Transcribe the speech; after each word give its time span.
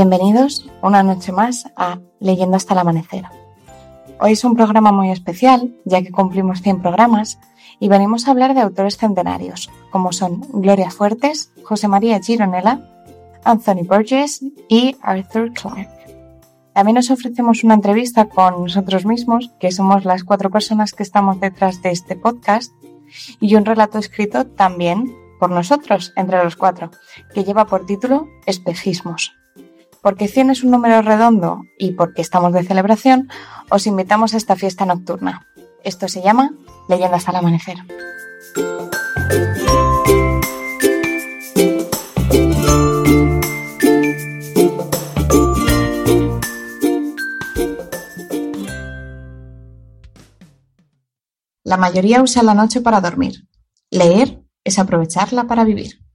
Bienvenidos 0.00 0.64
una 0.80 1.02
noche 1.02 1.32
más 1.32 1.68
a 1.74 1.98
Leyendo 2.20 2.56
hasta 2.56 2.72
el 2.72 2.78
amanecer. 2.78 3.24
Hoy 4.20 4.30
es 4.30 4.44
un 4.44 4.54
programa 4.54 4.92
muy 4.92 5.10
especial, 5.10 5.74
ya 5.84 6.02
que 6.02 6.12
cumplimos 6.12 6.62
100 6.62 6.82
programas 6.82 7.40
y 7.80 7.88
venimos 7.88 8.28
a 8.28 8.30
hablar 8.30 8.54
de 8.54 8.60
autores 8.60 8.96
centenarios, 8.96 9.72
como 9.90 10.12
son 10.12 10.46
Gloria 10.52 10.92
Fuertes, 10.92 11.50
José 11.64 11.88
María 11.88 12.20
Gironella, 12.22 12.80
Anthony 13.42 13.82
Burgess 13.88 14.40
y 14.68 14.96
Arthur 15.02 15.52
Clarke. 15.52 15.90
También 16.74 16.94
nos 16.94 17.10
ofrecemos 17.10 17.64
una 17.64 17.74
entrevista 17.74 18.28
con 18.28 18.62
nosotros 18.62 19.04
mismos, 19.04 19.50
que 19.58 19.72
somos 19.72 20.04
las 20.04 20.22
cuatro 20.22 20.48
personas 20.48 20.92
que 20.92 21.02
estamos 21.02 21.40
detrás 21.40 21.82
de 21.82 21.90
este 21.90 22.14
podcast, 22.14 22.70
y 23.40 23.56
un 23.56 23.64
relato 23.64 23.98
escrito 23.98 24.46
también 24.46 25.12
por 25.40 25.50
nosotros, 25.50 26.12
entre 26.14 26.44
los 26.44 26.54
cuatro, 26.54 26.92
que 27.34 27.42
lleva 27.42 27.66
por 27.66 27.84
título 27.84 28.28
Espejismos. 28.46 29.37
Porque 30.02 30.28
100 30.28 30.50
es 30.50 30.62
un 30.62 30.70
número 30.70 31.02
redondo 31.02 31.62
y 31.78 31.92
porque 31.92 32.22
estamos 32.22 32.52
de 32.52 32.62
celebración, 32.62 33.28
os 33.70 33.86
invitamos 33.86 34.34
a 34.34 34.36
esta 34.36 34.56
fiesta 34.56 34.86
nocturna. 34.86 35.46
Esto 35.84 36.08
se 36.08 36.22
llama 36.22 36.52
Leyendas 36.88 37.28
al 37.28 37.36
Amanecer. 37.36 37.78
La 51.64 51.76
mayoría 51.76 52.22
usa 52.22 52.42
la 52.42 52.54
noche 52.54 52.80
para 52.80 53.00
dormir. 53.02 53.46
Leer 53.90 54.42
es 54.64 54.78
aprovecharla 54.78 55.44
para 55.44 55.64
vivir. 55.64 56.07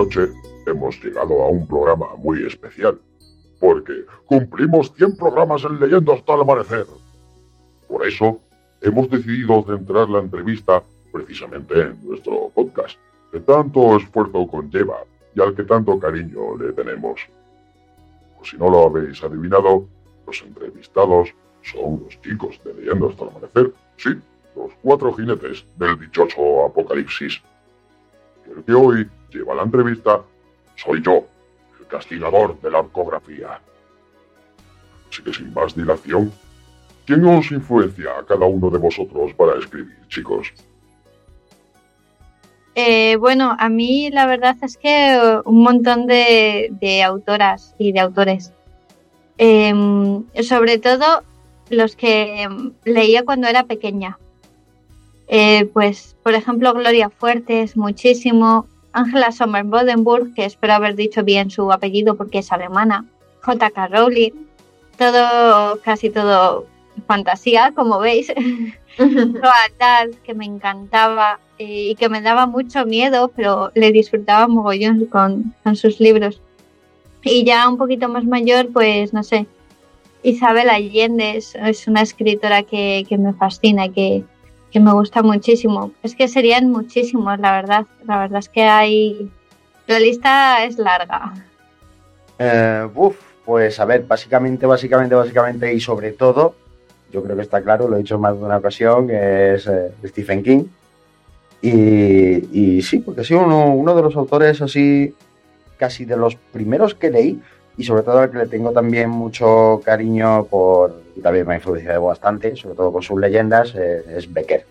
Noche 0.00 0.32
hemos 0.66 1.02
llegado 1.04 1.42
a 1.42 1.48
un 1.48 1.66
programa 1.66 2.06
muy 2.16 2.46
especial, 2.46 2.98
porque 3.60 4.04
cumplimos 4.24 4.92
100 4.96 5.16
programas 5.16 5.62
en 5.64 5.78
Leyendo 5.78 6.14
hasta 6.14 6.34
el 6.34 6.40
amanecer. 6.40 6.86
Por 7.86 8.06
eso, 8.06 8.40
hemos 8.80 9.10
decidido 9.10 9.62
centrar 9.64 10.08
la 10.08 10.20
entrevista 10.20 10.82
precisamente 11.12 11.74
en 11.82 12.08
nuestro 12.08 12.50
podcast, 12.54 12.98
que 13.30 13.40
tanto 13.40 13.96
esfuerzo 13.96 14.46
conlleva 14.46 14.98
y 15.34 15.42
al 15.42 15.54
que 15.54 15.64
tanto 15.64 15.98
cariño 15.98 16.56
le 16.56 16.72
tenemos. 16.72 17.20
Por 18.36 18.46
si 18.46 18.56
no 18.56 18.70
lo 18.70 18.86
habéis 18.86 19.22
adivinado, 19.22 19.86
los 20.26 20.42
entrevistados 20.42 21.28
son 21.62 22.04
los 22.04 22.18
chicos 22.22 22.58
de 22.64 22.72
Leyendo 22.72 23.10
hasta 23.10 23.24
el 23.24 23.30
amanecer, 23.30 23.74
sí, 23.98 24.10
los 24.56 24.72
cuatro 24.82 25.12
jinetes 25.12 25.66
del 25.76 25.98
dichoso 25.98 26.64
apocalipsis. 26.64 27.42
El 28.56 28.64
que 28.64 28.72
hoy 28.72 29.06
lleva 29.30 29.54
la 29.54 29.62
entrevista 29.62 30.22
soy 30.76 31.02
yo, 31.02 31.26
el 31.78 31.86
castigador 31.86 32.60
de 32.60 32.70
la 32.70 32.78
arcografía. 32.78 33.60
Así 35.10 35.22
que 35.22 35.32
sin 35.32 35.52
más 35.52 35.74
dilación, 35.74 36.32
¿quién 37.04 37.24
os 37.24 37.50
influencia 37.50 38.10
a 38.18 38.24
cada 38.24 38.46
uno 38.46 38.70
de 38.70 38.78
vosotros 38.78 39.32
para 39.34 39.58
escribir, 39.58 39.96
chicos? 40.08 40.52
Eh, 42.74 43.16
bueno, 43.16 43.56
a 43.58 43.68
mí 43.68 44.10
la 44.10 44.26
verdad 44.26 44.56
es 44.62 44.76
que 44.76 45.18
un 45.44 45.62
montón 45.62 46.06
de, 46.06 47.02
autoras 47.04 47.74
y 47.78 47.92
de 47.92 48.00
autores. 48.00 48.52
Em, 49.36 50.24
sobre 50.42 50.78
todo 50.78 51.22
los 51.68 51.96
que 51.96 52.48
leía 52.84 53.24
cuando 53.24 53.48
era 53.48 53.64
pequeña. 53.64 54.18
Eh, 55.28 55.66
pues, 55.72 56.16
por 56.22 56.34
ejemplo, 56.34 56.72
Gloria 56.74 57.10
Fuertes, 57.10 57.76
muchísimo. 57.76 58.66
Angela 58.92 59.32
Sommer 59.32 59.64
Bodenburg, 59.64 60.34
que 60.34 60.44
espero 60.44 60.74
haber 60.74 60.96
dicho 60.96 61.22
bien 61.22 61.50
su 61.50 61.70
apellido 61.72 62.16
porque 62.16 62.38
es 62.38 62.52
alemana. 62.52 63.06
J.K. 63.42 63.88
Rowling. 63.88 64.32
Todo, 64.98 65.80
casi 65.82 66.10
todo 66.10 66.66
fantasía, 67.06 67.72
como 67.74 67.98
veis. 67.98 68.32
Roald 68.98 70.16
que 70.24 70.34
me 70.34 70.44
encantaba 70.44 71.38
eh, 71.58 71.90
y 71.90 71.94
que 71.94 72.08
me 72.08 72.20
daba 72.20 72.46
mucho 72.46 72.84
miedo, 72.86 73.30
pero 73.34 73.70
le 73.74 73.92
disfrutaba 73.92 74.48
mogollón 74.48 75.06
con, 75.06 75.54
con 75.62 75.76
sus 75.76 76.00
libros. 76.00 76.40
Y 77.22 77.44
ya 77.44 77.68
un 77.68 77.76
poquito 77.76 78.08
más 78.08 78.24
mayor, 78.24 78.68
pues 78.72 79.12
no 79.12 79.22
sé, 79.22 79.46
Isabel 80.22 80.70
Allende 80.70 81.36
es, 81.36 81.86
una 81.86 82.02
escritora 82.02 82.62
que, 82.62 83.04
que 83.08 83.18
me 83.18 83.32
fascina, 83.32 83.88
que, 83.90 84.24
que 84.70 84.80
me 84.80 84.92
gusta 84.92 85.22
muchísimo. 85.22 85.92
Es 86.02 86.14
que 86.14 86.28
serían 86.28 86.70
muchísimos, 86.70 87.38
la 87.38 87.52
verdad. 87.52 87.86
La 88.06 88.18
verdad 88.18 88.38
es 88.38 88.48
que 88.48 88.62
hay... 88.62 89.30
La 89.86 89.98
lista 89.98 90.64
es 90.64 90.78
larga. 90.78 91.34
Eh, 92.38 92.88
uf, 92.94 93.16
pues 93.44 93.80
a 93.80 93.84
ver, 93.84 94.04
básicamente, 94.06 94.64
básicamente, 94.66 95.14
básicamente 95.14 95.74
y 95.74 95.80
sobre 95.80 96.12
todo, 96.12 96.54
yo 97.12 97.22
creo 97.22 97.34
que 97.34 97.42
está 97.42 97.60
claro, 97.60 97.88
lo 97.88 97.96
he 97.96 97.98
dicho 97.98 98.18
más 98.18 98.38
de 98.38 98.44
una 98.44 98.58
ocasión, 98.58 99.10
es 99.10 99.66
eh, 99.66 99.90
Stephen 100.04 100.42
King. 100.42 100.64
Y, 101.62 102.80
sí, 102.82 103.00
porque 103.00 103.20
ha 103.20 103.24
sido 103.24 103.40
uno, 103.40 103.74
uno, 103.74 103.94
de 103.94 104.02
los 104.02 104.16
autores 104.16 104.62
así, 104.62 105.14
casi 105.76 106.04
de 106.04 106.16
los 106.16 106.36
primeros 106.36 106.94
que 106.94 107.10
leí 107.10 107.40
y 107.76 107.84
sobre 107.84 108.02
todo 108.02 108.18
al 108.18 108.30
que 108.30 108.38
le 108.38 108.46
tengo 108.46 108.72
también 108.72 109.10
mucho 109.10 109.80
cariño 109.84 110.44
por, 110.44 111.02
y 111.20 111.22
también 111.22 111.46
me 111.46 111.52
ha 111.52 111.56
influenciado 111.58 112.02
bastante, 112.02 112.56
sobre 112.56 112.74
todo 112.74 112.90
con 112.92 113.02
sus 113.02 113.20
leyendas, 113.20 113.74
eh, 113.74 114.02
es 114.16 114.32
Becker. 114.32 114.64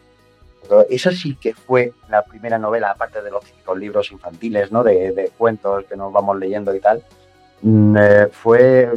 Esa 0.89 1.11
sí 1.11 1.35
que 1.35 1.53
fue 1.53 1.93
la 2.09 2.23
primera 2.23 2.57
novela, 2.57 2.89
aparte 2.91 3.21
de 3.21 3.29
los 3.31 3.45
típicos 3.45 3.77
libros 3.77 4.11
infantiles, 4.11 4.71
¿no? 4.71 4.83
De, 4.83 5.31
cuentos 5.37 5.85
que 5.85 5.95
nos 5.95 6.11
vamos 6.11 6.37
leyendo 6.39 6.75
y 6.75 6.79
tal. 6.79 7.03
Mm, 7.61 7.97
eh, 7.99 8.27
fue, 8.31 8.89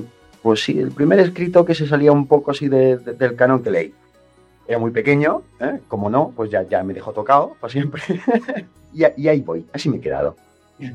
pues 0.42 0.64
sí, 0.64 0.78
el 0.78 0.92
primer 0.92 1.18
escrito 1.20 1.64
que 1.64 1.74
se 1.74 1.86
salía 1.86 2.10
un 2.12 2.26
poco 2.26 2.52
así 2.52 2.68
del 2.68 3.36
canon 3.36 3.62
que 3.62 3.70
leí. 3.70 3.94
Era 4.66 4.78
muy 4.78 4.90
pequeño, 4.92 5.42
¿eh? 5.60 5.80
como 5.88 6.08
no, 6.08 6.32
pues 6.34 6.50
ya, 6.50 6.62
ya 6.62 6.82
me 6.82 6.94
dejó 6.94 7.12
tocado 7.12 7.54
para 7.60 7.70
siempre. 7.70 8.02
y, 8.94 9.02
y, 9.16 9.28
ahí 9.28 9.40
voy, 9.40 9.66
así 9.72 9.90
me 9.90 9.98
he 9.98 10.00
quedado. 10.00 10.36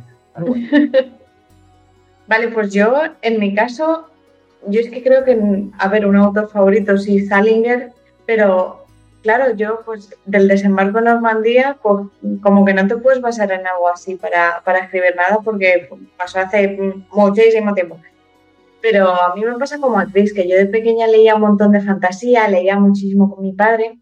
Vale, 2.27 2.47
pues 2.49 2.73
yo, 2.73 2.99
en 3.21 3.39
mi 3.39 3.53
caso, 3.53 4.09
yo 4.67 4.79
es 4.81 4.89
que 4.89 5.03
creo 5.03 5.23
que, 5.23 5.39
a 5.77 5.87
ver, 5.87 6.05
un 6.05 6.15
autor 6.15 6.49
favorito 6.49 6.97
sí, 6.97 7.25
Salinger, 7.25 7.91
pero 8.25 8.85
claro, 9.21 9.55
yo 9.55 9.81
pues 9.85 10.09
del 10.25 10.47
desembarco 10.47 10.99
en 10.99 11.05
Normandía, 11.05 11.77
pues, 11.81 12.07
como 12.41 12.65
que 12.65 12.73
no 12.73 12.87
te 12.87 12.97
puedes 12.97 13.21
basar 13.21 13.51
en 13.51 13.65
algo 13.67 13.89
así 13.89 14.15
para, 14.15 14.61
para 14.63 14.79
escribir 14.79 15.15
nada 15.15 15.39
porque 15.43 15.89
pasó 16.17 16.39
hace 16.39 16.77
muchísimo 17.11 17.73
tiempo. 17.73 17.99
Pero 18.81 19.09
a 19.09 19.35
mí 19.35 19.43
me 19.43 19.57
pasa 19.57 19.79
como 19.79 19.99
actriz, 19.99 20.33
que 20.33 20.47
yo 20.47 20.55
de 20.55 20.67
pequeña 20.67 21.07
leía 21.07 21.35
un 21.35 21.41
montón 21.41 21.71
de 21.71 21.81
fantasía, 21.81 22.47
leía 22.47 22.79
muchísimo 22.79 23.33
con 23.33 23.43
mi 23.43 23.53
padre. 23.53 23.99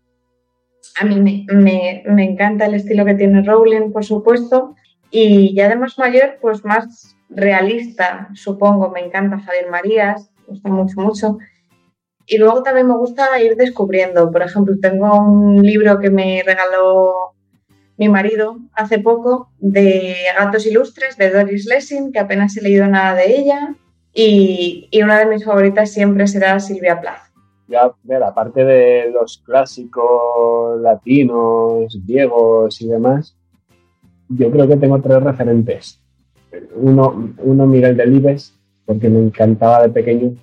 A 1.00 1.06
mí 1.06 1.19
me, 1.19 1.45
me, 1.56 2.03
me 2.06 2.23
encanta 2.23 2.65
el 2.65 2.75
estilo 2.75 3.06
que 3.06 3.15
tiene 3.15 3.41
Rowling, 3.41 3.91
por 3.91 4.03
supuesto. 4.03 4.75
Y 5.09 5.56
ya 5.56 5.69
de 5.69 5.75
más 5.75 5.97
mayor, 5.97 6.38
pues 6.41 6.63
más 6.65 7.15
realista, 7.29 8.29
supongo. 8.33 8.89
Me 8.89 9.00
encanta 9.00 9.39
Javier 9.39 9.69
Marías, 9.69 10.29
gusta 10.47 10.69
mucho, 10.69 11.01
mucho. 11.01 11.38
Y 12.27 12.38
luego 12.38 12.63
también 12.63 12.88
me 12.88 12.97
gusta 12.97 13.39
ir 13.42 13.56
descubriendo. 13.56 14.31
Por 14.31 14.42
ejemplo, 14.42 14.74
tengo 14.81 15.19
un 15.19 15.62
libro 15.62 16.00
que 16.00 16.09
me 16.09 16.42
regaló 16.44 17.33
mi 17.97 18.09
marido 18.09 18.57
hace 18.74 19.00
poco 19.00 19.50
de 19.59 20.15
Gatos 20.38 20.65
Ilustres 20.65 21.18
de 21.18 21.30
Doris 21.30 21.65
Lessing, 21.65 22.12
que 22.12 22.19
apenas 22.19 22.57
he 22.57 22.62
leído 22.62 22.88
nada 22.88 23.13
de 23.15 23.38
ella. 23.38 23.75
Y, 24.13 24.88
y 24.92 25.03
una 25.03 25.19
de 25.19 25.25
mis 25.27 25.45
favoritas 25.45 25.92
siempre 25.92 26.25
será 26.27 26.59
Silvia 26.59 27.00
Plath. 27.00 27.25
Ya, 27.68 27.92
ver, 28.03 28.24
aparte 28.24 28.63
de 28.63 29.12
los 29.12 29.42
clásicos 29.44 30.80
latinos, 30.81 32.00
griegos 32.06 32.80
y 32.81 32.88
demás, 32.88 33.36
yo 34.30 34.51
creo 34.51 34.68
que 34.68 34.77
tengo 34.77 35.01
tres 35.01 35.21
referentes. 35.21 36.01
Uno, 36.75 37.33
uno 37.39 37.65
Miguel 37.65 37.97
Delibes, 37.97 38.55
porque 38.85 39.09
me 39.09 39.19
encantaba 39.19 39.83
de 39.83 39.89
pequeño 39.89 40.35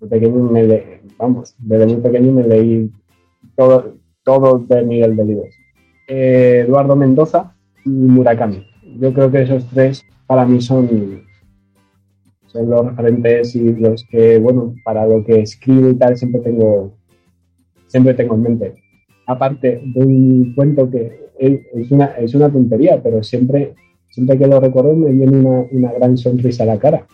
de 0.00 0.06
pequeño 0.06 0.42
me 0.50 0.62
le, 0.62 1.00
vamos, 1.18 1.54
desde 1.58 1.86
muy 1.86 1.96
pequeño 1.96 2.32
me 2.32 2.44
leí 2.44 2.90
todo, 3.56 3.96
todo 4.22 4.58
de 4.58 4.82
Miguel 4.82 5.16
Delibes. 5.16 5.54
Eh, 6.06 6.64
Eduardo 6.66 6.96
Mendoza 6.96 7.54
y 7.84 7.90
Murakami. 7.90 8.66
Yo 8.98 9.12
creo 9.12 9.30
que 9.30 9.42
esos 9.42 9.66
tres 9.66 10.04
para 10.26 10.44
mí 10.44 10.60
son, 10.60 11.22
son 12.46 12.70
los 12.70 12.86
referentes 12.86 13.54
y 13.56 13.74
los 13.74 14.04
que, 14.10 14.38
bueno, 14.38 14.74
para 14.84 15.06
lo 15.06 15.24
que 15.24 15.40
escribo 15.40 15.90
y 15.90 15.94
tal 15.94 16.16
siempre 16.16 16.40
tengo, 16.40 16.92
siempre 17.86 18.14
tengo 18.14 18.34
en 18.36 18.42
mente. 18.42 18.74
Aparte 19.26 19.82
de 19.84 20.04
un 20.04 20.54
cuento 20.54 20.88
que 20.90 21.28
es 21.38 21.90
una, 21.90 22.06
es 22.18 22.34
una 22.34 22.50
tontería, 22.50 23.00
pero 23.02 23.22
siempre, 23.22 23.74
siempre 24.10 24.38
que 24.38 24.46
lo 24.46 24.58
recuerdo 24.60 24.94
me 24.94 25.12
viene 25.12 25.38
una, 25.38 25.66
una 25.70 25.92
gran 25.92 26.16
sonrisa 26.16 26.62
a 26.62 26.66
la 26.66 26.78
cara 26.78 27.06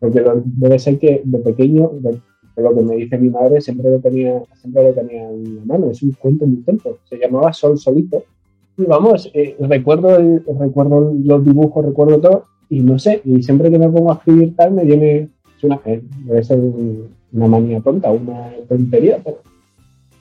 porque 0.00 0.22
debe 0.44 0.78
ser 0.78 0.98
que 0.98 1.22
de 1.24 1.38
pequeño, 1.38 1.90
de, 2.00 2.18
lo 2.56 2.74
que 2.74 2.82
me 2.82 2.96
dice 2.96 3.18
mi 3.18 3.30
madre, 3.30 3.60
siempre 3.60 3.90
lo 3.90 3.98
tenía, 3.98 4.42
siempre 4.54 4.84
lo 4.84 4.92
tenía 4.92 5.28
en 5.28 5.56
la 5.56 5.64
mano. 5.64 5.90
Es 5.90 6.02
un 6.02 6.12
cuento 6.12 6.46
muy 6.46 6.62
tonto. 6.62 6.98
Se 7.04 7.18
llamaba 7.18 7.52
Sol 7.52 7.78
Solito. 7.78 8.22
Y 8.76 8.84
vamos, 8.84 9.30
eh, 9.34 9.56
recuerdo, 9.60 10.18
recuerdo 10.58 11.14
los 11.22 11.44
dibujos, 11.44 11.84
recuerdo 11.84 12.20
todo, 12.20 12.44
y 12.68 12.80
no 12.80 12.98
sé, 12.98 13.20
y 13.24 13.40
siempre 13.42 13.70
que 13.70 13.78
me 13.78 13.88
pongo 13.88 14.10
a 14.10 14.16
escribir 14.16 14.56
tal, 14.56 14.72
me 14.72 14.84
viene, 14.84 15.28
es 15.56 15.64
una, 15.64 15.80
eh, 15.84 16.02
debe 16.24 16.42
ser 16.42 16.58
una 16.58 17.46
manía 17.46 17.80
tonta, 17.80 18.10
una 18.10 18.50
tontería, 18.68 19.20
pero, 19.22 19.38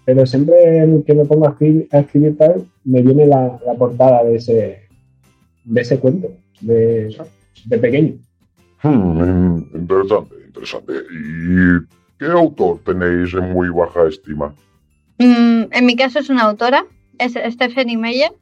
pero 0.06 0.26
siempre 0.28 1.02
que 1.04 1.14
me 1.16 1.26
pongo 1.26 1.48
a 1.48 1.52
escribir, 1.52 1.88
a 1.92 2.00
escribir 2.00 2.38
tal, 2.38 2.64
me 2.84 3.02
viene 3.02 3.26
la, 3.26 3.60
la, 3.66 3.74
portada 3.74 4.24
de 4.24 4.36
ese, 4.36 4.82
de 5.66 5.82
ese 5.82 5.98
cuento, 5.98 6.30
de, 6.62 7.16
de 7.66 7.78
pequeño. 7.80 8.14
Hmm, 8.84 9.60
interesante, 9.74 10.36
interesante. 10.46 10.94
¿Y 11.10 11.88
qué 12.20 12.26
autor 12.26 12.80
tenéis 12.86 13.34
en 13.34 13.54
muy 13.54 13.70
baja 13.70 14.08
estima? 14.08 14.54
Mm, 15.20 15.64
en 15.72 15.86
mi 15.86 15.96
caso 15.96 16.20
es 16.20 16.30
una 16.30 16.44
autora, 16.44 16.86
es 17.18 17.34
Stephanie 17.34 17.98
Meyer. 17.98 18.34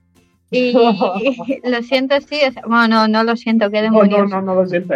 Y 0.49 0.73
lo 1.63 1.83
siento, 1.83 2.19
sí, 2.21 2.39
bueno, 2.67 2.87
no, 2.87 3.07
no 3.07 3.23
lo 3.23 3.37
siento, 3.37 3.69
qué 3.69 3.83
demonios. 3.83 4.29
No, 4.29 4.41
no, 4.41 4.55
no, 4.55 4.61
lo 4.61 4.67
siento. 4.67 4.95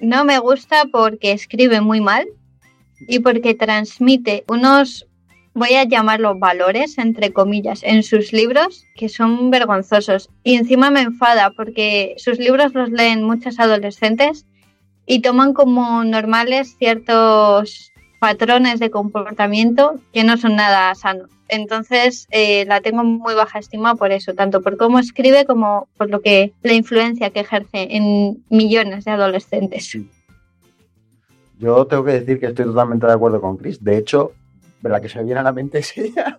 No 0.00 0.24
me 0.24 0.38
gusta 0.38 0.86
porque 0.90 1.32
escribe 1.32 1.82
muy 1.82 2.00
mal 2.00 2.26
y 3.00 3.18
porque 3.18 3.54
transmite 3.54 4.44
unos, 4.48 5.06
voy 5.52 5.74
a 5.74 5.84
llamarlos 5.84 6.38
valores, 6.38 6.96
entre 6.96 7.32
comillas, 7.32 7.82
en 7.82 8.02
sus 8.02 8.32
libros 8.32 8.86
que 8.96 9.10
son 9.10 9.50
vergonzosos. 9.50 10.30
Y 10.44 10.54
encima 10.54 10.90
me 10.90 11.02
enfada 11.02 11.50
porque 11.50 12.14
sus 12.16 12.38
libros 12.38 12.72
los 12.74 12.90
leen 12.90 13.22
muchos 13.22 13.60
adolescentes 13.60 14.46
y 15.08 15.22
toman 15.22 15.54
como 15.54 16.04
normales 16.04 16.76
ciertos 16.78 17.92
patrones 18.20 18.78
de 18.78 18.90
comportamiento 18.90 19.94
que 20.12 20.22
no 20.22 20.36
son 20.36 20.54
nada 20.54 20.94
sanos. 20.94 21.30
Entonces 21.48 22.26
eh, 22.30 22.66
la 22.66 22.82
tengo 22.82 23.02
muy 23.02 23.34
baja 23.34 23.58
estima 23.58 23.94
por 23.94 24.12
eso, 24.12 24.34
tanto 24.34 24.60
por 24.60 24.76
cómo 24.76 24.98
escribe 24.98 25.46
como 25.46 25.88
por 25.96 26.10
lo 26.10 26.20
que 26.20 26.52
la 26.62 26.74
influencia 26.74 27.30
que 27.30 27.40
ejerce 27.40 27.96
en 27.96 28.44
millones 28.50 29.06
de 29.06 29.12
adolescentes. 29.12 29.96
Yo 31.58 31.86
tengo 31.86 32.04
que 32.04 32.12
decir 32.12 32.38
que 32.38 32.46
estoy 32.46 32.66
totalmente 32.66 33.06
de 33.06 33.12
acuerdo 33.14 33.40
con 33.40 33.56
Chris. 33.56 33.82
De 33.82 33.96
hecho, 33.96 34.32
la 34.82 35.00
que 35.00 35.08
se 35.08 35.18
me 35.18 35.24
viene 35.24 35.40
a 35.40 35.42
la 35.42 35.52
mente 35.52 35.78
es 35.78 35.96
ella. 35.96 36.36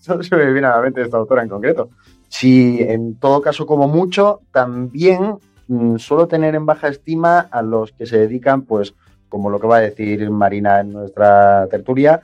Solo 0.00 0.24
se 0.24 0.34
me 0.34 0.52
viene 0.52 0.66
a 0.66 0.76
la 0.76 0.82
mente 0.82 1.02
esta 1.02 1.18
autora 1.18 1.44
en 1.44 1.48
concreto. 1.48 1.88
Si 2.28 2.82
en 2.82 3.14
todo 3.14 3.40
caso, 3.40 3.64
como 3.64 3.86
mucho, 3.86 4.40
también 4.50 5.38
Mm, 5.68 5.96
suelo 5.96 6.28
tener 6.28 6.54
en 6.54 6.66
baja 6.66 6.88
estima 6.88 7.40
a 7.50 7.62
los 7.62 7.92
que 7.92 8.06
se 8.06 8.18
dedican, 8.18 8.62
pues, 8.62 8.94
como 9.28 9.50
lo 9.50 9.60
que 9.60 9.66
va 9.66 9.78
a 9.78 9.80
decir 9.80 10.30
Marina 10.30 10.80
en 10.80 10.92
nuestra 10.92 11.66
tertulia, 11.68 12.22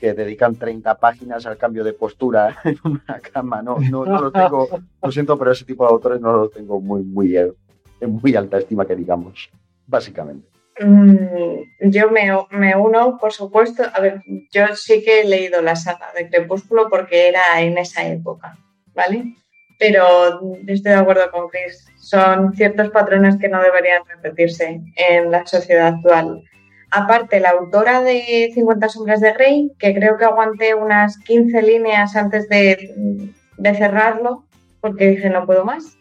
que 0.00 0.14
dedican 0.14 0.54
30 0.54 0.96
páginas 0.98 1.44
al 1.46 1.56
cambio 1.56 1.82
de 1.82 1.92
postura 1.92 2.56
en 2.64 2.78
una 2.84 3.20
cama. 3.20 3.62
No, 3.62 3.78
no, 3.78 4.04
no 4.04 4.20
los 4.20 4.32
tengo, 4.32 4.68
lo 5.02 5.12
siento, 5.12 5.38
pero 5.38 5.52
ese 5.52 5.64
tipo 5.64 5.84
de 5.84 5.90
autores 5.90 6.20
no 6.20 6.32
los 6.32 6.52
tengo 6.52 6.80
muy, 6.80 7.02
muy, 7.02 7.36
en 7.36 8.10
muy 8.10 8.36
alta 8.36 8.58
estima, 8.58 8.86
que 8.86 8.94
digamos, 8.94 9.50
básicamente. 9.86 10.48
Mm, 10.80 11.90
yo 11.90 12.10
me, 12.10 12.30
me, 12.50 12.76
uno, 12.76 13.18
por 13.18 13.32
supuesto, 13.32 13.82
a 13.92 14.00
ver, 14.00 14.22
yo 14.52 14.76
sí 14.76 15.02
que 15.02 15.22
he 15.22 15.28
leído 15.28 15.60
la 15.60 15.74
saga 15.74 16.12
de 16.16 16.30
Crepúsculo 16.30 16.88
porque 16.88 17.28
era 17.28 17.60
en 17.60 17.78
esa 17.78 18.06
época, 18.06 18.56
¿vale? 18.94 19.34
Pero 19.76 20.52
estoy 20.68 20.92
de 20.92 20.98
acuerdo 20.98 21.28
con 21.32 21.48
Chris 21.48 21.87
son 22.08 22.54
ciertos 22.54 22.88
patrones 22.88 23.36
que 23.36 23.50
no 23.50 23.60
deberían 23.60 24.02
repetirse 24.06 24.80
en 24.96 25.30
la 25.30 25.46
sociedad 25.46 25.88
actual. 25.88 26.42
Aparte, 26.90 27.38
la 27.38 27.50
autora 27.50 28.00
de 28.00 28.50
50 28.54 28.88
sombras 28.88 29.20
de 29.20 29.34
Grey, 29.34 29.72
que 29.78 29.94
creo 29.94 30.16
que 30.16 30.24
aguanté 30.24 30.74
unas 30.74 31.18
15 31.18 31.60
líneas 31.60 32.16
antes 32.16 32.48
de, 32.48 33.34
cerrarlo, 33.74 34.46
porque 34.80 35.08
dije 35.08 35.28
no 35.28 35.44
puedo 35.44 35.66
más. 35.66 35.98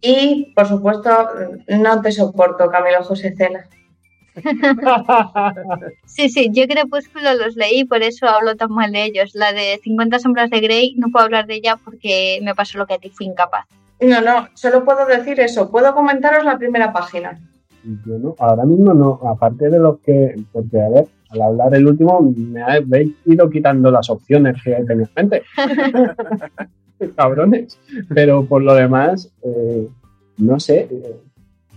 Y, 0.00 0.52
por 0.54 0.68
supuesto, 0.68 1.10
no 1.66 2.02
te 2.02 2.12
soporto, 2.12 2.70
Camilo 2.70 3.02
José 3.02 3.34
Cela. 3.36 3.66
sí, 6.06 6.28
sí, 6.28 6.50
yo 6.52 6.68
Crepúsculo 6.68 7.34
los 7.34 7.56
leí, 7.56 7.84
por 7.84 8.02
eso 8.02 8.28
hablo 8.28 8.54
tan 8.54 8.70
mal 8.70 8.92
de 8.92 9.06
ellos. 9.06 9.34
La 9.34 9.52
de 9.52 9.80
50 9.82 10.20
sombras 10.20 10.50
de 10.50 10.60
Grey 10.60 10.94
no 10.96 11.08
puedo 11.10 11.24
hablar 11.24 11.46
de 11.46 11.54
ella 11.54 11.78
porque 11.84 12.38
me 12.42 12.54
pasó 12.54 12.78
lo 12.78 12.86
que 12.86 12.94
a 12.94 12.98
ti, 12.98 13.10
fui 13.10 13.26
incapaz. 13.26 13.66
No, 14.00 14.20
no, 14.20 14.48
solo 14.54 14.84
puedo 14.84 15.06
decir 15.06 15.40
eso. 15.40 15.70
Puedo 15.70 15.94
comentaros 15.94 16.44
la 16.44 16.58
primera 16.58 16.92
página. 16.92 17.38
Bueno, 17.82 18.34
ahora 18.38 18.64
mismo 18.64 18.92
no, 18.92 19.20
aparte 19.26 19.70
de 19.70 19.78
los 19.78 20.00
que, 20.00 20.34
porque 20.52 20.80
a 20.80 20.88
ver, 20.88 21.06
al 21.30 21.42
hablar 21.42 21.74
el 21.74 21.86
último 21.86 22.20
me 22.36 22.60
habéis 22.62 23.14
ido 23.24 23.48
quitando 23.48 23.90
las 23.90 24.10
opciones 24.10 24.56
que 24.62 24.72
tenía 24.86 25.04
en 25.04 25.10
mente. 25.14 25.42
Cabrones. 27.16 27.78
Pero 28.12 28.44
por 28.44 28.62
lo 28.62 28.74
demás, 28.74 29.30
eh, 29.42 29.88
no 30.38 30.58
sé, 30.58 30.88
eh, 30.90 31.16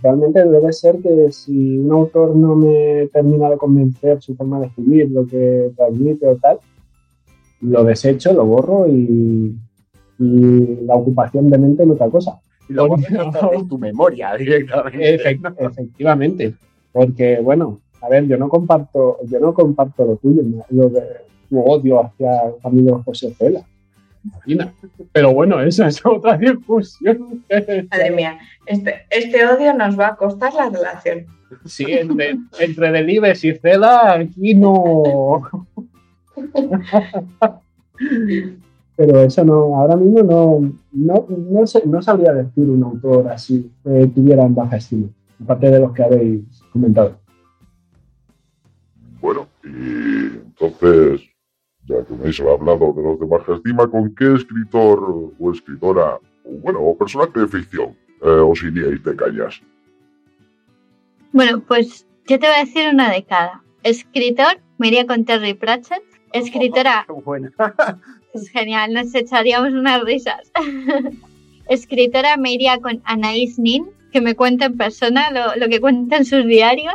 realmente 0.02 0.44
debe 0.44 0.72
ser 0.72 0.98
que 1.00 1.30
si 1.30 1.78
un 1.78 1.92
autor 1.92 2.34
no 2.34 2.56
me 2.56 3.08
termina 3.12 3.48
de 3.50 3.56
convencer 3.56 4.20
su 4.20 4.34
forma 4.34 4.60
de 4.60 4.66
escribir, 4.66 5.10
lo 5.10 5.26
que 5.26 5.70
transmite 5.76 6.26
o 6.26 6.36
tal, 6.36 6.58
lo 7.60 7.84
desecho, 7.84 8.32
lo 8.32 8.46
borro 8.46 8.88
y, 8.88 9.54
y 10.20 10.84
la 10.84 10.94
ocupación 10.94 11.48
de 11.48 11.58
mente 11.58 11.82
en 11.82 11.92
otra 11.92 12.10
cosa. 12.10 12.38
Y 12.68 12.74
luego 12.74 12.98
en 12.98 13.04
tu 13.68 13.78
memoria 13.78 14.36
directamente. 14.36 15.32
efectivamente. 15.58 16.54
Porque, 16.92 17.40
bueno, 17.40 17.80
a 18.02 18.08
ver, 18.08 18.26
yo 18.26 18.36
no 18.36 18.48
comparto, 18.48 19.18
yo 19.26 19.40
no 19.40 19.54
comparto 19.54 20.04
lo 20.04 20.16
tuyo, 20.16 20.42
lo 20.68 20.88
de 20.90 21.02
tu 21.48 21.60
odio 21.60 22.04
hacia 22.04 22.52
Camilo 22.62 23.02
José 23.02 23.34
Cela. 23.34 23.62
Imagina. 24.22 24.74
Pero 25.12 25.32
bueno, 25.32 25.60
esa 25.62 25.88
es 25.88 26.04
otra 26.04 26.36
discusión. 26.36 27.42
Madre 27.90 28.10
mía, 28.10 28.38
este, 28.66 29.06
este 29.08 29.46
odio 29.46 29.72
nos 29.72 29.98
va 29.98 30.08
a 30.08 30.16
costar 30.16 30.52
la 30.52 30.68
relación. 30.68 31.26
Sí, 31.64 31.86
entre, 31.88 32.36
entre 32.58 32.92
Delibes 32.92 33.42
y 33.44 33.54
Cela, 33.54 34.14
aquí 34.14 34.54
no. 34.54 35.66
pero 39.00 39.18
eso 39.22 39.42
no, 39.42 39.80
ahora 39.80 39.96
mismo 39.96 40.22
no, 40.22 40.60
no, 40.92 41.26
no, 41.26 41.64
no 41.86 42.02
sabría 42.02 42.34
decir 42.34 42.68
un 42.68 42.84
autor 42.84 43.28
así 43.28 43.72
que 43.82 44.08
tuviera 44.08 44.44
en 44.44 44.54
baja 44.54 44.76
estima, 44.76 45.08
aparte 45.42 45.70
de 45.70 45.80
los 45.80 45.92
que 45.94 46.02
habéis 46.02 46.62
comentado. 46.70 47.16
Bueno, 49.22 49.46
y 49.64 50.36
entonces 50.36 51.22
Ya 51.86 52.04
que 52.04 52.12
me 52.12 52.20
habéis 52.20 52.40
hablado 52.40 52.92
de 52.92 53.02
los 53.02 53.18
de 53.18 53.24
baja 53.24 53.54
estima, 53.54 53.88
¿con 53.88 54.14
qué 54.14 54.34
escritor 54.34 55.32
o 55.38 55.50
escritora, 55.50 56.16
o 56.44 56.50
bueno, 56.62 56.80
o 56.80 56.94
personaje 56.94 57.40
de 57.40 57.48
ficción 57.48 57.96
eh, 58.20 58.28
os 58.28 58.62
iríais 58.62 59.02
de 59.02 59.16
cañas? 59.16 59.62
Bueno, 61.32 61.62
pues 61.66 62.06
yo 62.28 62.38
te 62.38 62.46
voy 62.46 62.56
a 62.56 62.64
decir 62.66 62.86
una 62.92 63.10
de 63.10 63.24
cada. 63.24 63.62
Escritor, 63.82 64.60
me 64.76 64.88
iría 64.88 65.06
con 65.06 65.24
Terry 65.24 65.54
Pratchett. 65.54 66.04
Escritora, 66.34 67.06
Qué 67.06 67.14
buena. 67.14 67.50
Es 68.34 68.48
genial, 68.48 68.92
nos 68.92 69.14
echaríamos 69.14 69.72
unas 69.72 70.02
risas. 70.02 70.52
Escritora, 71.68 72.36
me 72.36 72.52
iría 72.52 72.78
con 72.78 73.02
Anaïs 73.04 73.58
Nin, 73.58 73.86
que 74.12 74.20
me 74.20 74.34
cuenta 74.34 74.66
en 74.66 74.76
persona 74.76 75.30
lo, 75.30 75.56
lo 75.56 75.68
que 75.68 75.80
cuenta 75.80 76.16
en 76.16 76.24
sus 76.24 76.46
diarios. 76.46 76.94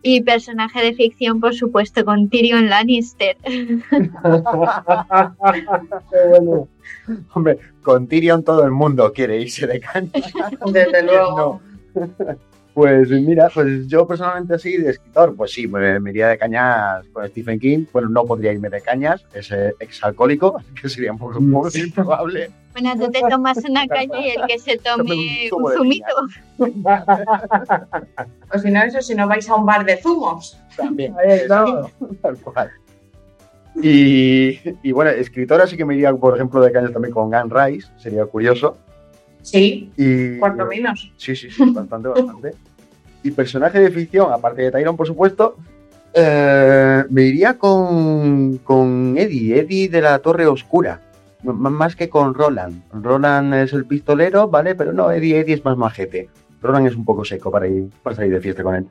Y 0.00 0.20
personaje 0.22 0.80
de 0.80 0.94
ficción, 0.94 1.40
por 1.40 1.54
supuesto, 1.54 2.04
con 2.04 2.28
Tyrion 2.28 2.68
Lannister. 2.68 3.36
Bueno. 6.20 6.68
Hombre, 7.34 7.58
con 7.82 8.06
Tyrion 8.06 8.44
todo 8.44 8.64
el 8.64 8.70
mundo 8.70 9.12
quiere 9.12 9.40
irse 9.40 9.66
de 9.66 9.80
caña. 9.80 10.10
Desde 10.72 11.02
luego. 11.02 11.60
No. 11.94 12.47
Pues 12.78 13.10
mira, 13.10 13.50
pues 13.52 13.88
yo 13.88 14.06
personalmente 14.06 14.54
así 14.54 14.76
de 14.76 14.90
escritor, 14.90 15.34
pues 15.34 15.50
sí, 15.50 15.66
me, 15.66 15.98
me 15.98 16.10
iría 16.10 16.28
de 16.28 16.38
cañas 16.38 17.04
con 17.12 17.26
Stephen 17.26 17.58
King. 17.58 17.86
Bueno, 17.92 18.08
no 18.08 18.24
podría 18.24 18.52
irme 18.52 18.70
de 18.70 18.80
cañas, 18.80 19.26
es 19.34 19.50
eh, 19.50 19.74
exalcohólico, 19.80 20.56
así 20.60 20.74
que 20.80 20.88
sería 20.88 21.10
un 21.10 21.18
poco, 21.18 21.40
un 21.40 21.50
poco 21.50 21.76
improbable. 21.76 22.52
Bueno, 22.74 22.92
tú 22.96 23.10
te 23.10 23.20
tomas 23.28 23.58
una 23.68 23.84
caña 23.88 24.20
y 24.20 24.30
el 24.30 24.46
que 24.46 24.60
se 24.60 24.78
tome 24.78 25.50
un 25.50 25.72
zumito. 25.72 26.06
O 28.54 28.58
si 28.62 28.70
no, 28.70 28.82
eso, 28.84 29.02
si 29.02 29.16
no 29.16 29.26
vais 29.26 29.50
a 29.50 29.56
un 29.56 29.66
bar 29.66 29.84
de 29.84 29.96
zumos. 29.96 30.56
También. 30.76 31.16
Tal 31.48 32.36
cual. 32.44 32.70
Y, 33.82 34.60
y 34.84 34.92
bueno, 34.92 35.10
escritora 35.10 35.66
sí 35.66 35.76
que 35.76 35.84
me 35.84 35.96
iría, 35.96 36.14
por 36.14 36.36
ejemplo, 36.36 36.60
de 36.60 36.70
cañas 36.70 36.92
también 36.92 37.12
con 37.12 37.34
Anne 37.34 37.50
Rice, 37.52 37.88
sería 37.96 38.24
curioso. 38.26 38.78
Sí, 39.50 39.90
Y, 39.96 40.38
cuanto 40.38 40.66
menos. 40.66 41.10
Sí, 41.16 41.34
sí, 41.34 41.50
sí, 41.50 41.70
bastante, 41.72 42.08
bastante. 42.08 42.54
Y 43.22 43.30
personaje 43.30 43.80
de 43.80 43.90
ficción, 43.90 44.32
aparte 44.32 44.62
de 44.62 44.70
Tyron, 44.70 44.96
por 44.96 45.06
supuesto, 45.06 45.56
eh, 46.14 47.04
me 47.10 47.22
iría 47.22 47.58
con, 47.58 48.58
con 48.58 49.14
Eddie, 49.16 49.60
Eddie 49.60 49.88
de 49.88 50.00
la 50.02 50.18
Torre 50.20 50.46
Oscura. 50.46 51.00
M- 51.42 51.52
más 51.54 51.96
que 51.96 52.08
con 52.08 52.34
Roland. 52.34 52.82
Roland 52.92 53.54
es 53.54 53.72
el 53.72 53.86
pistolero, 53.86 54.48
¿vale? 54.48 54.74
Pero 54.74 54.92
no, 54.92 55.10
Eddie, 55.10 55.40
Eddie 55.40 55.54
es 55.54 55.64
más 55.64 55.76
majete. 55.76 56.28
Roland 56.60 56.86
es 56.88 56.96
un 56.96 57.04
poco 57.04 57.24
seco 57.24 57.50
para 57.50 57.66
ir 57.68 57.88
para 58.02 58.16
salir 58.16 58.32
de 58.32 58.40
fiesta 58.40 58.62
con 58.62 58.74
él. 58.74 58.86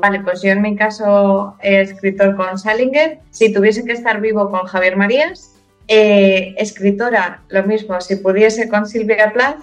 Vale, 0.00 0.20
pues 0.20 0.42
yo 0.42 0.50
en 0.50 0.62
mi 0.62 0.74
caso 0.76 1.56
he 1.62 1.80
escritor 1.80 2.36
con 2.36 2.58
Salinger. 2.58 3.20
Si 3.30 3.52
tuviese 3.52 3.84
que 3.84 3.92
estar 3.92 4.20
vivo 4.20 4.50
con 4.50 4.62
Javier 4.66 4.96
Marías. 4.96 5.53
Eh, 5.86 6.54
escritora, 6.56 7.42
lo 7.48 7.62
mismo, 7.64 8.00
si 8.00 8.16
pudiese 8.16 8.68
con 8.68 8.86
Silvia 8.86 9.32
Plath. 9.32 9.60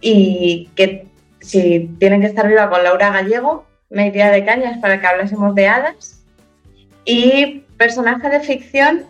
Y 0.00 0.70
que 0.74 1.06
si 1.40 1.90
tienen 1.98 2.20
que 2.20 2.28
estar 2.28 2.48
viva 2.48 2.70
con 2.70 2.82
Laura 2.82 3.10
Gallego, 3.10 3.66
me 3.90 4.06
iría 4.06 4.30
de 4.30 4.44
cañas 4.44 4.78
para 4.78 5.00
que 5.00 5.06
hablásemos 5.06 5.54
de 5.54 5.68
hadas. 5.68 6.22
Y 7.04 7.64
personaje 7.76 8.28
de 8.28 8.40
ficción, 8.40 9.02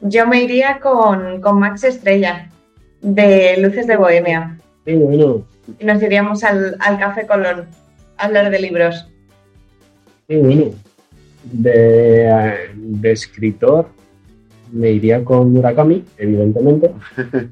yo 0.00 0.26
me 0.26 0.42
iría 0.42 0.80
con, 0.80 1.40
con 1.40 1.58
Max 1.58 1.84
Estrella, 1.84 2.50
de 3.00 3.56
Luces 3.58 3.86
de 3.86 3.96
Bohemia. 3.96 4.58
Qué 4.84 4.96
bueno. 4.96 5.46
Y 5.78 5.84
nos 5.84 6.02
iríamos 6.02 6.42
al, 6.44 6.76
al 6.80 6.98
Café 6.98 7.26
Colón 7.26 7.66
a 8.16 8.24
hablar 8.24 8.50
de 8.50 8.58
libros. 8.60 9.08
Qué 10.28 10.38
bueno. 10.38 10.70
De, 11.44 12.24
eh, 12.28 12.70
de 12.74 13.12
escritor 13.12 13.88
me 14.72 14.90
iría 14.92 15.24
con 15.24 15.52
Murakami, 15.52 16.04
evidentemente. 16.18 16.90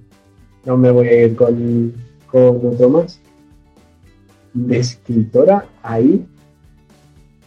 No 0.66 0.78
me 0.78 0.90
voy 0.90 1.06
a 1.09 1.26
ir 1.26 1.37
con, 1.37 1.92
con 2.33 2.66
otro 2.66 2.88
más. 2.88 3.21
De 4.54 4.78
escritora, 4.78 5.66
ahí 5.83 6.25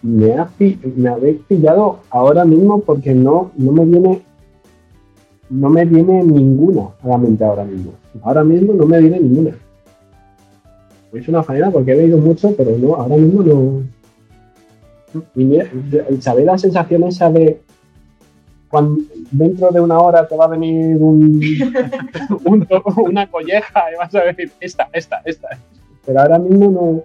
me, 0.04 0.34
ha, 0.36 0.48
me 0.96 1.10
habéis 1.10 1.38
pillado 1.48 2.02
ahora 2.12 2.46
mismo 2.46 2.80
porque 2.82 3.16
no, 3.16 3.52
no 3.58 3.72
me 3.72 3.86
viene 3.86 4.22
no 5.50 5.70
me 5.70 5.86
viene 5.86 6.24
ninguna 6.24 6.90
a 7.02 7.08
la 7.08 7.18
mente 7.18 7.44
ahora 7.44 7.64
mismo. 7.64 7.94
Ahora 8.22 8.44
mismo 8.44 8.74
no 8.74 8.86
me 8.86 9.00
viene 9.00 9.20
ninguna. 9.20 9.52
Es 11.14 11.28
una 11.28 11.42
faena 11.42 11.72
porque 11.72 11.94
he 11.94 11.96
leído 11.96 12.18
mucho, 12.18 12.54
pero 12.56 12.78
no, 12.78 12.96
ahora 12.96 13.16
mismo 13.16 13.44
no. 13.44 13.84
Y 15.36 15.46
mira, 15.46 15.70
¿sabéis 16.20 16.46
la 16.46 16.58
sensación 16.58 17.04
esa 17.04 17.32
de 17.32 17.62
dentro 19.32 19.72
de 19.72 19.80
una 19.80 20.00
hora 20.00 20.28
te 20.28 20.36
va 20.36 20.46
a 20.46 20.50
venir 20.50 20.98
un, 20.98 21.42
un- 22.46 22.68
una 22.98 23.30
colleja 23.30 23.84
y 23.94 23.98
vas 23.98 24.14
a 24.16 24.22
decir 24.24 24.52
esta, 24.60 24.90
esta, 24.94 25.22
esta? 25.26 25.50
Pero 26.06 26.20
ahora 26.20 26.40
mismo 26.40 26.72
no. 26.72 27.04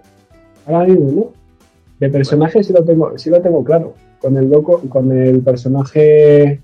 Ahora 0.73 0.87
mismo 0.87 1.11
no. 1.11 1.31
De 1.99 2.09
personaje 2.09 2.63
sí 2.63 2.73
lo 2.73 2.83
tengo, 2.83 3.17
sí 3.17 3.29
lo 3.29 3.41
tengo 3.41 3.63
claro. 3.63 3.93
Con 4.19 4.37
el 4.37 4.49
loco, 4.49 4.81
con 4.89 5.11
el 5.11 5.41
personaje 5.41 6.61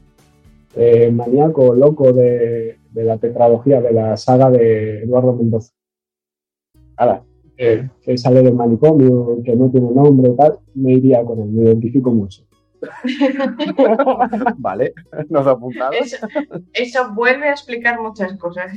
eh, 0.75 1.11
maníaco, 1.11 1.73
loco 1.73 2.11
de, 2.13 2.77
la 2.93 3.17
tetralogía, 3.17 3.81
de 3.81 3.91
la 3.93 4.17
saga 4.17 4.49
de 4.49 5.03
Eduardo 5.03 5.33
Mendoza. 5.33 5.71
Hala, 6.97 7.23
Eh, 7.57 7.89
que 8.01 8.17
sale 8.17 8.41
del 8.41 8.53
manicomio, 8.53 9.39
que 9.43 9.53
no 9.55 9.69
tiene 9.69 9.91
nombre 9.91 10.29
tal, 10.37 10.59
me 10.75 10.93
iría 10.93 11.23
con 11.25 11.39
él, 11.41 11.49
me 11.49 11.63
identifico 11.63 12.09
mucho. 12.11 12.43
vale, 14.57 14.93
nos 15.29 15.47
apuntamos. 15.47 15.95
Eso, 15.99 16.27
eso 16.73 17.13
vuelve 17.13 17.49
a 17.49 17.51
explicar 17.51 17.99
muchas 17.99 18.37
cosas. 18.37 18.71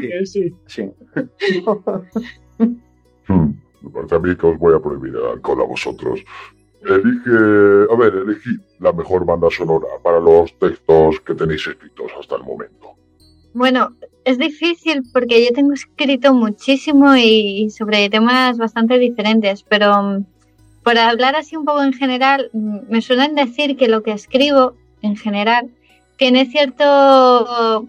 Que 0.00 0.26
sí. 0.26 0.54
Sí. 0.66 0.90
Hmm, 3.28 3.52
me 3.82 3.90
parece 3.90 4.14
a 4.16 4.18
mí 4.18 4.36
que 4.36 4.46
os 4.46 4.58
voy 4.58 4.74
a 4.74 4.80
prohibir 4.80 5.14
el 5.14 5.24
alcohol 5.24 5.62
a 5.62 5.64
vosotros. 5.64 6.20
Elige, 6.82 7.92
a 7.92 7.96
ver, 7.96 8.14
elegid 8.14 8.58
la 8.80 8.92
mejor 8.92 9.24
banda 9.24 9.48
sonora 9.50 9.86
para 10.02 10.18
los 10.18 10.52
textos 10.58 11.20
que 11.20 11.34
tenéis 11.34 11.64
escritos 11.66 12.10
hasta 12.18 12.34
el 12.36 12.42
momento. 12.42 12.96
Bueno, 13.52 13.94
es 14.24 14.38
difícil 14.38 15.02
porque 15.12 15.44
yo 15.44 15.52
tengo 15.52 15.74
escrito 15.74 16.34
muchísimo 16.34 17.14
y 17.16 17.70
sobre 17.70 18.08
temas 18.10 18.58
bastante 18.58 18.98
diferentes, 18.98 19.62
pero 19.62 20.24
por 20.82 20.98
hablar 20.98 21.36
así 21.36 21.56
un 21.56 21.64
poco 21.64 21.82
en 21.82 21.92
general, 21.92 22.50
mm, 22.52 22.78
me 22.88 23.02
suelen 23.02 23.34
decir 23.34 23.76
que 23.76 23.88
lo 23.88 24.02
que 24.02 24.12
escribo 24.12 24.74
en 25.02 25.16
general 25.16 25.70
tiene 26.16 26.46
cierto 26.46 27.86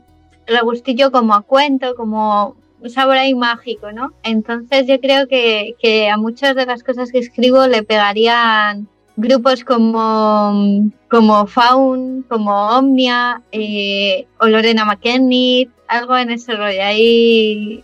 regustillo 0.48 1.12
como 1.12 1.34
a 1.34 1.42
cuento, 1.42 1.96
como 1.96 2.56
un 2.82 2.90
sabor 2.90 3.18
ahí 3.18 3.36
mágico, 3.36 3.92
¿no? 3.92 4.12
Entonces 4.24 4.88
yo 4.88 5.00
creo 5.00 5.28
que, 5.28 5.76
que 5.80 6.10
a 6.10 6.18
muchas 6.18 6.56
de 6.56 6.66
las 6.66 6.84
cosas 6.84 7.12
que 7.12 7.20
escribo 7.20 7.68
le 7.68 7.84
pegarían 7.84 8.88
grupos 9.18 9.64
como, 9.64 10.90
como 11.10 11.46
Faun, 11.46 12.24
como 12.28 12.70
Omnia 12.78 13.42
eh, 13.52 14.26
o 14.40 14.48
Lorena 14.48 14.86
McKennitt, 14.86 15.70
algo 15.88 16.18
en 16.18 16.32
ese 16.32 16.56
rollo 16.56 16.84
ahí, 16.84 17.84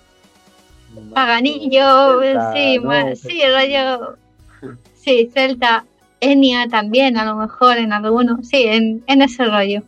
paganillo, 1.13 2.21
sí, 2.53 2.79
¿no? 2.79 3.15
sí, 3.15 3.41
rollo, 3.45 4.17
sí, 5.07 5.31
Celta, 5.33 5.85
Enya 6.19 6.67
también, 6.67 7.17
a 7.17 7.23
lo 7.23 7.35
mejor 7.35 7.77
en 7.77 7.93
alguno, 7.93 8.39
sí, 8.43 8.63
en, 8.63 9.03
en 9.07 9.21
ese 9.21 9.45
rollo. 9.45 9.81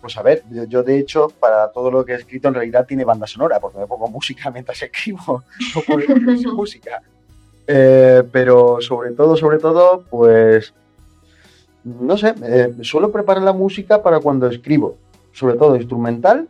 Pues 0.00 0.16
a 0.16 0.22
ver, 0.22 0.42
yo, 0.50 0.64
yo, 0.64 0.82
de 0.82 0.98
hecho, 0.98 1.28
para 1.38 1.70
todo 1.70 1.90
lo 1.90 2.02
que 2.04 2.12
he 2.12 2.16
escrito, 2.16 2.48
en 2.48 2.54
realidad 2.54 2.86
tiene 2.86 3.04
banda 3.04 3.26
sonora, 3.26 3.60
porque 3.60 3.78
me 3.78 3.86
pongo 3.86 4.08
música 4.08 4.50
mientras 4.50 4.82
escribo, 4.82 5.44
no 5.74 5.80
puedo 5.82 6.16
música. 6.54 7.02
Eh, 7.66 8.22
pero 8.32 8.80
sobre 8.80 9.10
todo, 9.12 9.36
sobre 9.36 9.58
todo, 9.58 10.04
pues, 10.08 10.72
no 11.84 12.16
sé, 12.16 12.34
eh, 12.42 12.74
suelo 12.80 13.12
preparar 13.12 13.42
la 13.42 13.52
música 13.52 14.02
para 14.02 14.20
cuando 14.20 14.46
escribo, 14.48 14.96
sobre 15.32 15.56
todo 15.56 15.76
instrumental 15.76 16.48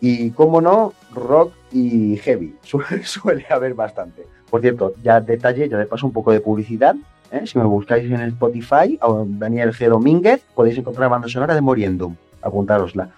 y, 0.00 0.30
como 0.30 0.62
no, 0.62 0.94
rock 1.12 1.52
y 1.70 2.16
heavy. 2.16 2.56
Suele, 2.62 3.04
suele 3.04 3.44
haber 3.50 3.74
bastante. 3.74 4.37
Por 4.50 4.60
cierto, 4.60 4.94
ya 5.02 5.20
detalle, 5.20 5.68
ya 5.68 5.76
de 5.78 5.86
paso 5.86 6.06
un 6.06 6.12
poco 6.12 6.32
de 6.32 6.40
publicidad. 6.40 6.94
¿eh? 7.30 7.46
Si 7.46 7.58
me 7.58 7.64
buscáis 7.64 8.04
en 8.10 8.20
Spotify, 8.22 8.98
o 9.02 9.24
Daniel 9.28 9.72
G. 9.72 9.88
Domínguez, 9.88 10.42
podéis 10.54 10.78
encontrar 10.78 11.10
banda 11.10 11.28
sonora 11.28 11.54
de 11.54 11.60
Moriendum. 11.60 12.14
Apuntárosla. 12.42 13.10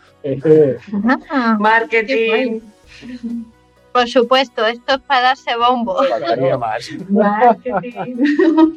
Marketing. 1.59 2.61
por 3.93 4.09
supuesto, 4.09 4.67
esto 4.67 4.95
es 4.95 5.01
para 5.03 5.21
darse 5.23 5.57
bombo. 5.57 6.03
Faltaría 6.05 6.57
más. 6.59 6.89
Marketing. 7.09 8.17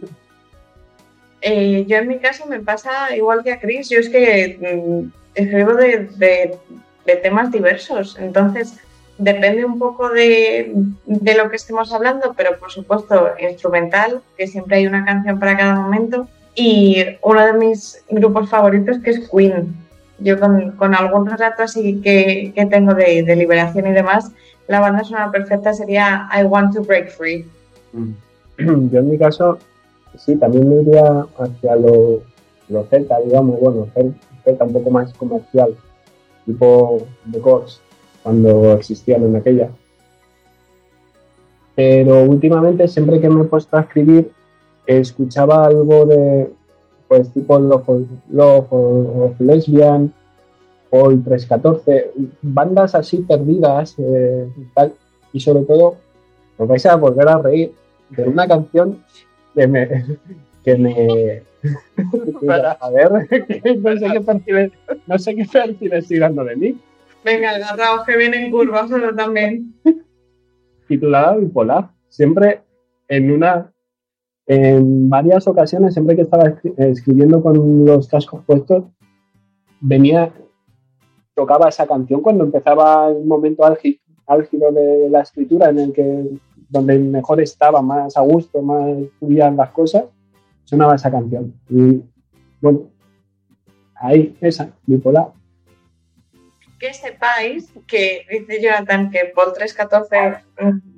Eh, 1.46 1.84
yo 1.90 1.98
en 1.98 2.08
mi 2.08 2.20
caso 2.20 2.46
me 2.46 2.62
pasa 2.62 3.14
igual 3.18 3.44
que 3.44 3.52
a 3.52 3.60
Chris, 3.60 3.90
yo 3.90 4.00
es 4.00 4.08
que 4.08 4.58
mm, 4.62 5.12
escribo 5.36 5.74
de, 5.74 6.08
de- 6.16 6.58
de 7.06 7.16
temas 7.18 7.52
diversos, 7.52 8.18
entonces 8.18 8.80
depende 9.18 9.66
un 9.66 9.78
poco 9.78 10.10
de, 10.10 10.74
de 11.06 11.36
lo 11.36 11.50
que 11.50 11.56
estemos 11.56 11.94
hablando, 11.94 12.34
pero 12.36 12.58
por 12.58 12.72
supuesto 12.72 13.30
instrumental, 13.40 14.22
que 14.38 14.48
siempre 14.48 14.78
hay 14.78 14.88
una 14.88 15.06
canción 15.06 15.40
para 15.40 15.58
cada 15.58 15.76
momento, 15.76 16.28
Y 16.56 17.04
uno 17.24 17.44
de 17.46 17.54
mis 17.54 18.04
grupos 18.10 18.48
favoritos 18.48 19.00
que 19.00 19.10
es 19.10 19.30
Queen. 19.30 19.76
Yo 20.20 20.40
con, 20.40 20.72
con 20.78 20.94
algún 20.94 21.26
relato 21.26 21.64
así 21.64 22.00
que, 22.02 22.52
que 22.54 22.66
tengo 22.68 22.94
de, 22.94 23.36
liberación 23.36 23.88
y 23.88 23.92
demás, 23.92 24.32
la 24.68 24.80
banda 24.80 25.04
sonora 25.04 25.32
perfecta 25.32 25.74
sería 25.74 26.30
I 26.32 26.44
Want 26.44 26.76
to 26.76 26.84
Break 26.84 27.10
Free. 27.10 27.48
Yo 28.58 29.00
en 29.00 29.10
mi 29.10 29.18
caso, 29.18 29.58
sí, 30.16 30.36
también 30.36 30.70
me 30.70 30.84
iría 30.84 31.26
hacia 31.40 31.76
lo, 31.76 32.22
lo 32.70 32.84
celta, 32.86 33.20
digamos, 33.20 33.60
bueno, 33.60 33.88
celta 34.44 34.64
un 34.64 34.74
poco 34.74 34.92
más 34.92 35.12
comercial, 35.14 35.76
tipo 36.46 37.00
The 37.32 37.40
Course, 37.40 37.80
cuando 38.24 38.74
existían 38.74 39.24
en 39.24 39.36
aquella. 39.36 39.70
Pero 41.76 42.24
últimamente, 42.24 42.88
siempre 42.88 43.20
que 43.20 43.30
me 43.30 43.42
he 43.42 43.46
puesto 43.46 43.78
a 43.78 43.82
escribir, 43.82 44.32
escuchaba 44.86 45.66
algo 45.66 46.06
de, 46.06 46.50
pues, 47.08 47.32
tipo 47.32 47.60
Love 47.60 48.06
Love 48.32 48.68
of 48.72 49.40
Lesbian, 49.40 50.14
o 50.90 51.10
el 51.10 51.24
314, 51.24 52.12
bandas 52.44 52.94
así 52.94 53.18
perdidas, 53.18 53.96
eh, 53.98 54.48
tal, 54.76 54.94
y 55.34 55.40
sobre 55.40 55.64
todo, 55.64 55.96
os 56.58 56.68
vais 56.68 56.86
a 56.86 56.96
volver 56.96 57.28
a 57.28 57.40
reír 57.40 57.74
de 58.12 58.24
una 58.24 58.48
canción 58.48 59.04
que 59.54 59.68
me. 59.68 60.06
Que 60.64 60.78
me 60.78 61.44
a 62.80 62.90
ver, 62.90 63.12
no 63.82 63.98
sé 63.98 64.12
qué 64.14 64.22
perfiles, 64.22 64.72
no 65.08 65.20
sé 65.20 65.36
qué 65.36 65.46
perfiles 65.46 66.04
estoy 66.04 66.20
dando 66.20 66.46
de 66.46 66.56
mí. 66.56 66.78
Venga, 67.24 67.52
agarraos 67.52 68.06
que 68.06 68.18
vienen 68.18 68.52
curvas 68.52 68.90
solo 68.90 69.16
también. 69.16 69.74
Titulada 70.88 71.38
Bipolar. 71.38 71.92
Siempre 72.10 72.62
en 73.08 73.32
una. 73.32 73.72
En 74.46 75.10
varias 75.10 75.48
ocasiones, 75.48 75.94
siempre 75.94 76.18
que 76.18 76.24
estaba 76.24 76.54
escribiendo 76.78 77.42
con 77.42 77.86
los 77.86 78.08
cascos 78.08 78.44
puestos, 78.46 78.86
venía. 79.80 80.34
Tocaba 81.34 81.70
esa 81.70 81.88
canción 81.88 82.22
cuando 82.22 82.44
empezaba 82.44 83.10
el 83.10 83.26
momento 83.26 83.64
álgido 83.66 84.72
de 84.72 85.10
la 85.10 85.22
escritura 85.22 85.70
en 85.70 85.80
el 85.80 85.94
que 85.94 86.30
donde 86.70 86.98
mejor 87.00 87.40
estaba, 87.40 87.82
más 87.82 88.18
a 88.18 88.22
gusto, 88.22 88.62
más 88.62 88.98
fluían 89.20 89.56
las 89.56 89.70
cosas, 89.70 90.06
sonaba 90.64 90.96
esa 90.96 91.10
canción. 91.10 91.54
Y 91.70 92.04
bueno, 92.62 92.90
ahí, 93.96 94.36
esa, 94.42 94.70
bipolar. 94.86 95.32
Que 96.84 96.94
sepáis 96.94 97.72
que 97.88 98.26
dice 98.30 98.62
Jonathan 98.62 99.10
que 99.10 99.32
Paul 99.34 99.54
314 99.54 100.44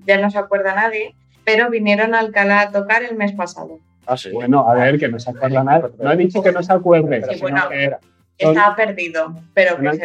ya 0.08 0.18
no 0.20 0.32
se 0.32 0.39
acuerda 0.39 0.74
nadie, 0.74 1.13
pero 1.44 1.70
vinieron 1.70 2.15
a 2.15 2.22
Alcalá 2.22 2.62
a 2.62 2.72
tocar 2.72 3.04
el 3.04 3.15
mes 3.15 3.34
pasado. 3.34 3.77
Ah, 4.08 4.18
sí. 4.18 4.32
Bueno, 4.32 4.68
a 4.68 4.74
ver, 4.74 4.98
que 4.98 5.08
no 5.08 5.20
se 5.20 5.30
acuerda 5.30 5.63
nadie. 5.63 5.92
No 6.00 6.12
he 6.12 6.18
dicho 6.18 6.42
que 6.42 6.51
no 6.51 6.63
se 6.63 6.74
acuerde, 6.74 7.22
sí, 7.30 7.39
bueno, 7.39 7.70
que. 7.70 7.92
Estaba 8.36 8.75
perdido, 8.75 9.36
pero 9.54 9.77
que 9.77 9.92
sí 9.94 10.00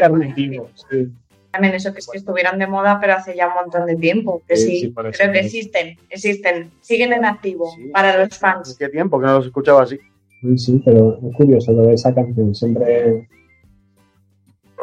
también 1.50 1.74
eso 1.74 1.94
que 1.94 2.00
es 2.00 2.06
que 2.06 2.18
estuvieran 2.18 2.58
de 2.58 2.66
moda, 2.66 2.98
pero 3.00 3.14
hace 3.14 3.34
ya 3.34 3.48
un 3.48 3.54
montón 3.54 3.86
de 3.86 3.96
tiempo. 3.96 4.42
Que 4.46 4.56
sí, 4.58 4.92
creo 4.94 5.32
que 5.32 5.40
existen, 5.40 5.96
existen, 6.10 6.70
siguen 6.82 7.14
en 7.14 7.24
activo 7.24 7.74
para 7.94 8.22
los 8.22 8.36
fans. 8.36 8.76
¿Qué 8.78 8.90
tiempo 8.90 9.18
que 9.18 9.24
no 9.24 9.38
los 9.38 9.46
escuchaba 9.46 9.84
así? 9.84 9.98
Sí, 10.56 10.82
pero 10.84 11.18
es 11.26 11.34
curioso 11.34 11.72
lo 11.72 11.84
de 11.84 11.94
esa 11.94 12.14
canción, 12.14 12.54
siempre... 12.54 13.26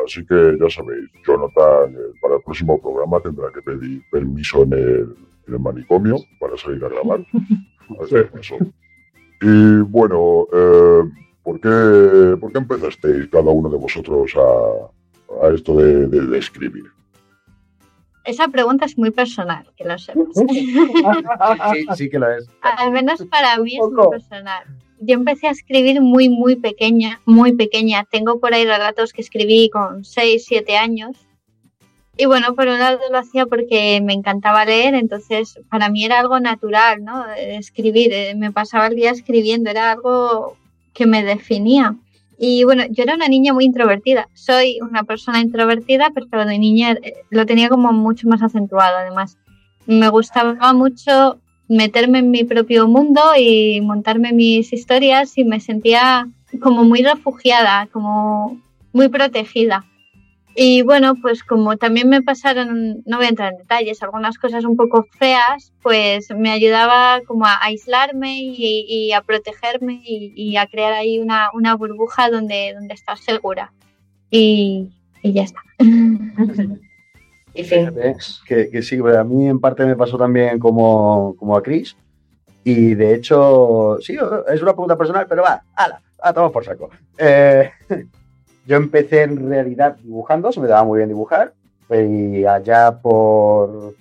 Así 0.08 0.26
que 0.26 0.58
ya 0.58 0.70
sabéis, 0.70 1.10
Jonathan 1.26 1.94
eh, 1.94 2.18
para 2.22 2.36
el 2.36 2.42
próximo 2.42 2.82
programa 2.82 3.20
tendrá 3.20 3.52
que 3.52 3.62
pedir 3.62 4.02
permiso 4.10 4.64
en 4.64 4.74
el, 4.74 5.16
en 5.48 5.54
el 5.54 5.60
manicomio 5.60 6.16
para 6.40 6.58
salir 6.58 6.84
a 6.86 6.88
grabar. 6.88 7.26
eso. 8.40 8.56
Y 9.42 9.80
bueno, 9.82 10.48
eh, 10.54 11.04
¿por, 11.44 11.60
qué, 11.60 12.38
¿por 12.40 12.54
qué 12.54 12.58
empezasteis 12.58 13.28
cada 13.28 13.52
uno 13.52 13.70
de 13.70 13.78
vosotros 13.78 14.34
a, 14.38 15.46
a 15.46 15.54
esto 15.54 15.76
de, 15.78 16.38
escribir? 16.38 16.86
Esa 18.24 18.48
pregunta 18.48 18.86
es 18.86 18.98
muy 18.98 19.12
personal, 19.12 19.70
que 19.76 19.84
lo 19.84 19.98
sepas. 19.98 20.28
sí, 21.74 21.86
sí 21.96 22.10
que 22.10 22.18
lo 22.18 22.32
es. 22.32 22.50
Al 22.62 22.92
menos 22.92 23.26
para 23.26 23.58
mí 23.58 23.76
es 23.76 23.92
muy 23.92 24.10
personal. 24.10 24.64
Yo 25.00 25.16
empecé 25.16 25.48
a 25.48 25.52
escribir 25.52 26.02
muy, 26.02 26.30
muy 26.30 26.56
pequeña, 26.56 27.22
muy 27.26 27.54
pequeña. 27.54 28.06
Tengo 28.10 28.40
por 28.40 28.54
ahí 28.54 28.66
relatos 28.66 29.14
que 29.14 29.22
escribí 29.22 29.70
con 29.70 30.04
6, 30.04 30.46
7 30.46 30.78
años. 30.78 31.18
Y 32.18 32.26
bueno, 32.26 32.56
por 32.56 32.68
un 32.68 32.80
lado 32.80 33.00
lo 33.12 33.18
hacía 33.20 33.46
porque 33.46 34.02
me 34.02 34.14
encantaba 34.14 34.66
leer, 34.66 34.96
entonces 34.96 35.60
para 35.70 35.90
mí 35.90 36.04
era 36.04 36.20
algo 36.20 36.40
natural, 36.40 37.04
¿no? 37.04 37.26
Escribir, 37.38 38.12
eh, 38.12 38.34
me 38.36 38.52
pasaba 38.52 38.88
el 38.88 38.96
día 38.96 39.12
escribiendo, 39.12 39.70
era 39.70 39.92
algo 39.92 40.58
que 40.94 41.06
me 41.06 41.24
definía. 41.24 41.96
Y 42.40 42.64
bueno, 42.64 42.84
yo 42.90 43.04
era 43.04 43.14
una 43.14 43.28
niña 43.28 43.54
muy 43.54 43.66
introvertida. 43.66 44.30
Soy 44.34 44.80
una 44.82 45.04
persona 45.04 45.42
introvertida, 45.42 46.12
pero 46.12 46.46
de 46.46 46.58
niña 46.58 46.94
eh, 47.04 47.14
lo 47.30 47.46
tenía 47.46 47.70
como 47.70 47.92
mucho 47.94 48.28
más 48.28 48.42
acentuado. 48.42 48.98
Además, 48.98 49.38
me 49.86 50.10
gustaba 50.10 50.74
mucho 50.74 51.40
meterme 51.68 52.20
en 52.20 52.32
mi 52.32 52.44
propio 52.44 52.88
mundo 52.88 53.22
y 53.38 53.82
montarme 53.82 54.34
mis 54.34 54.72
historias 54.74 55.38
y 55.38 55.44
me 55.44 55.60
sentía 55.60 56.28
como 56.62 56.84
muy 56.84 57.02
refugiada, 57.04 57.88
como 57.92 58.60
muy 58.94 59.10
protegida. 59.10 59.86
Y 60.60 60.82
bueno, 60.82 61.14
pues 61.22 61.44
como 61.44 61.78
también 61.78 62.10
me 62.10 62.24
pasaron, 62.24 63.04
no 63.06 63.18
voy 63.18 63.28
a 63.28 63.30
entrar 63.30 63.52
en 63.54 63.60
detalles, 63.60 64.02
algunas 64.02 64.40
cosas 64.40 64.66
un 64.66 64.76
poco 64.76 65.06
feas, 65.20 65.72
pues 65.84 66.30
me 66.36 66.50
ayudaba 66.50 67.22
como 67.28 67.46
a 67.46 67.60
aislarme 67.62 68.40
y, 68.40 69.12
a 69.12 69.22
protegerme 69.22 70.02
y, 70.04 70.58
a 70.58 70.66
crear 70.66 70.94
ahí 70.94 71.20
una, 71.20 71.76
burbuja 71.76 72.32
donde, 72.32 72.74
donde 72.74 72.96
estar 72.96 73.20
segura. 73.20 73.72
Y, 74.32 74.90
ya 75.22 75.44
está. 75.44 75.62
que, 78.48 78.82
sí, 78.82 79.00
a 79.00 79.24
mí 79.24 79.48
en 79.48 79.60
parte 79.60 79.86
me 79.86 79.96
pasó 79.96 80.18
también 80.18 80.60
como, 80.60 81.36
como 81.38 81.58
a 81.58 81.64
Chris. 81.64 81.96
Y 82.64 82.96
de 82.96 83.16
hecho, 83.16 83.98
sí, 84.02 84.18
es 84.48 84.62
una 84.62 84.74
pregunta 84.74 84.98
personal, 84.98 85.26
pero 85.28 85.44
va, 85.44 85.64
ala, 85.76 86.02
a 86.22 86.34
tomar 86.34 86.52
por 86.52 86.66
saco. 86.66 86.90
Eh, 87.18 87.72
Yo 88.68 88.76
empecé 88.76 89.24
en 89.24 89.50
realidad 89.50 89.96
dibujando, 90.04 90.52
se 90.52 90.60
me 90.60 90.68
daba 90.68 90.84
muy 90.84 90.98
bien 90.98 91.08
dibujar, 91.08 91.54
y 91.90 92.44
allá 92.44 93.00
por, 93.02 93.96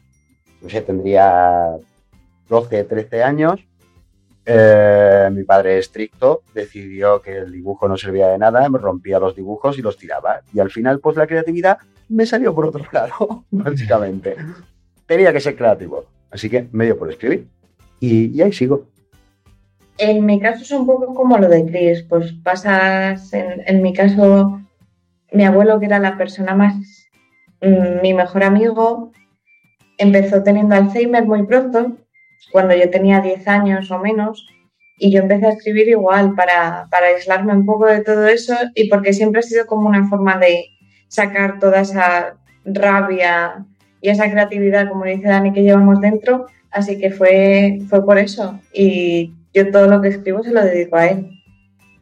no 0.61 0.69
sé, 0.69 0.81
tendría 0.81 1.77
12, 2.49 2.83
13 2.83 3.23
años, 3.23 3.61
eh, 4.49 5.29
mi 5.33 5.43
padre 5.43 5.79
estricto 5.79 6.43
decidió 6.55 7.21
que 7.21 7.39
el 7.39 7.51
dibujo 7.51 7.89
no 7.89 7.97
servía 7.97 8.29
de 8.29 8.39
nada, 8.39 8.69
me 8.69 8.79
rompía 8.79 9.19
los 9.19 9.35
dibujos 9.35 9.77
y 9.77 9.83
los 9.83 9.97
tiraba. 9.97 10.41
Y 10.55 10.61
al 10.61 10.71
final, 10.71 11.01
pues 11.01 11.17
la 11.17 11.27
creatividad 11.27 11.79
me 12.09 12.25
salió 12.27 12.55
por 12.55 12.67
otro 12.67 12.85
lado, 12.93 13.45
básicamente. 13.51 14.37
Tenía 15.05 15.33
que 15.33 15.41
ser 15.41 15.57
creativo, 15.57 16.05
así 16.31 16.49
que 16.49 16.69
me 16.71 16.85
dio 16.85 16.97
por 16.97 17.11
escribir. 17.11 17.49
Y, 17.99 18.41
ahí 18.41 18.53
sigo. 18.53 18.87
En 19.99 20.25
mi 20.25 20.39
caso 20.39 20.63
es 20.63 20.71
un 20.71 20.87
poco 20.87 21.13
como 21.15 21.39
lo 21.39 21.49
de 21.49 21.65
Chris, 21.67 22.03
pues 22.03 22.33
pasas, 22.45 23.33
en, 23.33 23.83
mi 23.83 23.95
caso, 23.95 24.61
mi 25.33 25.45
abuelo, 25.45 25.81
que 25.81 25.87
era 25.87 25.99
la 25.99 26.17
persona 26.19 26.55
más, 26.55 26.77
mm, 27.63 28.03
mi 28.03 28.13
mejor 28.15 28.45
amigo, 28.45 29.11
empezó 29.99 30.43
teniendo 30.43 30.75
Alzheimer 30.75 31.25
muy 31.25 31.45
pronto, 31.47 31.97
cuando 32.53 32.75
yo 32.75 32.91
tenía 32.91 33.21
10 33.21 33.47
años 33.49 33.91
o 33.91 33.99
menos, 33.99 34.47
y 34.99 35.13
yo 35.13 35.21
empecé 35.21 35.47
a 35.47 35.51
escribir 35.51 35.89
igual 35.89 36.35
para, 36.35 36.89
para 36.91 37.09
aislarme 37.09 37.53
un 37.53 37.67
poco 37.67 37.87
de 37.87 38.03
todo 38.03 38.27
eso 38.27 38.55
y 38.75 38.89
porque 38.89 39.13
siempre 39.13 39.41
ha 39.41 39.43
sido 39.43 39.67
como 39.67 39.89
una 39.89 40.09
forma 40.09 40.39
de 40.39 40.71
sacar 41.09 41.59
toda 41.59 41.83
esa 41.83 42.37
rabia 42.65 43.67
y 44.01 44.09
esa 44.09 44.31
creatividad, 44.31 44.89
como 44.89 45.05
dice 45.05 45.29
Dani, 45.29 45.53
que 45.53 45.63
llevamos 45.63 46.01
dentro. 46.01 46.47
Así 46.71 46.99
que 46.99 47.11
fue, 47.11 47.81
fue 47.89 48.05
por 48.05 48.19
eso. 48.19 48.59
Y 48.73 49.33
yo 49.53 49.71
todo 49.71 49.87
lo 49.87 50.01
que 50.01 50.09
escribo 50.09 50.43
se 50.43 50.53
lo 50.53 50.63
dedico 50.63 50.97
a 50.97 51.07
él. 51.09 51.31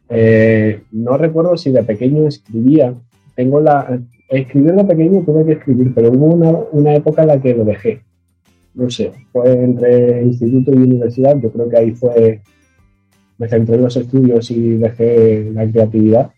Eh, 0.09 0.83
no 0.91 1.17
recuerdo 1.17 1.57
si 1.57 1.71
de 1.71 1.83
pequeño 1.83 2.27
escribía. 2.27 2.93
Tengo 3.35 3.59
la. 3.59 3.99
Escribir 4.29 4.73
de 4.73 4.83
pequeño 4.83 5.21
tuve 5.21 5.45
que 5.45 5.51
escribir, 5.53 5.93
pero 5.93 6.11
hubo 6.11 6.25
una, 6.25 6.49
una 6.71 6.95
época 6.95 7.21
en 7.21 7.27
la 7.27 7.39
que 7.39 7.53
lo 7.53 7.63
dejé. 7.63 8.01
No 8.75 8.89
sé, 8.89 9.11
fue 9.31 9.51
entre 9.51 10.23
instituto 10.23 10.71
y 10.71 10.77
universidad. 10.77 11.39
Yo 11.39 11.51
creo 11.51 11.69
que 11.69 11.77
ahí 11.77 11.91
fue. 11.91 12.41
Me 13.37 13.49
centré 13.49 13.75
en 13.75 13.81
los 13.81 13.97
estudios 13.97 14.49
y 14.51 14.77
dejé 14.77 15.49
la 15.51 15.69
creatividad. 15.69 16.31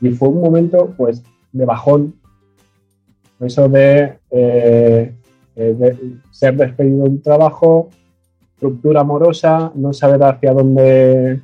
Y 0.00 0.10
fue 0.10 0.28
un 0.28 0.40
momento, 0.40 0.92
pues, 0.96 1.22
de 1.52 1.64
bajón. 1.64 2.14
Eso 3.40 3.68
de, 3.68 4.18
eh, 4.30 5.12
eh, 5.56 5.74
de 5.78 6.18
ser 6.30 6.56
despedido 6.56 7.04
de 7.04 7.10
un 7.10 7.22
trabajo, 7.22 7.90
estructura 8.54 9.02
amorosa, 9.02 9.72
no 9.74 9.92
saber 9.92 10.22
hacia 10.22 10.52
dónde, 10.52 11.40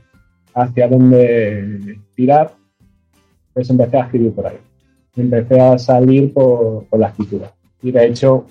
hacia 0.54 0.88
dónde 0.88 2.00
tirar, 2.14 2.52
pues 3.52 3.70
empecé 3.70 3.96
a 3.98 4.04
escribir 4.04 4.32
por 4.32 4.46
ahí. 4.46 4.56
Empecé 5.16 5.60
a 5.60 5.78
salir 5.78 6.32
por, 6.32 6.86
la 6.92 7.08
escritura. 7.08 7.52
Y 7.82 7.90
de 7.90 8.06
hecho, 8.06 8.46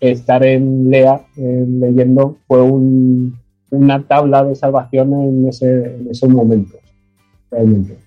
estar 0.00 0.44
en 0.44 0.90
Lea 0.90 1.24
leyendo 1.36 2.36
fue 2.46 2.62
un, 2.62 3.38
una 3.70 4.02
tabla 4.06 4.44
de 4.44 4.54
salvación 4.54 5.12
en, 5.14 5.48
ese, 5.48 5.96
en 5.96 6.08
esos 6.10 6.28
momentos, 6.28 6.80
realmente. 7.50 7.98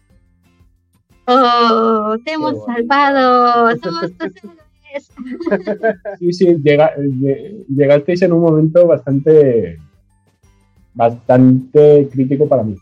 ¡Oh! 1.28 2.16
¡Te 2.26 2.34
hemos 2.34 2.54
bueno. 2.54 2.66
salvado! 2.76 3.70
¡Somos 3.84 4.12
tus 4.18 4.36
héroes! 4.36 4.54
Sí, 6.20 6.34
sí, 6.34 6.46
llega- 6.64 6.96
lle- 6.98 7.66
llegasteis 7.68 8.22
en 8.22 8.34
un 8.34 8.42
momento 8.42 8.86
bastante, 8.86 9.80
bastante 10.94 12.08
crítico 12.12 12.48
para 12.48 12.64
mí. 12.64 12.76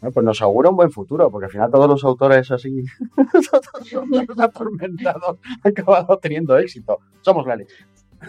Bueno, 0.00 0.12
pues 0.14 0.26
nos 0.26 0.42
augura 0.42 0.70
un 0.70 0.76
buen 0.76 0.90
futuro, 0.90 1.30
porque 1.30 1.44
al 1.46 1.52
final 1.52 1.70
todos 1.70 1.88
los 1.88 2.02
autores 2.04 2.50
así, 2.50 2.82
todos 3.50 3.92
los 4.10 4.38
atormentados, 4.38 5.38
han 5.62 5.70
acabado 5.70 6.18
teniendo 6.18 6.58
éxito. 6.58 6.98
Somos 7.20 7.46
la 7.46 7.54
leche. 7.56 7.76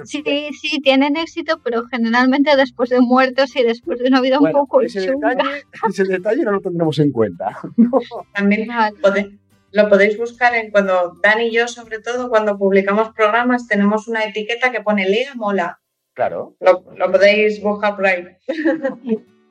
Sí, 0.04 0.24
sí, 0.60 0.82
tienen 0.82 1.18
éxito, 1.18 1.60
pero 1.64 1.84
generalmente 1.86 2.56
después 2.56 2.90
de 2.90 3.02
muertos 3.02 3.56
y 3.56 3.64
después 3.64 4.00
de 4.00 4.08
una 4.08 4.22
vida 4.22 4.40
un 4.40 4.52
poco 4.52 4.82
ese 4.82 5.06
chunga. 5.06 5.30
detalle, 5.30 5.64
ese 5.90 6.04
detalle 6.06 6.44
no 6.44 6.52
lo 6.52 6.62
tendremos 6.62 7.00
en 7.00 7.12
cuenta. 7.12 7.58
También 8.34 8.68
Vale. 9.02 9.40
lo 9.72 9.90
podéis 9.90 10.18
buscar 10.18 10.56
en 10.56 10.72
cuando 10.72 11.18
Dan 11.22 11.42
y 11.42 11.52
yo, 11.52 11.68
sobre 11.68 12.00
todo, 12.00 12.30
cuando 12.30 12.58
publicamos 12.58 13.10
programas, 13.14 13.68
tenemos 13.68 14.08
una 14.08 14.24
etiqueta 14.26 14.72
que 14.72 14.82
pone 14.82 15.08
Lea 15.08 15.36
Mola. 15.36 15.80
Claro. 16.14 16.56
Lo, 16.60 16.84
lo 16.96 17.12
podéis 17.12 17.62
buscar 17.62 17.96
por 17.96 18.06
ahí. 18.06 18.26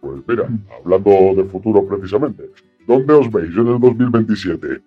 Pues 0.00 0.22
mira, 0.26 0.48
hablando 0.76 1.10
de 1.36 1.44
futuro 1.44 1.86
precisamente, 1.86 2.50
¿dónde 2.86 3.14
os 3.14 3.30
veis 3.30 3.50
en 3.56 3.68
el 3.68 3.80
2027? 3.80 4.80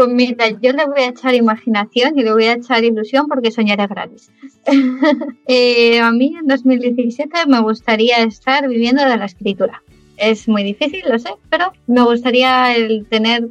Pues 0.00 0.12
mira, 0.12 0.48
yo 0.48 0.72
le 0.72 0.86
voy 0.86 1.02
a 1.02 1.08
echar 1.08 1.34
imaginación 1.34 2.18
y 2.18 2.22
le 2.22 2.32
voy 2.32 2.44
a 2.44 2.54
echar 2.54 2.82
ilusión 2.82 3.28
porque 3.28 3.50
soñar 3.50 3.82
es 3.82 3.88
gratis. 3.90 4.32
Eh, 5.46 6.00
a 6.00 6.10
mí 6.10 6.34
en 6.40 6.46
2017 6.46 7.46
me 7.46 7.60
gustaría 7.60 8.16
estar 8.22 8.66
viviendo 8.66 9.04
de 9.04 9.18
la 9.18 9.26
escritura. 9.26 9.82
Es 10.16 10.48
muy 10.48 10.62
difícil, 10.62 11.02
lo 11.06 11.18
sé, 11.18 11.34
pero 11.50 11.72
me 11.86 12.02
gustaría 12.02 12.74
el 12.74 13.06
tener 13.10 13.48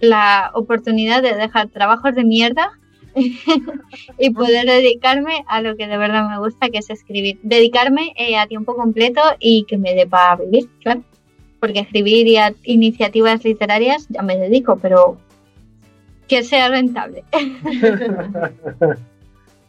la 0.00 0.50
oportunidad 0.54 1.22
de 1.22 1.36
dejar 1.36 1.68
trabajos 1.68 2.16
de 2.16 2.24
mierda 2.24 2.72
y 4.18 4.30
poder 4.30 4.66
dedicarme 4.66 5.44
a 5.46 5.60
lo 5.60 5.76
que 5.76 5.86
de 5.86 5.98
verdad 5.98 6.28
me 6.28 6.40
gusta, 6.40 6.68
que 6.68 6.78
es 6.78 6.90
escribir. 6.90 7.38
Dedicarme 7.44 8.12
eh, 8.16 8.36
a 8.36 8.48
tiempo 8.48 8.74
completo 8.74 9.20
y 9.38 9.64
que 9.68 9.78
me 9.78 9.94
dé 9.94 10.08
para 10.08 10.34
vivir, 10.34 10.68
claro. 10.82 11.04
Porque 11.60 11.78
escribir 11.78 12.26
y 12.26 12.38
a 12.38 12.54
iniciativas 12.64 13.44
literarias 13.44 14.08
ya 14.08 14.22
me 14.22 14.36
dedico, 14.36 14.78
pero 14.82 15.18
que 16.28 16.42
sea 16.42 16.68
rentable. 16.68 17.24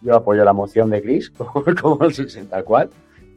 Yo 0.02 0.16
apoyo 0.16 0.44
la 0.44 0.54
moción 0.54 0.90
de 0.90 1.02
Chris, 1.02 1.30
como, 1.82 2.04
el 2.04 2.14
60 2.14 2.64
cual. 2.64 2.90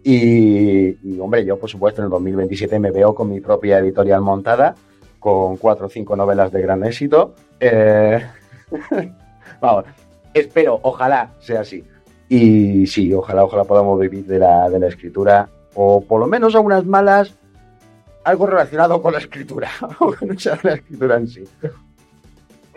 Y, 0.02 0.96
y, 1.02 1.20
hombre, 1.20 1.44
yo 1.44 1.58
por 1.58 1.68
supuesto 1.68 2.00
en 2.00 2.06
el 2.06 2.10
2027 2.10 2.78
me 2.78 2.90
veo 2.90 3.14
con 3.14 3.28
mi 3.28 3.40
propia 3.40 3.78
editorial 3.78 4.22
montada, 4.22 4.74
con 5.18 5.58
cuatro 5.58 5.86
o 5.86 5.90
cinco 5.90 6.16
novelas 6.16 6.50
de 6.52 6.62
gran 6.62 6.82
éxito. 6.84 7.34
Eh, 7.58 8.24
vamos, 9.60 9.84
espero, 10.32 10.80
ojalá 10.82 11.32
sea 11.40 11.60
así. 11.60 11.84
Y 12.28 12.86
sí, 12.86 13.12
ojalá, 13.12 13.44
ojalá 13.44 13.64
podamos 13.64 14.00
vivir 14.00 14.24
de 14.24 14.38
la, 14.38 14.70
de 14.70 14.78
la 14.78 14.86
escritura, 14.88 15.48
o 15.74 16.00
por 16.00 16.20
lo 16.20 16.26
menos 16.26 16.54
a 16.54 16.60
unas 16.60 16.86
malas, 16.86 17.34
algo 18.24 18.46
relacionado 18.46 19.02
con 19.02 19.12
la 19.12 19.18
escritura, 19.18 19.68
no 20.20 20.38
sea 20.38 20.58
la 20.62 20.74
escritura 20.74 21.16
en 21.16 21.28
sí. 21.28 21.44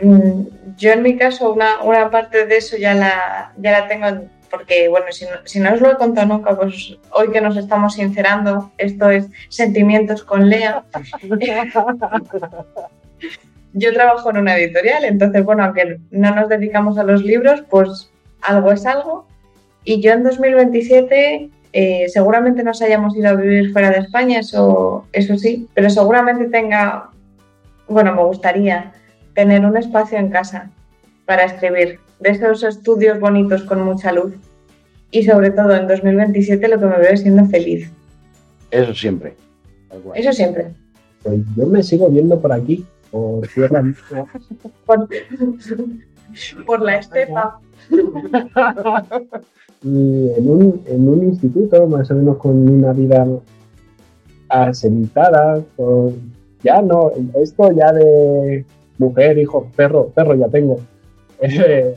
Mm, 0.01 0.41
Yo 0.77 0.91
en 0.91 1.03
mi 1.03 1.17
caso 1.17 1.53
una, 1.53 1.81
una 1.83 2.09
parte 2.09 2.45
de 2.45 2.57
eso 2.57 2.77
ya 2.77 2.93
la, 2.95 3.53
ya 3.57 3.71
la 3.71 3.87
tengo, 3.87 4.07
en- 4.07 4.29
porque 4.49 4.87
bueno, 4.87 5.05
si 5.11 5.25
no, 5.25 5.31
si 5.45 5.59
no 5.59 5.73
os 5.73 5.81
lo 5.81 5.91
he 5.91 5.95
contado 5.97 6.27
nunca, 6.27 6.55
pues 6.55 6.97
hoy 7.11 7.31
que 7.31 7.41
nos 7.41 7.57
estamos 7.57 7.93
sincerando, 7.95 8.71
esto 8.77 9.09
es 9.09 9.27
sentimientos 9.49 10.23
con 10.23 10.49
Lea. 10.49 10.83
Yo 13.73 13.91
trabajo 13.93 14.29
en 14.29 14.37
una 14.37 14.55
editorial, 14.55 15.03
entonces 15.05 15.43
bueno, 15.43 15.63
aunque 15.63 15.97
no 16.11 16.35
nos 16.35 16.47
dedicamos 16.49 16.97
a 16.99 17.03
los 17.03 17.23
libros, 17.23 17.63
pues 17.69 18.11
algo 18.41 18.71
es 18.71 18.85
algo. 18.85 19.25
Y 19.83 19.99
yo 20.01 20.11
en 20.13 20.23
2027 20.23 21.49
eh, 21.73 22.05
seguramente 22.09 22.63
nos 22.63 22.81
hayamos 22.83 23.15
ido 23.17 23.29
a 23.29 23.33
vivir 23.33 23.71
fuera 23.73 23.89
de 23.89 23.97
España, 23.99 24.39
eso, 24.39 25.07
eso 25.11 25.37
sí, 25.37 25.67
pero 25.73 25.89
seguramente 25.89 26.45
tenga, 26.45 27.09
bueno, 27.87 28.13
me 28.13 28.23
gustaría 28.23 28.91
tener 29.33 29.65
un 29.65 29.77
espacio 29.77 30.17
en 30.17 30.29
casa 30.29 30.69
para 31.25 31.45
escribir, 31.45 31.99
de 32.19 32.29
esos 32.29 32.63
estudios 32.63 33.19
bonitos 33.19 33.63
con 33.63 33.83
mucha 33.83 34.11
luz. 34.11 34.33
Y 35.11 35.23
sobre 35.23 35.51
todo 35.51 35.75
en 35.75 35.87
2027 35.87 36.67
lo 36.67 36.79
que 36.79 36.85
me 36.85 36.97
veo 36.97 37.11
es 37.11 37.21
siendo 37.21 37.45
feliz. 37.45 37.91
Eso 38.71 38.93
siempre. 38.93 39.35
Eso 40.15 40.33
siempre. 40.33 40.73
Pues 41.21 41.41
yo 41.55 41.67
me 41.67 41.83
sigo 41.83 42.09
viendo 42.09 42.39
por 42.39 42.51
aquí, 42.51 42.85
por 43.11 43.47
Tierra 43.47 43.81
Misma. 43.81 44.25
Por, 44.85 45.07
por 46.65 46.81
la 46.81 46.97
estepa. 46.97 47.59
y 49.83 50.29
en 50.35 50.49
un, 50.49 50.81
en 50.87 51.07
un 51.07 51.23
instituto, 51.23 51.85
más 51.87 52.09
o 52.09 52.15
menos 52.15 52.37
con 52.37 52.67
una 52.67 52.91
vida 52.91 53.27
asentada, 54.49 55.61
con 55.75 56.33
ya 56.63 56.81
no, 56.81 57.11
esto 57.35 57.71
ya 57.71 57.91
de 57.91 58.65
mujer, 58.97 59.37
hijo, 59.37 59.69
perro, 59.75 60.07
perro 60.07 60.35
ya 60.35 60.47
tengo. 60.47 60.79
Eh, 61.45 61.95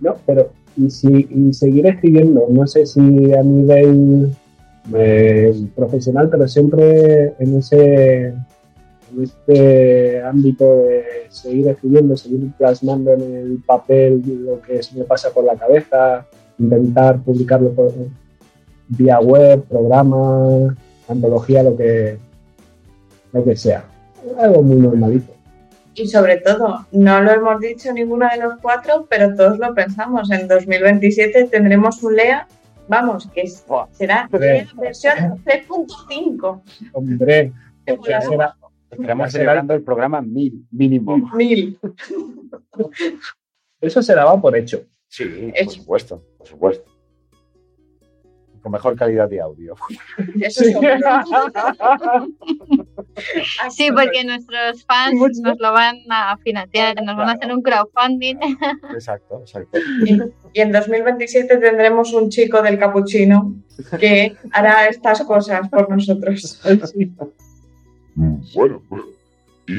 no, 0.00 0.16
pero 0.24 0.50
y, 0.78 0.88
si, 0.88 1.28
y 1.30 1.52
seguir 1.52 1.86
escribiendo, 1.86 2.46
no 2.48 2.66
sé 2.66 2.86
si 2.86 3.00
a 3.34 3.42
nivel 3.42 4.34
eh, 4.94 5.52
profesional, 5.76 6.30
pero 6.30 6.48
siempre 6.48 7.34
en 7.38 7.58
ese 7.58 8.28
en 8.28 9.22
este 9.22 10.22
ámbito 10.22 10.84
de 10.84 11.04
seguir 11.28 11.68
escribiendo, 11.68 12.16
seguir 12.16 12.50
plasmando 12.56 13.12
en 13.12 13.20
el 13.20 13.62
papel 13.66 14.22
lo 14.26 14.62
que 14.62 14.80
me 14.96 15.04
pasa 15.04 15.30
por 15.30 15.44
la 15.44 15.56
cabeza, 15.56 16.26
intentar 16.58 17.20
publicarlo 17.20 17.72
por, 17.72 17.92
vía 18.96 19.20
web, 19.20 19.62
programa, 19.64 20.74
antología, 21.08 21.62
lo 21.62 21.76
que, 21.76 22.18
lo 23.32 23.44
que 23.44 23.56
sea. 23.56 23.84
Algo 24.38 24.62
muy 24.62 24.76
normalito. 24.76 25.32
Y 25.94 26.08
sobre 26.08 26.38
todo, 26.38 26.86
no 26.92 27.20
lo 27.20 27.30
hemos 27.32 27.60
dicho 27.60 27.92
ninguno 27.92 28.26
de 28.30 28.38
los 28.42 28.54
cuatro, 28.60 29.06
pero 29.10 29.34
todos 29.34 29.58
lo 29.58 29.74
pensamos. 29.74 30.30
En 30.30 30.48
2027 30.48 31.44
tendremos 31.50 32.02
un 32.02 32.16
LEA, 32.16 32.46
vamos, 32.88 33.28
que 33.34 33.42
es- 33.42 33.64
será 33.92 34.28
Hombre. 34.32 34.52
LEA 34.54 34.66
versión 34.80 35.14
3.5. 35.44 36.62
Hombre, 36.92 37.52
volada. 37.86 38.20
será, 38.22 38.56
Estaremos 38.90 39.30
será- 39.32 39.42
celebrando 39.44 39.74
el 39.74 39.82
programa 39.82 40.22
mil, 40.22 40.66
mínimo. 40.70 41.16
Mil. 41.34 41.78
eso 43.80 44.02
se 44.02 44.14
daba 44.14 44.40
por 44.40 44.56
hecho. 44.56 44.84
Sí, 45.08 45.24
por 45.24 45.58
Es- 45.58 45.72
supuesto, 45.72 46.22
por 46.38 46.46
supuesto. 46.46 46.90
Con 48.62 48.72
mejor 48.72 48.94
calidad 48.96 49.28
de 49.28 49.40
audio. 49.40 49.74
Eso 50.40 50.62
Sí. 53.70 53.88
porque 53.90 54.24
nuestros 54.24 54.84
fans 54.84 55.14
Mucho. 55.14 55.40
nos 55.42 55.58
lo 55.58 55.72
van 55.72 55.96
a 56.10 56.36
financiar, 56.38 56.94
nos 57.02 57.16
van 57.16 57.28
a 57.28 57.32
hacer 57.32 57.52
un 57.52 57.62
crowdfunding. 57.62 58.36
Exacto, 58.94 59.40
exacto. 59.40 59.78
Y 60.54 60.60
en 60.60 60.72
2027 60.72 61.56
tendremos 61.58 62.12
un 62.12 62.28
chico 62.30 62.62
del 62.62 62.78
capuchino 62.78 63.54
que 63.98 64.34
hará 64.52 64.86
estas 64.88 65.22
cosas 65.24 65.68
por 65.68 65.90
nosotros. 65.90 66.60
Sí. 66.94 67.12
Mm, 68.14 68.36
Bueno, 68.54 68.82
¿y, 69.66 69.74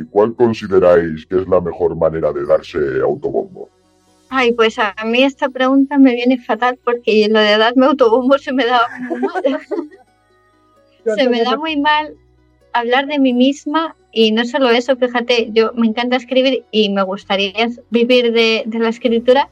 y 0.00 0.04
cuál 0.10 0.34
consideráis 0.34 1.26
que 1.26 1.40
es 1.40 1.48
la 1.48 1.60
mejor 1.60 1.96
manera 1.96 2.32
de 2.32 2.44
darse 2.46 2.78
autobombo? 3.02 3.68
Ay, 4.28 4.52
pues 4.52 4.78
a 4.78 4.94
mí 5.04 5.22
esta 5.22 5.48
pregunta 5.48 5.98
me 5.98 6.14
viene 6.14 6.38
fatal 6.38 6.78
porque 6.82 7.28
lo 7.30 7.38
de 7.38 7.58
darme 7.58 7.86
autobombo 7.86 8.38
se 8.38 8.52
me 8.52 8.64
da 8.64 8.88
muy 9.08 9.20
mal. 9.20 9.60
se 11.16 11.28
me 11.28 11.42
da 11.42 11.56
muy 11.56 11.76
mal 11.76 12.14
hablar 12.72 13.06
de 13.06 13.18
mí 13.18 13.32
misma 13.32 13.96
y 14.12 14.32
no 14.32 14.44
solo 14.44 14.70
eso, 14.70 14.96
fíjate, 14.96 15.50
yo 15.52 15.72
me 15.74 15.86
encanta 15.86 16.16
escribir 16.16 16.64
y 16.70 16.88
me 16.90 17.02
gustaría 17.02 17.68
vivir 17.90 18.32
de, 18.32 18.62
de 18.66 18.78
la 18.78 18.88
escritura, 18.88 19.48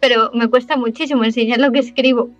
pero 0.00 0.30
me 0.32 0.48
cuesta 0.48 0.76
muchísimo 0.76 1.24
enseñar 1.24 1.58
lo 1.58 1.72
que 1.72 1.80
escribo. 1.80 2.30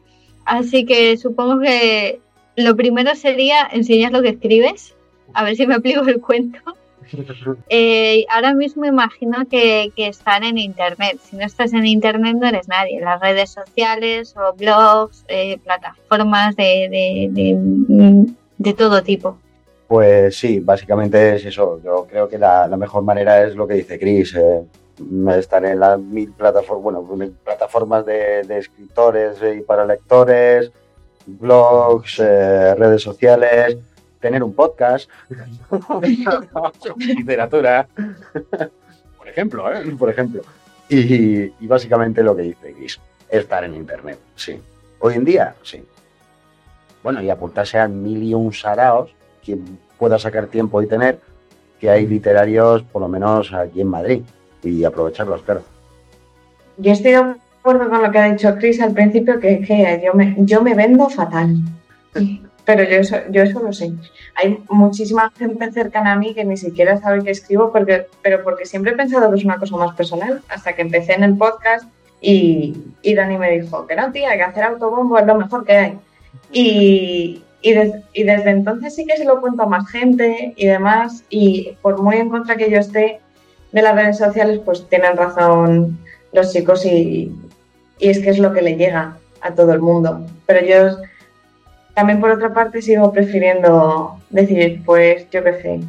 Así 0.45 0.85
que 0.85 1.17
supongo 1.17 1.61
que 1.61 2.21
lo 2.57 2.77
primero 2.77 3.15
sería 3.15 3.69
enseñar 3.71 4.13
lo 4.13 4.23
que 4.23 4.31
escribes, 4.31 4.95
a 5.35 5.45
ver 5.45 5.57
si 5.57 5.67
me 5.67 5.75
aplico 5.75 6.03
el 6.03 6.21
cuento. 6.21 6.59
Eh, 7.69 8.25
ahora 8.31 8.55
mismo 8.55 8.85
imagino 8.85 9.47
que, 9.49 9.93
que 9.95 10.09
estar 10.09 10.43
en 10.45 10.59
Internet. 10.59 11.19
Si 11.23 11.37
no 11.37 11.45
estás 11.45 11.73
en 11.73 11.87
Internet 11.87 12.37
no 12.39 12.47
eres 12.47 12.69
nadie. 12.69 13.01
Las 13.01 13.21
redes 13.21 13.51
sociales 13.51 14.35
o 14.37 14.55
blogs, 14.55 15.25
eh, 15.29 15.59
plataformas 15.65 16.57
de, 16.57 16.89
de, 16.91 17.29
de, 17.31 17.55
mm, 17.55 18.27
de 18.59 18.75
todo 18.75 19.03
tipo. 19.03 19.39
Pues 19.89 20.37
sí, 20.37 20.61
básicamente 20.61 21.37
es 21.37 21.45
eso. 21.45 21.81
Yo 21.85 22.07
creo 22.11 22.29
que 22.29 22.39
la, 22.39 22.69
mejor 22.77 23.03
manera 23.05 23.45
es 23.45 23.55
lo 23.55 23.67
que 23.67 23.75
dice 23.75 23.99
Chris. 23.99 24.35
eh, 24.35 24.63
estar 25.39 25.65
en 25.65 25.79
las 25.79 25.99
mil 25.99 26.33
plataformas, 26.33 27.07
bueno, 27.07 27.33
plataformas 27.45 28.07
de, 28.07 28.43
de 28.45 28.59
escritores 28.59 29.37
y 29.57 29.61
para 29.61 29.85
lectores, 29.85 30.73
blogs, 31.27 32.19
eh, 32.21 32.75
redes 32.75 33.03
sociales, 33.03 33.77
tener 34.27 34.43
un 34.43 34.55
podcast, 34.55 35.09
literatura, 36.97 37.87
por 39.17 39.29
ejemplo, 39.29 39.73
¿eh? 39.73 39.95
Por 39.97 40.11
ejemplo. 40.11 40.43
Y, 40.89 41.45
y 41.45 41.67
básicamente 41.69 42.25
lo 42.25 42.35
que 42.35 42.43
dice 42.43 42.75
Chris, 42.77 42.99
estar 43.31 43.63
en 43.63 43.77
Internet, 43.77 44.19
sí. 44.35 44.61
Hoy 44.99 45.15
en 45.15 45.25
día, 45.25 45.55
sí. 45.63 45.81
Bueno, 47.05 47.23
y 47.23 47.31
apuntarse 47.31 47.79
a 47.79 47.87
mil 47.87 48.21
y 48.21 48.35
un 48.35 48.53
saraos, 48.53 49.15
quien 49.45 49.79
pueda 49.97 50.19
sacar 50.19 50.47
tiempo 50.47 50.83
y 50.83 50.89
tener, 50.89 51.21
que 51.79 51.89
hay 51.89 52.05
literarios, 52.05 52.83
por 52.83 53.03
lo 53.03 53.09
menos 53.09 53.53
aquí 53.53 53.81
en 53.81 53.89
Madrid, 53.89 54.23
y 54.65 54.83
aprovecharlos, 54.83 55.43
claro. 55.43 55.63
Yo 56.79 56.91
estoy 56.91 57.13
de 57.13 57.35
acuerdo 57.61 57.89
con 57.89 58.03
lo 58.03 58.11
que 58.11 58.19
ha 58.19 58.33
dicho 58.33 58.57
Chris 58.59 58.81
al 58.81 58.93
principio, 58.93 59.39
que, 59.39 59.61
que 59.61 60.03
yo, 60.05 60.15
me, 60.15 60.35
yo 60.39 60.63
me 60.63 60.75
vendo 60.75 61.09
fatal. 61.09 61.55
Pero 62.67 62.83
yo 62.83 62.97
eso, 62.99 63.17
yo 63.31 63.43
eso 63.45 63.61
lo 63.61 63.73
sé. 63.73 63.93
Hay 64.35 64.59
muchísima 64.69 65.33
gente 65.39 65.73
cercana 65.73 66.13
a 66.13 66.17
mí 66.17 66.35
que 66.35 66.45
ni 66.45 66.57
siquiera 66.57 66.99
sabe 67.01 67.23
que 67.23 67.31
escribo, 67.31 67.73
porque, 67.73 68.09
pero 68.23 68.43
porque 68.43 68.67
siempre 68.67 68.93
he 68.93 68.97
pensado 68.97 69.31
que 69.31 69.39
es 69.39 69.45
una 69.45 69.59
cosa 69.59 69.77
más 69.77 69.95
personal, 69.97 70.43
hasta 70.49 70.75
que 70.75 70.83
empecé 70.83 71.15
en 71.15 71.23
el 71.23 71.37
podcast 71.39 71.87
y, 72.21 72.75
Dani 73.15 73.39
me 73.39 73.59
dijo 73.59 73.87
que 73.87 73.95
no, 73.95 74.11
tía, 74.11 74.37
que 74.37 74.43
hacer 74.43 74.65
autobombo 74.65 75.17
es 75.17 75.27
lo 75.27 75.37
mejor 75.37 75.65
que 75.65 75.77
hay. 75.77 75.99
Y, 76.53 77.43
y, 77.63 77.73
des- 77.73 78.03
y 78.13 78.25
desde 78.25 78.51
entonces 78.51 78.95
sí 78.95 79.07
que 79.07 79.17
se 79.17 79.25
lo 79.25 79.41
cuento 79.41 79.63
a 79.63 79.67
más 79.67 79.89
gente 79.89 80.53
y 80.57 80.67
demás, 80.67 81.23
y 81.31 81.77
por 81.83 82.03
muy 82.03 82.17
en 82.17 82.29
contra 82.31 82.57
que 82.57 82.71
yo 82.71 82.79
esté 82.79 83.21
de 83.73 83.83
las 83.83 83.95
redes 83.95 84.19
sociales, 84.19 84.61
pues 84.65 84.89
tienen 84.89 85.17
razón 85.17 85.99
los 86.33 86.53
chicos 86.53 86.85
y, 86.85 87.31
y 87.99 88.09
es 88.09 88.19
que 88.19 88.31
es 88.31 88.39
lo 88.39 88.53
que 88.53 88.63
le 88.63 88.77
llega 88.77 89.19
a 89.41 89.55
todo 89.55 89.73
el 89.73 89.81
mundo. 89.81 90.27
Pero 90.47 90.67
yo 90.67 90.97
también 91.97 92.21
por 92.21 92.31
otra 92.31 92.53
parte 92.53 92.83
sigo 92.83 93.11
prefiriendo 93.11 94.19
decir, 94.29 94.83
pues 94.85 95.29
yo 95.31 95.43
qué 95.43 95.53
sé, 95.63 95.81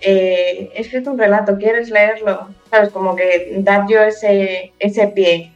eh, 0.00 0.70
he 0.74 0.80
escrito 0.80 1.10
un 1.10 1.18
relato, 1.18 1.58
¿quieres 1.58 1.90
leerlo? 1.90 2.46
¿Sabes? 2.70 2.90
Como 2.90 3.16
que 3.16 3.56
dar 3.58 3.84
yo 3.88 4.00
ese, 4.00 4.72
ese 4.78 5.08
pie 5.08 5.50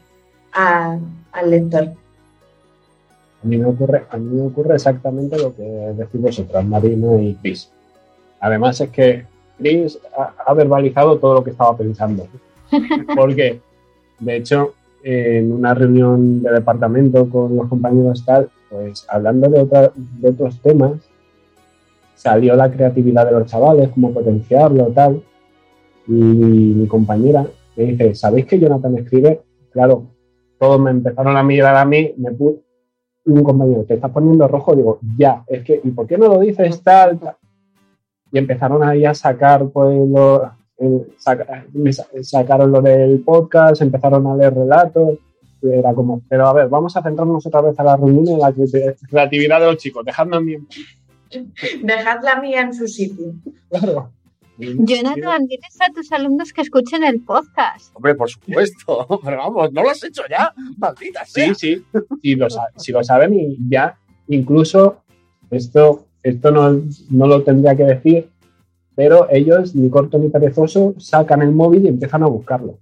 a- 0.53 0.99
al 1.31 1.51
lector. 1.51 1.85
A 3.45 3.47
mí, 3.47 3.57
me 3.57 3.67
ocurre, 3.67 4.03
a 4.11 4.17
mí 4.17 4.35
me 4.35 4.47
ocurre 4.49 4.75
exactamente 4.75 5.39
lo 5.39 5.55
que 5.55 5.63
decís 5.63 6.21
vosotras, 6.21 6.65
Marina 6.65 7.23
y 7.23 7.35
Chris. 7.41 7.71
Además 8.41 8.81
es 8.81 8.91
que 8.91 9.27
Chris 9.59 9.97
ha, 10.19 10.33
ha 10.45 10.55
verbalizado 10.55 11.19
todo 11.19 11.35
lo 11.35 11.45
que 11.45 11.51
estaba 11.51 11.77
pensando. 11.77 12.27
Porque, 13.15 13.61
de 14.19 14.37
hecho, 14.37 14.75
en 15.05 15.53
una 15.53 15.73
reunión 15.73 16.43
de 16.43 16.51
departamento 16.51 17.29
con 17.31 17.55
los 17.55 17.69
compañeros 17.69 18.25
tal, 18.25 18.51
pues 18.71 19.07
hablando 19.09 19.49
de, 19.49 19.61
otra- 19.63 19.93
otros 20.23 20.61
temas, 20.61 20.93
salió 22.15 22.55
la 22.57 22.71
creatividad 22.71 23.27
de 23.27 23.33
los 23.33 23.47
chavales, 23.47 23.89
cómo 23.91 24.13
potenciarlo, 24.13 24.87
tal. 24.89 25.23
Y 26.07 26.13
mi 26.13 26.87
compañera 26.87 27.47
me 27.77 27.85
dice, 27.85 28.15
¿sabéis 28.15 28.47
que 28.47 28.59
Jonathan 28.59 28.97
escribe? 28.99 29.41
Claro, 29.71 30.05
todos 30.59 30.81
me 30.81 30.91
empezaron 30.91 31.37
a 31.37 31.43
mirar 31.43 31.77
a 31.77 31.85
mí, 31.85 32.13
me 32.17 32.31
pu- 32.31 32.61
un 33.27 33.43
compañero, 33.45 33.85
te 33.85 33.95
estás 33.95 34.11
poniendo 34.11 34.49
rojo, 34.49 34.75
digo, 34.75 34.99
ya, 35.17 35.45
es 35.47 35.63
que, 35.63 35.81
¿y 35.85 35.91
por 35.91 36.07
qué 36.07 36.17
no 36.17 36.29
lo 36.29 36.41
dices 36.41 36.83
tal? 36.83 37.21
Y 38.33 38.39
empezaron 38.39 38.83
ahí 38.83 39.05
a 39.05 39.13
sacar, 39.15 39.69
pues, 39.69 39.97
lo, 40.09 40.51
saca- 41.19 41.67
sacaron 42.23 42.73
lo 42.73 42.81
del 42.81 43.21
podcast, 43.21 43.83
empezaron 43.83 44.27
a 44.27 44.35
leer 44.35 44.55
relatos, 44.55 45.19
era 45.63 45.93
como, 45.95 46.23
pero 46.29 46.47
a 46.47 46.53
ver, 46.53 46.69
vamos 46.69 46.97
a 46.97 47.03
centrarnos 47.03 47.45
otra 47.47 47.61
vez 47.63 47.79
a 47.79 47.85
la 47.85 47.97
reunión 47.97 48.29
en 48.29 48.39
la 48.39 48.51
cre- 48.53 48.97
creatividad 49.09 49.61
de 49.61 49.67
los 49.67 49.77
chicos, 49.77 50.05
dejadme 50.05 50.37
a 50.37 50.41
mí 50.41 50.55
en 50.55 50.67
paz". 50.67 50.77
Dejad 51.83 52.23
la 52.23 52.41
mía 52.41 52.61
en 52.63 52.73
su 52.75 52.87
sitio. 52.89 53.35
claro. 53.71 54.13
Jonathan, 54.61 55.47
diles 55.47 55.79
a 55.81 55.93
tus 55.93 56.11
alumnos 56.11 56.53
que 56.53 56.63
escuchen 56.63 57.05
el 57.05 57.21
podcast. 57.21 57.95
Hombre, 57.95 58.15
por 58.17 58.29
supuesto, 58.29 59.07
pero 59.25 59.37
vamos, 59.39 59.73
¿no 59.73 59.83
lo 59.85 59.91
has 59.91 60.03
hecho 60.03 60.23
ya? 60.29 60.53
Maldita 60.77 61.25
sea. 61.25 61.55
Sí, 61.55 61.77
sí, 61.77 61.85
sí 62.23 62.35
lo, 62.35 62.49
si 62.77 62.91
lo 62.93 63.05
saben 63.05 63.35
y 63.35 63.57
ya, 63.71 63.97
incluso 64.27 65.03
esto, 65.51 66.07
esto 66.25 66.51
no, 66.51 66.83
no 67.11 67.27
lo 67.29 67.43
tendría 67.45 67.77
que 67.77 67.85
decir, 67.85 68.31
pero 68.97 69.29
ellos, 69.31 69.77
ni 69.77 69.89
corto 69.91 70.19
ni 70.19 70.29
perezoso, 70.29 70.95
sacan 70.99 71.43
el 71.43 71.53
móvil 71.53 71.85
y 71.85 71.89
empiezan 71.89 72.25
a 72.25 72.27
buscarlo. 72.27 72.79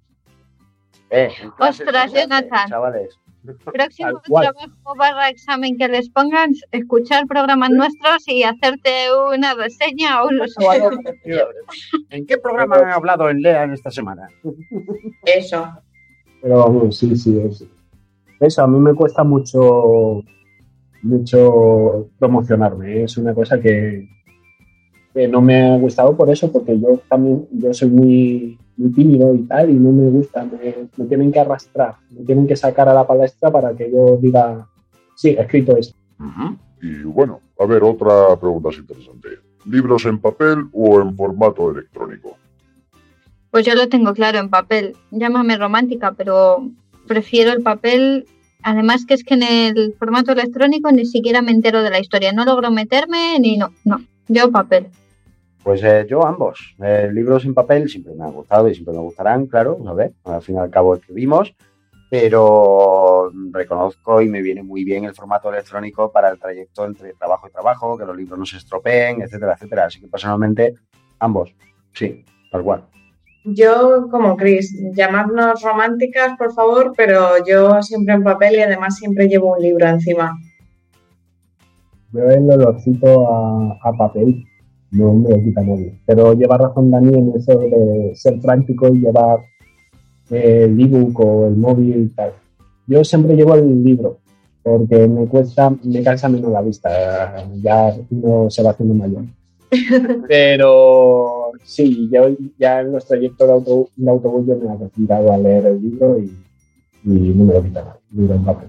Eh, 1.11 1.29
Ostras, 1.59 2.13
Jonathan. 2.13 2.69
Chavales. 2.69 3.19
Próximo 3.65 4.21
trabajo 4.25 4.95
barra 4.99 5.29
examen 5.29 5.77
que 5.79 5.87
les 5.87 6.09
pongan, 6.11 6.51
escuchar 6.73 7.27
programas 7.29 7.71
nuestros 7.71 8.27
y 8.27 8.43
hacerte 8.43 8.91
una 9.33 9.55
reseña 9.55 10.23
o 10.25 10.29
un. 10.29 10.41
¿En 12.11 12.27
qué 12.27 12.39
programa 12.39 12.77
han 12.79 12.91
hablado 12.91 13.31
en 13.31 13.41
Lea 13.43 13.63
en 13.63 13.73
esta 13.73 13.91
semana? 13.93 14.27
Eso. 15.25 15.65
Pero 16.43 16.59
vamos, 16.59 16.99
sí, 16.99 17.15
sí, 17.17 17.39
es- 17.39 17.65
eso 18.41 18.63
a 18.63 18.67
mí 18.67 18.79
me 18.81 18.95
cuesta 18.95 19.23
mucho, 19.25 20.23
mucho 21.03 22.09
promocionarme. 22.19 22.97
¿eh? 22.99 23.03
Es 23.05 23.17
una 23.17 23.33
cosa 23.33 23.61
que, 23.61 24.09
que 25.15 25.29
no 25.29 25.41
me 25.41 25.63
ha 25.71 25.77
gustado 25.79 26.17
por 26.17 26.29
eso, 26.31 26.51
porque 26.53 26.79
yo 26.79 27.01
también, 27.09 27.47
yo 27.53 27.73
soy 27.73 27.89
muy, 27.91 28.59
muy 28.77 28.93
tímido 28.93 29.35
y 29.35 29.43
tal, 29.45 29.71
y 29.71 29.75
no 29.75 29.93
me 29.93 30.11
gusta, 30.11 30.45
me, 30.45 30.89
me 30.97 31.05
tienen 31.07 31.33
que 31.33 31.41
arrastrar, 31.41 31.97
me 32.11 32.25
tienen 32.25 32.47
que 32.47 32.57
sacar 32.57 32.89
a 32.89 32.95
la 32.95 33.07
palestra 33.07 33.51
para 33.51 33.75
que 33.75 33.91
yo 33.91 34.17
diga, 34.17 34.67
sí, 35.17 35.31
he 35.31 35.41
escrito 35.41 35.77
esto. 35.77 35.97
Y 36.81 37.03
bueno, 37.03 37.41
a 37.59 37.67
ver, 37.67 37.83
otra 37.83 38.37
pregunta 38.39 38.69
es 38.71 38.79
interesante. 38.79 39.29
¿Libros 39.65 40.05
en 40.05 40.19
papel 40.19 40.69
o 40.73 41.01
en 41.01 41.17
formato 41.17 41.71
electrónico? 41.71 42.37
Pues 43.51 43.65
yo 43.67 43.75
lo 43.75 43.89
tengo 43.89 44.13
claro 44.13 44.39
en 44.39 44.51
papel. 44.51 44.95
Llámame 45.11 45.57
romántica, 45.57 46.13
pero 46.13 46.69
prefiero 47.07 47.53
el 47.53 47.63
papel. 47.63 48.27
Además 48.63 49.07
que 49.07 49.15
es 49.15 49.25
que 49.25 49.35
en 49.35 49.43
el 49.43 49.95
formato 49.99 50.33
electrónico 50.33 50.91
ni 50.93 51.07
siquiera 51.07 51.43
me 51.43 51.53
entero 51.53 51.83
de 51.83 51.91
la 51.91 51.99
historia. 51.99 52.33
No 52.33 52.45
logro 52.45 52.71
meterme 52.71 53.39
ni 53.41 53.57
no. 53.57 53.71
No, 53.85 54.01
yo 54.29 54.51
papel. 54.51 54.89
Pues 55.67 55.83
eh, 55.83 56.07
yo 56.09 56.25
ambos. 56.25 56.77
Eh, 56.81 57.11
libros 57.13 57.45
en 57.45 57.53
papel 57.53 57.89
siempre 57.89 58.15
me 58.15 58.23
han 58.23 58.31
gustado 58.31 58.69
y 58.69 58.75
siempre 58.75 58.95
me 58.95 59.01
gustarán, 59.01 59.47
claro, 59.47 59.77
a 59.89 59.95
ver, 59.95 60.13
al 60.23 60.41
fin 60.41 60.55
y 60.55 60.59
al 60.59 60.71
cabo 60.71 60.95
escribimos, 60.95 61.57
pero 62.09 63.33
reconozco 63.51 64.23
y 64.23 64.29
me 64.29 64.43
viene 64.43 64.63
muy 64.63 64.85
bien 64.85 65.07
el 65.07 65.15
formato 65.17 65.53
electrónico 65.53 66.13
para 66.13 66.31
el 66.31 66.39
trayecto 66.39 66.87
entre 66.87 67.15
trabajo 67.15 67.49
y 67.49 67.51
trabajo, 67.51 67.99
que 67.99 68.05
los 68.05 68.17
libros 68.17 68.39
no 68.39 68.47
se 68.47 68.59
estropeen, 68.59 69.23
etcétera, 69.23 69.55
etcétera. 69.55 69.87
Así 69.87 70.01
que 70.01 70.07
personalmente, 70.07 70.75
ambos, 71.19 71.53
sí, 71.93 72.25
tal 72.53 72.63
cual. 72.63 72.85
Yo, 73.45 74.07
como 74.09 74.37
Chris, 74.37 74.73
llamadnos 74.95 75.61
románticas, 75.63 76.39
por 76.39 76.55
favor, 76.55 76.93
pero 76.97 77.45
yo 77.45 77.83
siempre 77.83 78.15
en 78.15 78.23
papel 78.23 78.55
y 78.55 78.61
además 78.61 78.99
siempre 78.99 79.27
llevo 79.27 79.57
un 79.57 79.63
libro 79.63 79.89
encima. 79.89 80.33
Veo 82.13 82.31
el 82.31 82.49
olorcito 82.49 83.29
a, 83.29 83.79
a 83.83 83.93
papel, 83.95 84.45
no 84.97 85.15
me 85.15 85.31
lo 85.31 85.43
quita 85.43 85.63
nadie. 85.63 85.99
Pero 86.07 86.35
lleva 86.35 86.59
razón 86.59 86.91
Dani 86.91 87.19
en 87.19 87.33
eso 87.37 87.59
de 87.59 88.13
ser 88.15 88.41
práctico 88.41 88.89
y 88.89 89.01
llevar 89.01 89.41
eh, 90.31 90.65
el 90.65 90.81
ebook 90.81 91.21
o 91.21 91.47
el 91.47 91.57
móvil 91.57 92.05
y 92.05 92.09
tal. 92.15 92.33
Yo 92.87 93.05
siempre 93.05 93.37
llevo 93.37 93.55
el 93.55 93.83
libro 93.83 94.19
porque 94.63 95.07
me 95.07 95.27
cuesta, 95.27 95.73
me 95.85 96.03
cansa 96.03 96.29
menos 96.29 96.51
la 96.51 96.61
vista, 96.61 96.91
ya 97.63 97.95
uno 98.11 98.51
se 98.51 98.65
va 98.65 98.71
haciendo 98.71 98.95
mayor. 98.95 99.23
Pero 100.29 101.53
sí, 101.63 102.09
yo 102.11 102.29
ya 102.59 102.81
en 102.81 102.91
los 102.91 103.07
trayectos 103.07 103.47
de, 103.47 103.53
auto, 103.53 103.89
de 103.95 104.11
autobús 104.11 104.47
yo 104.47 104.57
me 104.57 104.67
he 104.67 104.71
acostumbrado 104.71 105.33
a 105.33 105.39
leer 105.39 105.67
el 105.67 105.81
libro 105.81 106.19
y, 106.19 106.33
y 107.05 107.11
no 107.35 107.45
me 107.45 107.55
lo 107.55 107.63
quita 107.63 107.85
nadie, 107.85 108.01
libro 108.11 108.35
en 108.35 108.45
papel. 108.45 108.69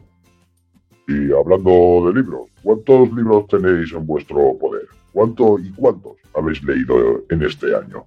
Y 1.07 1.31
hablando 1.33 1.71
de 2.05 2.13
libros, 2.13 2.49
¿cuántos 2.61 3.11
libros 3.13 3.47
tenéis 3.47 3.91
en 3.93 4.05
vuestro 4.05 4.55
poder? 4.59 4.83
¿Cuánto 5.11 5.57
y 5.59 5.71
cuántos 5.71 6.17
habéis 6.33 6.63
leído 6.63 7.23
en 7.29 7.43
este 7.43 7.75
año? 7.75 8.05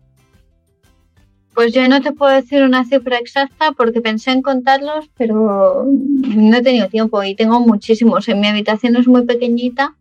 Pues 1.55 1.75
yo 1.75 1.87
no 1.89 2.01
te 2.01 2.13
puedo 2.13 2.33
decir 2.33 2.63
una 2.63 2.85
cifra 2.85 3.19
exacta 3.19 3.73
porque 3.73 4.01
pensé 4.01 4.31
en 4.31 4.41
contarlos, 4.41 5.11
pero 5.17 5.85
no 5.85 6.57
he 6.57 6.63
tenido 6.63 6.89
tiempo 6.89 7.23
y 7.23 7.35
tengo 7.35 7.61
muchísimos. 7.61 8.29
En 8.29 8.41
mi 8.41 8.47
habitación 8.47 8.97
es 8.97 9.09
muy 9.09 9.27
pequeñita 9.27 9.97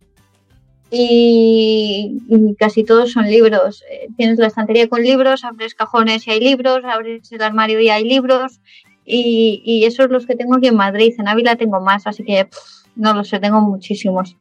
y, 0.90 2.18
casi 2.58 2.84
todos 2.84 3.12
son 3.12 3.26
libros. 3.26 3.82
Eh, 3.90 4.08
Tienes 4.16 4.38
la 4.38 4.46
estantería 4.46 4.88
con 4.88 5.02
libros, 5.02 5.44
abres 5.44 5.74
cajones 5.74 6.26
y 6.26 6.30
hay 6.30 6.40
libros, 6.40 6.82
abres 6.84 7.30
el 7.32 7.42
armario 7.42 7.80
y 7.80 7.90
hay 7.90 8.04
libros. 8.04 8.60
Y, 9.04 9.60
y 9.64 9.84
esos 9.84 10.08
los 10.08 10.26
que 10.26 10.36
tengo 10.36 10.56
aquí 10.56 10.68
en 10.68 10.76
Madrid. 10.76 11.14
En 11.18 11.26
Ávila 11.28 11.56
tengo 11.56 11.80
más, 11.80 12.06
así 12.06 12.22
que 12.24 12.48
no 12.94 13.12
lo 13.12 13.24
sé, 13.24 13.40
tengo 13.40 13.60
muchísimos. 13.60 14.36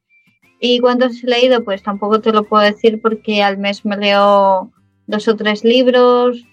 ¿Y 0.60 0.80
cuántos 0.80 1.24
he 1.24 1.28
leído? 1.28 1.64
Pues 1.64 1.84
tampoco 1.84 2.20
te 2.20 2.32
lo 2.34 2.44
puedo 2.44 2.64
decir 2.64 3.02
porque 3.02 3.42
al 3.42 3.58
mes 3.58 3.86
me 3.86 3.98
leo 3.98 4.72
dos 5.08 5.28
o 5.28 5.36
tres 5.36 5.64
libros, 5.64 6.44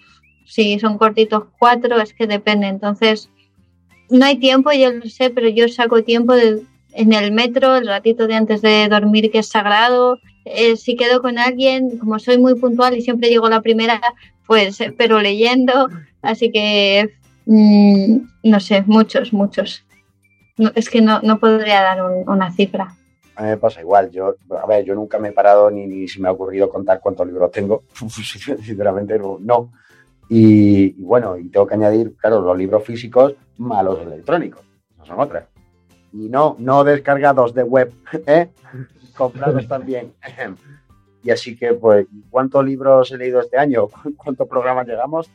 si 0.46 0.78
son 0.78 0.96
cortitos 0.96 1.44
cuatro, 1.58 2.00
es 2.00 2.14
que 2.14 2.26
depende. 2.26 2.68
Entonces, 2.68 3.28
no 4.08 4.24
hay 4.24 4.36
tiempo, 4.38 4.72
yo 4.72 4.92
lo 4.92 5.06
sé, 5.06 5.30
pero 5.30 5.48
yo 5.48 5.68
saco 5.68 6.04
tiempo 6.04 6.34
en 6.34 7.12
el 7.12 7.32
metro, 7.32 7.76
el 7.76 7.86
ratito 7.86 8.26
de 8.26 8.34
antes 8.34 8.62
de 8.62 8.88
dormir 8.88 9.30
que 9.30 9.40
es 9.40 9.48
sagrado. 9.48 10.18
Eh, 10.44 10.76
si 10.76 10.94
quedo 10.94 11.20
con 11.20 11.38
alguien, 11.38 11.98
como 11.98 12.18
soy 12.20 12.38
muy 12.38 12.54
puntual 12.54 12.96
y 12.96 13.02
siempre 13.02 13.28
llego 13.28 13.48
la 13.48 13.60
primera, 13.60 14.00
pues 14.46 14.78
pero 14.96 15.20
leyendo. 15.20 15.88
Así 16.22 16.50
que, 16.52 17.10
mm, 17.46 18.18
no 18.44 18.60
sé, 18.60 18.82
muchos, 18.86 19.32
muchos. 19.32 19.82
es 20.74 20.88
que 20.88 21.02
no, 21.02 21.20
no 21.22 21.38
podría 21.38 21.82
dar 21.82 22.02
una 22.26 22.50
cifra. 22.52 22.96
A 23.36 23.42
mí 23.42 23.48
me 23.48 23.56
pasa 23.58 23.80
igual. 23.82 24.10
Yo, 24.10 24.36
a 24.50 24.66
ver, 24.66 24.84
yo 24.84 24.94
nunca 24.94 25.18
me 25.18 25.28
he 25.28 25.32
parado 25.32 25.70
ni, 25.70 25.86
ni 25.86 26.08
se 26.08 26.20
me 26.20 26.28
ha 26.28 26.32
ocurrido 26.32 26.70
contar 26.70 27.00
cuántos 27.00 27.26
libros 27.26 27.50
tengo. 27.50 27.84
Sinceramente, 28.08 29.18
no. 29.40 29.70
Y, 30.28 30.92
bueno, 31.02 31.36
y 31.36 31.48
tengo 31.50 31.66
que 31.66 31.74
añadir, 31.74 32.16
claro, 32.16 32.40
los 32.40 32.56
libros 32.56 32.82
físicos 32.82 33.34
más 33.58 33.84
los 33.84 34.00
electrónicos. 34.00 34.62
No 34.98 35.04
son 35.06 35.20
otras. 35.20 35.46
Y 36.12 36.28
no, 36.28 36.56
no 36.58 36.82
descargados 36.82 37.54
de 37.54 37.62
web, 37.62 37.92
¿eh? 38.26 38.48
comprados 39.16 39.68
también. 39.68 40.12
Y 41.22 41.30
así 41.30 41.56
que, 41.56 41.74
pues, 41.74 42.06
¿cuántos 42.30 42.64
libros 42.64 43.12
he 43.12 43.18
leído 43.18 43.40
este 43.40 43.58
año? 43.58 43.88
¿Cuántos 44.16 44.48
programas 44.48 44.86
llegamos? 44.86 45.30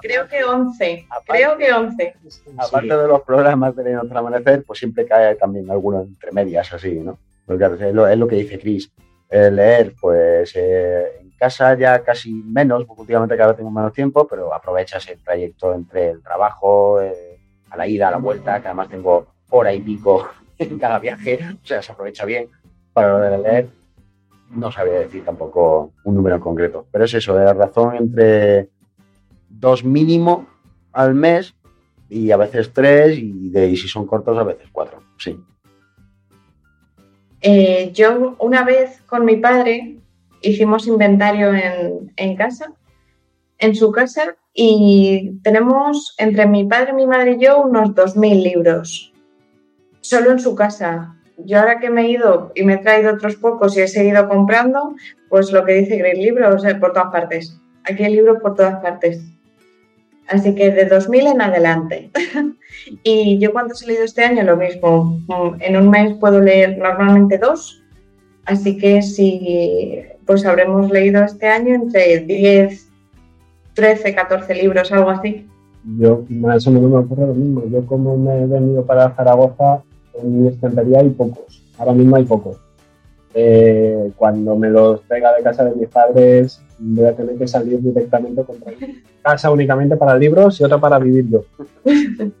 Creo 0.00 0.28
que 0.28 0.44
11. 0.44 1.06
Creo 1.26 1.56
que 1.56 1.72
11. 1.72 2.14
Aparte 2.58 2.96
de 2.96 3.08
los 3.08 3.22
programas 3.22 3.74
de 3.76 3.96
Otro 3.96 4.18
Amanecer, 4.18 4.64
pues 4.64 4.78
siempre 4.78 5.06
cae 5.06 5.34
también 5.36 5.70
alguno 5.70 6.02
entre 6.02 6.32
medias, 6.32 6.72
así, 6.72 6.94
¿no? 6.94 7.18
Porque 7.46 7.64
es 7.64 7.94
lo, 7.94 8.28
que 8.28 8.36
dice 8.36 8.58
Chris. 8.58 8.90
leer, 9.30 9.94
pues 10.00 10.52
eh, 10.56 11.18
en 11.20 11.30
casa 11.38 11.76
ya 11.76 12.02
casi 12.02 12.32
menos, 12.32 12.84
porque 12.84 13.02
últimamente 13.02 13.36
cada 13.36 13.48
vez 13.48 13.56
tengo 13.58 13.70
menos 13.70 13.92
tiempo, 13.92 14.26
pero 14.26 14.52
aprovechas 14.52 15.08
el 15.08 15.22
trayecto 15.22 15.74
entre 15.74 16.10
el 16.10 16.22
trabajo, 16.22 17.00
eh, 17.00 17.38
a 17.70 17.76
la 17.76 17.86
ida, 17.86 18.08
a 18.08 18.12
la 18.12 18.18
vuelta, 18.18 18.60
que 18.60 18.68
además 18.68 18.88
tengo 18.88 19.26
hora 19.50 19.72
y 19.72 19.80
pico 19.80 20.28
en 20.58 20.78
cada 20.78 20.98
viaje, 20.98 21.38
o 21.62 21.66
sea, 21.66 21.82
se 21.82 21.92
aprovecha 21.92 22.24
bien 22.24 22.48
para 22.92 23.36
leer. 23.36 23.68
No 24.50 24.70
sabía 24.70 25.00
decir 25.00 25.24
tampoco 25.24 25.92
un 26.04 26.14
número 26.14 26.36
en 26.36 26.40
concreto, 26.40 26.86
pero 26.92 27.04
es 27.04 27.14
eso, 27.14 27.34
de 27.34 27.52
razón 27.52 27.96
entre 27.96 28.68
dos 29.58 29.84
mínimo 29.84 30.46
al 30.92 31.14
mes 31.14 31.54
y 32.08 32.30
a 32.30 32.36
veces 32.36 32.72
tres 32.72 33.18
y, 33.18 33.50
de, 33.50 33.74
si 33.76 33.88
son 33.88 34.06
cortos 34.06 34.36
a 34.38 34.44
veces 34.44 34.68
cuatro, 34.72 35.02
sí. 35.18 35.38
Eh, 37.40 37.90
yo 37.92 38.36
una 38.38 38.64
vez 38.64 39.02
con 39.02 39.24
mi 39.24 39.36
padre 39.36 39.98
hicimos 40.40 40.86
inventario 40.86 41.52
en, 42.16 42.36
casa, 42.36 42.72
en 43.58 43.74
su 43.74 43.90
casa, 43.92 44.36
y 44.52 45.40
tenemos 45.42 46.14
entre 46.18 46.46
mi 46.46 46.64
padre, 46.64 46.92
mi 46.92 47.06
madre 47.06 47.32
y 47.32 47.44
yo 47.44 47.62
unos 47.62 47.90
2.000 47.90 48.42
libros, 48.42 49.12
solo 50.00 50.30
en 50.30 50.38
su 50.38 50.54
casa. 50.54 51.16
Yo 51.38 51.58
ahora 51.58 51.80
que 51.80 51.90
me 51.90 52.02
he 52.02 52.10
ido 52.10 52.52
y 52.54 52.62
me 52.62 52.74
he 52.74 52.78
traído 52.78 53.12
otros 53.12 53.34
pocos 53.36 53.76
y 53.76 53.80
he 53.80 53.88
seguido 53.88 54.28
comprando, 54.28 54.94
pues 55.28 55.50
lo 55.50 55.64
que 55.64 55.72
dice 55.72 55.96
Great 55.96 56.18
Libros 56.18 56.62
por 56.80 56.92
todas 56.92 57.10
partes. 57.10 57.60
Aquí 57.82 58.04
hay 58.04 58.14
libros 58.14 58.38
por 58.40 58.54
todas 58.54 58.80
partes. 58.80 59.24
Así 60.28 60.54
que 60.54 60.70
de 60.70 60.86
2000 60.86 61.26
en 61.26 61.42
adelante. 61.42 62.10
y 63.02 63.38
yo 63.38 63.52
cuando 63.52 63.74
he 63.74 63.86
leído 63.86 64.04
este 64.04 64.24
año 64.24 64.42
lo 64.42 64.56
mismo. 64.56 65.20
En 65.60 65.76
un 65.76 65.90
mes 65.90 66.14
puedo 66.18 66.40
leer 66.40 66.78
normalmente 66.78 67.38
dos. 67.38 67.82
Así 68.46 68.76
que 68.76 69.02
si 69.02 70.02
pues 70.26 70.44
habremos 70.46 70.90
leído 70.90 71.22
este 71.22 71.46
año 71.46 71.74
entre 71.74 72.20
10, 72.20 72.90
13, 73.74 74.14
14 74.14 74.54
libros, 74.54 74.92
algo 74.92 75.10
así. 75.10 75.46
Yo 75.98 76.24
más 76.30 76.66
o 76.66 76.70
menos 76.70 76.90
me 76.90 76.98
ocurre 76.98 77.26
lo 77.26 77.34
mismo. 77.34 77.64
Yo 77.70 77.84
como 77.86 78.16
me 78.16 78.42
he 78.42 78.46
venido 78.46 78.84
para 78.84 79.14
Zaragoza, 79.14 79.82
en 80.14 80.42
mi 80.42 80.48
estantería 80.48 81.00
hay 81.00 81.10
pocos. 81.10 81.62
Ahora 81.78 81.92
mismo 81.92 82.16
hay 82.16 82.24
pocos. 82.24 82.63
Eh, 83.36 84.12
cuando 84.16 84.54
me 84.54 84.70
los 84.70 85.02
traiga 85.02 85.34
de 85.34 85.42
casa 85.42 85.64
de 85.64 85.74
mis 85.74 85.88
padres, 85.88 86.62
voy 86.78 87.04
a 87.06 87.16
tener 87.16 87.36
que 87.36 87.48
salir 87.48 87.80
directamente 87.80 88.44
con 88.44 88.58
casa 89.22 89.50
únicamente 89.50 89.96
para 89.96 90.16
libros 90.16 90.60
y 90.60 90.64
otra 90.64 90.78
para 90.78 91.00
vivir 91.00 91.28
yo. 91.28 91.42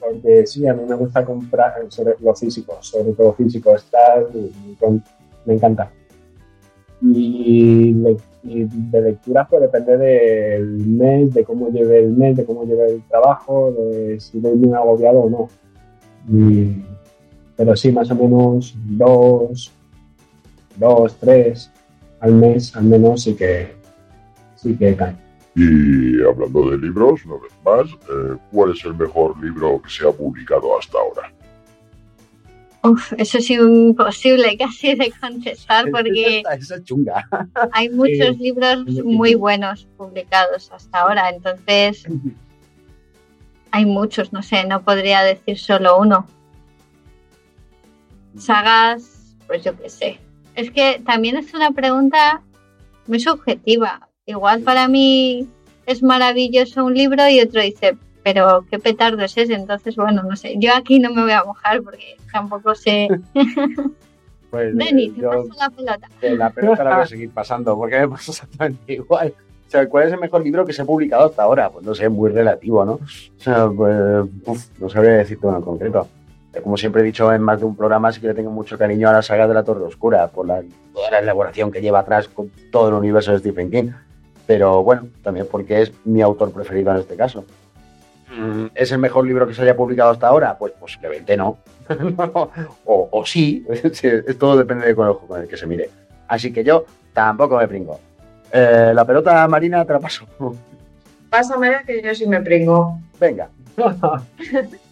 Porque 0.00 0.46
sí, 0.46 0.66
a 0.66 0.72
mí 0.72 0.82
me 0.88 0.94
gusta 0.94 1.24
comprar 1.24 1.74
sobre 1.88 2.14
lo 2.20 2.34
físico, 2.34 2.78
sobre 2.80 3.12
todo 3.12 3.34
físico, 3.34 3.74
está, 3.74 4.22
me 5.44 5.54
encanta. 5.54 5.90
Y, 7.02 7.92
de 8.42 9.00
lectura 9.00 9.46
pues 9.48 9.62
depende 9.62 9.96
del 9.96 10.66
mes, 10.86 11.32
de 11.32 11.44
cómo 11.44 11.70
lleve 11.70 12.00
el 12.00 12.12
mes, 12.12 12.36
de 12.36 12.44
cómo 12.44 12.64
lleve 12.64 12.92
el 12.92 13.02
trabajo, 13.08 13.72
de 13.72 14.20
si 14.20 14.38
voy 14.38 14.54
muy 14.54 14.74
agobiado 14.74 15.20
o 15.20 15.30
no. 15.30 15.48
Y, 16.30 16.84
pero 17.56 17.76
sí, 17.76 17.92
más 17.92 18.10
o 18.10 18.14
menos 18.14 18.74
dos, 18.76 19.72
dos, 20.76 21.16
tres 21.18 21.70
al 22.20 22.32
mes, 22.32 22.74
al 22.74 22.84
menos 22.84 23.22
sí 23.22 23.34
que, 23.34 23.74
sí 24.56 24.76
que 24.76 24.96
cae. 24.96 25.14
Y 25.56 26.20
hablando 26.22 26.70
de 26.70 26.78
libros, 26.78 27.24
una 27.26 27.36
vez 27.36 27.52
más, 27.64 27.92
eh, 27.92 28.36
¿cuál 28.50 28.72
es 28.72 28.84
el 28.84 28.94
mejor 28.94 29.40
libro 29.42 29.80
que 29.80 29.90
se 29.90 30.08
ha 30.08 30.10
publicado 30.10 30.78
hasta 30.78 30.98
ahora? 30.98 31.32
Uf, 32.82 33.12
eso 33.16 33.38
es 33.38 33.50
imposible 33.50 34.56
casi 34.58 34.94
de 34.94 35.10
contestar 35.18 35.90
porque 35.90 36.42
chunga. 36.84 37.26
hay 37.72 37.88
muchos 37.90 38.36
libros 38.38 38.84
muy 39.04 39.34
buenos 39.36 39.86
publicados 39.96 40.70
hasta 40.70 41.00
ahora, 41.00 41.30
entonces 41.30 42.06
hay 43.70 43.86
muchos, 43.86 44.32
no 44.32 44.42
sé, 44.42 44.66
no 44.66 44.82
podría 44.82 45.22
decir 45.22 45.58
solo 45.58 45.98
uno 45.98 46.26
sagas, 48.38 49.36
pues 49.46 49.64
yo 49.64 49.76
qué 49.78 49.88
sé. 49.88 50.20
Es 50.54 50.70
que 50.70 51.00
también 51.04 51.36
es 51.36 51.52
una 51.54 51.72
pregunta 51.72 52.42
muy 53.06 53.20
subjetiva. 53.20 54.08
Igual 54.26 54.62
para 54.62 54.88
mí 54.88 55.48
es 55.86 56.02
maravilloso 56.02 56.84
un 56.84 56.94
libro 56.94 57.28
y 57.28 57.40
otro 57.40 57.60
dice, 57.60 57.96
pero 58.22 58.64
qué 58.70 58.78
petardo 58.78 59.22
es 59.22 59.36
ese. 59.36 59.54
Entonces, 59.54 59.96
bueno, 59.96 60.22
no 60.22 60.36
sé. 60.36 60.54
Yo 60.58 60.74
aquí 60.74 60.98
no 60.98 61.12
me 61.12 61.22
voy 61.22 61.32
a 61.32 61.44
mojar 61.44 61.82
porque 61.82 62.16
tampoco 62.32 62.74
sé. 62.74 63.08
Pues, 64.50 64.72
Dani, 64.76 65.10
te 65.10 65.20
paso 65.20 65.48
la 65.58 65.68
pelota. 65.68 66.08
La 66.20 66.50
pelota 66.50 66.84
la 66.84 66.94
voy 66.94 67.02
a 67.02 67.06
seguir 67.06 67.30
pasando 67.30 67.76
porque 67.76 67.98
me 67.98 68.08
pasa 68.08 68.30
exactamente 68.30 68.92
igual. 68.92 69.34
O 69.66 69.68
sea, 69.68 69.88
¿cuál 69.88 70.06
es 70.06 70.12
el 70.12 70.20
mejor 70.20 70.44
libro 70.44 70.64
que 70.64 70.72
se 70.72 70.82
ha 70.82 70.84
publicado 70.84 71.26
hasta 71.26 71.42
ahora? 71.42 71.70
Pues 71.70 71.84
no 71.84 71.92
sé, 71.92 72.08
muy 72.08 72.30
relativo, 72.30 72.84
¿no? 72.84 72.92
O 72.92 73.00
sea, 73.36 73.66
pues, 73.66 74.70
no 74.78 74.88
sabría 74.88 75.14
decirte 75.14 75.44
uno 75.44 75.56
en 75.56 75.62
concreto 75.64 76.08
como 76.62 76.76
siempre 76.76 77.02
he 77.02 77.04
dicho 77.04 77.32
en 77.32 77.42
más 77.42 77.60
de 77.60 77.66
un 77.66 77.76
programa, 77.76 78.12
sí 78.12 78.20
que 78.20 78.28
le 78.28 78.34
tengo 78.34 78.50
mucho 78.50 78.78
cariño 78.78 79.08
a 79.08 79.12
la 79.12 79.22
saga 79.22 79.46
de 79.46 79.54
la 79.54 79.62
Torre 79.62 79.84
Oscura, 79.84 80.28
por 80.28 80.46
la, 80.46 80.62
toda 80.92 81.10
la 81.10 81.18
elaboración 81.18 81.70
que 81.70 81.80
lleva 81.80 82.00
atrás 82.00 82.28
con 82.28 82.50
todo 82.70 82.88
el 82.88 82.94
universo 82.94 83.32
de 83.32 83.38
Stephen 83.38 83.70
King. 83.70 83.90
Pero 84.46 84.82
bueno, 84.82 85.08
también 85.22 85.46
porque 85.50 85.82
es 85.82 85.92
mi 86.04 86.20
autor 86.20 86.52
preferido 86.52 86.92
en 86.92 86.98
este 86.98 87.16
caso. 87.16 87.44
Mm, 88.36 88.66
¿Es 88.74 88.92
el 88.92 88.98
mejor 88.98 89.26
libro 89.26 89.46
que 89.46 89.54
se 89.54 89.62
haya 89.62 89.76
publicado 89.76 90.10
hasta 90.10 90.28
ahora? 90.28 90.56
Pues 90.58 90.72
posiblemente 90.72 91.36
no. 91.36 91.58
o, 92.84 93.08
o, 93.10 93.26
sí, 93.26 93.66
todo 94.38 94.56
depende 94.56 94.86
de 94.86 94.94
con 94.94 95.08
el, 95.08 95.16
con 95.16 95.40
el 95.40 95.48
que 95.48 95.56
se 95.56 95.66
mire. 95.66 95.90
Así 96.28 96.52
que 96.52 96.64
yo 96.64 96.84
tampoco 97.12 97.56
me 97.56 97.68
pringo. 97.68 98.00
Eh, 98.52 98.92
la 98.94 99.04
pelota 99.04 99.46
marina 99.48 99.84
te 99.84 99.92
la 99.92 100.00
paso. 100.00 100.26
Pásame 101.30 101.82
que 101.86 102.02
yo 102.02 102.14
sí 102.14 102.26
me 102.26 102.40
pringo. 102.40 102.98
Venga. 103.18 103.48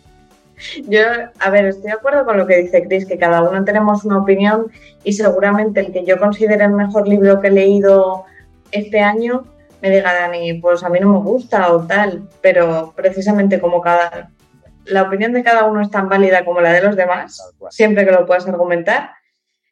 Yo, 0.87 1.01
a 1.39 1.51
ver, 1.51 1.67
estoy 1.67 1.87
de 1.87 1.93
acuerdo 1.93 2.25
con 2.25 2.39
lo 2.39 2.47
que 2.47 2.57
dice 2.57 2.87
Chris, 2.87 3.07
que 3.07 3.19
cada 3.19 3.43
uno 3.43 3.65
tenemos 3.65 4.05
una 4.05 4.19
opinión 4.19 4.71
y 5.05 5.13
seguramente 5.13 5.81
el 5.81 5.93
que 5.93 6.05
yo 6.05 6.19
considere 6.19 6.65
el 6.65 6.73
mejor 6.73 7.09
libro 7.09 7.41
que 7.41 7.49
he 7.49 7.53
leído 7.53 8.25
este 8.71 9.01
año 9.01 9.45
me 9.83 9.91
diga, 9.91 10.15
Dani, 10.15 10.55
pues 10.55 10.85
a 10.85 10.89
mí 10.89 11.01
no 11.01 11.13
me 11.13 11.19
gusta 11.19 11.73
o 11.73 11.85
tal, 11.87 12.29
pero 12.41 12.93
precisamente 12.97 13.61
como 13.61 13.83
cada... 13.83 14.31
La 14.85 15.03
opinión 15.03 15.33
de 15.33 15.43
cada 15.43 15.65
uno 15.65 15.81
es 15.81 15.91
tan 15.91 16.09
válida 16.09 16.45
como 16.45 16.61
la 16.61 16.73
de 16.73 16.83
los 16.83 16.97
demás, 16.97 17.41
siempre 17.71 18.05
que 18.05 18.13
lo 18.13 18.25
puedas 18.25 18.47
argumentar. 18.47 19.11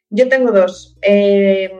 Yo 0.09 0.27
tengo 0.27 0.51
dos. 0.51 0.97
Eh, 1.01 1.71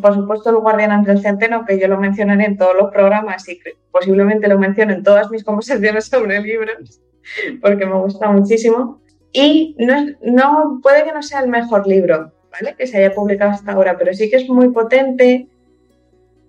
por 0.00 0.14
supuesto, 0.14 0.50
el 0.50 0.56
Guardián 0.56 0.92
ante 0.92 1.10
el 1.10 1.20
Centeno, 1.20 1.64
que 1.64 1.78
yo 1.78 1.88
lo 1.88 1.98
mencionaré 1.98 2.44
en 2.44 2.56
todos 2.56 2.76
los 2.76 2.92
programas 2.92 3.48
y 3.48 3.60
posiblemente 3.90 4.48
lo 4.48 4.58
menciono 4.58 4.92
en 4.92 5.02
todas 5.02 5.30
mis 5.30 5.44
conversaciones 5.44 6.06
sobre 6.06 6.40
libros. 6.40 7.00
porque 7.60 7.86
me 7.86 7.98
gusta 8.00 8.30
muchísimo. 8.30 9.00
Y 9.32 9.76
no, 9.78 10.80
puede 10.82 11.04
que 11.04 11.12
no 11.12 11.22
sea 11.22 11.40
el 11.40 11.48
mejor 11.48 11.86
libro, 11.86 12.32
¿vale? 12.52 12.74
Que 12.76 12.86
se 12.86 12.98
haya 12.98 13.14
publicado 13.14 13.50
hasta 13.50 13.72
ahora, 13.72 13.98
pero 13.98 14.14
sí 14.14 14.30
que 14.30 14.36
es 14.36 14.48
muy 14.48 14.68
potente 14.68 15.48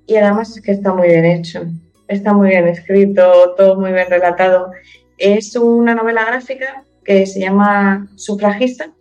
y 0.06 0.16
además 0.18 0.56
es 0.56 0.62
que 0.62 0.72
está 0.72 0.94
muy 0.94 1.08
bien 1.08 1.26
hecho. 1.26 1.64
Está 2.08 2.34
muy 2.34 2.50
bien 2.50 2.68
escrito, 2.68 3.56
todo 3.58 3.80
muy 3.80 3.92
bien 3.92 4.08
relatado. 4.08 4.72
Es 5.18 5.56
una 5.56 5.96
novela 5.96 6.26
gráfica 6.26 6.84
que 7.04 7.26
se 7.26 7.40
llama 7.40 8.08
Sufragista, 8.16 8.92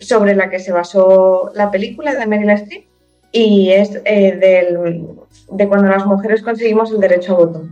sobre 0.00 0.34
la 0.34 0.50
que 0.50 0.58
se 0.58 0.72
basó 0.72 1.52
la 1.54 1.70
película 1.70 2.14
de 2.14 2.26
Meryl 2.26 2.50
Streep 2.50 2.86
y 3.32 3.70
es 3.70 4.00
eh, 4.04 4.36
del, 4.36 5.10
de 5.50 5.68
cuando 5.68 5.88
las 5.88 6.06
mujeres 6.06 6.42
conseguimos 6.42 6.90
el 6.90 7.00
derecho 7.00 7.34
a 7.34 7.38
voto. 7.38 7.68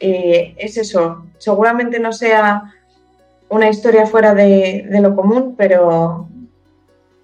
Es 0.00 0.76
eso, 0.76 1.26
seguramente 1.38 1.98
no 1.98 2.12
sea 2.12 2.74
una 3.48 3.68
historia 3.68 4.06
fuera 4.06 4.34
de, 4.34 4.86
de 4.88 5.00
lo 5.00 5.16
común, 5.16 5.54
pero 5.56 6.28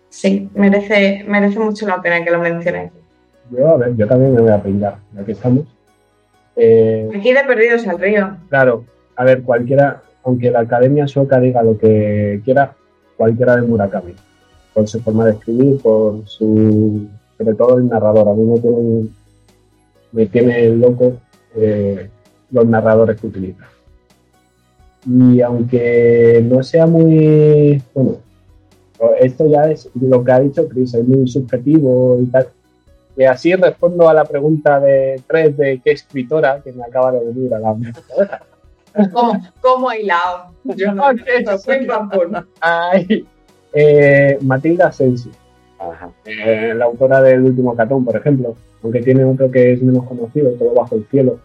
sí, 0.09 0.49
merece, 0.55 1.25
merece 1.27 1.59
mucho 1.59 1.87
la 1.87 2.01
pena 2.01 2.25
que 2.25 2.31
lo 2.31 2.39
mencione. 2.39 2.91
Yo, 3.51 3.69
a 3.69 3.77
ver, 3.77 3.95
yo 3.97 4.07
también 4.07 4.35
me 4.35 4.41
voy 4.41 4.51
a 4.51 4.63
pringar, 4.63 4.97
ya 5.15 5.25
que 5.25 5.33
estamos. 5.33 5.65
Eh, 6.57 7.11
Aquí 7.15 7.33
de 7.33 7.45
Perdidos 7.45 7.87
al 7.87 7.99
Río. 7.99 8.37
claro, 8.49 8.85
a 9.17 9.25
ver, 9.25 9.43
cualquiera, 9.43 10.03
aunque 10.25 10.51
la 10.51 10.61
academia 10.61 11.07
sueca 11.07 11.41
diga 11.41 11.63
lo 11.63 11.77
que 11.77 12.41
quiera, 12.45 12.75
cualquiera 13.17 13.57
de 13.57 13.63
Murakami, 13.63 14.15
por 14.73 14.89
su 14.89 15.01
forma 15.03 15.27
de 15.27 15.33
escribir, 15.33 15.81
por 15.83 16.27
su, 16.27 17.07
sobre 17.37 17.55
todo 17.55 17.79
el 17.79 17.89
narrador, 17.89 18.29
a 18.29 18.33
mí 18.35 18.45
me 18.45 18.61
tiene, 18.61 19.09
me 20.13 20.27
tiene 20.27 20.69
loco 20.71 21.19
eh, 21.57 22.09
los 22.51 22.67
narradores 22.67 23.21
que 23.21 23.27
utiliza. 23.27 23.67
Y 25.07 25.41
aunque 25.41 26.45
no 26.49 26.63
sea 26.63 26.87
muy, 26.87 27.83
bueno, 27.93 28.19
esto 29.21 29.47
ya 29.47 29.71
es 29.71 29.91
lo 30.01 30.25
que 30.25 30.33
ha 30.33 30.41
dicho 30.41 30.69
Chris, 30.69 30.95
es 30.95 31.07
muy 31.07 31.29
subjetivo 31.29 32.19
y 32.21 32.27
tal. 32.27 32.49
Y 33.17 33.25
así 33.25 33.55
respondo 33.55 34.09
a 34.09 34.15
la 34.15 34.25
pregunta 34.25 34.81
de 34.81 35.21
tres 35.27 35.57
de 35.57 35.81
qué 35.85 35.93
escritora 35.93 36.61
que 36.63 36.73
me 36.73 36.85
acaba 36.85 37.13
de 37.13 37.25
venir 37.25 37.55
a 37.55 37.59
la 37.61 37.77
¿Cómo, 39.13 39.41
cómo 39.61 39.93
hilado? 39.93 40.53
Yo 40.65 40.93
no, 40.93 41.13
no 41.13 41.59
soy 41.59 41.87
papón. 41.87 42.47
Ay, 42.61 43.27
eh, 43.73 44.39
Matilda 44.41 44.93
Sensi, 44.93 45.31
eh, 46.25 46.73
la 46.77 46.85
autora 46.85 47.21
del 47.21 47.43
último 47.43 47.75
Catón, 47.75 48.05
por 48.05 48.17
ejemplo, 48.17 48.55
aunque 48.83 49.03
tiene 49.03 49.25
otro 49.25 49.51
que 49.51 49.73
es 49.73 49.83
menos 49.83 50.05
conocido, 50.05 50.53
todo 50.53 50.75
bajo 50.75 50.95
el 50.95 51.07
cielo. 51.07 51.39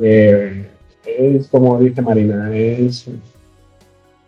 Eh, 0.00 0.66
es 1.06 1.48
como 1.48 1.78
dice 1.78 2.02
Marina, 2.02 2.54
es, 2.56 3.06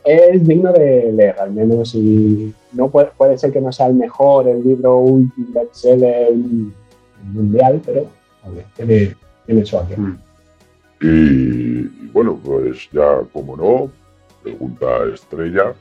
es 0.05 0.47
digno 0.47 0.73
de 0.73 1.13
leer, 1.13 1.37
al 1.41 1.53
menos, 1.53 1.95
y 1.95 2.55
no 2.73 2.89
puede, 2.89 3.11
puede 3.17 3.39
ser 3.39 3.53
que 3.53 3.61
no 3.61 3.73
sea 3.73 3.87
el 3.87 3.95
mejor, 3.95 4.49
el 4.49 4.63
libro 4.63 4.99
un 4.99 5.33
bestseller 5.37 6.33
mundial, 7.33 7.81
pero 7.85 8.07
oye, 8.45 8.65
tiene, 8.77 9.17
tiene 9.47 9.65
su 9.65 9.79
aquel. 9.79 10.17
Y, 11.01 11.07
y 11.09 12.11
bueno, 12.13 12.39
pues 12.43 12.89
ya 12.93 13.23
como 13.33 13.57
no, 13.57 13.91
pregunta 14.43 14.87
estrella, 15.13 15.75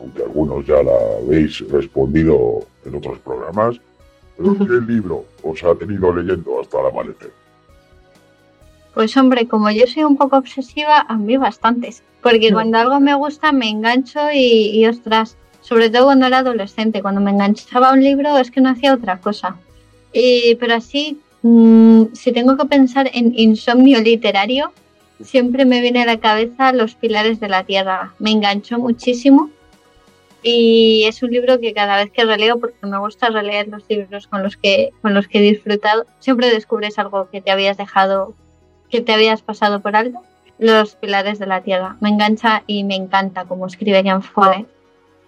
aunque 0.00 0.22
algunos 0.22 0.66
ya 0.66 0.82
la 0.82 0.92
habéis 1.22 1.66
respondido 1.70 2.60
en 2.84 2.94
otros 2.94 3.18
programas, 3.20 3.80
pero 4.36 4.56
¿qué 4.58 4.92
libro 4.92 5.24
os 5.42 5.62
ha 5.64 5.74
tenido 5.74 6.14
leyendo 6.14 6.60
hasta 6.60 6.80
el 6.80 6.86
amanecer? 6.86 7.45
Pues 8.96 9.14
hombre, 9.18 9.46
como 9.46 9.70
yo 9.70 9.86
soy 9.86 10.04
un 10.04 10.16
poco 10.16 10.38
obsesiva, 10.38 11.04
a 11.06 11.18
mí 11.18 11.36
bastantes. 11.36 12.02
Porque 12.22 12.50
cuando 12.50 12.78
algo 12.78 12.98
me 12.98 13.14
gusta 13.14 13.52
me 13.52 13.68
engancho 13.68 14.20
y, 14.32 14.70
y, 14.70 14.86
ostras, 14.86 15.36
sobre 15.60 15.90
todo 15.90 16.06
cuando 16.06 16.24
era 16.24 16.38
adolescente, 16.38 17.02
cuando 17.02 17.20
me 17.20 17.30
enganchaba 17.30 17.90
a 17.90 17.92
un 17.92 18.02
libro 18.02 18.38
es 18.38 18.50
que 18.50 18.62
no 18.62 18.70
hacía 18.70 18.94
otra 18.94 19.20
cosa. 19.20 19.58
Y, 20.14 20.54
pero 20.54 20.76
así, 20.76 21.20
mmm, 21.42 22.04
si 22.14 22.32
tengo 22.32 22.56
que 22.56 22.64
pensar 22.64 23.10
en 23.12 23.38
insomnio 23.38 24.00
literario, 24.00 24.72
siempre 25.20 25.66
me 25.66 25.82
viene 25.82 26.00
a 26.00 26.06
la 26.06 26.18
cabeza 26.18 26.72
Los 26.72 26.94
Pilares 26.94 27.38
de 27.38 27.50
la 27.50 27.64
Tierra. 27.64 28.14
Me 28.18 28.30
enganchó 28.30 28.78
muchísimo 28.78 29.50
y 30.42 31.04
es 31.04 31.22
un 31.22 31.32
libro 31.32 31.60
que 31.60 31.74
cada 31.74 31.98
vez 31.98 32.10
que 32.10 32.24
releo, 32.24 32.58
porque 32.58 32.86
me 32.86 32.98
gusta 32.98 33.28
releer 33.28 33.68
los 33.68 33.84
libros 33.90 34.26
con 34.26 34.42
los 34.42 34.56
que, 34.56 34.92
con 35.02 35.12
los 35.12 35.28
que 35.28 35.40
he 35.40 35.42
disfrutado, 35.42 36.06
siempre 36.18 36.48
descubres 36.48 36.98
algo 36.98 37.28
que 37.28 37.42
te 37.42 37.50
habías 37.50 37.76
dejado 37.76 38.34
que 38.90 39.00
te 39.00 39.12
habías 39.12 39.42
pasado 39.42 39.80
por 39.80 39.96
alto, 39.96 40.20
Los 40.58 40.96
Pilares 40.96 41.38
de 41.38 41.46
la 41.46 41.62
Tierra. 41.62 41.96
Me 42.00 42.08
engancha 42.08 42.62
y 42.66 42.84
me 42.84 42.94
encanta 42.94 43.44
como 43.44 43.66
escribe 43.66 44.02
Jan 44.04 44.22
Follett. 44.22 44.66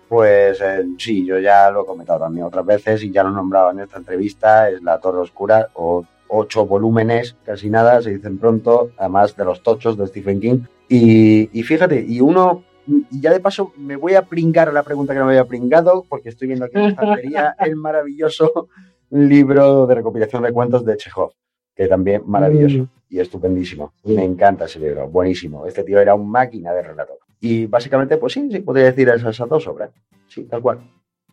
Pues 0.09 0.61
eh, 0.63 0.87
sí, 0.97 1.27
yo 1.27 1.39
ya 1.39 1.71
lo 1.71 1.83
he 1.83 1.87
comentado 1.87 2.21
también 2.21 2.47
otras 2.47 2.65
veces 2.65 3.03
y 3.03 3.11
ya 3.11 3.23
lo 3.23 3.31
he 3.31 3.33
nombrado 3.33 3.71
en 3.71 3.81
esta 3.81 3.99
entrevista, 3.99 4.71
es 4.71 4.83
La 4.83 4.99
Torre 5.01 5.19
Oscura, 5.19 5.69
o 5.75 6.05
ocho 6.29 6.67
volúmenes, 6.67 7.37
casi 7.45 7.69
nada, 7.69 8.01
se 8.01 8.11
dicen 8.11 8.39
pronto, 8.39 8.91
además 8.97 9.37
de 9.37 9.45
los 9.45 9.63
tochos 9.63 9.99
de 9.99 10.07
Stephen 10.07 10.41
King. 10.41 10.61
Y, 10.89 11.51
y 11.59 11.63
fíjate, 11.63 12.05
y 12.07 12.21
uno, 12.21 12.65
y 12.87 13.21
ya 13.21 13.33
de 13.33 13.41
paso 13.41 13.73
me 13.77 13.97
voy 13.97 14.15
a 14.15 14.23
pringar 14.23 14.69
a 14.69 14.73
la 14.73 14.83
pregunta 14.83 15.13
que 15.13 15.19
no 15.19 15.27
me 15.27 15.33
había 15.33 15.45
pringado, 15.45 16.07
porque 16.09 16.31
estoy 16.31 16.49
viendo 16.49 16.65
aquí 16.65 16.77
en 16.77 16.83
la 16.85 16.89
estantería 16.89 17.55
el 17.61 17.77
maravilloso 17.77 18.69
libro 19.11 19.87
de 19.87 19.95
recopilación 19.95 20.43
de 20.43 20.53
cuentos 20.53 20.87
de 20.87 20.97
Chekhov, 20.97 21.33
que 21.75 21.87
también 21.87 22.23
maravilloso 22.27 22.89
y 23.09 23.21
estupendísimo. 23.21 23.93
Me 24.05 24.25
encanta 24.25 24.67
ese 24.67 24.79
libro, 24.79 25.09
buenísimo. 25.09 25.67
Este 25.67 25.85
tío 25.85 26.01
era 26.01 26.15
un 26.15 26.31
máquina 26.31 26.73
de 26.73 26.83
relato. 26.83 27.19
Y 27.41 27.67
básicamente, 27.67 28.17
pues 28.17 28.33
sí, 28.33 28.49
sí, 28.51 28.61
podría 28.61 28.87
decir 28.87 29.09
esas, 29.09 29.37
dos 29.49 29.67
obras. 29.67 29.91
Sí, 30.29 30.45
tal 30.45 30.61
cual. 30.61 30.81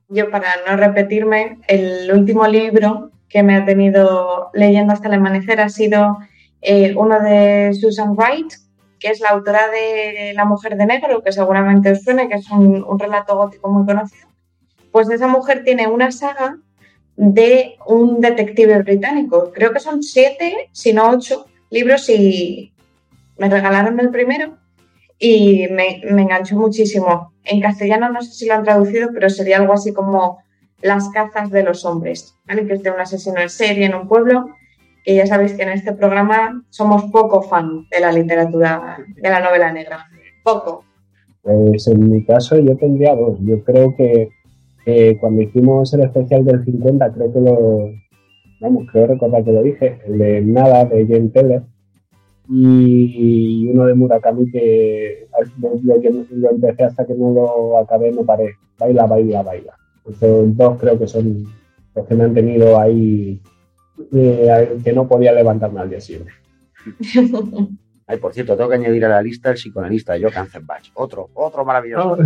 Yo, 0.08 0.30
para 0.30 0.48
no 0.68 0.78
repetirme, 0.78 1.60
el 1.68 2.12
último 2.12 2.48
libro 2.48 3.12
que 3.28 3.44
me 3.44 3.56
ha 3.56 3.66
tenido 3.66 4.52
leyendo 4.54 4.94
hasta 4.94 5.08
el 5.08 5.16
amanecer 5.16 5.60
ha 5.60 5.70
sido 5.70 6.20
eh, 6.62 6.94
uno 6.96 7.20
de 7.20 7.74
Susan 7.74 8.16
Wright, 8.16 8.54
que 9.00 9.10
es 9.10 9.20
la 9.20 9.30
autora 9.30 9.70
de 9.70 10.34
La 10.36 10.46
Mujer 10.46 10.78
de 10.78 10.86
Negro, 10.86 11.24
que 11.24 11.32
seguramente 11.32 11.92
os 11.92 12.04
suene, 12.04 12.30
que 12.30 12.36
es 12.36 12.50
un, 12.52 12.84
un 12.84 13.00
relato 13.00 13.36
gótico 13.36 13.70
muy 13.70 13.86
conocido. 13.86 14.28
Pues 14.92 15.10
esa 15.10 15.28
mujer 15.28 15.64
tiene 15.64 15.88
una 15.88 16.12
saga 16.12 16.58
de 17.18 17.78
un 17.88 18.22
detective 18.22 18.80
británico. 18.84 19.52
Creo 19.54 19.74
que 19.74 19.80
son 19.80 20.04
siete, 20.04 20.70
si 20.72 20.94
no 20.94 21.10
ocho, 21.10 21.48
libros 21.76 22.10
y 22.10 22.74
me 23.38 23.50
regalaron 23.50 24.00
el 24.00 24.10
primero 24.10 24.58
y 25.20 25.68
me, 25.70 26.02
me, 26.10 26.22
enganchó 26.24 26.56
muchísimo. 26.56 27.34
En 27.44 27.62
castellano 27.62 28.10
no 28.10 28.22
sé 28.22 28.32
si 28.32 28.48
lo 28.48 28.56
han 28.56 28.64
traducido, 28.64 29.10
pero 29.14 29.30
sería 29.30 29.58
algo 29.58 29.74
así 29.74 29.94
como 29.94 30.40
Las 30.82 31.10
cazas 31.10 31.52
de 31.52 31.64
los 31.64 31.86
hombres, 31.86 32.36
¿vale? 32.46 32.66
que 32.66 32.74
es 32.74 32.84
de 32.84 32.92
un 32.92 33.00
asesino 33.00 33.40
en 33.40 33.50
serie 33.50 33.86
en 33.86 33.96
un 33.96 34.08
pueblo. 34.08 34.50
Y 35.06 35.16
ya 35.16 35.28
sabéis 35.28 35.54
que 35.54 35.64
en 35.64 35.70
este 35.70 35.94
programa 35.94 36.64
somos 36.70 37.04
poco 37.12 37.42
fan 37.42 37.86
de 37.92 38.00
la 38.00 38.12
literatura, 38.12 38.98
de 39.16 39.30
la 39.30 39.40
novela 39.40 39.72
negra. 39.72 40.06
Poco. 40.44 40.84
Pues 41.42 41.88
en 41.88 42.10
mi 42.10 42.26
caso 42.26 42.58
yo 42.58 42.76
tendría 42.76 43.16
dos. 43.16 43.38
Yo 43.42 43.64
creo 43.64 43.96
que 43.96 44.30
cuando 45.20 45.42
hicimos 45.42 45.94
el 45.94 46.02
especial 46.02 46.46
del 46.46 46.64
50, 46.64 47.14
creo 47.14 47.34
que 47.34 47.40
lo, 47.40 47.90
vamos, 48.60 48.88
creo 48.92 49.08
recordar 49.08 49.44
que 49.44 49.52
lo 49.52 49.64
dije, 49.64 50.00
el 50.06 50.18
de 50.18 50.42
Nada 50.42 50.86
de 50.86 51.06
Jane 51.08 51.30
Teller 51.30 51.64
y 52.50 53.68
uno 53.70 53.86
de 53.86 53.96
Murakami 53.96 54.52
que 54.52 55.28
lo, 55.58 55.96
lo 56.30 56.52
empecé 56.52 56.84
hasta 56.84 57.06
que 57.06 57.16
no 57.16 57.32
lo 57.32 57.78
acabé, 57.78 58.12
no 58.12 58.24
paré. 58.24 58.56
Baila, 58.78 59.06
baila, 59.06 59.42
baila. 59.42 59.74
Esos 60.08 60.56
dos 60.56 60.80
creo 60.80 61.00
que 61.00 61.08
son 61.08 61.46
los 61.96 62.06
que 62.06 62.16
me 62.16 62.26
han 62.26 62.34
tenido 62.34 62.80
ahí 62.80 63.42
eh, 64.14 64.78
que 64.84 64.94
no 64.94 65.08
podía 65.08 65.32
levantarme 65.32 65.80
al 65.80 65.90
día 65.90 66.02
siguiente. 66.02 66.32
Ay, 68.08 68.18
por 68.18 68.34
cierto, 68.34 68.56
tengo 68.56 68.70
que 68.70 68.76
añadir 68.76 69.04
a 69.06 69.10
la 69.10 69.22
lista 69.22 69.50
el 69.50 69.56
psicoanalista 69.56 70.14
de 70.14 70.24
Johann 70.30 70.48
Bach. 70.64 70.84
Otro, 70.94 71.30
otro 71.34 71.66
maravilloso. 71.66 72.18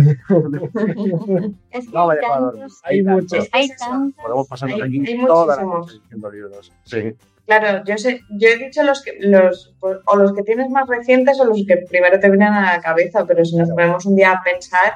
es 1.70 1.86
que 1.86 1.92
no 1.92 2.06
me 2.06 2.16
dejo 2.16 2.40
dormir. 2.40 2.64
Hay 2.82 3.02
muchos. 3.02 3.48
Hay 3.52 3.68
tantos. 3.78 4.22
Podemos 4.22 4.48
pasarnos 4.48 4.80
Hay- 4.82 4.88
aquí 5.00 5.12
hay 5.12 5.26
toda 5.26 5.56
la 5.56 5.62
muchísimos. 5.64 5.86
noche 5.86 6.00
diciendo 6.02 6.30
libros. 6.30 6.72
Sí. 6.84 7.14
Claro, 7.46 7.82
yo 7.84 7.96
sé, 7.98 8.20
yo 8.30 8.48
he 8.48 8.58
dicho 8.58 8.82
los 8.82 9.02
que 9.02 9.16
los 9.20 9.74
pues, 9.80 9.98
o 10.06 10.16
los 10.16 10.32
que 10.34 10.42
tienes 10.42 10.70
más 10.70 10.86
recientes 10.86 11.40
o 11.40 11.46
los 11.46 11.64
que 11.66 11.78
primero 11.88 12.20
te 12.20 12.28
vienen 12.28 12.52
a 12.52 12.76
la 12.76 12.80
cabeza, 12.82 13.26
pero 13.26 13.44
si 13.44 13.56
nos 13.56 13.70
ponemos 13.70 14.04
un 14.06 14.16
día 14.16 14.32
a 14.32 14.42
pensar, 14.42 14.94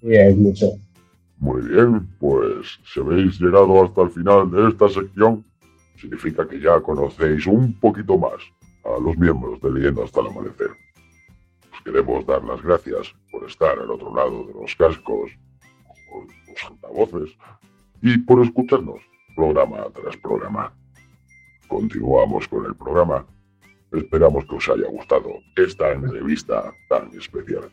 Sí, 0.00 0.34
mucho. 0.36 0.66
Muy 1.38 1.62
bien, 1.62 2.08
pues 2.18 2.78
si 2.84 3.00
habéis 3.00 3.38
llegado 3.40 3.84
hasta 3.84 4.02
el 4.02 4.10
final 4.10 4.50
de 4.50 4.68
esta 4.68 4.88
sección, 4.88 5.44
significa 6.00 6.46
que 6.48 6.60
ya 6.60 6.80
conocéis 6.80 7.46
un 7.46 7.78
poquito 7.78 8.16
más 8.16 8.34
a 8.84 8.98
los 9.00 9.16
miembros 9.16 9.60
de 9.60 9.70
Leyenda 9.70 10.04
hasta 10.04 10.20
el 10.20 10.28
amanecer. 10.28 10.70
Os 11.72 11.80
queremos 11.84 12.26
dar 12.26 12.42
las 12.44 12.62
gracias 12.62 13.14
por 13.30 13.44
estar 13.44 13.78
al 13.78 13.90
otro 13.90 14.14
lado 14.14 14.44
de 14.46 14.54
los 14.54 14.74
cascos 14.76 15.30
o 16.12 16.24
los 16.48 16.64
altavoces 16.70 17.36
y 18.02 18.18
por 18.18 18.42
escucharnos 18.42 19.00
programa 19.34 19.84
tras 19.94 20.16
programa. 20.16 20.72
Continuamos 21.68 22.46
con 22.48 22.66
el 22.66 22.74
programa. 22.74 23.26
Esperamos 23.92 24.44
que 24.44 24.56
os 24.56 24.68
haya 24.68 24.88
gustado 24.88 25.30
esta 25.56 25.92
entrevista 25.92 26.72
tan 26.88 27.08
especial. 27.16 27.70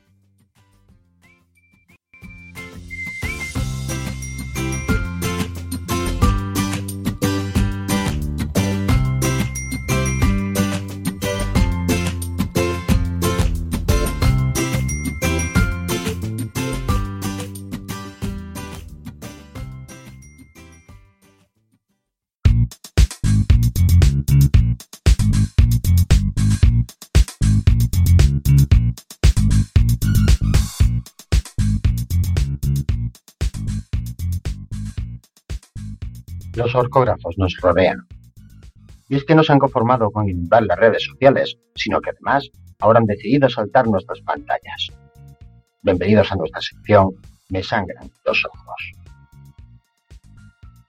Orcógrafos 36.80 37.38
nos 37.38 37.56
rodean. 37.62 38.08
Y 39.10 39.16
es 39.16 39.26
que 39.26 39.36
no 39.36 39.44
se 39.44 39.52
han 39.52 39.60
conformado 39.60 40.12
con 40.12 40.30
inundar 40.30 40.64
las 40.64 40.80
redes 40.80 41.04
sociales, 41.04 41.58
sino 41.76 42.00
que 42.00 42.12
además 42.12 42.50
ahora 42.80 43.00
han 43.00 43.06
decidido 43.06 43.50
saltar 43.50 43.88
nuestras 43.88 44.22
pantallas. 44.22 44.88
Bienvenidos 45.82 46.32
a 46.32 46.36
nuestra 46.36 46.62
sección 46.62 47.10
Me 47.50 47.64
sangran 47.64 48.10
los 48.26 48.46
ojos. 48.46 48.92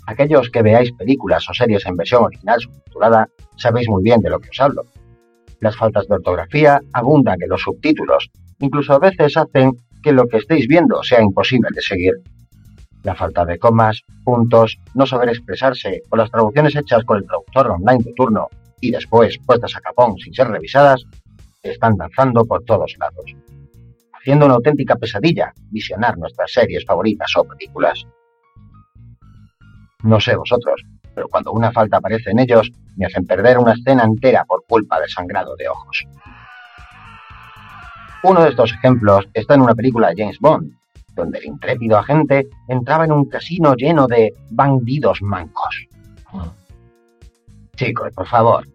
Aquellos 0.07 0.51
que 0.51 0.63
veáis 0.63 0.93
películas 0.93 1.49
o 1.49 1.55
series 1.55 1.87
en 1.87 1.97
versión 1.97 2.25
original 2.25 2.61
subtitulada 2.61 3.29
sabéis 3.57 3.89
muy 3.89 4.03
bien 4.03 4.21
de 4.21 4.31
lo 4.31 4.41
que 4.41 4.51
os 4.51 4.61
hablo. 4.61 4.83
Las 5.61 5.77
faltas 5.77 6.07
de 6.09 6.15
ortografía 6.15 6.81
abundan 6.93 7.41
en 7.41 7.49
los 7.49 7.63
subtítulos, 7.63 8.31
incluso 8.61 8.95
a 8.95 8.99
veces 8.99 9.37
hacen 9.37 9.73
que 10.03 10.13
lo 10.13 10.27
que 10.27 10.39
estéis 10.39 10.67
viendo 10.67 11.03
sea 11.03 11.23
imposible 11.23 11.69
de 11.75 11.83
seguir. 11.83 12.15
La 13.03 13.15
falta 13.15 13.45
de 13.45 13.59
comas, 13.59 14.03
puntos, 14.25 14.79
no 14.95 15.07
saber 15.07 15.31
expresarse 15.31 16.03
o 16.11 16.17
las 16.17 16.31
traducciones 16.31 16.77
hechas 16.77 17.03
con 17.05 17.19
el 17.19 17.27
traductor 17.27 17.71
online 17.71 18.05
de 18.05 18.13
turno 18.15 18.49
y 18.81 18.91
después 18.91 19.39
puestas 19.47 19.75
a 19.77 19.81
capón 19.81 20.19
sin 20.19 20.35
ser 20.35 20.49
revisadas, 20.49 21.05
están 21.63 21.97
danzando 21.97 22.45
por 22.45 22.63
todos 22.65 22.95
lados, 22.99 23.25
haciendo 24.13 24.47
una 24.47 24.55
auténtica 24.55 24.97
pesadilla 24.97 25.53
visionar 25.71 26.19
nuestras 26.19 26.53
series 26.53 26.85
favoritas 26.85 27.31
o 27.37 27.45
películas. 27.45 28.07
No 30.03 30.19
sé 30.21 30.37
vosotros, 30.37 30.83
pero 31.15 31.29
cuando 31.29 31.53
una 31.53 31.73
falta 31.73 31.99
aparece 31.99 32.31
en 32.31 32.39
ellos, 32.39 32.71
me 32.97 33.07
hacen 33.07 33.27
perder 33.27 33.59
una 33.59 33.73
escena 33.73 34.05
entera 34.05 34.45
por 34.45 34.65
culpa 34.67 35.01
del 35.01 35.09
sangrado 35.09 35.55
de 35.57 35.69
ojos. 35.69 36.07
Uno 38.23 38.43
de 38.43 38.51
estos 38.51 38.73
ejemplos 38.73 39.27
está 39.33 39.55
en 39.55 39.63
una 39.63 39.75
película 39.75 40.09
de 40.09 40.23
James 40.23 40.39
Bond, 40.41 40.80
donde 41.15 41.39
el 41.39 41.47
intrépido 41.47 41.99
agente 41.99 42.49
entraba 42.69 43.05
en 43.05 43.13
un 43.13 43.27
casino 43.27 43.75
lleno 43.75 44.07
de 44.07 44.33
bandidos 44.51 45.23
mancos. 45.23 45.87
Chicos, 47.77 48.13
por 48.15 48.27
favor, 48.27 48.67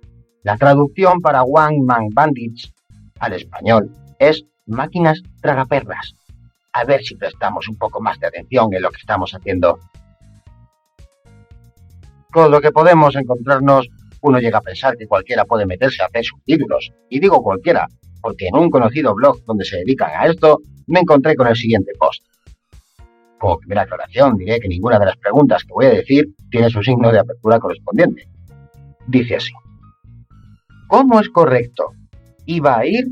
la 0.43 0.57
traducción 0.57 1.21
para 1.21 1.43
One 1.43 1.81
Man 1.83 2.09
Bandits 2.11 2.73
al 3.19 3.33
español 3.33 3.89
es 4.19 4.45
máquinas 4.65 5.21
tragaperras. 5.41 6.15
A 6.73 6.83
ver 6.83 7.03
si 7.03 7.15
prestamos 7.15 7.67
un 7.69 7.77
poco 7.77 8.01
más 8.01 8.19
de 8.19 8.27
atención 8.27 8.73
en 8.73 8.81
lo 8.81 8.89
que 8.89 8.97
estamos 8.97 9.33
haciendo. 9.33 9.79
Con 12.31 12.51
lo 12.51 12.59
que 12.59 12.71
podemos 12.71 13.15
encontrarnos, 13.15 13.88
uno 14.21 14.39
llega 14.39 14.57
a 14.57 14.61
pensar 14.61 14.97
que 14.97 15.07
cualquiera 15.07 15.45
puede 15.45 15.65
meterse 15.65 16.03
a 16.03 16.07
hacer 16.07 16.25
subtítulos. 16.25 16.91
Y 17.09 17.19
digo 17.19 17.41
cualquiera, 17.41 17.88
porque 18.21 18.47
en 18.47 18.55
un 18.55 18.69
conocido 18.69 19.13
blog 19.13 19.43
donde 19.45 19.65
se 19.65 19.77
dedican 19.77 20.09
a 20.13 20.25
esto, 20.25 20.59
me 20.88 20.99
encontré 20.99 21.36
con 21.36 21.47
el 21.47 21.55
siguiente 21.55 21.91
post. 21.97 22.23
Como 23.39 23.59
primera 23.59 23.83
aclaración, 23.83 24.38
diré 24.38 24.59
que 24.59 24.67
ninguna 24.67 24.99
de 24.99 25.05
las 25.05 25.17
preguntas 25.17 25.63
que 25.63 25.73
voy 25.73 25.86
a 25.86 25.89
decir 25.89 26.36
tiene 26.49 26.69
su 26.69 26.81
signo 26.81 27.11
de 27.11 27.19
apertura 27.19 27.59
correspondiente. 27.59 28.27
Dice 29.07 29.36
así. 29.36 29.51
¿Cómo 30.88 31.19
es 31.19 31.29
correcto? 31.29 31.91
¿Iba 32.45 32.77
a 32.77 32.86
ir? 32.86 33.05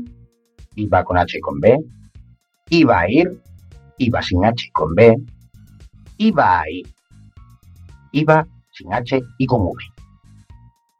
¿Iba 0.76 1.04
con 1.04 1.18
H 1.18 1.38
y 1.38 1.40
con 1.40 1.60
B? 1.60 1.76
¿Iba 2.70 3.00
a 3.00 3.10
ir? 3.10 3.40
¿Iba 3.98 4.22
sin 4.22 4.44
H 4.44 4.66
y 4.66 4.70
con 4.70 4.94
B? 4.94 5.14
¿Iba 6.16 6.60
a 6.60 6.70
ir? 6.70 6.86
¿Iba 8.12 8.46
sin 8.72 8.92
H 8.92 9.20
y 9.38 9.46
con 9.46 9.62
V? 9.62 9.72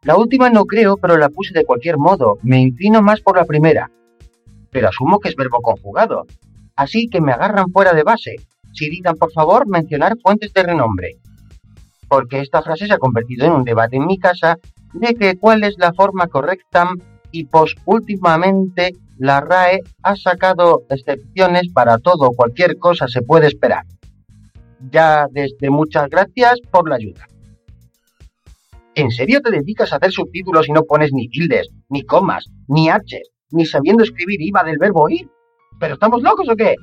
La 0.03 0.17
última 0.17 0.49
no 0.49 0.65
creo, 0.65 0.97
pero 0.97 1.17
la 1.17 1.29
puse 1.29 1.53
de 1.53 1.65
cualquier 1.65 1.97
modo. 1.97 2.37
Me 2.43 2.61
inclino 2.61 3.01
más 3.01 3.21
por 3.21 3.37
la 3.37 3.45
primera. 3.45 3.89
Pero 4.69 4.89
asumo 4.89 5.19
que 5.19 5.29
es 5.29 5.35
verbo 5.35 5.61
conjugado. 5.61 6.27
Así 6.75 7.07
que 7.07 7.21
me 7.21 7.31
agarran 7.31 7.71
fuera 7.71 7.93
de 7.93 8.03
base. 8.03 8.35
Si 8.73 8.89
digan, 8.89 9.15
por 9.15 9.31
favor, 9.31 9.67
mencionar 9.67 10.17
fuentes 10.21 10.53
de 10.53 10.63
renombre. 10.63 11.17
Porque 12.07 12.41
esta 12.41 12.61
frase 12.61 12.87
se 12.87 12.93
ha 12.93 12.97
convertido 12.97 13.45
en 13.45 13.53
un 13.53 13.63
debate 13.63 13.95
en 13.95 14.05
mi 14.05 14.19
casa 14.19 14.57
de 14.93 15.15
que 15.15 15.37
cuál 15.37 15.63
es 15.63 15.75
la 15.77 15.93
forma 15.93 16.27
correcta 16.27 16.89
y 17.31 17.45
pues 17.45 17.75
últimamente 17.85 18.93
la 19.17 19.41
RAE 19.41 19.81
ha 20.03 20.15
sacado 20.15 20.83
excepciones 20.89 21.69
para 21.73 21.97
todo, 21.97 22.31
cualquier 22.31 22.77
cosa 22.77 23.07
se 23.07 23.21
puede 23.21 23.47
esperar. 23.47 23.85
Ya 24.91 25.27
desde 25.31 25.69
muchas 25.69 26.09
gracias 26.09 26.59
por 26.71 26.89
la 26.89 26.95
ayuda. 26.95 27.27
¿En 28.93 29.11
serio 29.11 29.41
te 29.41 29.51
dedicas 29.51 29.91
a 29.91 29.97
hacer 29.97 30.11
subtítulos 30.11 30.69
y 30.69 30.71
no 30.71 30.83
pones 30.83 31.11
ni 31.11 31.27
tildes, 31.27 31.69
ni 31.89 32.03
comas, 32.03 32.45
ni 32.67 32.89
H, 32.89 33.21
ni 33.51 33.65
sabiendo 33.65 34.03
escribir 34.03 34.41
IVA 34.41 34.63
del 34.63 34.77
verbo 34.77 35.09
ir? 35.09 35.29
¿Pero 35.79 35.95
estamos 35.95 36.21
locos 36.21 36.47
o 36.49 36.55
qué? 36.55 36.75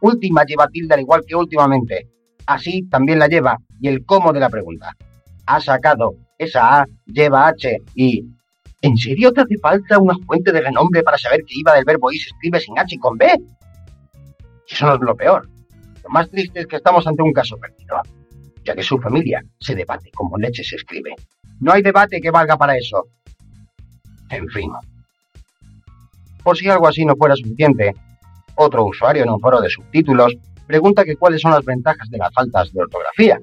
Última 0.00 0.44
lleva 0.44 0.68
tilde 0.68 0.94
al 0.94 1.00
igual 1.00 1.22
que 1.26 1.34
últimamente. 1.34 2.08
Así 2.46 2.88
también 2.88 3.18
la 3.18 3.26
lleva 3.26 3.58
y 3.80 3.88
el 3.88 4.04
cómo 4.04 4.32
de 4.32 4.40
la 4.40 4.48
pregunta. 4.48 4.96
Ha 5.46 5.60
sacado 5.60 6.14
esa 6.38 6.80
A, 6.80 6.86
lleva 7.06 7.48
H 7.48 7.78
y... 7.94 8.24
¿En 8.80 8.96
serio 8.96 9.32
te 9.32 9.40
hace 9.40 9.58
falta 9.58 9.98
una 9.98 10.14
fuente 10.24 10.52
de 10.52 10.60
renombre 10.60 11.02
para 11.02 11.18
saber 11.18 11.40
que 11.44 11.58
IVA 11.58 11.74
del 11.74 11.84
verbo 11.84 12.12
ir 12.12 12.20
se 12.20 12.28
escribe 12.28 12.60
sin 12.60 12.78
H 12.78 12.94
y 12.94 12.98
con 12.98 13.18
B? 13.18 13.26
Eso 14.68 14.86
no 14.86 14.94
es 14.94 15.00
lo 15.00 15.16
peor. 15.16 15.48
Lo 16.04 16.10
más 16.10 16.30
triste 16.30 16.60
es 16.60 16.66
que 16.68 16.76
estamos 16.76 17.04
ante 17.08 17.22
un 17.22 17.32
caso 17.32 17.56
perdido, 17.58 18.00
ya 18.64 18.76
que 18.76 18.84
su 18.84 18.98
familia 18.98 19.42
se 19.58 19.74
debate 19.74 20.12
como 20.14 20.38
leche 20.38 20.62
se 20.62 20.76
escribe. 20.76 21.16
No 21.58 21.72
hay 21.72 21.82
debate 21.82 22.20
que 22.20 22.30
valga 22.30 22.56
para 22.56 22.76
eso. 22.76 23.08
En 24.30 24.46
fin. 24.48 24.70
Por 26.44 26.56
si 26.56 26.68
algo 26.68 26.86
así 26.86 27.04
no 27.04 27.16
fuera 27.16 27.34
suficiente, 27.34 27.94
otro 28.58 28.84
usuario 28.84 29.22
en 29.22 29.30
un 29.30 29.40
foro 29.40 29.60
de 29.60 29.70
subtítulos 29.70 30.36
pregunta 30.66 31.04
que 31.04 31.16
cuáles 31.16 31.40
son 31.40 31.52
las 31.52 31.64
ventajas 31.64 32.08
de 32.10 32.18
las 32.18 32.32
faltas 32.32 32.72
de 32.72 32.80
ortografía. 32.80 33.40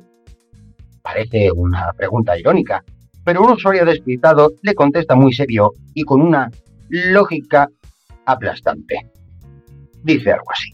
Parece 1.01 1.51
una 1.51 1.91
pregunta 1.97 2.37
irónica, 2.37 2.83
pero 3.23 3.41
un 3.41 3.51
usuario 3.51 3.85
despistado 3.85 4.51
le 4.61 4.75
contesta 4.75 5.15
muy 5.15 5.33
serio 5.33 5.73
y 5.93 6.03
con 6.03 6.21
una 6.21 6.51
lógica 6.89 7.67
aplastante. 8.25 9.11
Dice 10.03 10.31
algo 10.31 10.51
así. 10.51 10.71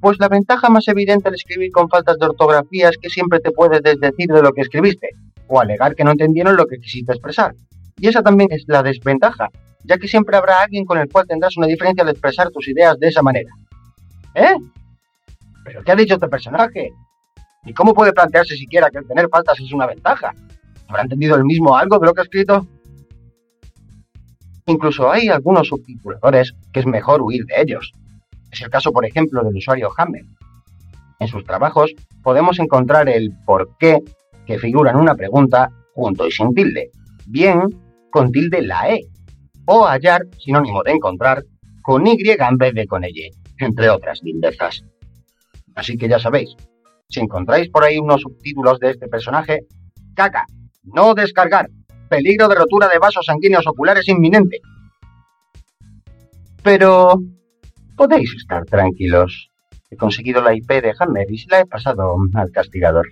Pues 0.00 0.18
la 0.20 0.28
ventaja 0.28 0.68
más 0.68 0.86
evidente 0.88 1.28
al 1.28 1.34
escribir 1.34 1.70
con 1.72 1.88
faltas 1.88 2.18
de 2.18 2.26
ortografía 2.26 2.88
es 2.88 2.98
que 2.98 3.08
siempre 3.08 3.40
te 3.40 3.50
puedes 3.50 3.82
desdecir 3.82 4.28
de 4.28 4.42
lo 4.42 4.52
que 4.52 4.62
escribiste, 4.62 5.10
o 5.48 5.60
alegar 5.60 5.94
que 5.94 6.04
no 6.04 6.12
entendieron 6.12 6.56
lo 6.56 6.66
que 6.66 6.78
quisiste 6.78 7.12
expresar. 7.12 7.54
Y 7.98 8.06
esa 8.06 8.22
también 8.22 8.48
es 8.52 8.64
la 8.68 8.82
desventaja, 8.82 9.48
ya 9.84 9.98
que 9.98 10.08
siempre 10.08 10.36
habrá 10.36 10.62
alguien 10.62 10.84
con 10.84 10.98
el 10.98 11.08
cual 11.10 11.26
tendrás 11.26 11.56
una 11.56 11.66
diferencia 11.66 12.02
al 12.02 12.10
expresar 12.10 12.50
tus 12.50 12.68
ideas 12.68 12.98
de 12.98 13.08
esa 13.08 13.22
manera. 13.22 13.50
¿Eh? 14.34 14.54
¿Pero 15.64 15.82
qué 15.82 15.92
ha 15.92 15.96
dicho 15.96 16.14
este 16.14 16.28
personaje? 16.28 16.92
¿Y 17.64 17.72
cómo 17.74 17.92
puede 17.92 18.12
plantearse 18.12 18.56
siquiera 18.56 18.90
que 18.90 18.98
el 18.98 19.06
tener 19.06 19.28
faltas 19.28 19.58
es 19.60 19.72
una 19.72 19.86
ventaja? 19.86 20.34
¿Habrá 20.88 21.02
entendido 21.02 21.36
el 21.36 21.44
mismo 21.44 21.76
algo 21.76 21.98
de 21.98 22.06
lo 22.06 22.14
que 22.14 22.20
ha 22.20 22.24
escrito? 22.24 22.66
Incluso 24.66 25.10
hay 25.10 25.28
algunos 25.28 25.68
subtituladores 25.68 26.54
que 26.72 26.80
es 26.80 26.86
mejor 26.86 27.22
huir 27.22 27.44
de 27.46 27.60
ellos. 27.60 27.92
Es 28.50 28.62
el 28.62 28.70
caso, 28.70 28.92
por 28.92 29.04
ejemplo, 29.04 29.42
del 29.42 29.56
usuario 29.56 29.90
Hammer. 29.96 30.24
En 31.20 31.28
sus 31.28 31.44
trabajos 31.44 31.94
podemos 32.22 32.58
encontrar 32.58 33.08
el 33.08 33.32
por 33.44 33.76
qué 33.78 34.02
que 34.46 34.58
figura 34.58 34.92
en 34.92 34.96
una 34.96 35.14
pregunta 35.14 35.70
junto 35.94 36.26
y 36.26 36.30
sin 36.30 36.54
tilde, 36.54 36.90
bien 37.26 37.60
con 38.10 38.32
tilde 38.32 38.62
la 38.62 38.90
E, 38.90 39.00
o 39.70 39.86
hallar, 39.86 40.22
sinónimo 40.38 40.82
de 40.82 40.92
encontrar, 40.92 41.44
con 41.82 42.06
Y 42.06 42.16
en 42.26 42.56
vez 42.56 42.72
de 42.72 42.86
con 42.86 43.04
Y, 43.04 43.30
entre 43.58 43.90
otras 43.90 44.22
lindezas. 44.22 44.82
Así 45.74 45.98
que 45.98 46.08
ya 46.08 46.18
sabéis, 46.18 46.56
si 47.10 47.20
encontráis 47.20 47.68
por 47.68 47.84
ahí 47.84 47.98
unos 47.98 48.22
subtítulos 48.22 48.80
de 48.80 48.92
este 48.92 49.08
personaje, 49.08 49.66
caca, 50.14 50.46
no 50.84 51.12
descargar, 51.12 51.68
peligro 52.08 52.48
de 52.48 52.54
rotura 52.54 52.88
de 52.88 52.98
vasos 52.98 53.26
sanguíneos 53.26 53.66
oculares 53.66 54.08
inminente. 54.08 54.60
Pero 56.62 57.20
podéis 57.94 58.34
estar 58.36 58.64
tranquilos. 58.64 59.50
He 59.90 59.96
conseguido 59.96 60.40
la 60.40 60.54
IP 60.54 60.68
de 60.68 60.94
Hammer 60.98 61.30
y 61.30 61.36
se 61.36 61.50
la 61.50 61.60
he 61.60 61.66
pasado 61.66 62.16
al 62.34 62.50
castigador 62.50 63.06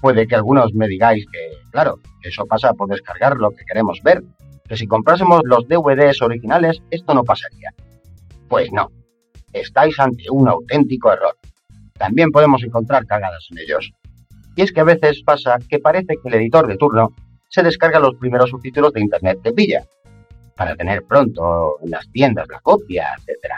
puede 0.00 0.26
que 0.26 0.34
algunos 0.34 0.72
me 0.74 0.88
digáis 0.88 1.26
que, 1.30 1.58
claro, 1.70 1.98
eso 2.22 2.46
pasa 2.46 2.72
por 2.72 2.88
descargar 2.88 3.36
lo 3.36 3.50
que 3.50 3.64
queremos 3.66 4.00
ver, 4.02 4.22
que 4.70 4.76
si 4.76 4.86
comprásemos 4.86 5.40
los 5.46 5.66
DVDs 5.66 6.22
originales 6.22 6.80
esto 6.92 7.12
no 7.12 7.24
pasaría. 7.24 7.74
Pues 8.48 8.70
no, 8.70 8.88
estáis 9.52 9.98
ante 9.98 10.30
un 10.30 10.46
auténtico 10.46 11.12
error. 11.12 11.36
También 11.94 12.30
podemos 12.30 12.62
encontrar 12.62 13.04
cagadas 13.04 13.48
en 13.50 13.58
ellos. 13.58 13.92
Y 14.54 14.62
es 14.62 14.70
que 14.70 14.80
a 14.80 14.84
veces 14.84 15.22
pasa 15.26 15.58
que 15.68 15.80
parece 15.80 16.14
que 16.22 16.28
el 16.28 16.34
editor 16.34 16.68
de 16.68 16.76
turno 16.76 17.16
se 17.48 17.64
descarga 17.64 17.98
los 17.98 18.14
primeros 18.14 18.50
subtítulos 18.50 18.92
de 18.92 19.00
Internet 19.00 19.40
de 19.42 19.52
pilla, 19.52 19.84
para 20.54 20.76
tener 20.76 21.02
pronto 21.02 21.78
en 21.82 21.90
las 21.90 22.08
tiendas 22.12 22.46
la 22.48 22.60
copia, 22.60 23.08
etc. 23.26 23.54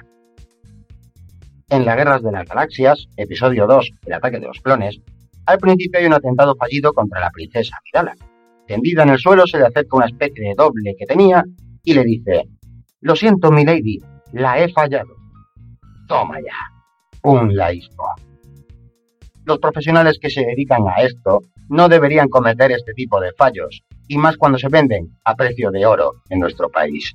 En 1.69 1.85
las 1.85 1.97
Guerras 1.97 2.23
de 2.23 2.33
las 2.33 2.49
Galaxias, 2.49 3.07
episodio 3.19 3.67
2, 3.67 3.91
El 4.07 4.15
ataque 4.15 4.41
de 4.41 4.47
los 4.47 4.61
clones, 4.61 4.99
al 5.45 5.59
principio 5.59 6.01
hay 6.01 6.07
un 6.07 6.15
atentado 6.15 6.57
fallido 6.57 6.95
contra 6.95 7.21
la 7.21 7.31
princesa 7.31 7.77
Amidala. 7.77 8.15
Tendida 8.67 9.03
en 9.03 9.11
el 9.11 9.19
suelo 9.19 9.47
se 9.47 9.59
le 9.59 9.67
acerca 9.67 9.97
una 9.97 10.07
especie 10.07 10.49
de 10.49 10.55
doble 10.55 10.95
que 10.99 11.07
tenía 11.07 11.45
y 11.85 11.95
le 11.95 12.05
dice, 12.05 12.49
Lo 13.01 13.17
siento, 13.17 13.51
milady, 13.51 13.99
la 14.33 14.59
he 14.59 14.73
fallado. 14.73 15.15
Toma 16.07 16.39
ya, 16.41 16.59
un 17.23 17.57
laísmo. 17.57 18.05
Los 19.45 19.59
profesionales 19.59 20.19
que 20.21 20.31
se 20.31 20.43
dedican 20.43 20.83
a 20.87 21.03
esto 21.03 21.41
no 21.69 21.89
deberían 21.89 22.29
cometer 22.29 22.71
este 22.71 22.93
tipo 22.93 23.21
de 23.21 23.33
fallos, 23.33 23.83
y 24.09 24.19
más 24.19 24.37
cuando 24.37 24.59
se 24.59 24.69
venden 24.69 25.17
a 25.25 25.35
precio 25.35 25.71
de 25.71 25.87
oro 25.87 26.13
en 26.29 26.39
nuestro 26.39 26.69
país. 26.69 27.13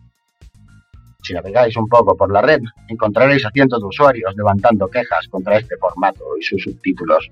Si 1.24 1.34
navegáis 1.34 1.76
un 1.78 1.88
poco 1.88 2.16
por 2.16 2.32
la 2.32 2.42
red, 2.42 2.62
encontraréis 2.88 3.46
a 3.46 3.52
cientos 3.52 3.80
de 3.80 3.88
usuarios 3.88 4.34
levantando 4.36 4.88
quejas 4.88 5.28
contra 5.28 5.58
este 5.58 5.78
formato 5.78 6.24
y 6.40 6.44
sus 6.44 6.64
subtítulos. 6.64 7.30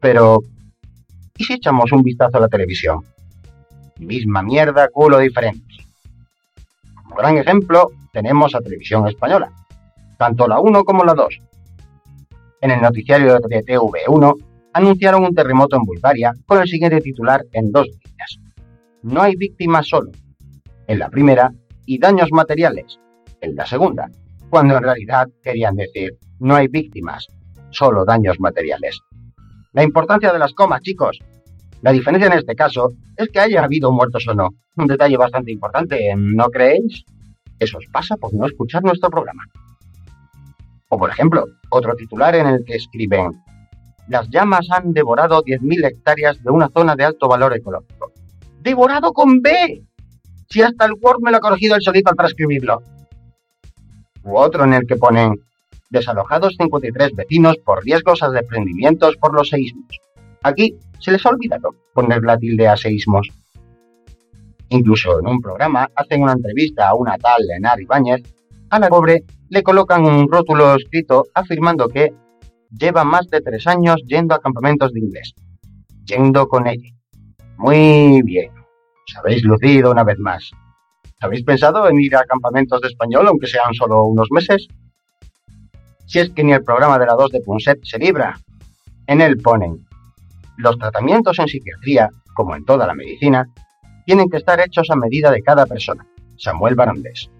Pero, 0.00 0.40
¿y 1.42 1.44
si 1.44 1.52
echamos 1.54 1.90
un 1.90 2.02
vistazo 2.02 2.36
a 2.36 2.40
la 2.40 2.48
televisión? 2.48 3.00
Misma 3.98 4.42
mierda, 4.42 4.88
culo 4.92 5.18
diferente. 5.18 5.74
Como 6.94 7.16
gran 7.16 7.36
ejemplo, 7.36 7.90
tenemos 8.12 8.54
a 8.54 8.60
Televisión 8.60 9.08
Española, 9.08 9.50
tanto 10.18 10.46
la 10.46 10.60
1 10.60 10.84
como 10.84 11.02
la 11.02 11.14
2. 11.14 11.40
En 12.60 12.70
el 12.70 12.80
noticiario 12.80 13.40
de 13.40 13.64
TV1 13.64 14.36
anunciaron 14.72 15.24
un 15.24 15.34
terremoto 15.34 15.74
en 15.74 15.82
Bulgaria 15.82 16.32
con 16.46 16.60
el 16.62 16.68
siguiente 16.68 17.00
titular 17.00 17.42
en 17.52 17.72
dos 17.72 17.88
líneas. 17.88 18.38
No 19.02 19.22
hay 19.22 19.34
víctimas 19.34 19.88
solo. 19.88 20.12
En 20.86 21.00
la 21.00 21.08
primera, 21.08 21.52
y 21.86 21.98
daños 21.98 22.30
materiales 22.30 23.00
en 23.40 23.56
la 23.56 23.66
segunda, 23.66 24.08
cuando 24.48 24.76
en 24.76 24.84
realidad 24.84 25.26
querían 25.42 25.74
decir 25.74 26.16
no 26.38 26.54
hay 26.54 26.68
víctimas, 26.68 27.26
solo 27.70 28.04
daños 28.04 28.38
materiales. 28.38 29.00
La 29.72 29.82
importancia 29.82 30.32
de 30.32 30.38
las 30.38 30.52
comas, 30.52 30.82
chicos. 30.82 31.18
La 31.80 31.92
diferencia 31.92 32.26
en 32.26 32.34
este 32.34 32.54
caso 32.54 32.92
es 33.16 33.28
que 33.28 33.40
haya 33.40 33.64
habido 33.64 33.90
muertos 33.90 34.26
o 34.28 34.34
no. 34.34 34.50
Un 34.76 34.86
detalle 34.86 35.16
bastante 35.16 35.50
importante, 35.50 36.14
¿no 36.16 36.48
creéis? 36.50 37.04
Eso 37.58 37.78
os 37.78 37.86
pasa 37.90 38.16
por 38.16 38.34
no 38.34 38.46
escuchar 38.46 38.82
nuestro 38.82 39.08
programa. 39.08 39.44
O 40.88 40.98
por 40.98 41.08
ejemplo, 41.08 41.46
otro 41.70 41.94
titular 41.94 42.34
en 42.34 42.46
el 42.48 42.64
que 42.66 42.76
escriben 42.76 43.42
Las 44.08 44.28
llamas 44.28 44.66
han 44.70 44.92
devorado 44.92 45.42
10.000 45.42 45.86
hectáreas 45.86 46.42
de 46.42 46.50
una 46.50 46.68
zona 46.68 46.94
de 46.94 47.04
alto 47.04 47.26
valor 47.26 47.56
ecológico. 47.56 48.12
¡Devorado 48.60 49.12
con 49.12 49.40
B! 49.40 49.82
si 50.50 50.60
hasta 50.60 50.84
el 50.84 50.92
Word 51.00 51.22
me 51.22 51.30
lo 51.30 51.38
ha 51.38 51.40
corregido 51.40 51.76
el 51.76 51.82
solito 51.82 52.10
al 52.10 52.16
transcribirlo. 52.16 52.82
U 54.22 54.36
otro 54.36 54.64
en 54.64 54.74
el 54.74 54.86
que 54.86 54.96
ponen 54.96 55.34
desalojados 55.92 56.56
53 56.58 57.12
vecinos 57.14 57.58
por 57.64 57.84
riesgos 57.84 58.22
a 58.22 58.30
desprendimientos 58.30 59.16
por 59.18 59.34
los 59.34 59.50
seísmos. 59.50 60.00
Aquí 60.42 60.74
se 60.98 61.12
les 61.12 61.24
ha 61.24 61.28
olvidado 61.30 61.74
poner 61.92 62.22
la 62.22 62.38
tilde 62.38 62.66
a 62.66 62.76
seísmos. 62.76 63.28
Incluso 64.70 65.20
en 65.20 65.26
un 65.28 65.40
programa 65.40 65.88
hacen 65.94 66.22
una 66.22 66.32
entrevista 66.32 66.88
a 66.88 66.94
una 66.94 67.18
tal 67.18 67.42
Lenar 67.46 67.80
Ibáñez, 67.80 68.22
a 68.70 68.78
la 68.78 68.88
pobre 68.88 69.24
le 69.50 69.62
colocan 69.62 70.06
un 70.06 70.30
rótulo 70.32 70.74
escrito 70.74 71.26
afirmando 71.34 71.88
que 71.88 72.14
lleva 72.70 73.04
más 73.04 73.28
de 73.28 73.42
tres 73.42 73.66
años 73.66 73.96
yendo 74.06 74.34
a 74.34 74.40
campamentos 74.40 74.92
de 74.94 75.00
inglés. 75.00 75.34
Yendo 76.06 76.48
con 76.48 76.66
ella. 76.66 76.88
Muy 77.58 78.22
bien. 78.22 78.50
Os 78.50 79.16
habéis 79.18 79.42
lucido 79.44 79.90
una 79.90 80.04
vez 80.04 80.18
más. 80.18 80.50
¿Habéis 81.20 81.44
pensado 81.44 81.86
en 81.86 82.00
ir 82.00 82.16
a 82.16 82.24
campamentos 82.24 82.80
de 82.80 82.88
español, 82.88 83.28
aunque 83.28 83.46
sean 83.46 83.74
solo 83.74 84.04
unos 84.04 84.28
meses? 84.30 84.66
Si 86.12 86.18
es 86.18 86.28
que 86.28 86.44
ni 86.44 86.52
el 86.52 86.62
programa 86.62 86.98
de 86.98 87.06
la 87.06 87.14
2 87.14 87.30
de 87.30 87.40
Punset 87.40 87.78
se 87.84 87.98
libra. 87.98 88.38
En 89.06 89.22
él 89.22 89.38
ponen, 89.38 89.86
los 90.58 90.76
tratamientos 90.76 91.38
en 91.38 91.48
psiquiatría, 91.48 92.10
como 92.34 92.54
en 92.54 92.66
toda 92.66 92.86
la 92.86 92.92
medicina, 92.92 93.48
tienen 94.04 94.28
que 94.28 94.36
estar 94.36 94.60
hechos 94.60 94.90
a 94.90 94.96
medida 94.96 95.30
de 95.30 95.42
cada 95.42 95.64
persona. 95.64 96.06
Samuel 96.36 96.74
Barandés. 96.74 97.30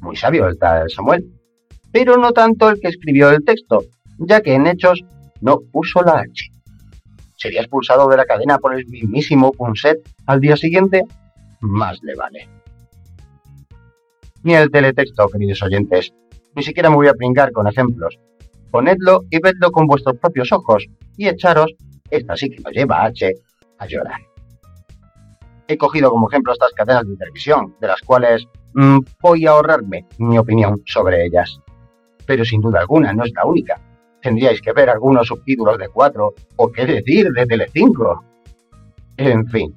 Muy 0.00 0.16
sabio 0.16 0.48
el 0.48 0.58
tal 0.58 0.88
Samuel. 0.88 1.30
Pero 1.92 2.16
no 2.16 2.32
tanto 2.32 2.70
el 2.70 2.80
que 2.80 2.88
escribió 2.88 3.28
el 3.28 3.44
texto, 3.44 3.82
ya 4.16 4.40
que 4.40 4.54
en 4.54 4.66
hechos 4.66 5.04
no 5.42 5.60
puso 5.70 6.00
la 6.00 6.20
H 6.20 6.50
sería 7.36 7.60
expulsado 7.60 8.08
de 8.08 8.18
la 8.18 8.26
cadena 8.26 8.58
por 8.58 8.74
el 8.74 8.86
mismísimo 8.86 9.52
Punset 9.52 9.98
al 10.26 10.40
día 10.40 10.56
siguiente, 10.56 11.04
más 11.60 11.98
le 12.02 12.14
vale. 12.14 12.48
Ni 14.42 14.54
el 14.54 14.70
teletexto, 14.70 15.28
queridos 15.28 15.62
oyentes, 15.62 16.12
ni 16.54 16.62
siquiera 16.62 16.90
me 16.90 16.96
voy 16.96 17.08
a 17.08 17.14
pringar 17.14 17.52
con 17.52 17.66
ejemplos. 17.66 18.18
Ponedlo 18.70 19.24
y 19.30 19.40
vedlo 19.40 19.70
con 19.70 19.86
vuestros 19.86 20.16
propios 20.18 20.52
ojos 20.52 20.86
y 21.16 21.28
echaros, 21.28 21.74
esta 22.10 22.36
sí 22.36 22.50
que 22.50 22.62
nos 22.62 22.72
lleva 22.72 23.02
a 23.02 23.06
H, 23.06 23.32
a 23.78 23.86
llorar. 23.86 24.20
He 25.66 25.76
cogido 25.76 26.10
como 26.10 26.28
ejemplo 26.28 26.52
estas 26.52 26.72
cadenas 26.72 27.06
de 27.06 27.16
televisión, 27.16 27.76
de 27.80 27.86
las 27.86 28.00
cuales 28.02 28.46
mm, 28.74 28.98
voy 29.20 29.46
a 29.46 29.50
ahorrarme 29.50 30.06
mi 30.18 30.38
opinión 30.38 30.82
sobre 30.86 31.24
ellas. 31.24 31.60
Pero 32.26 32.44
sin 32.44 32.60
duda 32.60 32.80
alguna 32.80 33.12
no 33.12 33.24
es 33.24 33.32
la 33.34 33.44
única 33.44 33.80
tendríais 34.20 34.60
que 34.60 34.72
ver 34.72 34.90
algunos 34.90 35.26
subtítulos 35.26 35.78
de 35.78 35.88
4 35.88 36.34
o 36.56 36.72
qué 36.72 36.86
decir 36.86 37.30
de 37.32 37.46
Telecinco. 37.46 38.24
En 39.16 39.46
fin, 39.46 39.74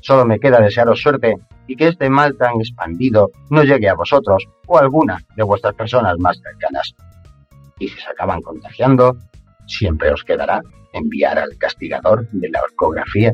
solo 0.00 0.24
me 0.24 0.38
queda 0.38 0.60
desearos 0.60 1.00
suerte 1.00 1.36
y 1.70 1.76
que 1.76 1.86
este 1.86 2.10
mal 2.10 2.36
tan 2.36 2.58
expandido 2.58 3.30
no 3.48 3.62
llegue 3.62 3.88
a 3.88 3.94
vosotros 3.94 4.44
o 4.66 4.76
a 4.76 4.80
alguna 4.80 5.18
de 5.36 5.44
vuestras 5.44 5.72
personas 5.74 6.18
más 6.18 6.36
cercanas. 6.42 6.96
Y 7.78 7.86
si 7.86 8.00
se 8.00 8.10
acaban 8.10 8.42
contagiando, 8.42 9.16
siempre 9.68 10.10
os 10.10 10.24
quedará 10.24 10.62
enviar 10.92 11.38
al 11.38 11.56
castigador 11.58 12.28
de 12.32 12.48
la 12.48 12.60
orcografía 12.60 13.30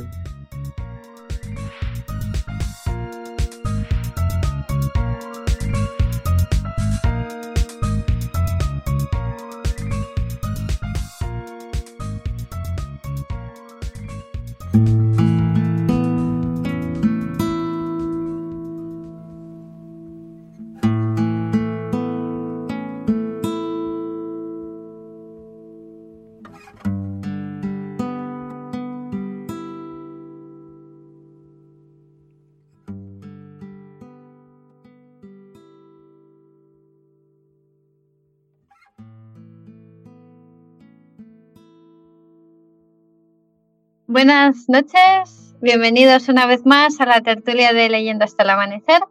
Buenas 44.17 44.67
noches, 44.71 45.55
bienvenidos 45.61 46.31
una 46.31 46.47
vez 46.47 46.64
más 46.64 47.03
a 47.03 47.05
la 47.05 47.21
tertulia 47.21 47.75
de 47.75 47.91
Leyendo 47.91 48.25
hasta 48.25 48.45
el 48.45 48.49
amanecer. 48.49 49.03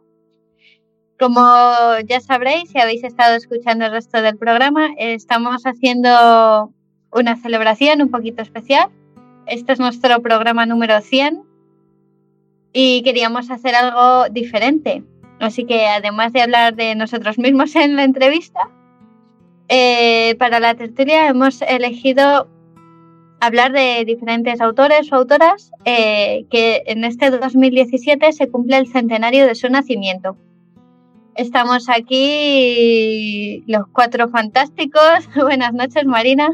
Como 1.16 1.40
ya 2.08 2.18
sabréis, 2.18 2.70
si 2.70 2.80
habéis 2.80 3.04
estado 3.04 3.36
escuchando 3.36 3.86
el 3.86 3.92
resto 3.92 4.20
del 4.20 4.36
programa, 4.36 4.88
estamos 4.98 5.62
haciendo 5.62 6.72
una 7.12 7.36
celebración 7.36 8.02
un 8.02 8.10
poquito 8.10 8.42
especial. 8.42 8.88
Este 9.46 9.74
es 9.74 9.78
nuestro 9.78 10.20
programa 10.22 10.66
número 10.66 11.00
100 11.00 11.40
y 12.72 13.02
queríamos 13.04 13.48
hacer 13.52 13.76
algo 13.76 14.28
diferente. 14.30 15.04
Así 15.38 15.66
que 15.66 15.86
además 15.86 16.32
de 16.32 16.42
hablar 16.42 16.74
de 16.74 16.96
nosotros 16.96 17.38
mismos 17.38 17.76
en 17.76 17.94
la 17.94 18.02
entrevista, 18.02 18.70
eh, 19.68 20.34
para 20.40 20.58
la 20.58 20.74
tertulia 20.74 21.28
hemos 21.28 21.62
elegido 21.62 22.48
hablar 23.46 23.72
de 23.72 24.04
diferentes 24.04 24.60
autores 24.60 25.10
o 25.12 25.16
autoras 25.16 25.70
eh, 25.84 26.46
que 26.50 26.82
en 26.86 27.04
este 27.04 27.30
2017 27.30 28.32
se 28.32 28.50
cumple 28.50 28.76
el 28.76 28.88
centenario 28.88 29.46
de 29.46 29.54
su 29.54 29.68
nacimiento. 29.68 30.36
Estamos 31.36 31.88
aquí 31.88 33.62
los 33.66 33.84
cuatro 33.92 34.28
fantásticos. 34.28 35.28
Buenas 35.34 35.72
noches, 35.72 36.04
Marina. 36.04 36.50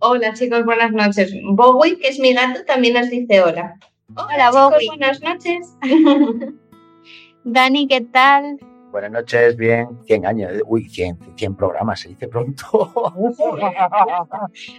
Hola 0.00 0.32
chicos, 0.32 0.64
buenas 0.64 0.92
noches. 0.92 1.34
Bowie, 1.42 1.98
que 1.98 2.08
es 2.08 2.20
mi 2.20 2.32
gato, 2.32 2.64
también 2.64 2.94
nos 2.94 3.10
dice 3.10 3.42
hola. 3.42 3.74
Hola, 4.14 4.50
Bowie. 4.52 4.86
Buenas 4.88 5.20
noches. 5.22 5.76
Dani, 7.44 7.88
¿qué 7.88 8.00
tal? 8.02 8.58
Buenas 8.90 9.10
noches, 9.10 9.56
bien. 9.56 9.88
100 10.06 10.26
años, 10.26 10.52
uy, 10.66 10.88
100, 10.88 11.18
100 11.36 11.54
programas, 11.56 12.00
se 12.00 12.08
dice 12.08 12.26
pronto. 12.28 12.64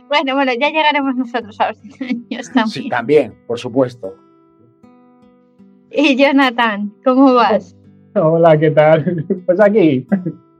bueno, 0.07 0.36
bueno, 0.36 0.51
ya 0.60 0.70
llegaremos 0.70 1.16
nosotros 1.16 1.60
a 1.60 1.70
los 1.70 1.78
100 1.78 2.26
años 2.32 2.47
también. 2.47 2.68
Sí, 2.70 2.89
también, 2.89 3.36
por 3.45 3.60
supuesto. 3.60 4.16
Y 5.91 6.16
Jonathan, 6.16 6.91
¿cómo 7.03 7.34
vas? 7.36 7.76
Hola, 8.16 8.57
¿qué 8.57 8.72
tal? 8.72 9.26
Pues 9.45 9.60
aquí, 9.60 10.07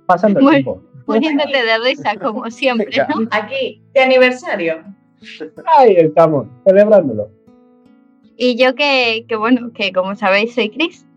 pasando 0.06 0.40
el 0.40 0.46
Muy- 0.46 0.54
tiempo. 0.56 0.84
Muriéndote 1.08 1.64
de 1.66 1.80
risa, 1.84 2.16
como 2.18 2.50
siempre, 2.52 2.88
¿no? 3.10 3.28
Aquí, 3.32 3.82
de 3.96 4.02
aniversario. 4.02 4.84
Ahí 5.78 5.96
estamos, 5.96 6.46
celebrándolo. 6.64 7.32
Y 8.38 8.56
yo 8.64 8.76
que, 8.76 9.26
que, 9.28 9.36
bueno, 9.36 9.72
que 9.74 9.92
como 9.92 10.16
sabéis 10.16 10.54
soy 10.54 10.70
Chris. 10.70 11.08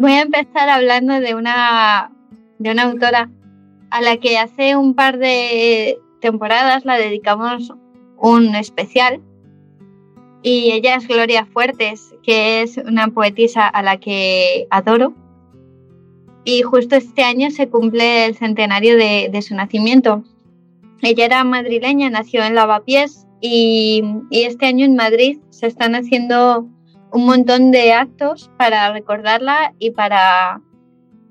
Voy 0.00 0.12
a 0.12 0.22
empezar 0.22 0.70
hablando 0.70 1.20
de 1.20 1.34
una, 1.34 2.10
de 2.58 2.70
una 2.70 2.84
autora 2.84 3.30
a 3.90 4.00
la 4.00 4.16
que 4.16 4.38
hace 4.38 4.74
un 4.74 4.94
par 4.94 5.18
de 5.18 5.98
temporadas 6.22 6.86
la 6.86 6.96
dedicamos 6.96 7.70
un 8.16 8.54
especial. 8.54 9.20
Y 10.42 10.72
ella 10.72 10.94
es 10.94 11.06
Gloria 11.06 11.44
Fuertes, 11.44 12.14
que 12.22 12.62
es 12.62 12.78
una 12.78 13.08
poetisa 13.08 13.68
a 13.68 13.82
la 13.82 13.98
que 13.98 14.66
adoro. 14.70 15.12
Y 16.44 16.62
justo 16.62 16.96
este 16.96 17.22
año 17.22 17.50
se 17.50 17.68
cumple 17.68 18.24
el 18.24 18.36
centenario 18.36 18.96
de, 18.96 19.42
su 19.42 19.54
nacimiento. 19.54 20.24
Ella 21.02 21.26
era 21.26 21.44
madrileña, 21.44 22.08
nació 22.08 22.42
en 22.42 22.54
Lavapiés 22.54 23.26
y, 23.42 24.02
y 24.30 24.44
este 24.44 24.64
año 24.64 24.86
en 24.86 24.96
Madrid 24.96 25.40
se 25.50 25.66
están 25.66 25.94
haciendo 25.94 26.66
un 27.12 27.26
montón 27.26 27.70
de 27.70 27.92
actos 27.92 28.50
para 28.56 28.92
recordarla 28.92 29.74
y 29.78 29.90
para, 29.90 30.60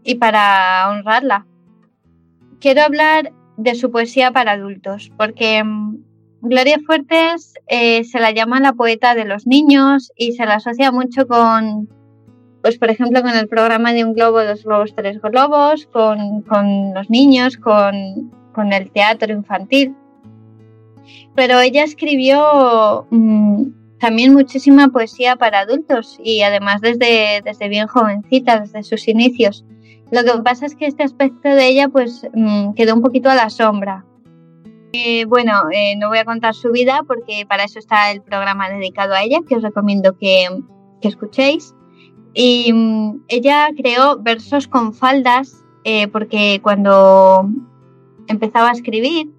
y 0.03 0.15
para 0.15 0.89
honrarla. 0.89 1.45
Quiero 2.59 2.82
hablar 2.84 3.32
de 3.57 3.75
su 3.75 3.91
poesía 3.91 4.32
para 4.32 4.53
adultos, 4.53 5.11
porque 5.17 5.63
mm, 5.63 5.97
Gloria 6.41 6.80
Fuertes 6.86 7.53
eh, 7.67 8.03
se 8.05 8.19
la 8.19 8.32
llama 8.32 8.59
la 8.61 8.73
poeta 8.73 9.13
de 9.15 9.25
los 9.25 9.45
niños 9.45 10.11
y 10.15 10.34
se 10.34 10.45
la 10.45 10.55
asocia 10.55 10.91
mucho 10.91 11.27
con, 11.27 11.89
pues 12.61 12.77
por 12.77 12.89
ejemplo, 12.89 13.21
con 13.21 13.32
el 13.32 13.47
programa 13.47 13.91
de 13.91 14.05
Un 14.05 14.13
Globo, 14.13 14.43
Dos 14.43 14.63
Globos, 14.63 14.95
Tres 14.95 15.21
Globos, 15.21 15.88
con, 15.88 16.41
con 16.43 16.93
los 16.93 17.09
niños, 17.09 17.57
con, 17.57 18.32
con, 18.53 18.71
el 18.71 18.89
teatro 18.91 19.34
infantil. 19.34 19.93
Pero 21.36 21.59
ella 21.59 21.84
escribió 21.84 23.05
mm, 23.09 23.63
también 24.00 24.34
muchísima 24.34 24.88
poesía 24.88 25.36
para 25.36 25.60
adultos 25.60 26.20
y 26.24 26.41
además 26.41 26.82
desde, 26.82 27.41
desde 27.43 27.68
bien 27.68 27.88
jovencita, 27.88 28.62
desde 28.62 28.84
sus 28.84 29.08
inicios. 29.08 29.66
Lo 30.12 30.24
que 30.24 30.41
pasa 30.41 30.66
es 30.66 30.76
que 30.76 30.88
este 30.88 31.04
aspecto 31.04 31.50
de 31.50 31.68
ella 31.68 31.89
pues 31.89 32.28
mm, 32.34 32.74
quedó 32.74 32.95
un 32.95 33.02
poquito 33.02 33.30
a 33.30 33.36
la 33.36 33.50
sombra. 33.50 34.06
Eh, 34.91 35.26
bueno, 35.26 35.54
eh, 35.72 35.95
no 35.97 36.08
voy 36.10 36.18
a 36.18 36.26
contar 36.26 36.56
su 36.56 36.72
vida 36.72 37.04
porque 37.06 37.45
para 37.47 37.64
eso 37.64 37.78
está 37.78 38.10
el 38.12 38.22
programa 38.22 38.70
dedicado 38.70 39.14
a 39.14 39.22
ella, 39.22 39.39
que 39.47 39.56
os 39.56 39.62
recomiendo 39.62 40.18
que, 40.18 40.47
escuchéis. 41.02 41.76
Y 42.34 42.72
mm, 42.74 43.26
ella 43.28 43.70
creó 43.78 44.18
versos 44.20 44.68
con 44.68 44.93
faldas 44.93 45.64
eh, 45.84 46.08
porque 46.08 46.60
cuando 46.64 47.50
empezaba 48.28 48.70
a 48.70 48.74
escribir 48.74 49.30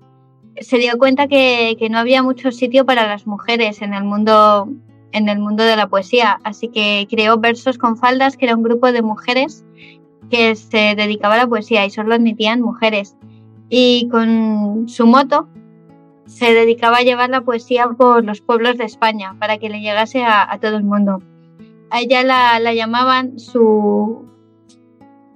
se 0.61 0.79
dio 0.79 0.99
cuenta 0.99 1.27
que, 1.27 1.77
no 1.91 1.99
había 1.99 2.23
mucho 2.23 2.53
sitio 2.53 2.85
para 2.85 3.07
las 3.09 3.27
mujeres 3.27 3.83
en 3.83 3.95
el 3.95 4.05
mundo 4.05 4.69
en 5.13 5.29
el 5.29 5.41
mundo 5.41 5.65
de 5.65 5.75
la 5.75 5.89
poesía, 5.89 6.39
así 6.45 6.69
que 6.69 7.09
creó 7.11 7.39
Versos 7.39 7.79
con 7.79 7.97
Faldas, 7.97 8.37
que 8.37 8.45
era 8.45 8.55
un 8.55 8.63
grupo 8.63 8.93
de 8.93 9.03
mujeres 9.03 9.65
que 10.31 10.55
se 10.55 10.95
dedicaba 10.95 11.35
a 11.35 11.39
la 11.39 11.47
poesía 11.49 11.85
y 11.85 11.91
solo 11.91 12.15
admitían 12.15 12.61
mujeres. 12.61 13.17
Y 13.69 14.09
con 14.09 14.89
su 14.89 15.07
moto 15.07 15.49
se 16.27 16.55
dedicaba 16.55 16.99
a 16.99 17.03
llevar 17.03 17.29
la 17.29 17.41
poesía 17.41 17.89
por 17.89 18.25
los 18.25 18.41
pueblos 18.41 18.79
de 18.79 18.85
España 18.85 19.35
para 19.41 19.59
que 19.59 19.69
le 19.69 19.81
llegase 19.81 20.23
a, 20.25 20.57
todo 20.61 20.77
el 20.77 20.85
mundo. 20.85 21.21
A 21.91 22.01
ella 22.01 22.23
la, 22.23 22.61
la 22.61 22.73
llamaban 22.73 23.41
su, 23.41 24.31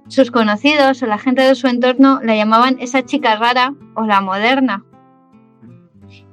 sus 0.07 0.31
conocidos 0.31 1.03
o 1.03 1.05
la 1.05 1.17
gente 1.17 1.41
de 1.41 1.55
su 1.55 1.67
entorno 1.67 2.21
la 2.23 2.37
llamaban 2.37 2.77
esa 2.79 3.03
chica 3.03 3.35
rara 3.35 3.73
o 3.95 4.05
la 4.05 4.21
moderna, 4.21 4.85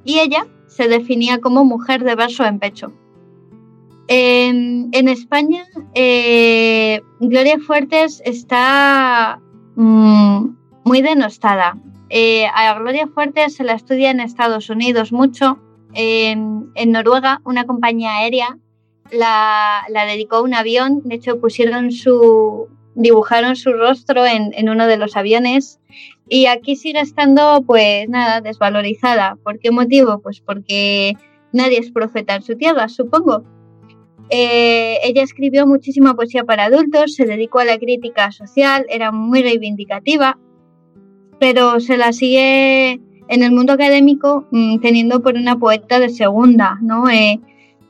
y 0.05 0.19
ella 0.19 0.47
se 0.67 0.89
definía 0.89 1.41
como 1.41 1.65
mujer 1.65 2.05
de 2.05 2.15
verso 2.15 2.45
en 2.45 2.59
pecho. 2.59 2.93
En, 4.09 5.09
España, 5.09 5.65
eh, 5.95 7.01
Gloria 7.21 7.59
Fuertes 7.59 8.21
está 8.25 9.41
mm, 9.77 10.49
muy 10.85 11.03
denostada. 11.03 11.79
Eh, 12.11 12.47
a 12.47 12.79
Gloria 12.79 13.07
Fuertes 13.07 13.57
se 13.57 13.65
la 13.65 13.73
estudia 13.73 14.11
en 14.11 14.21
Estados 14.21 14.69
Unidos 14.69 15.13
mucho. 15.13 15.59
En, 15.95 16.73
Noruega, 16.87 17.41
una 17.45 17.65
compañía 17.65 18.17
aérea 18.17 18.59
la, 19.11 19.85
dedicó 20.07 20.37
a 20.37 20.43
un 20.43 20.55
avión. 20.55 21.01
De 21.05 21.15
hecho, 21.15 21.41
pusieron 21.41 21.91
su, 21.93 22.69
dibujaron 22.95 23.57
su 23.57 23.73
rostro 23.73 24.27
en, 24.27 24.53
en 24.55 24.69
uno 24.69 24.87
de 24.87 24.97
los 24.97 25.17
aviones 25.17 25.81
y 26.29 26.47
aquí 26.47 26.77
sigue 26.77 27.01
estando, 27.01 27.63
pues 27.67 28.09
nada, 28.09 28.41
desvalorizada. 28.41 29.37
¿Por 29.43 29.59
qué 29.59 29.71
motivo? 29.71 30.21
Pues 30.21 30.41
porque 30.41 31.17
nadie 31.53 31.79
es 31.79 31.91
profeta 31.91 32.37
en 32.37 32.43
su 32.43 32.57
tierra, 32.57 32.89
supongo. 32.89 33.45
Eh, 34.31 34.99
ella 35.05 35.23
escribió 35.23 35.67
muchísima 35.67 36.15
poesía 36.15 36.45
para 36.45 36.65
adultos, 36.65 37.15
se 37.15 37.27
dedicó 37.27 37.59
a 37.59 37.67
la 37.67 37.79
crítica 37.79 38.33
social, 38.33 38.87
era 38.89 39.13
muy 39.13 39.43
reivindicativa, 39.43 40.39
pero 41.39 41.81
se 41.81 41.99
la 41.99 42.15
sigue 42.15 43.01
en 43.29 43.43
el 43.43 43.53
mundo 43.53 43.75
académico 43.75 44.47
mm, 44.53 44.79
teniendo 44.79 45.23
por 45.23 45.35
una 45.35 45.59
poeta 45.59 45.99
de 45.99 46.09
segunda, 46.09 46.79
¿no? 46.81 47.11
Eh, 47.11 47.41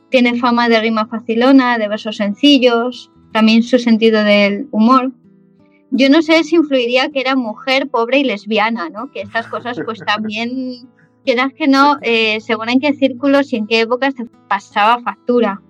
tiene 0.09 0.37
fama 0.37 0.67
de 0.67 0.81
rima 0.81 1.07
facilona, 1.07 1.77
de 1.77 1.87
versos 1.87 2.17
sencillos, 2.17 3.09
también 3.33 3.63
su 3.63 3.79
sentido 3.79 4.23
del 4.23 4.67
humor. 4.71 5.11
Yo 5.91 6.09
no 6.09 6.21
sé 6.21 6.43
si 6.43 6.55
influiría 6.55 7.09
que 7.09 7.19
era 7.19 7.35
mujer, 7.35 7.89
pobre 7.89 8.19
y 8.19 8.23
lesbiana, 8.23 8.89
¿no? 8.89 9.11
Que 9.11 9.21
estas 9.21 9.47
cosas 9.47 9.77
pues 9.83 9.99
también, 10.07 10.87
quieras 11.25 11.51
que 11.53 11.67
no, 11.67 11.97
eh, 12.01 12.39
según 12.39 12.69
en 12.69 12.79
qué 12.79 12.93
círculos 12.93 13.51
y 13.51 13.57
en 13.57 13.67
qué 13.67 13.81
épocas 13.81 14.15
te 14.15 14.25
pasaba 14.47 15.01
factura. 15.01 15.61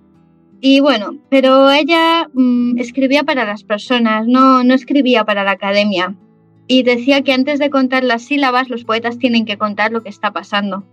Y 0.60 0.80
bueno, 0.80 1.18
pero 1.28 1.70
ella 1.70 2.30
mm, 2.32 2.78
escribía 2.78 3.24
para 3.24 3.44
las 3.44 3.64
personas, 3.64 4.26
no, 4.26 4.64
no 4.64 4.74
escribía 4.74 5.24
para 5.24 5.44
la 5.44 5.52
academia. 5.52 6.14
Y 6.66 6.82
decía 6.82 7.22
que 7.22 7.34
antes 7.34 7.58
de 7.58 7.68
contar 7.68 8.04
las 8.04 8.22
sílabas, 8.22 8.70
los 8.70 8.84
poetas 8.84 9.18
tienen 9.18 9.44
que 9.44 9.58
contar 9.58 9.92
lo 9.92 10.02
que 10.02 10.08
está 10.08 10.30
pasando. 10.32 10.84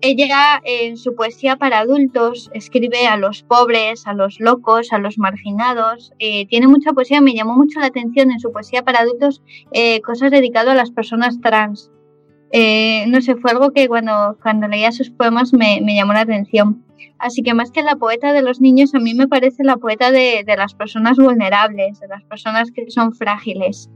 Ella 0.00 0.60
en 0.64 0.96
su 0.96 1.16
poesía 1.16 1.56
para 1.56 1.80
adultos 1.80 2.50
escribe 2.54 3.08
a 3.08 3.16
los 3.16 3.42
pobres, 3.42 4.06
a 4.06 4.12
los 4.12 4.38
locos, 4.38 4.92
a 4.92 4.98
los 4.98 5.18
marginados. 5.18 6.12
Eh, 6.20 6.46
tiene 6.46 6.68
mucha 6.68 6.92
poesía, 6.92 7.20
me 7.20 7.34
llamó 7.34 7.56
mucho 7.56 7.80
la 7.80 7.86
atención 7.86 8.30
en 8.30 8.38
su 8.38 8.52
poesía 8.52 8.84
para 8.84 9.00
adultos 9.00 9.42
eh, 9.72 10.00
cosas 10.02 10.30
dedicadas 10.30 10.72
a 10.72 10.76
las 10.76 10.92
personas 10.92 11.40
trans. 11.40 11.90
Eh, 12.52 13.06
no 13.08 13.20
sé, 13.20 13.34
fue 13.36 13.50
algo 13.50 13.72
que 13.72 13.88
cuando, 13.88 14.38
cuando 14.40 14.68
leía 14.68 14.92
sus 14.92 15.10
poemas 15.10 15.52
me, 15.52 15.80
llamó 15.80 16.12
la 16.12 16.20
atención. 16.20 16.84
Así 17.18 17.42
que 17.42 17.52
más 17.52 17.72
que 17.72 17.82
la 17.82 17.96
poeta 17.96 18.32
de 18.32 18.42
los 18.42 18.60
niños, 18.60 18.94
a 18.94 19.00
mí 19.00 19.14
me 19.14 19.26
parece 19.26 19.64
la 19.64 19.78
poeta 19.78 20.12
de, 20.12 20.44
de 20.46 20.56
las 20.56 20.74
personas 20.74 21.16
vulnerables, 21.16 21.98
de 21.98 22.06
las 22.06 22.22
personas 22.22 22.70
que 22.70 22.88
son 22.88 23.12
frágiles. 23.12 23.90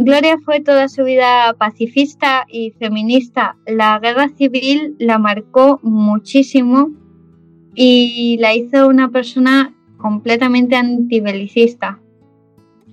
Gloria 0.00 0.38
fue 0.38 0.60
toda 0.60 0.88
su 0.88 1.02
vida 1.02 1.54
pacifista 1.58 2.46
y 2.48 2.70
feminista. 2.78 3.56
La 3.66 3.98
guerra 3.98 4.28
civil 4.28 4.94
la 5.00 5.18
marcó 5.18 5.80
muchísimo 5.82 6.92
y 7.74 8.36
la 8.38 8.54
hizo 8.54 8.86
una 8.86 9.10
persona 9.10 9.74
completamente 9.96 10.76
antibelicista. 10.76 11.98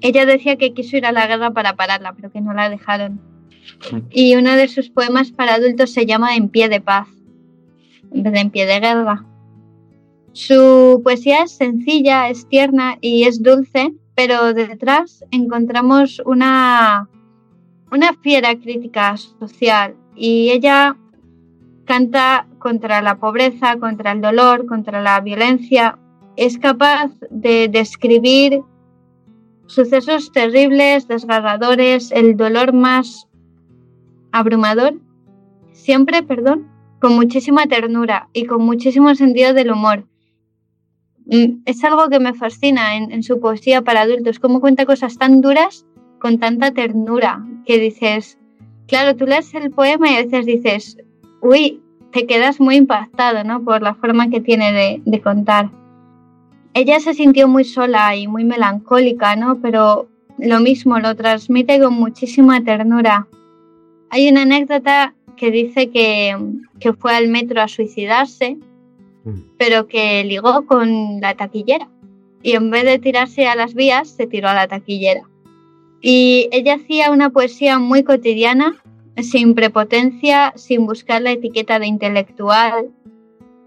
Ella 0.02 0.26
decía 0.26 0.56
que 0.56 0.74
quiso 0.74 0.98
ir 0.98 1.06
a 1.06 1.12
la 1.12 1.28
guerra 1.28 1.52
para 1.52 1.76
pararla, 1.76 2.14
pero 2.14 2.32
que 2.32 2.42
no 2.42 2.56
la 2.56 2.70
dejaron. 2.70 3.22
Y 4.10 4.36
uno 4.36 4.56
de 4.56 4.68
sus 4.68 4.90
poemas 4.90 5.32
para 5.32 5.54
adultos 5.54 5.92
se 5.92 6.08
llama 6.08 6.36
En 6.36 6.50
pie 6.50 6.70
de 6.70 6.82
paz, 6.82 7.08
en 8.12 8.24
vez 8.24 8.34
de 8.34 8.40
En 8.40 8.50
pie 8.50 8.66
de 8.66 8.80
guerra. 8.80 9.24
Su 10.34 11.02
poesía 11.04 11.44
es 11.44 11.52
sencilla, 11.52 12.30
es 12.30 12.50
tierna 12.50 12.98
y 13.00 13.26
es 13.26 13.44
dulce, 13.44 13.94
pero 14.16 14.54
detrás 14.54 15.24
encontramos 15.32 16.22
una, 16.26 17.10
una 17.92 18.14
fiera 18.14 18.56
crítica 18.56 19.18
social 19.18 19.96
y 20.16 20.50
ella 20.52 20.98
canta 21.86 22.48
contra 22.60 23.02
la 23.02 23.18
pobreza, 23.18 23.78
contra 23.78 24.14
el 24.14 24.22
dolor, 24.22 24.66
contra 24.66 25.02
la 25.02 25.20
violencia. 25.20 26.00
Es 26.36 26.58
capaz 26.58 27.12
de 27.30 27.68
describir 27.68 28.62
sucesos 29.68 30.32
terribles, 30.32 31.08
desgarradores, 31.08 32.12
el 32.12 32.38
dolor 32.38 32.74
más 32.74 33.28
abrumador, 34.32 35.00
siempre, 35.72 36.24
perdón, 36.24 36.68
con 37.00 37.16
muchísima 37.16 37.66
ternura 37.68 38.30
y 38.34 38.46
con 38.46 38.64
muchísimo 38.64 39.14
sentido 39.16 39.54
del 39.54 39.72
humor. 39.72 40.06
Mm, 41.28 41.62
es 41.66 41.84
algo 41.84 42.08
que 42.10 42.20
me 42.20 42.34
fascina 42.34 42.96
en, 42.96 43.24
su 43.24 43.40
poesía 43.40 43.82
para 43.82 44.02
adultos, 44.02 44.40
cómo 44.40 44.62
cuenta 44.62 44.86
cosas 44.86 45.18
tan 45.18 45.42
duras 45.42 45.86
con 46.20 46.40
tanta 46.40 46.72
ternura, 46.72 47.44
que 47.66 47.80
dices, 47.80 48.38
claro, 48.88 49.16
tú 49.16 49.26
lees 49.26 49.54
el 49.54 49.72
poema 49.72 50.12
y 50.12 50.16
a 50.16 50.24
veces 50.24 50.46
dices, 50.46 50.98
uy, 51.42 51.82
te 52.12 52.26
quedas 52.26 52.60
muy 52.60 52.76
impactado, 52.76 53.44
¿no? 53.44 53.64
Por 53.64 53.82
la 53.82 53.96
forma 53.96 54.30
que 54.30 54.40
tiene 54.40 54.72
de, 54.72 55.02
de 55.06 55.22
contar. 55.22 55.70
Ella 56.74 57.00
se 57.00 57.14
sintió 57.14 57.48
muy 57.48 57.64
sola 57.64 58.16
y 58.16 58.28
muy 58.28 58.44
melancólica, 58.44 59.36
¿no? 59.36 59.60
Pero 59.62 60.08
lo 60.38 60.60
mismo, 60.60 61.00
lo 61.00 61.16
transmite 61.16 61.80
con 61.80 61.94
muchísima 61.94 62.64
ternura. 62.64 63.28
Hay 64.10 64.30
una 64.30 64.44
anécdota 64.44 65.14
que 65.36 65.52
dice 65.52 65.90
que, 65.90 66.38
que 66.80 66.94
fue 66.94 67.16
al 67.16 67.28
metro 67.28 67.62
a 67.62 67.68
suicidarse 67.68 68.58
Mm. 69.26 69.40
pero 69.58 69.88
que 69.88 70.24
ligó 70.24 70.66
con 70.66 71.20
la 71.20 71.34
taquillera. 71.36 71.90
Y 72.44 72.52
en 72.52 72.70
vez 72.70 72.84
de 72.84 73.00
tirarse 73.00 73.48
a 73.48 73.56
las 73.56 73.74
vías, 73.74 74.08
se 74.10 74.28
tiró 74.28 74.48
a 74.50 74.54
la 74.54 74.68
taquillera. 74.68 75.24
Y 76.00 76.48
ella 76.52 76.76
hacía 76.76 77.10
una 77.10 77.32
poesía 77.32 77.80
muy 77.80 78.04
cotidiana, 78.04 78.76
sin 79.18 79.56
prepotencia, 79.56 80.54
sin 80.56 80.86
buscar 80.86 81.24
la 81.24 81.32
etiqueta 81.32 81.80
de 81.80 81.88
intelectual. 81.88 82.92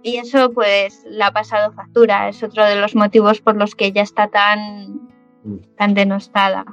Y 0.04 0.18
eso 0.18 0.52
pues 0.52 1.04
la 1.10 1.26
ha 1.26 1.32
pasado 1.32 1.72
factura, 1.72 2.28
es 2.28 2.40
otro 2.44 2.64
de 2.64 2.76
los 2.76 2.94
motivos 2.94 3.40
por 3.40 3.56
los 3.56 3.74
que 3.74 3.86
ella 3.86 4.02
está 4.02 4.28
tan, 4.28 5.00
tan 5.76 5.94
denostada. 5.94 6.64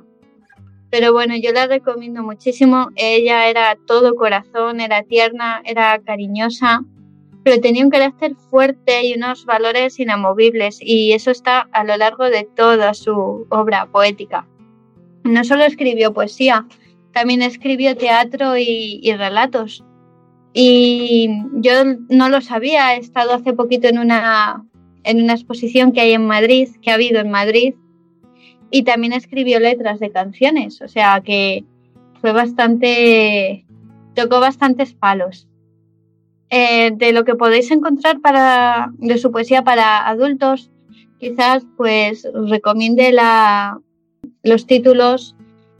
Pero 0.91 1.11
bueno, 1.11 1.33
yo 1.35 1.51
la 1.51 1.65
recomiendo 1.65 2.21
muchísimo. 2.21 2.89
Ella 2.95 3.49
era 3.49 3.75
todo 3.87 4.15
corazón, 4.15 4.79
era 4.79 5.01
tierna, 5.01 5.63
era 5.65 5.99
cariñosa, 5.99 6.83
pero 7.45 7.61
tenía 7.61 7.83
un 7.83 7.91
carácter 7.91 8.35
fuerte 8.49 9.05
y 9.05 9.13
unos 9.13 9.45
valores 9.45 9.99
inamovibles 9.99 10.79
y 10.81 11.13
eso 11.13 11.29
está 11.29 11.69
a 11.71 11.83
lo 11.83 11.95
largo 11.95 12.23
de 12.23 12.43
toda 12.43 12.95
su 12.95 13.45
obra 13.49 13.85
poética. 13.85 14.47
No 15.23 15.43
solo 15.43 15.63
escribió 15.63 16.11
poesía, 16.11 16.65
también 17.13 17.43
escribió 17.43 17.95
teatro 17.95 18.57
y, 18.57 19.13
relatos. 19.15 19.83
Y 20.55 21.29
yo 21.57 21.83
no 22.09 22.29
lo 22.29 22.41
sabía, 22.41 22.95
he 22.95 22.97
estado 22.97 23.35
hace 23.35 23.53
poquito 23.53 23.87
en 23.89 23.99
una, 23.99 24.65
en 25.03 25.21
una 25.21 25.33
exposición 25.33 25.91
que 25.91 26.01
hay 26.01 26.13
en 26.13 26.25
Madrid, 26.25 26.69
que 26.81 26.89
ha 26.89 26.95
habido 26.95 27.19
en 27.19 27.29
Madrid, 27.29 27.75
y 28.71 28.81
también 28.81 29.13
escribió 29.13 29.59
letras 29.59 29.99
de 29.99 30.09
canciones, 30.09 30.81
o 30.81 30.87
sea 30.87 31.21
que 31.23 31.63
fue 32.21 32.31
bastante, 32.31 33.67
tocó 34.15 34.39
bastantes 34.39 34.95
palos. 34.95 35.47
Eh, 36.49 36.91
de 36.95 37.11
lo 37.11 37.25
que 37.25 37.35
podéis 37.35 37.71
encontrar 37.71 38.21
para, 38.21 38.91
de 38.97 39.17
su 39.17 39.31
poesía 39.31 39.63
para 39.63 40.07
adultos, 40.07 40.69
quizás 41.19 41.65
pues 41.75 42.27
recomiende 42.33 43.11
la, 43.11 43.79
los 44.43 44.67
títulos 44.67 45.35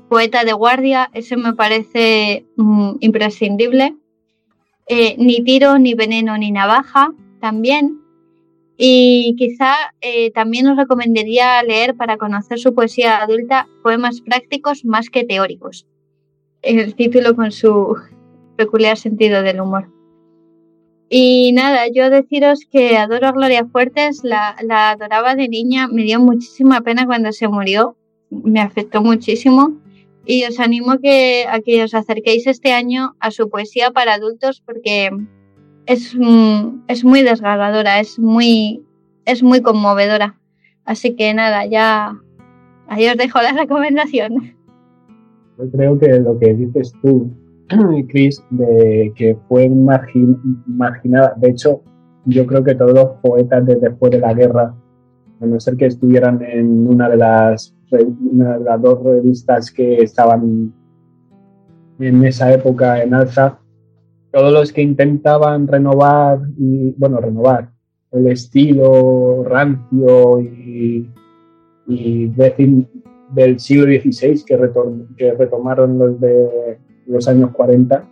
Poeta 0.09 0.43
de 0.43 0.53
Guardia, 0.53 1.09
ese 1.13 1.36
me 1.36 1.53
parece 1.53 2.45
mm, 2.57 2.95
imprescindible. 2.99 3.95
Eh, 4.88 5.16
ni 5.18 5.43
tiro, 5.43 5.80
ni 5.80 5.95
veneno, 5.95 6.38
ni 6.38 6.51
navaja, 6.51 7.11
también. 7.39 8.01
Y 8.78 9.36
quizá 9.38 9.74
eh, 10.01 10.32
también 10.32 10.68
os 10.68 10.78
recomendaría 10.78 11.63
leer 11.63 11.95
para 11.95 12.18
conocer 12.18 12.59
su 12.59 12.76
poesía 12.76 13.22
adulta 13.22 13.68
poemas 13.82 14.22
prácticos 14.22 14.86
más 14.86 15.09
que 15.09 15.24
teóricos. 15.24 15.88
El 16.61 16.93
título 16.95 17.36
con 17.36 17.51
su 17.51 17.95
peculiar 18.57 18.97
sentido 18.97 19.41
del 19.41 19.61
humor. 19.61 19.94
Y 21.09 21.51
nada, 21.53 21.87
yo 21.87 22.09
deciros 22.09 22.61
que 22.71 22.97
adoro 22.97 23.27
a 23.27 23.31
Gloria 23.31 23.65
Fuertes, 23.65 24.23
la, 24.23 24.55
la 24.63 24.91
adoraba 24.91 25.35
de 25.35 25.47
niña, 25.47 25.87
me 25.87 26.03
dio 26.03 26.19
muchísima 26.19 26.81
pena 26.81 27.05
cuando 27.05 27.31
se 27.31 27.47
murió, 27.47 27.95
me 28.29 28.59
afectó 28.59 29.01
muchísimo 29.01 29.73
y 30.25 30.43
os 30.43 30.59
animo 30.59 30.97
que, 30.99 31.45
a 31.47 31.59
que 31.59 31.83
os 31.83 31.93
acerquéis 31.93 32.47
este 32.47 32.73
año 32.73 33.15
a 33.19 33.31
su 33.31 33.49
poesía 33.49 33.91
para 33.91 34.15
adultos 34.15 34.61
porque 34.65 35.11
es, 35.85 36.15
es 36.87 37.05
muy 37.05 37.21
desgarradora, 37.21 37.99
es 37.99 38.17
muy, 38.17 38.83
es 39.25 39.43
muy 39.43 39.61
conmovedora. 39.61 40.39
Así 40.83 41.15
que 41.15 41.33
nada, 41.33 41.65
ya 41.65 42.19
ahí 42.87 43.07
os 43.07 43.17
dejo 43.17 43.41
la 43.41 43.53
recomendación. 43.53 44.55
Yo 45.57 45.71
creo 45.71 45.99
que 45.99 46.19
lo 46.19 46.37
que 46.39 46.53
dices 46.53 46.93
tú, 47.01 47.31
Chris, 48.09 48.43
de 48.49 49.11
que 49.16 49.38
fue 49.47 49.70
marginada, 49.70 51.34
de 51.38 51.49
hecho, 51.49 51.82
yo 52.26 52.45
creo 52.45 52.63
que 52.63 52.76
todos 52.76 52.93
los 52.93 53.09
poetas 53.22 53.66
de 53.66 53.76
después 53.76 54.11
de 54.11 54.20
la 54.20 54.34
guerra, 54.34 54.76
a 55.41 55.45
no 55.45 55.59
ser 55.59 55.76
que 55.76 55.88
estuvieran 55.88 56.41
en 56.43 56.88
una 56.88 57.09
de 57.09 57.18
las, 57.18 57.76
una 58.32 58.57
de 58.57 58.63
las 58.63 58.82
dos 58.82 59.03
revistas 59.03 59.72
que 59.72 60.01
estaban 60.01 60.74
en 61.99 62.26
esa 62.26 62.53
época 62.53 63.01
en 63.01 63.13
alza, 63.13 63.59
todos 64.32 64.51
los 64.51 64.72
que 64.72 64.82
intentaban 64.82 65.68
renovar, 65.68 66.39
y, 66.57 66.93
bueno, 66.97 67.20
renovar 67.20 67.72
el 68.11 68.28
estilo 68.28 69.43
rancio 69.43 70.41
y, 70.41 71.09
del 73.32 73.59
siglo 73.59 73.86
XVI 73.86 74.43
que, 74.45 74.72
que 75.18 75.34
retomaron 75.34 75.99
los 75.99 76.20
de 76.20 76.80
los 77.07 77.27
años 77.27 77.51
40, 77.51 78.03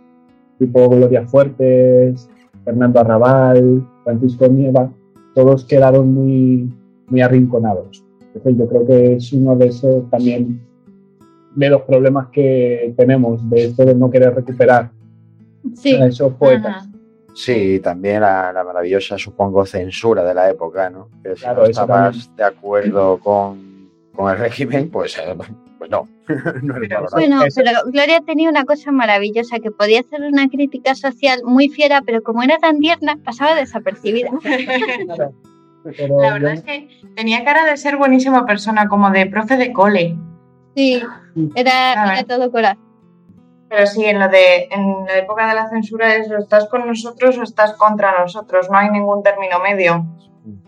tipo 0.58 0.88
Gloria 0.88 1.26
Fuertes, 1.26 2.28
Fernando 2.64 3.00
Arrabal, 3.00 3.86
Francisco 4.04 4.48
Nieva, 4.48 4.90
todos 5.34 5.64
quedaron 5.64 6.14
muy, 6.14 6.72
muy 7.08 7.20
arrinconados. 7.20 8.04
Entonces 8.34 8.56
yo 8.58 8.68
creo 8.68 8.86
que 8.86 9.14
es 9.14 9.32
uno 9.32 9.56
de 9.56 9.66
esos 9.66 10.08
también 10.10 10.60
de 11.54 11.68
los 11.70 11.82
problemas 11.82 12.28
que 12.28 12.94
tenemos, 12.96 13.48
de 13.48 13.66
esto 13.66 13.84
de 13.84 13.94
no 13.94 14.10
querer 14.10 14.34
recuperar 14.34 14.90
sí. 15.74 15.94
esos 15.94 16.32
poetas. 16.34 16.88
Sí, 17.34 17.80
también 17.80 18.20
la, 18.20 18.62
maravillosa, 18.64 19.18
supongo, 19.18 19.66
censura 19.66 20.22
de 20.24 20.34
la 20.34 20.50
época, 20.50 20.88
¿no? 20.88 21.08
Que 21.22 21.34
si 21.34 21.44
no 21.46 21.64
estabas 21.64 22.30
de 22.36 22.44
acuerdo 22.44 23.18
con, 23.18 23.90
con, 24.14 24.30
el 24.30 24.38
régimen, 24.38 24.88
pues, 24.88 25.18
eh, 25.18 25.34
pues 25.78 25.90
no. 25.90 26.08
no 26.62 26.74
bueno, 27.12 27.42
pero 27.54 27.70
Gloria 27.86 28.20
tenía 28.20 28.48
una 28.48 28.64
cosa 28.64 28.92
maravillosa, 28.92 29.58
que 29.58 29.70
podía 29.70 30.00
hacer 30.00 30.22
una 30.22 30.48
crítica 30.48 30.94
social 30.94 31.42
muy 31.44 31.68
fiera, 31.68 32.02
pero 32.02 32.22
como 32.22 32.42
era 32.42 32.58
tan 32.58 32.78
tierna, 32.80 33.18
pasaba 33.24 33.54
desapercibida. 33.54 34.30
la 35.84 36.32
verdad 36.32 36.52
es 36.52 36.62
que 36.62 36.88
tenía 37.14 37.44
cara 37.44 37.64
de 37.66 37.76
ser 37.76 37.96
buenísima 37.96 38.46
persona, 38.46 38.88
como 38.88 39.10
de 39.10 39.26
profe 39.26 39.56
de 39.56 39.72
cole. 39.72 40.16
Sí, 40.74 41.02
era, 41.54 42.14
era 42.14 42.24
todo 42.24 42.50
corazón. 42.50 42.82
Pero 43.68 43.86
sí, 43.86 44.04
en 44.04 44.20
lo 44.20 44.28
de 44.28 44.68
en 44.70 45.06
la 45.06 45.18
época 45.18 45.48
de 45.48 45.54
la 45.54 45.68
censura 45.68 46.14
es 46.14 46.30
o 46.30 46.38
estás 46.38 46.68
con 46.68 46.86
nosotros 46.86 47.36
o 47.38 47.42
estás 47.42 47.72
contra 47.74 48.18
nosotros, 48.18 48.68
no 48.70 48.78
hay 48.78 48.90
ningún 48.90 49.22
término 49.22 49.58
medio. 49.58 50.06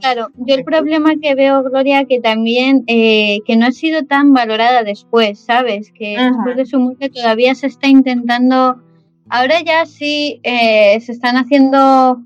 Claro, 0.00 0.28
yo 0.36 0.54
el 0.54 0.64
problema 0.64 1.16
que 1.20 1.34
veo, 1.34 1.62
Gloria, 1.62 2.06
que 2.06 2.20
también 2.20 2.84
eh, 2.86 3.40
que 3.46 3.56
no 3.56 3.66
ha 3.66 3.72
sido 3.72 4.04
tan 4.04 4.32
valorada 4.32 4.82
después, 4.84 5.38
¿sabes? 5.38 5.92
Que 5.92 6.16
después 6.18 6.56
de 6.56 6.64
su 6.64 6.78
muerte 6.78 7.10
todavía 7.10 7.54
se 7.54 7.66
está 7.66 7.86
intentando, 7.88 8.82
ahora 9.28 9.60
ya 9.60 9.84
sí 9.84 10.40
eh, 10.44 10.98
se 11.00 11.12
están 11.12 11.36
haciendo, 11.36 12.22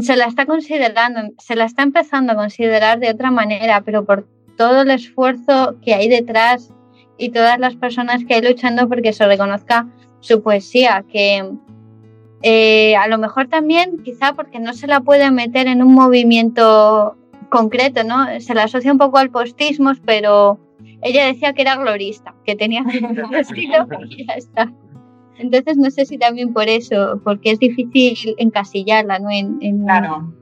se 0.00 0.16
la 0.16 0.26
está 0.26 0.46
considerando, 0.46 1.32
se 1.38 1.56
la 1.56 1.64
está 1.64 1.82
empezando 1.82 2.32
a 2.32 2.36
considerar 2.36 3.00
de 3.00 3.10
otra 3.10 3.32
manera, 3.32 3.80
pero 3.80 4.04
por 4.04 4.28
todo 4.56 4.82
el 4.82 4.90
esfuerzo 4.90 5.76
que 5.82 5.94
hay 5.94 6.08
detrás 6.08 6.72
y 7.18 7.30
todas 7.30 7.58
las 7.58 7.74
personas 7.74 8.24
que 8.24 8.34
hay 8.34 8.42
luchando 8.42 8.88
porque 8.88 9.12
se 9.12 9.26
reconozca 9.26 9.88
su 10.20 10.40
poesía, 10.40 11.04
que 11.10 11.50
eh, 12.48 12.94
a 12.94 13.08
lo 13.08 13.18
mejor 13.18 13.48
también 13.48 13.98
quizá 14.04 14.34
porque 14.34 14.60
no 14.60 14.72
se 14.72 14.86
la 14.86 15.00
puede 15.00 15.32
meter 15.32 15.66
en 15.66 15.82
un 15.82 15.92
movimiento 15.92 17.16
concreto, 17.48 18.04
¿no? 18.04 18.24
Se 18.38 18.54
la 18.54 18.62
asocia 18.62 18.92
un 18.92 18.98
poco 18.98 19.18
al 19.18 19.30
postismo, 19.30 19.90
pero 20.04 20.60
ella 21.02 21.26
decía 21.26 21.54
que 21.54 21.62
era 21.62 21.74
glorista, 21.74 22.36
que 22.44 22.54
tenía 22.54 22.82
un 23.28 23.34
estilo 23.34 23.88
y 24.08 24.24
ya 24.24 24.34
está. 24.34 24.72
Entonces 25.38 25.76
no 25.76 25.90
sé 25.90 26.06
si 26.06 26.18
también 26.18 26.52
por 26.52 26.68
eso, 26.68 27.20
porque 27.24 27.50
es 27.50 27.58
difícil 27.58 28.36
encasillarla, 28.38 29.18
¿no? 29.18 29.28
En, 29.28 29.58
en 29.60 29.82
claro. 29.82 30.32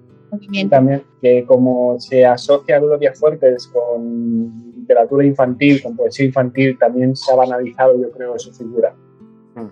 también 0.68 1.04
que 1.22 1.46
como 1.46 1.98
se 2.00 2.26
asocia 2.26 2.76
a 2.76 2.80
Gloria 2.80 3.14
Fuertes 3.14 3.66
con 3.68 4.74
literatura 4.76 5.24
infantil, 5.24 5.82
con 5.82 5.96
poesía 5.96 6.26
infantil, 6.26 6.76
también 6.78 7.16
se 7.16 7.32
ha 7.32 7.34
banalizado, 7.34 7.98
yo 7.98 8.10
creo, 8.10 8.38
su 8.38 8.52
figura. 8.52 8.94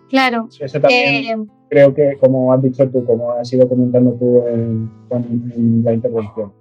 Claro. 0.08 0.48
Eso 0.58 0.80
también 0.80 1.24
eh, 1.24 1.46
creo 1.68 1.94
que, 1.94 2.16
como 2.20 2.52
has 2.52 2.62
dicho 2.62 2.88
tú, 2.90 3.04
como 3.04 3.32
has 3.32 3.52
ido 3.52 3.68
comentando 3.68 4.12
tú 4.12 4.46
en, 4.46 5.82
la 5.84 5.92
intervención. 5.92 6.52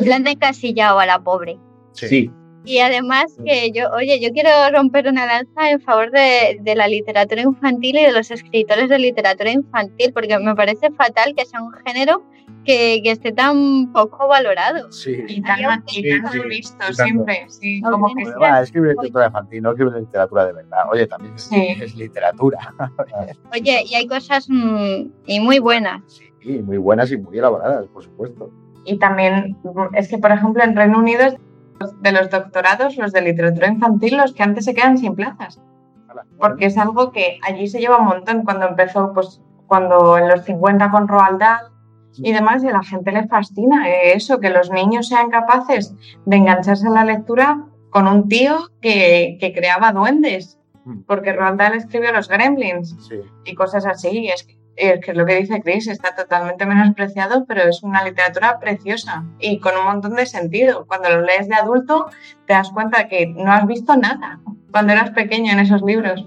Le 0.00 0.12
han 0.12 0.26
encasillado 0.26 0.98
a 0.98 1.06
la 1.06 1.22
pobre. 1.22 1.58
Sí. 1.92 2.30
Y 2.64 2.78
además 2.78 3.36
que 3.44 3.72
yo, 3.72 3.90
oye, 3.90 4.20
yo 4.20 4.30
quiero 4.32 4.50
romper 4.72 5.08
una 5.08 5.26
lanza 5.26 5.70
en 5.70 5.80
favor 5.80 6.10
de, 6.10 6.58
de, 6.60 6.74
la 6.74 6.88
literatura 6.88 7.40
infantil 7.40 7.96
y 7.98 8.02
de 8.02 8.12
los 8.12 8.30
escritores 8.30 8.88
de 8.88 8.98
literatura 8.98 9.50
infantil, 9.50 10.12
porque 10.12 10.38
me 10.38 10.54
parece 10.54 10.90
fatal 10.90 11.34
que 11.34 11.46
sea 11.46 11.62
un 11.62 11.72
género 11.72 12.22
que, 12.64 13.00
que 13.02 13.12
esté 13.12 13.32
tan 13.32 13.92
poco 13.92 14.28
valorado. 14.28 14.90
Sí. 14.92 15.24
Y 15.26 15.42
tan, 15.42 15.86
sí, 15.86 16.02
visto 16.48 16.92
siempre. 16.92 17.46
Sí, 17.48 17.80
como 17.80 18.14
que 18.14 18.24
va, 18.32 18.60
escribir 18.60 18.90
literatura 18.90 19.26
infantil, 19.26 19.62
no 19.62 19.70
escribir 19.70 19.94
literatura 19.94 20.46
de 20.46 20.52
verdad. 20.52 20.78
Oye, 20.92 21.06
también 21.06 21.34
es, 21.34 21.50
es 21.52 21.96
literatura. 21.96 22.74
Oye, 23.52 23.84
y 23.86 23.94
hay 23.94 24.06
cosas 24.06 24.46
mm, 24.48 25.10
y 25.26 25.40
muy 25.40 25.58
buenas. 25.58 26.02
Sí, 26.42 26.58
muy 26.62 26.78
buenas 26.78 27.10
y 27.12 27.16
muy 27.16 27.38
elaboradas, 27.38 27.86
por 27.88 28.02
supuesto. 28.02 28.50
Y 28.84 28.98
también 28.98 29.56
es 29.94 30.08
que, 30.08 30.18
por 30.18 30.32
ejemplo, 30.32 30.62
en 30.62 30.74
Reino 30.74 30.98
Unido 30.98 31.36
de 32.00 32.12
los 32.12 32.28
doctorados, 32.30 32.96
los 32.96 33.12
de 33.12 33.22
literatura 33.22 33.68
infantil, 33.68 34.16
los 34.16 34.34
que 34.34 34.42
antes 34.42 34.64
se 34.64 34.74
quedan 34.74 34.98
sin 34.98 35.14
plazas. 35.14 35.60
Porque 36.38 36.66
es 36.66 36.76
algo 36.76 37.12
que 37.12 37.38
allí 37.42 37.66
se 37.68 37.80
lleva 37.80 37.98
un 37.98 38.06
montón 38.06 38.44
cuando 38.44 38.66
empezó, 38.66 39.12
pues 39.14 39.40
cuando 39.66 40.18
en 40.18 40.28
los 40.28 40.44
50 40.44 40.90
con 40.90 41.08
Roald 41.08 41.38
Dahl 41.38 41.66
y 42.16 42.32
demás, 42.32 42.62
y 42.64 42.68
a 42.68 42.72
la 42.72 42.82
gente 42.82 43.12
le 43.12 43.28
fascina 43.28 43.88
eso, 43.88 44.40
que 44.40 44.50
los 44.50 44.70
niños 44.70 45.08
sean 45.08 45.30
capaces 45.30 45.94
de 46.26 46.36
engancharse 46.36 46.86
en 46.86 46.94
la 46.94 47.04
lectura 47.04 47.64
con 47.90 48.08
un 48.08 48.28
tío 48.28 48.68
que, 48.80 49.38
creaba 49.54 49.92
duendes. 49.92 50.56
Mm. 50.82 51.02
porque 51.06 51.34
Roald 51.34 51.58
Dahl 51.58 51.74
escribió 51.74 52.10
Los 52.10 52.28
Gremlins 52.28 52.96
Sí. 53.06 53.16
y 53.44 53.54
cosas 53.54 53.84
así. 53.84 54.28
Es 54.28 54.44
que, 54.44 54.58
es 54.76 55.00
que 55.00 55.10
es 55.10 55.16
lo 55.16 55.26
que 55.26 55.36
dice 55.36 55.60
Chris, 55.62 55.88
está 55.88 56.14
totalmente 56.14 56.66
menospreciado, 56.66 57.44
pero 57.46 57.62
es 57.62 57.82
una 57.82 58.04
literatura 58.04 58.58
preciosa 58.58 59.24
y 59.38 59.58
con 59.58 59.72
un 59.78 59.84
montón 59.84 60.14
de 60.14 60.26
sentido. 60.26 60.86
Cuando 60.86 61.10
lo 61.10 61.22
lees 61.22 61.48
de 61.48 61.54
adulto, 61.54 62.06
te 62.46 62.54
das 62.54 62.70
cuenta 62.70 63.08
que 63.08 63.26
no 63.26 63.52
has 63.52 63.66
visto 63.66 63.96
nada 63.96 64.40
cuando 64.70 64.92
eras 64.92 65.10
pequeño 65.10 65.52
en 65.52 65.60
esos 65.60 65.82
libros. 65.82 66.26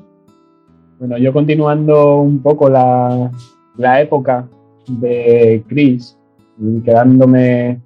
Bueno, 1.00 1.18
yo 1.18 1.34
continuando 1.34 2.18
un 2.18 2.42
poco 2.42 2.70
la, 2.70 3.32
la 3.78 4.02
época 4.02 4.48
de 4.88 5.64
Chris, 5.68 6.18
quedándome 6.86 7.82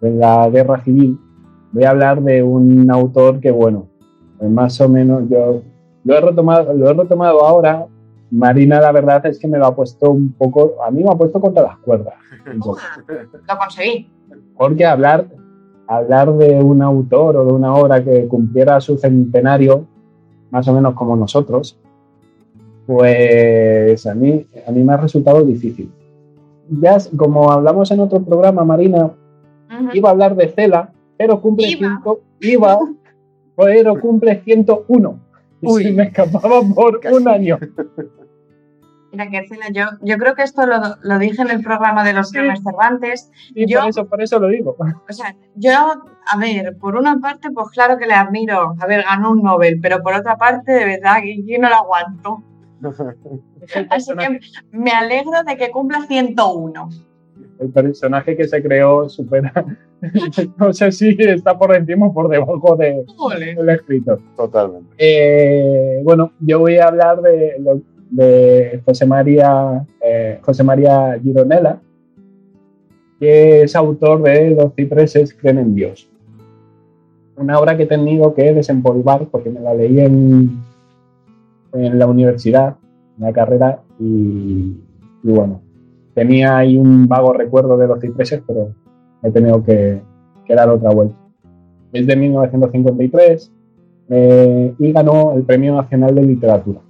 en 0.00 0.18
la 0.18 0.48
guerra 0.50 0.82
civil, 0.82 1.18
voy 1.72 1.84
a 1.84 1.90
hablar 1.90 2.22
de 2.22 2.42
un 2.42 2.90
autor 2.90 3.40
que, 3.40 3.50
bueno, 3.50 3.88
pues 4.38 4.50
más 4.50 4.80
o 4.80 4.88
menos 4.88 5.22
yo 5.28 5.62
lo 6.04 6.16
he 6.16 6.20
retomado, 6.20 6.72
lo 6.74 6.90
he 6.90 6.94
retomado 6.94 7.44
ahora. 7.44 7.86
Marina, 8.32 8.80
la 8.80 8.92
verdad 8.92 9.26
es 9.26 9.38
que 9.38 9.46
me 9.46 9.58
lo 9.58 9.66
ha 9.66 9.76
puesto 9.76 10.10
un 10.10 10.32
poco, 10.32 10.76
a 10.82 10.90
mí 10.90 11.04
me 11.04 11.10
ha 11.10 11.14
puesto 11.14 11.38
contra 11.38 11.62
las 11.64 11.76
cuerdas. 11.78 12.14
Lo 12.46 13.58
conseguí. 13.58 14.08
Porque 14.56 14.86
hablar, 14.86 15.26
hablar 15.86 16.32
de 16.34 16.54
un 16.62 16.80
autor 16.80 17.36
o 17.36 17.44
de 17.44 17.52
una 17.52 17.74
obra 17.74 18.02
que 18.02 18.26
cumpliera 18.28 18.80
su 18.80 18.96
centenario, 18.96 19.86
más 20.50 20.66
o 20.66 20.72
menos 20.72 20.94
como 20.94 21.14
nosotros, 21.14 21.78
pues 22.86 24.06
a 24.06 24.14
mí, 24.14 24.46
a 24.66 24.70
mí 24.70 24.82
me 24.82 24.92
ha 24.94 24.96
resultado 24.96 25.42
difícil. 25.42 25.90
Ya, 26.70 26.96
como 27.16 27.50
hablamos 27.50 27.90
en 27.90 28.00
otro 28.00 28.20
programa, 28.22 28.64
Marina, 28.64 29.10
iba 29.92 30.08
a 30.08 30.12
hablar 30.12 30.34
de 30.36 30.48
Cela, 30.48 30.90
pero 31.18 31.40
cumple, 31.40 31.68
Iba. 31.68 31.78
ciento- 31.78 32.20
iba, 32.40 32.78
pero 33.56 34.00
cumple 34.00 34.40
101. 34.42 35.18
Y 35.60 35.66
Uy. 35.70 35.82
se 35.84 35.92
me 35.92 36.04
escapaba 36.04 36.60
por 36.74 36.98
Casi. 37.00 37.14
un 37.14 37.28
año. 37.28 37.58
Mira, 39.12 39.28
que 39.30 39.46
Cela, 39.46 39.66
yo, 39.70 39.84
yo 40.00 40.16
creo 40.16 40.34
que 40.34 40.42
esto 40.42 40.66
lo, 40.66 40.76
lo 41.02 41.18
dije 41.18 41.42
en 41.42 41.50
el 41.50 41.62
programa 41.62 42.02
de 42.02 42.14
los 42.14 42.30
Sí. 42.30 42.38
Cervantes. 42.64 43.30
Y 43.54 43.66
Yo- 43.70 43.80
por, 43.80 43.88
eso, 43.90 44.06
por 44.06 44.22
eso 44.22 44.38
lo 44.38 44.48
digo. 44.48 44.74
O 45.08 45.12
sea, 45.12 45.36
yo, 45.54 45.70
a 45.72 46.38
ver, 46.38 46.76
por 46.78 46.96
una 46.96 47.18
parte, 47.20 47.50
pues 47.50 47.68
claro 47.70 47.98
que 47.98 48.06
le 48.06 48.14
admiro. 48.14 48.74
A 48.80 48.86
ver, 48.86 49.02
ganó 49.04 49.32
un 49.32 49.42
Nobel, 49.42 49.78
pero 49.82 50.02
por 50.02 50.14
otra 50.14 50.36
parte, 50.36 50.72
de 50.72 50.84
verdad, 50.86 51.18
que 51.22 51.42
yo 51.44 51.58
no 51.60 51.68
lo 51.68 51.74
aguanto. 51.76 52.42
Así 53.90 54.12
que 54.16 54.40
me 54.72 54.90
alegro 54.90 55.42
de 55.46 55.56
que 55.56 55.70
cumpla 55.70 56.00
101. 56.06 56.88
el 57.60 57.70
personaje 57.70 58.36
que 58.36 58.48
se 58.48 58.60
creó 58.62 59.08
supera. 59.08 59.52
no 60.56 60.72
sé 60.72 60.90
si 60.90 61.14
está 61.20 61.56
por 61.56 61.76
encima 61.76 62.06
o 62.06 62.12
por 62.14 62.28
debajo 62.28 62.74
de- 62.76 63.04
del 63.54 63.68
escritor. 63.68 64.20
Totalmente. 64.36 64.94
Eh, 64.98 66.00
bueno, 66.02 66.32
yo 66.40 66.58
voy 66.58 66.78
a 66.78 66.86
hablar 66.88 67.20
de, 67.22 67.54
lo- 67.60 67.80
de 68.12 68.82
José 68.84 69.06
María 69.06 69.86
eh, 70.04 70.38
José 70.42 70.62
María 70.62 71.18
Gironella, 71.22 71.80
que 73.18 73.62
es 73.62 73.76
autor 73.76 74.22
de 74.22 74.50
Los 74.50 74.74
cipreses 74.74 75.32
creen 75.32 75.58
en 75.58 75.74
Dios. 75.74 76.08
Una 77.36 77.58
obra 77.58 77.76
que 77.76 77.84
he 77.84 77.86
tenido 77.86 78.34
que 78.34 78.52
desempolvar 78.52 79.26
porque 79.30 79.48
me 79.48 79.60
la 79.60 79.74
leí 79.74 80.00
en, 80.00 80.60
en 81.72 81.98
la 81.98 82.06
universidad, 82.06 82.76
en 83.18 83.24
la 83.24 83.32
carrera, 83.32 83.80
y, 83.98 84.76
bueno, 85.22 85.62
tenía 86.14 86.58
ahí 86.58 86.76
un 86.76 87.06
vago 87.08 87.32
recuerdo 87.32 87.78
de 87.78 87.86
Los 87.86 88.00
cipreses, 88.00 88.42
pero 88.46 88.74
he 89.22 89.30
tenido 89.30 89.64
que, 89.64 90.02
que 90.44 90.54
dar 90.54 90.68
otra 90.68 90.90
vuelta. 90.90 91.16
Es 91.92 92.06
de 92.06 92.16
1953 92.16 93.52
eh, 94.10 94.74
y 94.78 94.92
ganó 94.92 95.32
el 95.36 95.44
Premio 95.44 95.74
Nacional 95.74 96.14
de 96.14 96.22
Literatura. 96.22 96.80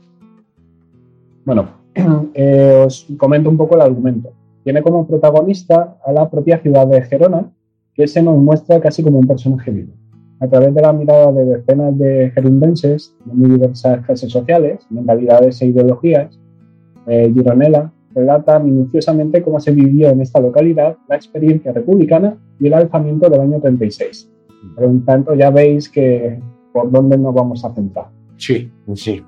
Bueno, 1.45 1.69
eh, 2.35 2.83
os 2.85 3.07
comento 3.17 3.51
un 3.51 3.57
poco 3.57 3.75
el 3.75 3.83
argumento. 3.83 4.33
Tiene 4.65 4.83
como 4.83 5.07
protagonista 5.07 5.99
a 6.05 6.13
la 6.13 6.31
propia 6.31 6.59
ciudad 6.59 6.87
de 6.87 7.03
Gerona, 7.03 7.51
que 7.95 8.07
se 8.07 8.23
nos 8.23 8.39
muestra 8.39 8.81
casi 8.81 9.03
como 9.03 9.19
un 9.19 9.27
personaje 9.27 9.71
vivo. 9.71 9.93
A 10.41 10.49
través 10.49 10.75
de 10.75 10.83
la 10.83 10.93
mirada 10.93 11.31
de 11.33 11.45
decenas 11.45 11.97
de 11.99 12.33
gerundenses 12.35 13.15
de 13.25 13.33
muy 13.33 13.51
diversas 13.51 14.05
clases 14.05 14.31
sociales, 14.31 14.87
mentalidades 14.91 15.61
e 15.63 15.67
ideologías, 15.67 16.39
eh, 17.07 17.31
Gironella 17.33 17.93
relata 18.15 18.59
minuciosamente 18.59 19.43
cómo 19.43 19.61
se 19.61 19.73
vivió 19.73 20.11
en 20.11 20.21
esta 20.21 20.41
localidad 20.41 20.97
la 21.09 21.17
experiencia 21.17 21.73
republicana 21.73 22.37
y 22.61 22.67
el 22.67 22.75
alzamiento 22.75 23.29
del 23.29 23.41
año 23.41 23.61
36. 23.61 24.31
Por 24.75 24.93
lo 24.93 25.01
tanto, 25.05 25.35
ya 25.35 25.51
veis 25.51 25.89
que 25.89 26.41
por 26.73 26.91
dónde 26.91 27.19
nos 27.19 27.35
vamos 27.35 27.65
a 27.65 27.73
centrar. 27.73 28.07
Sí, 28.37 28.71
sí. 28.95 29.23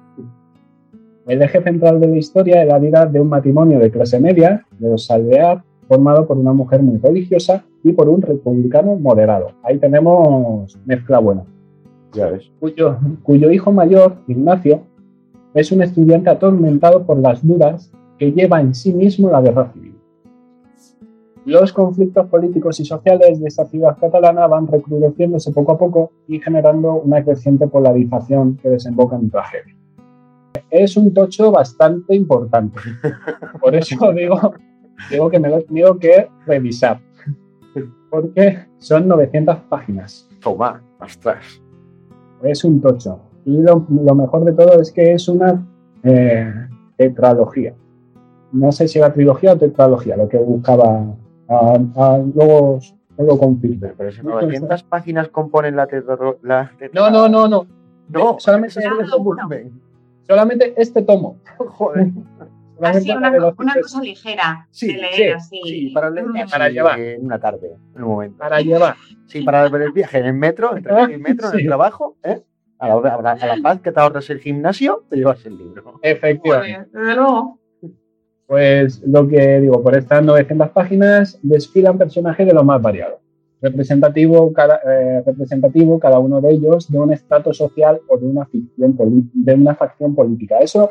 El 1.27 1.41
eje 1.41 1.63
central 1.63 2.01
de 2.01 2.09
la 2.09 2.17
historia 2.19 2.63
es 2.63 2.69
la 2.69 2.79
vida 2.79 3.07
de 3.07 3.19
un 3.19 3.29
matrimonio 3.29 3.79
de 3.79 3.91
clase 3.91 4.21
media, 4.21 4.67
de 4.79 4.91
los 4.91 5.11
Alvear, 5.11 5.65
formado 5.89 6.27
por 6.27 6.37
una 6.37 6.53
mujer 6.53 6.83
muy 6.83 6.99
religiosa 6.99 7.65
y 7.83 7.93
por 7.93 8.11
un 8.11 8.21
republicano 8.21 8.97
moderado. 8.97 9.53
Ahí 9.63 9.79
tenemos 9.79 10.79
mezcla 10.85 11.21
buena. 11.21 11.45
Ya 12.13 12.29
ves. 12.29 12.53
Cuyo, 12.61 12.99
cuyo 13.23 13.51
hijo 13.51 13.73
mayor, 13.73 14.17
Ignacio, 14.29 14.83
es 15.55 15.73
un 15.73 15.83
estudiante 15.83 16.29
atormentado 16.29 17.07
por 17.07 17.19
las 17.19 17.47
dudas 17.47 17.91
que 18.19 18.33
lleva 18.33 18.61
en 18.61 18.75
sí 18.75 18.93
mismo 18.93 19.31
la 19.31 19.41
guerra 19.41 19.73
civil. 19.73 19.95
Los 21.47 21.73
conflictos 21.73 22.27
políticos 22.27 22.81
y 22.81 22.85
sociales 22.85 23.41
de 23.41 23.49
esta 23.49 23.65
ciudad 23.65 23.97
catalana 23.99 24.47
van 24.47 24.67
recrudeciéndose 24.67 25.53
poco 25.53 25.73
a 25.73 25.79
poco 25.79 26.13
y 26.29 26.39
generando 26.39 26.95
una 26.95 27.25
creciente 27.25 27.67
polarización 27.67 28.57
que 28.57 28.69
desemboca 28.69 29.17
en 29.17 29.31
tragedia. 29.31 29.74
Es 30.71 30.97
un 30.97 31.13
tocho 31.13 31.51
bastante 31.53 32.15
importante. 32.15 32.79
Por 33.61 33.75
eso 33.75 34.13
digo, 34.15 34.55
digo 35.11 35.31
que 35.31 35.41
me 35.41 35.49
lo 35.49 35.59
he 35.59 35.63
tenido 35.65 35.99
que 35.99 36.29
revisar. 36.47 37.01
Porque 38.11 38.67
son 38.79 39.09
900 39.09 39.57
páginas. 39.69 40.29
Toma, 40.41 40.81
ostras. 41.01 41.61
Es 42.43 42.65
un 42.65 42.81
tocho. 42.81 43.21
Y 43.45 43.61
lo, 43.61 43.87
lo 43.91 44.15
mejor 44.15 44.45
de 44.45 44.53
todo 44.53 44.81
es 44.81 44.93
que 44.93 45.13
es 45.13 45.29
una 45.29 45.67
eh, 46.03 46.53
tetralogía. 46.97 47.75
No 48.53 48.71
sé 48.71 48.87
si 48.87 48.99
era 49.01 49.13
trilogía 49.13 49.53
o 49.55 49.59
tetralogía, 49.59 50.17
lo 50.17 50.29
que 50.29 50.39
buscaba. 50.39 51.05
ah, 51.49 51.79
ah, 51.97 52.19
luego 52.35 52.75
os 52.77 52.95
lo 53.19 53.37
confirmo. 53.39 53.89
Pero 53.97 54.13
si 54.13 54.23
900 54.23 54.83
páginas 54.85 55.29
componen 55.29 55.75
la 55.75 55.87
tetra... 55.87 56.17
La 56.43 56.71
tetra- 56.79 56.91
No, 56.95 57.11
no, 57.11 57.29
no, 57.29 57.49
no. 57.49 57.67
No, 58.11 58.37
solamente, 58.39 58.79
es 58.81 59.13
un 59.13 59.25
volumen. 59.25 59.81
Solamente 60.27 60.75
este 60.77 61.03
tomo. 61.03 61.39
Joder. 61.59 62.09
Así, 62.81 63.09
una, 63.13 63.33
cosa 63.81 64.03
ligera 64.03 64.67
Sí, 64.73 64.89
de 64.89 64.95
leer 64.95 65.15
sí, 65.15 65.29
así. 65.31 65.61
Sí, 65.65 65.91
para 65.95 66.11
leer 66.11 66.27
Mm. 66.27 66.51
Para 66.51 66.69
llevar. 66.69 66.99
en 66.99 67.25
una 67.25 67.39
tarde, 67.39 67.77
en 67.95 68.03
un 68.03 68.09
momento. 68.11 68.37
para 68.39 68.61
llevar. 68.61 68.97
Sí, 69.27 69.43
para 69.43 69.69
ver 69.69 69.83
el 69.83 69.93
viaje 69.93 70.19
en 70.19 70.27
el 70.27 70.35
metro, 70.35 70.77
entre 70.77 70.93
metro 70.93 71.15
y 71.15 71.19
metro, 71.19 71.53
en 71.53 71.61
el 71.61 71.67
trabajo, 71.67 72.17
¿eh? 72.25 72.43
A 72.81 72.89
la, 72.89 72.97
hora- 72.97 73.15
a, 73.15 73.23
la, 73.23 73.31
a 73.31 73.47
la 73.57 73.63
paz 73.63 73.81
que 73.81 73.93
te 73.93 74.01
ahorras 74.01 74.29
el 74.29 74.41
gimnasio, 74.41 75.05
te 75.09 75.17
llevas 75.17 75.47
el 75.47 75.57
libro. 75.57 76.01
Efectivamente. 76.03 76.89
Pues, 76.91 77.03
desde 77.05 77.15
luego. 77.15 77.61
Pues 78.47 79.03
lo 79.07 79.27
que 79.29 79.61
digo, 79.61 79.81
por 79.83 79.97
estas 79.97 80.23
900 80.25 80.69
páginas 80.71 81.39
desfilan 81.43 81.97
personajes 81.97 82.45
de 82.47 82.53
lo 82.53 82.65
más 82.65 82.83
variado. 82.83 83.21
Representativo 83.65 84.53
cada, 84.53 84.79
eh, 84.85 85.23
representativo 85.25 85.99
cada 85.99 86.19
uno 86.19 86.39
de 86.43 86.51
ellos 86.51 86.93
de 86.93 86.99
un 86.99 87.15
estrato 87.15 87.55
social 87.55 87.99
o 88.09 88.19
de 88.19 88.27
una, 88.27 89.75
facción 89.75 90.15
política. 90.15 90.59
Eso 90.59 90.91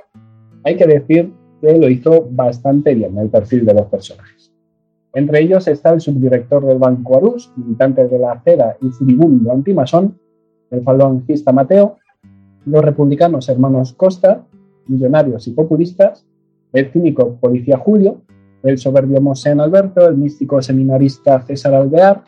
hay 0.64 0.76
que 0.76 0.88
decir 0.88 1.32
que 1.62 1.78
lo 1.78 1.88
hizo 1.88 2.28
bastante 2.32 2.96
bien 2.96 3.16
el 3.20 3.30
perfil 3.30 3.64
de 3.64 3.76
los 3.76 3.86
personajes. 3.86 4.52
Entre 5.14 5.42
ellos 5.42 5.68
está 5.68 5.92
el 5.92 6.02
subdirector 6.02 6.66
del 6.66 6.80
Banco 6.80 7.16
Arús, 7.16 7.54
militante 7.56 8.08
de 8.08 8.18
la 8.18 8.32
acera 8.32 8.76
y 8.82 8.90
furibundo 8.90 9.52
antimasón, 9.52 10.18
el 10.72 10.82
falangista 10.82 11.52
Mateo, 11.52 11.98
los 12.66 12.84
republicanos 12.84 13.50
hermanos 13.50 13.94
Costa, 13.94 14.48
millonarios 14.88 15.48
y 15.48 15.52
populistas, 15.52 16.26
el 16.72 16.92
cínico 16.92 17.36
policía 17.36 17.78
Julio, 17.78 18.24
el 18.64 18.80
soberbio 18.80 19.22
Mosén 19.22 19.60
Alberto, 19.60 20.08
el 20.08 20.18
místico 20.18 20.60
seminarista 20.60 21.40
César 21.42 21.76
Alvear, 21.76 22.24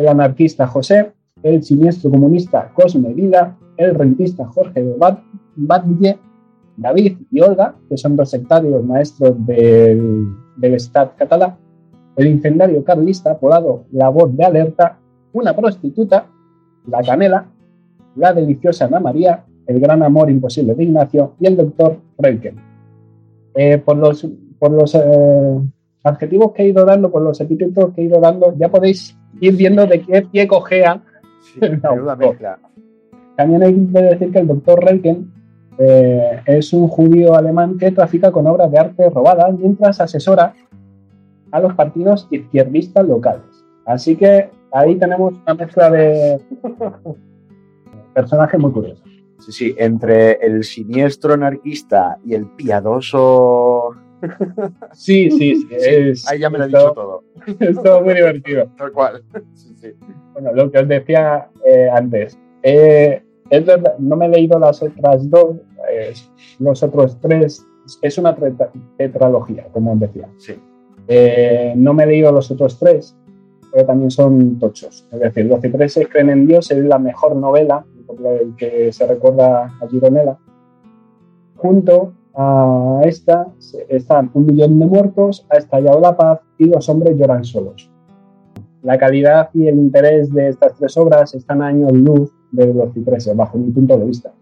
el 0.00 0.08
anarquista 0.08 0.66
José, 0.66 1.12
el 1.42 1.62
siniestro 1.62 2.10
comunista 2.10 2.72
Cosme 2.72 3.12
Vida, 3.12 3.58
el 3.76 3.94
rentista 3.94 4.46
Jorge 4.46 4.82
Batlle, 5.56 6.18
David 6.78 7.18
y 7.30 7.40
Olga, 7.42 7.74
que 7.86 7.98
son 7.98 8.16
dos 8.16 8.30
sectarios 8.30 8.82
maestros 8.82 9.34
del, 9.46 10.26
del 10.56 10.74
Estat 10.74 11.16
catalá, 11.16 11.58
el 12.16 12.28
incendiario 12.28 12.82
carlista 12.82 13.32
apodado 13.32 13.84
La 13.92 14.08
Voz 14.08 14.34
de 14.34 14.42
Alerta, 14.42 14.98
una 15.34 15.54
prostituta, 15.54 16.26
la 16.86 17.02
Canela, 17.02 17.46
la 18.16 18.32
deliciosa 18.32 18.86
Ana 18.86 19.00
María, 19.00 19.44
el 19.66 19.80
gran 19.80 20.02
amor 20.02 20.30
imposible 20.30 20.74
de 20.74 20.84
Ignacio 20.84 21.34
y 21.38 21.46
el 21.46 21.58
doctor 21.58 21.98
Freuchen. 22.16 22.56
Eh, 23.54 23.76
por 23.76 23.98
los, 23.98 24.26
por 24.58 24.70
los 24.70 24.94
eh, 24.94 25.60
adjetivos 26.04 26.52
que 26.52 26.62
he 26.62 26.68
ido 26.68 26.86
dando, 26.86 27.10
por 27.10 27.20
los 27.20 27.38
epítetos 27.38 27.92
que 27.92 28.00
he 28.00 28.04
ido 28.04 28.18
dando, 28.18 28.54
ya 28.56 28.70
podéis 28.70 29.19
ir 29.40 29.56
viendo 29.56 29.86
de 29.86 30.02
qué 30.02 30.22
pie 30.22 30.46
cojea. 30.46 31.02
Sí, 31.40 31.60
mezcla. 32.18 32.58
También 33.36 33.62
hay 33.62 33.74
que 33.74 34.02
decir 34.02 34.32
que 34.32 34.38
el 34.38 34.46
doctor 34.46 34.84
Relken 34.84 35.32
eh, 35.78 36.42
es 36.46 36.72
un 36.72 36.88
judío 36.88 37.34
alemán 37.34 37.78
que 37.78 37.90
trafica 37.90 38.30
con 38.30 38.46
obras 38.46 38.70
de 38.70 38.78
arte 38.78 39.08
robadas 39.08 39.56
mientras 39.58 40.00
asesora 40.00 40.54
a 41.50 41.60
los 41.60 41.74
partidos 41.74 42.28
izquierdistas 42.30 43.06
locales. 43.06 43.64
Así 43.86 44.14
que 44.14 44.50
ahí 44.72 44.96
tenemos 44.96 45.34
una 45.42 45.54
mezcla 45.54 45.90
de 45.90 46.38
personajes 48.14 48.60
muy 48.60 48.72
curiosos. 48.72 49.02
Sí, 49.38 49.52
sí, 49.52 49.74
entre 49.78 50.32
el 50.32 50.64
siniestro 50.64 51.32
anarquista 51.32 52.18
y 52.24 52.34
el 52.34 52.46
piadoso. 52.46 53.96
Sí, 54.92 55.30
sí, 55.30 55.56
sí. 55.62 55.68
Es, 55.70 56.28
Ahí 56.28 56.38
ya 56.40 56.50
me 56.50 56.58
lo 56.58 56.64
he 56.64 56.66
dicho 56.68 56.92
todo- 56.92 56.94
todo. 57.46 57.56
Es 57.60 57.82
todo 57.82 58.00
muy 58.02 58.14
divertido. 58.14 58.68
Tal 58.76 58.92
cual. 58.92 59.22
Sí, 59.54 59.74
sí. 59.76 59.88
Bueno, 60.32 60.52
lo 60.52 60.70
que 60.70 60.78
os 60.78 60.88
decía 60.88 61.48
eh, 61.66 61.88
antes. 61.92 62.38
eh, 62.62 63.22
es 63.50 63.66
verdad, 63.66 63.96
no 63.98 64.14
me 64.14 64.26
he 64.26 64.28
leído 64.28 64.58
las 64.60 64.80
otras 64.80 65.28
dos, 65.28 65.56
eh, 65.90 66.12
los 66.60 66.82
otros 66.84 67.18
tres. 67.20 67.66
Es 68.00 68.16
una 68.18 68.36
tetra- 68.36 68.70
tetralogía, 68.96 69.66
como 69.72 69.92
os 69.94 70.00
decía. 70.00 70.28
Sí. 70.38 70.54
Eh, 71.08 71.72
no 71.76 71.92
me 71.92 72.04
he 72.04 72.06
leído 72.06 72.30
los 72.30 72.48
otros 72.52 72.78
tres, 72.78 73.16
pero 73.72 73.86
también 73.86 74.12
son 74.12 74.58
tochos. 74.60 75.08
Es 75.10 75.18
decir, 75.18 75.46
Los 75.46 75.60
cipreses 75.60 76.06
creen 76.08 76.30
en 76.30 76.46
Dios 76.46 76.70
es 76.70 76.84
la 76.84 77.00
mejor 77.00 77.34
novela, 77.34 77.84
por 78.06 78.20
lo 78.20 78.54
que 78.56 78.92
se 78.92 79.06
recuerda 79.08 79.64
a 79.64 79.88
Gironella. 79.88 80.38
Junto 81.56 82.12
a 82.34 83.00
esta 83.04 83.48
están 83.88 84.30
Un 84.34 84.46
millón 84.46 84.78
de 84.78 84.86
muertos, 84.86 85.46
Ha 85.50 85.58
estallado 85.58 86.00
la 86.00 86.16
paz 86.16 86.40
y 86.58 86.66
Los 86.66 86.88
hombres 86.88 87.16
lloran 87.16 87.44
solos. 87.44 87.90
La 88.82 88.98
calidad 88.98 89.50
y 89.52 89.66
el 89.66 89.76
interés 89.76 90.32
de 90.32 90.48
estas 90.48 90.74
tres 90.76 90.96
obras 90.96 91.34
están 91.34 91.62
a 91.62 91.66
años 91.66 91.92
luz 91.92 92.32
de 92.52 92.72
Los 92.72 92.92
cipreses, 92.94 93.36
bajo 93.36 93.58
mi 93.58 93.70
punto 93.70 93.96
de 93.98 94.06
vista, 94.06 94.32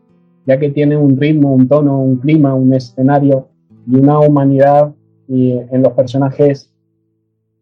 ya 0.47 0.59
que 0.59 0.71
tiene 0.71 0.97
un 0.97 1.17
ritmo, 1.17 1.53
un 1.53 1.69
tono, 1.69 2.01
un 2.01 2.17
clima, 2.17 2.55
un 2.55 2.73
escenario 2.73 3.49
y 3.87 3.97
una 3.97 4.21
humanidad 4.21 4.95
y 5.27 5.53
en 5.53 5.83
los 5.83 5.93
personajes, 5.93 6.73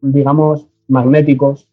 digamos, 0.00 0.68
magnéticos. 0.88 1.68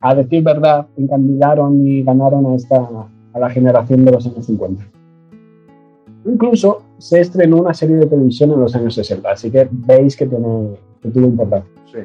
A 0.00 0.14
decir 0.14 0.42
verdad, 0.44 0.86
encandilaron 0.96 1.86
y 1.86 2.02
ganaron 2.02 2.46
a, 2.46 2.54
esta, 2.54 2.88
a 3.32 3.38
la 3.38 3.50
generación 3.50 4.04
de 4.04 4.12
los 4.12 4.26
años 4.26 4.46
50. 4.46 4.84
Incluso 6.26 6.85
se 6.98 7.20
estrenó 7.20 7.58
una 7.58 7.74
serie 7.74 7.96
de 7.96 8.06
televisión 8.06 8.52
en 8.52 8.60
los 8.60 8.74
años 8.74 8.94
60, 8.94 9.30
así 9.30 9.50
que 9.50 9.68
veis 9.70 10.16
que, 10.16 10.26
tiene, 10.26 10.76
que 11.02 11.10
tuvo 11.10 11.26
importancia. 11.26 11.70
Sí. 11.92 11.98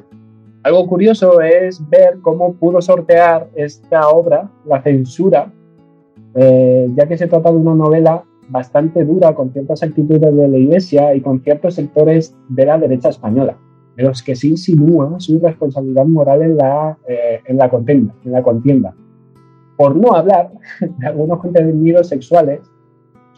Algo 0.64 0.86
curioso 0.88 1.42
es 1.42 1.82
ver 1.90 2.20
cómo 2.22 2.54
pudo 2.54 2.82
sortear 2.82 3.50
esta 3.56 4.10
obra 4.10 4.50
la 4.66 4.82
censura, 4.84 5.52
eh, 6.36 6.88
ya 6.96 7.08
que 7.08 7.18
se 7.18 7.28
trata 7.28 7.52
de 7.52 7.58
una 7.58 7.74
novela 7.74 8.24
bastante 8.50 9.04
dura 9.04 9.34
con 9.34 9.52
ciertas 9.52 9.82
actitudes 9.82 10.36
de 10.36 10.48
la 10.48 10.58
Iglesia 10.58 11.16
y 11.16 11.22
con 11.22 11.42
ciertos 11.42 11.76
sectores 11.76 12.36
de 12.50 12.66
la 12.66 12.78
derecha 12.78 13.10
española, 13.10 13.58
de 13.96 14.04
los 14.04 14.22
que 14.22 14.36
se 14.36 14.48
insinúa 14.48 15.20
su 15.20 15.40
responsabilidad 15.40 16.06
moral 16.06 16.44
en 16.44 16.58
la, 16.58 16.98
eh, 17.08 17.40
en 17.46 17.58
la, 17.58 17.70
contienda, 17.70 18.14
en 18.24 18.32
la 18.32 18.44
contienda. 18.44 18.94
Por 19.78 19.96
no 19.96 20.14
hablar 20.14 20.52
de 20.80 21.08
algunos 21.08 21.40
contenidos 21.40 22.10
sexuales 22.10 22.60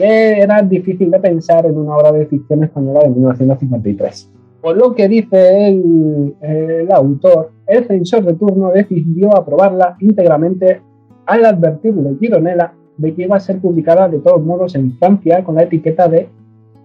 era 0.04 0.62
difícil 0.62 1.12
de 1.12 1.20
pensar 1.20 1.66
en 1.66 1.78
una 1.78 1.96
obra 1.96 2.12
de 2.12 2.26
ficción 2.26 2.64
española 2.64 3.02
de 3.02 3.10
1953. 3.10 4.32
Por 4.62 4.78
lo 4.78 4.96
que 4.96 5.08
dice 5.08 5.68
el, 5.68 6.36
el 6.42 6.92
autor, 6.92 7.52
el 7.68 7.86
censor 7.86 8.24
de 8.24 8.34
turno 8.34 8.72
decidió 8.72 9.36
aprobarla 9.36 9.98
íntegramente 10.00 10.82
al 11.26 11.46
advertirle 11.46 12.18
Gironella 12.20 12.74
de 12.98 13.14
que 13.14 13.24
iba 13.24 13.36
a 13.36 13.40
ser 13.40 13.60
publicada 13.60 14.08
de 14.08 14.20
todos 14.20 14.44
modos 14.44 14.76
en 14.76 14.98
Francia 14.98 15.44
con 15.44 15.56
la 15.56 15.64
etiqueta 15.64 16.08
de 16.08 16.30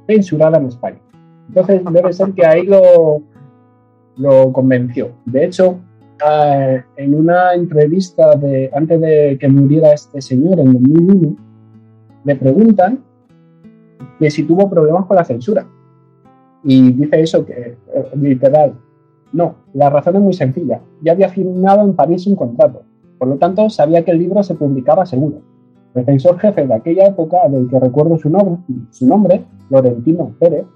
censurada 0.06 0.58
en 0.58 0.66
España. 0.66 0.98
Entonces 1.48 1.82
debe 1.92 2.12
ser 2.12 2.32
que 2.32 2.46
ahí 2.46 2.64
lo, 2.64 3.22
lo 4.16 4.52
convenció. 4.52 5.10
De 5.26 5.44
hecho, 5.44 5.78
eh, 6.26 6.82
en 6.96 7.14
una 7.14 7.54
entrevista 7.54 8.34
de, 8.36 8.70
antes 8.72 9.00
de 9.00 9.38
que 9.40 9.48
muriera 9.48 9.92
este 9.92 10.20
señor 10.20 10.58
en 10.60 10.72
2001, 10.72 11.36
le 12.24 12.36
preguntan 12.36 13.04
que 14.18 14.30
si 14.30 14.44
tuvo 14.44 14.68
problemas 14.68 15.06
con 15.06 15.16
la 15.16 15.24
censura. 15.24 15.66
Y 16.64 16.92
dice 16.92 17.20
eso, 17.20 17.44
que 17.44 17.76
eh, 17.94 18.10
literal, 18.16 18.74
no, 19.32 19.56
la 19.74 19.90
razón 19.90 20.16
es 20.16 20.22
muy 20.22 20.32
sencilla. 20.32 20.80
Ya 21.02 21.12
había 21.12 21.28
firmado 21.28 21.82
en 21.82 21.94
París 21.94 22.26
un 22.26 22.36
contrato. 22.36 22.82
Por 23.18 23.28
lo 23.28 23.36
tanto, 23.36 23.68
sabía 23.68 24.04
que 24.04 24.10
el 24.10 24.18
libro 24.18 24.42
se 24.42 24.54
publicaba 24.54 25.06
seguro. 25.06 25.40
El 25.94 26.04
censor 26.04 26.38
jefe 26.38 26.66
de 26.66 26.74
aquella 26.74 27.06
época, 27.06 27.48
del 27.48 27.68
que 27.68 27.80
recuerdo 27.80 28.16
su 28.18 28.30
nombre, 28.30 28.58
su 28.90 29.06
nombre, 29.06 29.44
Florentino 29.68 30.34
Pérez, 30.38 30.66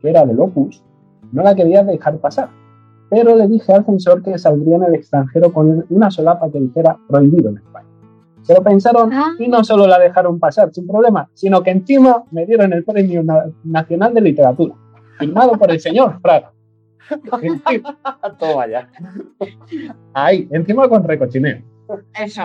que 0.00 0.10
era 0.10 0.24
del 0.24 0.40
Opus, 0.40 0.82
no 1.32 1.42
la 1.42 1.54
quería 1.54 1.82
dejar 1.84 2.18
pasar. 2.18 2.48
Pero 3.08 3.34
le 3.34 3.48
dije 3.48 3.72
al 3.72 3.84
censor 3.84 4.22
que 4.22 4.38
saldría 4.38 4.76
en 4.76 4.84
el 4.84 4.94
extranjero 4.94 5.52
con 5.52 5.84
una 5.90 6.10
solapa 6.10 6.50
que 6.50 6.60
dijera 6.60 6.96
prohibido 7.08 7.50
en 7.50 7.56
España. 7.58 7.89
Se 8.42 8.54
lo 8.54 8.62
pensaron 8.62 9.12
Ah. 9.12 9.32
y 9.38 9.48
no 9.48 9.62
solo 9.64 9.86
la 9.86 9.98
dejaron 9.98 10.38
pasar 10.38 10.72
sin 10.72 10.86
problema, 10.86 11.28
sino 11.34 11.62
que 11.62 11.70
encima 11.70 12.24
me 12.30 12.46
dieron 12.46 12.72
el 12.72 12.84
Premio 12.84 13.22
Na- 13.22 13.46
Nacional 13.64 14.14
de 14.14 14.20
Literatura, 14.22 14.74
firmado 15.18 15.52
por 15.52 15.70
el 15.70 15.80
señor 15.80 16.18
Fraga. 16.20 16.52
Encima- 17.42 17.96
Toma 18.38 18.66
ya. 18.68 18.88
Ahí, 20.14 20.48
encima 20.52 20.88
con 20.88 21.02
recochineo. 21.04 21.58
Eso. 22.18 22.42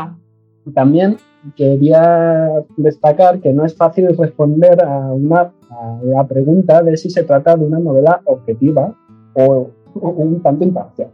También 0.73 1.17
quería 1.55 2.49
destacar 2.75 3.39
que 3.39 3.53
no 3.53 3.65
es 3.65 3.75
fácil 3.75 4.15
responder 4.17 4.83
a, 4.83 5.11
una, 5.13 5.51
a 5.69 5.99
la 6.03 6.25
pregunta 6.27 6.81
de 6.81 6.97
si 6.97 7.09
se 7.11 7.23
trata 7.23 7.55
de 7.55 7.65
una 7.65 7.77
novela 7.79 8.21
objetiva 8.25 8.93
o, 9.35 9.69
o 9.93 10.09
un 10.09 10.41
tanto 10.41 10.63
imparcial. 10.63 11.09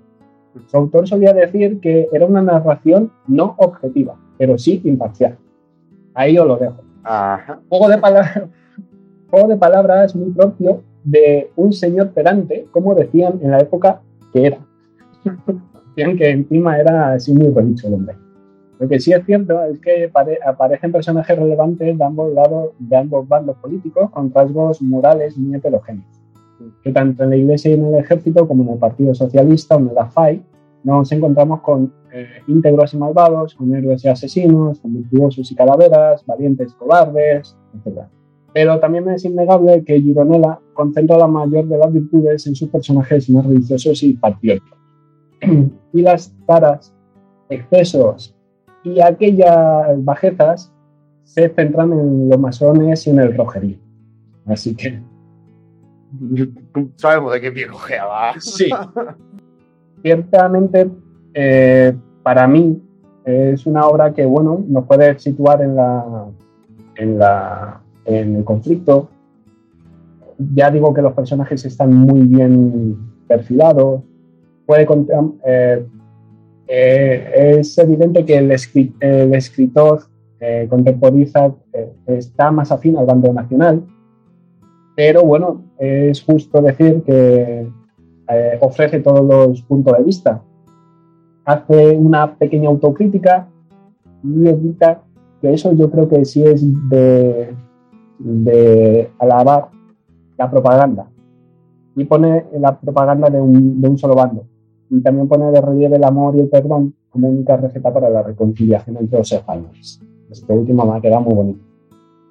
Su 0.67 0.77
autor 0.77 1.07
solía 1.07 1.33
decir 1.33 1.79
que 1.81 2.07
era 2.13 2.25
una 2.25 2.41
narración 2.41 3.11
no 3.27 3.55
objetiva, 3.57 4.15
pero 4.41 4.57
sí 4.57 4.81
imparcial. 4.85 5.37
Ahí 6.15 6.35
os 6.35 6.47
lo 6.47 6.57
dejo. 6.57 6.81
Ajá. 7.03 7.59
Juego 7.69 7.89
de, 7.89 7.99
palabras, 7.99 8.41
juego 9.29 9.47
de 9.49 9.55
palabras 9.55 10.15
muy 10.15 10.31
propio 10.31 10.81
de 11.03 11.51
un 11.55 11.71
señor 11.71 12.09
pedante, 12.09 12.65
como 12.71 12.95
decían 12.95 13.37
en 13.43 13.51
la 13.51 13.59
época 13.59 14.01
que 14.33 14.47
era. 14.47 14.57
decían 15.95 16.17
que 16.17 16.31
encima 16.31 16.79
era 16.79 17.13
así 17.13 17.31
muy 17.35 17.53
relicho 17.53 17.87
el 17.87 17.93
hombre. 17.93 18.15
Lo 18.79 18.87
que 18.87 18.99
sí 18.99 19.13
es 19.13 19.23
cierto 19.27 19.63
es 19.63 19.77
que 19.77 20.09
pare- 20.11 20.39
aparecen 20.43 20.91
personajes 20.91 21.37
relevantes 21.37 21.95
de 21.95 22.03
ambos 22.03 22.33
lados, 22.33 22.71
de 22.79 22.97
ambos 22.97 23.27
bandos 23.27 23.57
políticos, 23.57 24.09
con 24.09 24.33
rasgos 24.33 24.81
morales 24.81 25.37
muy 25.37 25.55
heterogéneos. 25.55 26.19
Que 26.83 26.91
tanto 26.91 27.25
en 27.25 27.29
la 27.29 27.35
Iglesia 27.35 27.69
y 27.69 27.73
en 27.75 27.85
el 27.85 27.95
Ejército, 27.99 28.47
como 28.47 28.63
en 28.63 28.69
el 28.69 28.79
Partido 28.79 29.13
Socialista 29.13 29.75
o 29.75 29.79
en 29.81 29.93
la 29.93 30.07
FAI, 30.07 30.41
nos 30.83 31.11
encontramos 31.11 31.61
con 31.61 31.93
eh, 32.11 32.41
íntegros 32.47 32.93
y 32.93 32.97
malvados, 32.97 33.55
con 33.55 33.73
héroes 33.73 34.03
y 34.03 34.09
asesinos, 34.09 34.79
con 34.79 34.93
virtuosos 34.93 35.51
y 35.51 35.55
calaveras, 35.55 36.25
valientes 36.25 36.71
y 36.71 36.75
cobardes, 36.75 37.57
etc. 37.73 38.01
Pero 38.53 38.79
también 38.79 39.09
es 39.09 39.23
innegable 39.23 39.83
que 39.83 40.01
Gironella 40.01 40.59
concentra 40.73 41.17
la 41.17 41.27
mayor 41.27 41.65
de 41.67 41.77
las 41.77 41.91
virtudes 41.91 42.47
en 42.47 42.55
sus 42.55 42.69
personajes 42.69 43.29
más 43.29 43.45
religiosos 43.45 44.03
y 44.03 44.13
patrióticos. 44.13 44.79
y 45.93 46.01
las 46.01 46.35
taras, 46.45 46.93
excesos 47.49 48.35
y 48.83 48.99
aquellas 48.99 50.03
bajezas 50.03 50.73
se 51.23 51.49
centran 51.49 51.93
en 51.93 52.29
los 52.29 52.39
masones 52.39 53.05
y 53.07 53.11
en 53.11 53.19
el 53.19 53.37
rojerío. 53.37 53.77
Así 54.45 54.75
que 54.75 54.99
Sabemos 56.95 57.33
de 57.33 57.41
qué 57.41 57.51
pie 57.51 57.67
cojeaba. 57.67 58.33
Sí. 58.39 58.69
Ciertamente, 60.01 60.89
eh, 61.33 61.93
para 62.23 62.47
mí, 62.47 62.81
es 63.25 63.65
una 63.65 63.85
obra 63.87 64.13
que, 64.13 64.25
bueno, 64.25 64.63
nos 64.67 64.85
puede 64.85 65.17
situar 65.19 65.61
en 65.61 65.75
la, 65.75 66.25
en 66.95 67.19
la, 67.19 67.81
en 68.05 68.35
el 68.37 68.43
conflicto. 68.43 69.09
Ya 70.53 70.71
digo 70.71 70.93
que 70.93 71.01
los 71.01 71.13
personajes 71.13 71.63
están 71.65 71.93
muy 71.93 72.21
bien 72.21 72.97
perfilados. 73.27 74.01
Puede 74.65 74.87
eh, 75.45 75.85
eh, 76.67 77.59
es 77.59 77.77
evidente 77.77 78.25
que 78.25 78.37
el 78.37 78.51
escritor 78.51 80.03
eh, 80.39 80.67
contemporiza, 80.69 81.53
eh, 81.73 81.91
está 82.07 82.49
más 82.49 82.71
afín 82.71 82.97
al 82.97 83.05
bando 83.05 83.31
nacional, 83.33 83.83
pero 84.95 85.23
bueno, 85.23 85.63
es 85.77 86.23
justo 86.23 86.61
decir 86.61 87.03
que 87.03 87.67
eh, 88.33 88.57
ofrece 88.61 88.99
todos 88.99 89.23
los 89.23 89.61
puntos 89.63 89.97
de 89.97 90.03
vista. 90.03 90.41
Hace 91.45 91.97
una 91.97 92.35
pequeña 92.35 92.69
autocrítica 92.69 93.47
y 94.23 94.47
evita 94.47 95.01
que 95.41 95.53
eso 95.53 95.73
yo 95.73 95.89
creo 95.89 96.07
que 96.07 96.23
sí 96.23 96.43
es 96.43 96.61
de, 96.89 97.55
de 98.19 99.11
alabar 99.19 99.69
la 100.37 100.49
propaganda. 100.49 101.07
Y 101.95 102.05
pone 102.05 102.45
la 102.59 102.79
propaganda 102.79 103.29
de 103.29 103.41
un, 103.41 103.81
de 103.81 103.89
un 103.89 103.97
solo 103.97 104.15
bando. 104.15 104.45
Y 104.89 105.01
también 105.01 105.27
pone 105.27 105.51
de 105.51 105.61
relieve 105.61 105.97
el 105.97 106.03
amor 106.03 106.35
y 106.35 106.39
el 106.41 106.49
perdón 106.49 106.93
como 107.09 107.29
única 107.29 107.57
receta 107.57 107.91
para 107.93 108.09
la 108.09 108.23
reconciliación 108.23 108.97
entre 108.97 109.19
los 109.19 109.31
españoles. 109.31 110.01
Este 110.29 110.53
último 110.53 110.85
me 110.85 110.97
ha 110.97 111.01
quedado 111.01 111.21
muy 111.21 111.33
bonito. 111.33 111.59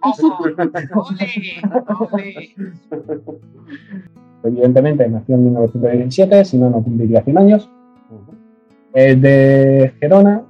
Ojo, 0.02 0.38
ole, 0.44 0.56
ole. 2.12 2.54
Evidentemente 4.42 5.08
nació 5.08 5.34
en 5.34 5.44
1917, 5.44 6.44
si 6.44 6.58
no, 6.58 6.70
no 6.70 6.82
cumpliría 6.82 7.22
100 7.22 7.38
años. 7.38 7.70
Es 8.92 9.20
de 9.20 9.92
Gerona 10.00 10.42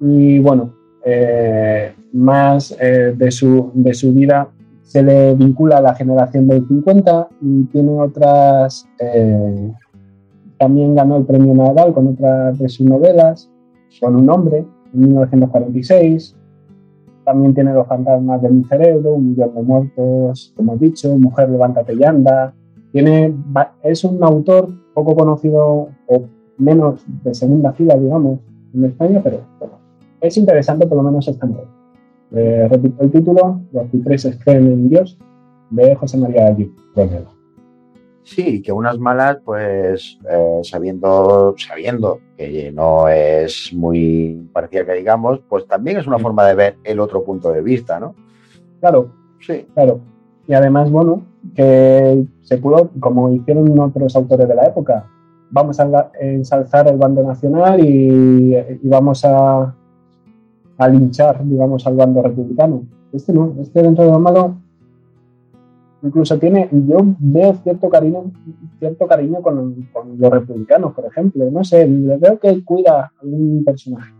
y 0.00 0.38
bueno, 0.38 0.74
eh, 1.04 1.92
más 2.12 2.76
eh, 2.80 3.14
de, 3.16 3.30
su, 3.30 3.70
de 3.74 3.94
su 3.94 4.12
vida 4.12 4.48
se 4.82 5.02
le 5.02 5.34
vincula 5.34 5.78
a 5.78 5.82
la 5.82 5.94
generación 5.94 6.46
del 6.46 6.66
50 6.66 7.28
y 7.40 7.64
tiene 7.64 8.00
otras... 8.00 8.86
eh, 9.00 9.72
también 10.58 10.94
ganó 10.94 11.16
el 11.16 11.24
premio 11.24 11.52
Nadal 11.54 11.92
con 11.92 12.08
otras 12.08 12.58
de 12.58 12.68
sus 12.68 12.86
novelas, 12.86 13.50
con 14.00 14.16
un 14.16 14.30
hombre, 14.30 14.64
en 14.94 15.00
1946. 15.00 16.36
También 17.24 17.54
tiene 17.54 17.74
Los 17.74 17.86
fantasmas 17.86 18.40
de 18.42 18.50
mi 18.50 18.64
cerebro, 18.64 19.14
Un 19.14 19.30
millón 19.30 19.54
de 19.54 19.62
muertos, 19.62 20.52
como 20.56 20.74
he 20.74 20.78
dicho, 20.78 21.16
Mujer, 21.18 21.50
levántate 21.50 21.94
y 21.94 22.04
anda. 22.04 22.54
Tiene, 22.94 23.34
es 23.82 24.04
un 24.04 24.22
autor 24.22 24.68
poco 24.94 25.16
conocido 25.16 25.88
o 26.06 26.28
menos 26.58 27.04
de 27.24 27.34
segunda 27.34 27.72
fila, 27.72 27.96
digamos, 27.96 28.38
en 28.72 28.84
España, 28.84 29.20
pero 29.20 29.40
bueno, 29.58 29.80
es 30.20 30.36
interesante 30.36 30.86
por 30.86 30.98
lo 30.98 31.02
menos 31.02 31.26
esta 31.26 31.44
novela. 31.44 31.68
Eh, 32.30 32.68
repito 32.70 33.02
el 33.02 33.10
título, 33.10 33.62
Los 33.72 33.90
cipreses 33.90 34.38
creen 34.44 34.66
en 34.68 34.88
Dios, 34.88 35.18
de 35.70 35.96
José 35.96 36.18
María. 36.18 36.56
Romero. 36.94 37.34
Sí, 38.22 38.62
que 38.62 38.70
unas 38.70 38.96
malas, 38.96 39.38
pues 39.44 40.20
eh, 40.30 40.60
sabiendo, 40.62 41.56
sabiendo 41.58 42.20
que 42.36 42.70
no 42.70 43.08
es 43.08 43.72
muy 43.74 44.48
parecida 44.52 44.86
que 44.86 44.94
digamos, 44.94 45.40
pues 45.48 45.66
también 45.66 45.96
es 45.96 46.06
una 46.06 46.20
forma 46.20 46.46
de 46.46 46.54
ver 46.54 46.76
el 46.84 47.00
otro 47.00 47.24
punto 47.24 47.50
de 47.50 47.60
vista, 47.60 47.98
¿no? 47.98 48.14
Claro, 48.78 49.10
Sí. 49.40 49.66
Claro. 49.74 50.00
Y 50.46 50.54
además, 50.54 50.90
bueno, 50.90 51.22
que 51.54 52.24
se 52.42 52.58
pudo, 52.58 52.90
como 53.00 53.30
hicieron 53.30 53.78
otros 53.78 54.14
autores 54.16 54.46
de 54.48 54.54
la 54.54 54.66
época, 54.66 55.06
vamos 55.50 55.78
a 55.80 56.10
ensalzar 56.20 56.88
el 56.88 56.96
bando 56.96 57.22
nacional 57.22 57.84
y, 57.84 58.54
y 58.54 58.88
vamos 58.88 59.24
a, 59.24 59.74
a 60.78 60.88
linchar, 60.88 61.44
digamos, 61.44 61.86
al 61.86 61.96
bando 61.96 62.22
republicano. 62.22 62.82
Este 63.12 63.32
no, 63.32 63.54
este 63.60 63.82
dentro 63.82 64.04
de 64.04 64.10
lo 64.10 64.18
malo, 64.18 64.56
incluso 66.02 66.38
tiene, 66.38 66.68
yo 66.72 66.98
veo 67.18 67.54
cierto 67.62 67.88
cariño, 67.88 68.24
cierto 68.78 69.06
cariño 69.06 69.40
con, 69.40 69.86
con 69.92 70.18
los 70.18 70.30
republicanos, 70.30 70.92
por 70.92 71.06
ejemplo. 71.06 71.48
No 71.50 71.62
sé, 71.62 71.86
le 71.86 72.18
veo 72.18 72.38
que 72.38 72.64
cuida 72.64 73.00
a 73.00 73.12
algún 73.22 73.62
personaje. 73.64 74.12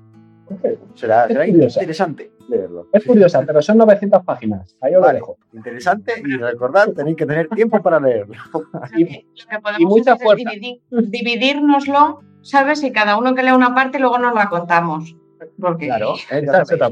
Será, 0.94 1.26
será 1.28 1.46
curiosa. 1.46 1.80
interesante 1.80 2.30
leerlo. 2.48 2.88
Es 2.92 3.04
curiosa, 3.04 3.42
pero 3.46 3.62
son 3.62 3.78
900 3.78 4.24
páginas. 4.24 4.76
Ahí 4.80 4.92
os 4.94 5.00
lo 5.00 5.06
Vale, 5.06 5.18
dejo. 5.18 5.36
interesante 5.52 6.12
y 6.24 6.36
recordad, 6.36 6.88
tenéis 6.92 7.16
que 7.16 7.26
tener 7.26 7.48
tiempo 7.48 7.80
para 7.82 7.98
leerlo. 8.00 8.34
Y- 8.96 9.04
Lo 9.04 9.46
que 9.50 9.58
podemos 9.62 9.80
y 9.80 9.84
mucha 9.86 10.12
hacer 10.12 10.26
es 10.26 10.32
fuerza. 10.32 10.50
dividir- 10.50 10.80
dividírnoslo, 10.90 12.20
¿sabes? 12.42 12.82
Y 12.84 12.92
cada 12.92 13.16
uno 13.18 13.34
que 13.34 13.42
lea 13.42 13.56
una 13.56 13.74
parte 13.74 13.98
luego 13.98 14.18
nos 14.18 14.34
la 14.34 14.48
contamos. 14.48 15.16
Porque 15.60 15.86
Claro, 15.86 16.14
eh, 16.30 16.46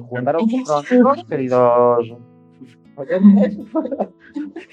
juntaros 0.09 0.45
pronto, 0.89 1.27
queridos 1.29 2.09
oyentes, 2.97 3.59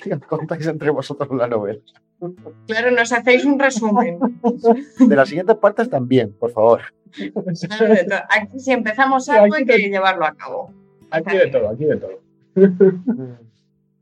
y 0.06 0.14
os 0.14 0.20
contáis 0.28 0.68
entre 0.68 0.90
vosotros 0.92 1.30
la 1.32 1.48
novela. 1.48 1.80
Claro, 2.68 2.92
nos 2.92 3.12
hacéis 3.12 3.46
un 3.46 3.60
resumen. 3.60 4.20
De 5.00 5.16
las 5.16 5.30
siguientes 5.30 5.56
partes 5.58 5.90
también, 5.90 6.34
por 6.34 6.52
favor. 6.52 6.82
Aquí 8.30 8.60
si 8.60 8.72
empezamos 8.72 9.30
algo 9.30 9.56
aquí 9.56 9.72
hay 9.72 9.82
que 9.82 9.90
llevarlo 9.90 10.26
a 10.26 10.34
cabo. 10.34 10.72
Aquí 11.12 11.38
de 11.38 11.48
todo, 11.48 11.70
aquí 11.70 11.86
de 11.86 11.98
todo. 11.98 12.20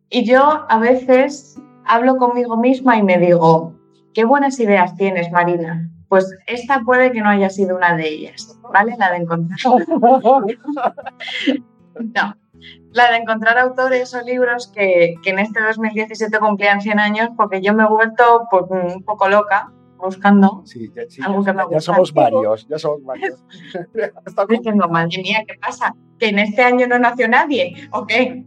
Y 0.09 0.25
yo 0.25 0.65
a 0.69 0.79
veces 0.79 1.59
hablo 1.85 2.17
conmigo 2.17 2.57
misma 2.57 2.97
y 2.97 3.03
me 3.03 3.17
digo, 3.17 3.73
qué 4.13 4.25
buenas 4.25 4.59
ideas 4.59 4.95
tienes, 4.95 5.31
Marina. 5.31 5.89
Pues 6.09 6.37
esta 6.47 6.81
puede 6.81 7.11
que 7.11 7.21
no 7.21 7.29
haya 7.29 7.49
sido 7.49 7.75
una 7.75 7.95
de 7.95 8.07
ellas, 8.07 8.57
¿vale? 8.71 8.95
La 8.97 9.11
de 9.11 9.17
encontrar. 9.17 9.59
No, 11.99 12.35
la 12.91 13.11
de 13.11 13.17
encontrar 13.17 13.57
autores 13.57 14.13
o 14.13 14.21
libros 14.21 14.67
que, 14.67 15.15
que 15.23 15.29
en 15.29 15.39
este 15.39 15.61
2017 15.61 16.39
cumplían 16.39 16.81
100 16.81 16.99
años, 16.99 17.29
porque 17.37 17.61
yo 17.61 17.73
me 17.73 17.83
he 17.83 17.87
vuelto 17.87 18.47
pues, 18.49 18.63
un 18.69 19.03
poco 19.03 19.29
loca 19.29 19.71
buscando. 19.97 20.61
Sí, 20.65 20.91
ya, 20.95 21.03
sí, 21.09 21.21
Algo 21.23 21.43
que 21.43 21.53
me 21.53 21.63
ya 21.71 21.79
somos 21.79 22.13
varios, 22.13 22.67
ya 22.67 22.79
somos 22.79 23.03
varios. 23.03 23.43
Diciendo, 24.49 24.87
madre 24.87 25.21
mía, 25.21 25.43
¿qué 25.47 25.55
pasa? 25.59 25.95
¿Que 26.19 26.29
en 26.29 26.39
este 26.39 26.63
año 26.63 26.87
no 26.87 26.99
nació 26.99 27.27
nadie? 27.27 27.89
¿O 27.91 28.05
qué? 28.05 28.45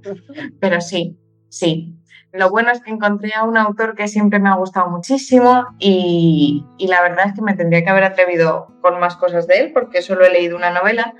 Pero 0.60 0.80
sí, 0.80 1.16
sí. 1.48 1.96
Lo 2.32 2.48
bueno 2.48 2.70
es 2.70 2.80
que 2.80 2.92
encontré 2.92 3.32
a 3.34 3.42
un 3.42 3.56
autor 3.56 3.96
que 3.96 4.06
siempre 4.06 4.38
me 4.38 4.48
ha 4.48 4.54
gustado 4.54 4.88
muchísimo 4.88 5.66
y, 5.80 6.64
y 6.78 6.86
la 6.86 7.02
verdad 7.02 7.26
es 7.26 7.34
que 7.34 7.42
me 7.42 7.54
tendría 7.54 7.82
que 7.82 7.90
haber 7.90 8.04
atrevido 8.04 8.68
con 8.82 9.00
más 9.00 9.16
cosas 9.16 9.48
de 9.48 9.58
él 9.58 9.72
porque 9.72 10.00
solo 10.00 10.24
he 10.24 10.30
leído 10.30 10.56
una 10.56 10.70
novela 10.70 11.12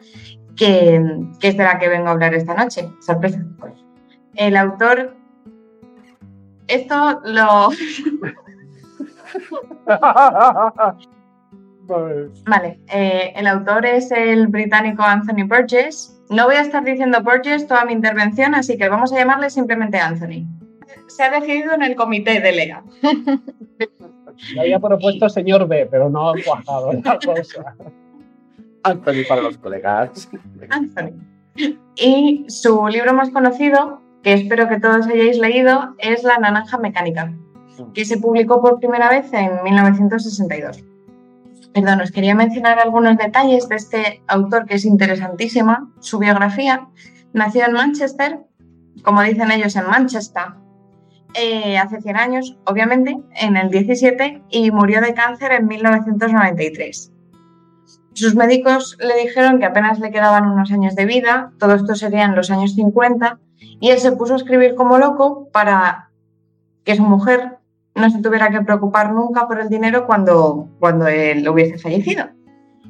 que, 0.56 1.01
que 1.39 1.48
es 1.48 1.56
de 1.56 1.64
la 1.64 1.78
que 1.78 1.89
vengo 1.89 2.09
a 2.09 2.12
hablar 2.12 2.35
esta 2.35 2.55
noche. 2.55 2.89
Sorpresa. 3.01 3.44
El 4.35 4.56
autor... 4.56 5.16
Esto 6.66 7.20
lo... 7.24 7.70
Vale, 12.47 12.78
eh, 12.93 13.32
el 13.35 13.47
autor 13.47 13.86
es 13.86 14.10
el 14.12 14.47
británico 14.47 15.02
Anthony 15.02 15.47
Burgess. 15.47 16.16
No 16.28 16.47
voy 16.47 16.55
a 16.55 16.60
estar 16.60 16.85
diciendo 16.85 17.22
Burgess 17.22 17.66
toda 17.66 17.85
mi 17.85 17.93
intervención, 17.93 18.55
así 18.55 18.78
que 18.78 18.89
vamos 18.89 19.12
a 19.12 19.16
llamarle 19.16 19.51
simplemente 19.51 19.98
Anthony. 19.98 20.47
Se 21.09 21.24
ha 21.24 21.31
decidido 21.31 21.74
en 21.74 21.82
el 21.82 21.97
comité 21.97 22.40
de 22.40 22.52
Lea. 22.52 22.85
Le 24.55 24.60
había 24.60 24.78
propuesto 24.78 25.28
señor 25.28 25.68
B, 25.68 25.86
pero 25.90 26.09
no 26.09 26.31
ha 26.31 26.35
cuajado 26.43 26.93
la 26.93 27.18
cosa. 27.24 27.74
Anthony 28.82 29.24
para 29.28 29.43
los 29.43 29.59
colegas. 29.59 30.28
Anthony. 30.70 31.12
Y 31.97 32.47
su 32.48 32.86
libro 32.89 33.12
más 33.12 33.31
conocido, 33.31 34.01
que 34.23 34.32
espero 34.35 34.69
que 34.69 34.81
todos 34.81 35.07
hayáis 35.07 35.39
leído, 35.39 35.94
es 35.98 36.23
La 36.23 36.39
Naranja 36.39 36.78
Mecánica, 36.78 37.32
que 37.94 38.05
se 38.05 38.19
publicó 38.19 38.61
por 38.61 38.78
primera 38.78 39.11
vez 39.11 39.32
en 39.32 39.62
1962. 39.62 40.85
Perdón, 41.73 42.01
os 42.01 42.11
quería 42.11 42.35
mencionar 42.35 42.78
algunos 42.78 43.16
detalles 43.16 43.69
de 43.69 43.77
este 43.77 44.23
autor 44.27 44.66
que 44.66 44.74
es 44.74 44.85
interesantísima. 44.85 45.89
Su 46.01 46.19
biografía 46.19 46.89
nació 47.32 47.66
en 47.66 47.73
Manchester, 47.73 48.40
como 49.05 49.23
dicen 49.23 49.51
ellos, 49.52 49.77
en 49.77 49.86
Manchester, 49.86 50.47
eh, 51.35 51.78
hace 51.78 52.01
100 52.01 52.16
años, 52.16 52.59
obviamente, 52.65 53.16
en 53.36 53.57
el 53.57 53.70
17, 53.70 54.43
y 54.51 54.70
murió 54.73 55.01
de 55.01 55.15
cáncer 55.15 55.52
en 55.52 55.69
1993. 55.69 57.12
Sus 58.12 58.35
médicos 58.35 58.97
le 59.01 59.16
dijeron 59.23 59.59
que 59.59 59.66
apenas 59.66 60.01
le 60.01 60.11
quedaban 60.11 60.49
unos 60.49 60.70
años 60.73 60.95
de 60.95 61.07
vida, 61.07 61.53
todo 61.59 61.74
esto 61.74 61.95
sería 61.95 62.24
en 62.24 62.35
los 62.35 62.51
años 62.51 62.74
50, 62.74 63.39
y 63.81 63.91
él 63.91 63.99
se 63.99 64.12
puso 64.12 64.35
a 64.35 64.37
escribir 64.37 64.74
como 64.74 64.99
loco 64.99 65.49
para 65.53 66.11
que 66.85 66.97
su 66.97 67.03
mujer 67.03 67.59
no 67.95 68.11
se 68.11 68.20
tuviera 68.20 68.51
que 68.51 68.62
preocupar 68.62 69.12
nunca 69.12 69.47
por 69.47 69.61
el 69.61 69.69
dinero 69.69 70.07
cuando, 70.07 70.69
cuando 70.81 71.07
él 71.07 71.49
hubiese 71.49 71.78
fallecido. 71.78 72.27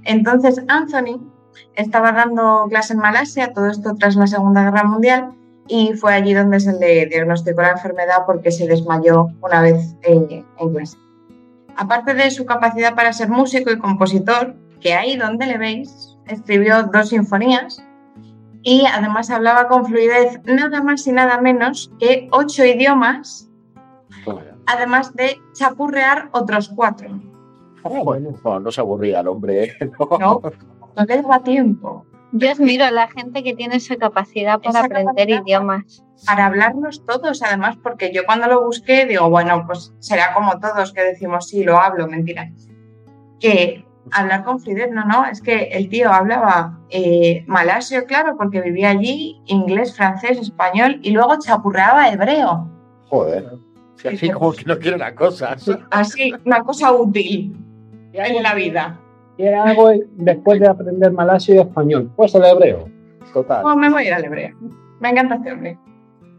Entonces 0.05 0.63
Anthony 0.69 1.21
estaba 1.75 2.13
dando 2.13 2.67
clase 2.69 2.95
en 2.95 3.01
Malasia, 3.01 3.53
todo 3.53 3.67
esto 3.67 3.95
tras 3.99 4.17
la 4.17 4.27
Segunda 4.27 4.65
Guerra 4.65 4.85
Mundial, 4.85 5.33
y 5.69 5.93
fue 5.95 6.15
allí 6.15 6.35
donde 6.35 6.61
se 6.61 6.73
le 6.73 7.07
diagnosticó 7.07 7.63
la 7.63 7.73
enfermedad 7.73 8.25
porque 8.27 8.51
se 8.51 8.67
desmayó 8.67 9.29
una 9.41 9.63
vez 9.63 9.95
en, 10.03 10.45
en 10.59 10.75
clase. 10.75 10.97
Aparte 11.77 12.15
de 12.15 12.31
su 12.31 12.45
capacidad 12.45 12.95
para 12.95 13.13
ser 13.13 13.29
músico 13.29 13.71
y 13.71 13.79
compositor, 13.79 14.57
que 14.81 14.95
ahí 14.95 15.17
donde 15.17 15.47
le 15.47 15.59
veis, 15.59 16.17
escribió 16.27 16.85
dos 16.85 17.09
sinfonías 17.11 17.83
y 18.63 18.85
además 18.87 19.31
hablaba 19.31 19.69
con 19.69 19.85
fluidez 19.87 20.41
nada 20.45 20.83
más 20.83 21.07
y 21.07 21.13
nada 21.13 21.41
menos 21.41 21.91
que 21.99 22.29
ocho 22.33 22.65
idiomas, 22.65 23.51
además 24.67 25.15
de 25.15 25.39
chapurrear 25.55 26.29
otros 26.33 26.71
cuatro. 26.75 27.09
Bueno, 27.83 28.31
no, 28.45 28.61
no 28.61 28.71
se 28.71 28.81
aburría 28.81 29.21
el 29.21 29.29
hombre, 29.29 29.65
¿eh? 29.65 29.73
No. 29.99 30.19
No, 30.19 30.43
no 30.97 31.05
le 31.05 31.23
daba 31.23 31.43
tiempo 31.43 32.05
Yo 32.33 32.51
admiro 32.51 32.85
a 32.85 32.91
la 32.91 33.09
gente 33.09 33.43
que 33.43 33.55
tiene 33.55 33.77
esa 33.77 33.97
capacidad 33.97 34.59
para 34.61 34.71
Esa 34.71 34.81
aprender 34.81 35.07
capacidad. 35.07 35.43
idiomas. 35.43 36.05
para 36.27 36.47
hablarnos 36.47 37.07
todos, 37.07 37.43
además, 37.43 37.79
porque 37.83 38.13
yo 38.13 38.27
cuando 38.27 38.47
lo 38.49 38.63
busqué 38.65 39.07
digo, 39.07 39.31
bueno, 39.31 39.65
pues 39.67 39.95
será 40.01 40.35
como 40.35 40.59
todos 40.61 40.93
que 40.93 41.03
decimos, 41.03 41.49
sí, 41.49 41.65
lo 41.65 41.79
hablo, 41.79 42.07
mentira. 42.07 42.53
Que 43.41 43.87
hablar 44.13 44.45
con 44.45 44.61
fluidez, 44.61 44.91
no, 44.91 45.05
no, 45.05 45.27
es 45.27 45.41
que 45.41 45.65
el 45.73 45.89
tío 45.89 46.13
hablaba 46.13 46.79
eh, 46.91 47.45
malasio, 47.47 48.05
claro, 48.07 48.37
porque 48.37 48.61
vivía 48.61 48.91
allí, 48.91 49.41
inglés, 49.47 49.97
francés, 49.97 50.39
español, 50.39 51.01
y 51.03 51.11
luego 51.11 51.39
chapurreaba 51.39 52.09
hebreo. 52.11 52.69
Joder. 53.09 53.51
Sí, 53.97 54.09
así 54.09 54.31
como 54.31 54.53
que 54.53 54.65
no 54.65 54.79
quiere 54.79 54.97
la 54.97 55.15
cosa. 55.15 55.57
Así, 55.91 56.33
una 56.45 56.63
cosa 56.63 56.93
útil 56.93 57.55
en 58.13 58.43
la 58.43 58.55
vida. 58.55 58.99
¿Qué 59.37 59.55
hago 59.55 59.91
después 60.13 60.61
de 60.61 60.69
aprender 60.69 61.13
malasio 61.13 61.55
y 61.55 61.59
español? 61.59 62.11
Pues 62.17 62.35
el 62.35 62.45
hebreo. 62.45 62.89
Total. 63.33 63.63
Pues 63.63 63.77
me 63.77 63.91
voy 63.91 64.03
a 64.03 64.07
ir 64.07 64.15
al 64.15 64.25
hebreo. 64.25 64.57
Me 65.01 65.11
encanta 65.11 65.37
este 65.37 65.53
hombre. 65.53 65.79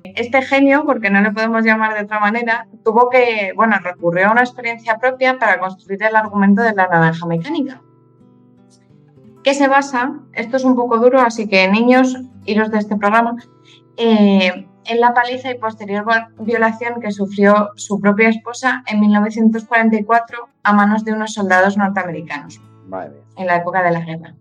Este 0.04 0.42
genio, 0.42 0.84
porque 0.86 1.10
no 1.10 1.22
le 1.22 1.32
podemos 1.32 1.64
llamar 1.64 1.94
de 1.94 2.04
otra 2.04 2.20
manera, 2.20 2.68
tuvo 2.84 3.10
que, 3.10 3.54
bueno, 3.56 3.78
recurrió 3.80 4.28
a 4.28 4.32
una 4.32 4.42
experiencia 4.42 4.98
propia 4.98 5.38
para 5.38 5.60
construir 5.60 6.04
el 6.04 6.16
argumento 6.16 6.62
de 6.62 6.74
la 6.74 6.88
naranja 6.88 7.26
mecánica. 7.26 7.82
Que 9.44 9.54
se 9.54 9.68
basa, 9.68 10.20
esto 10.34 10.58
es 10.58 10.64
un 10.64 10.76
poco 10.76 10.98
duro, 10.98 11.20
así 11.20 11.48
que 11.48 11.68
niños, 11.68 12.18
iros 12.46 12.70
de 12.72 12.80
este 12.80 12.96
programa, 12.96 13.36
eh, 13.98 14.68
en 14.86 15.00
la 15.00 15.14
paliza 15.14 15.52
y 15.52 15.58
posterior 15.58 16.06
violación 16.40 17.00
que 17.00 17.12
sufrió 17.12 17.72
su 17.76 18.00
propia 18.00 18.30
esposa 18.30 18.84
en 18.88 19.00
1944 19.00 20.50
a 20.64 20.74
manos 20.74 21.06
de 21.06 21.14
unos 21.14 21.34
soldados 21.34 21.78
norteamericanos 21.78 22.62
en 23.38 23.48
la 23.48 23.58
época 23.58 23.84
de 23.84 23.92
la 23.92 24.02
guerra. 24.02 24.36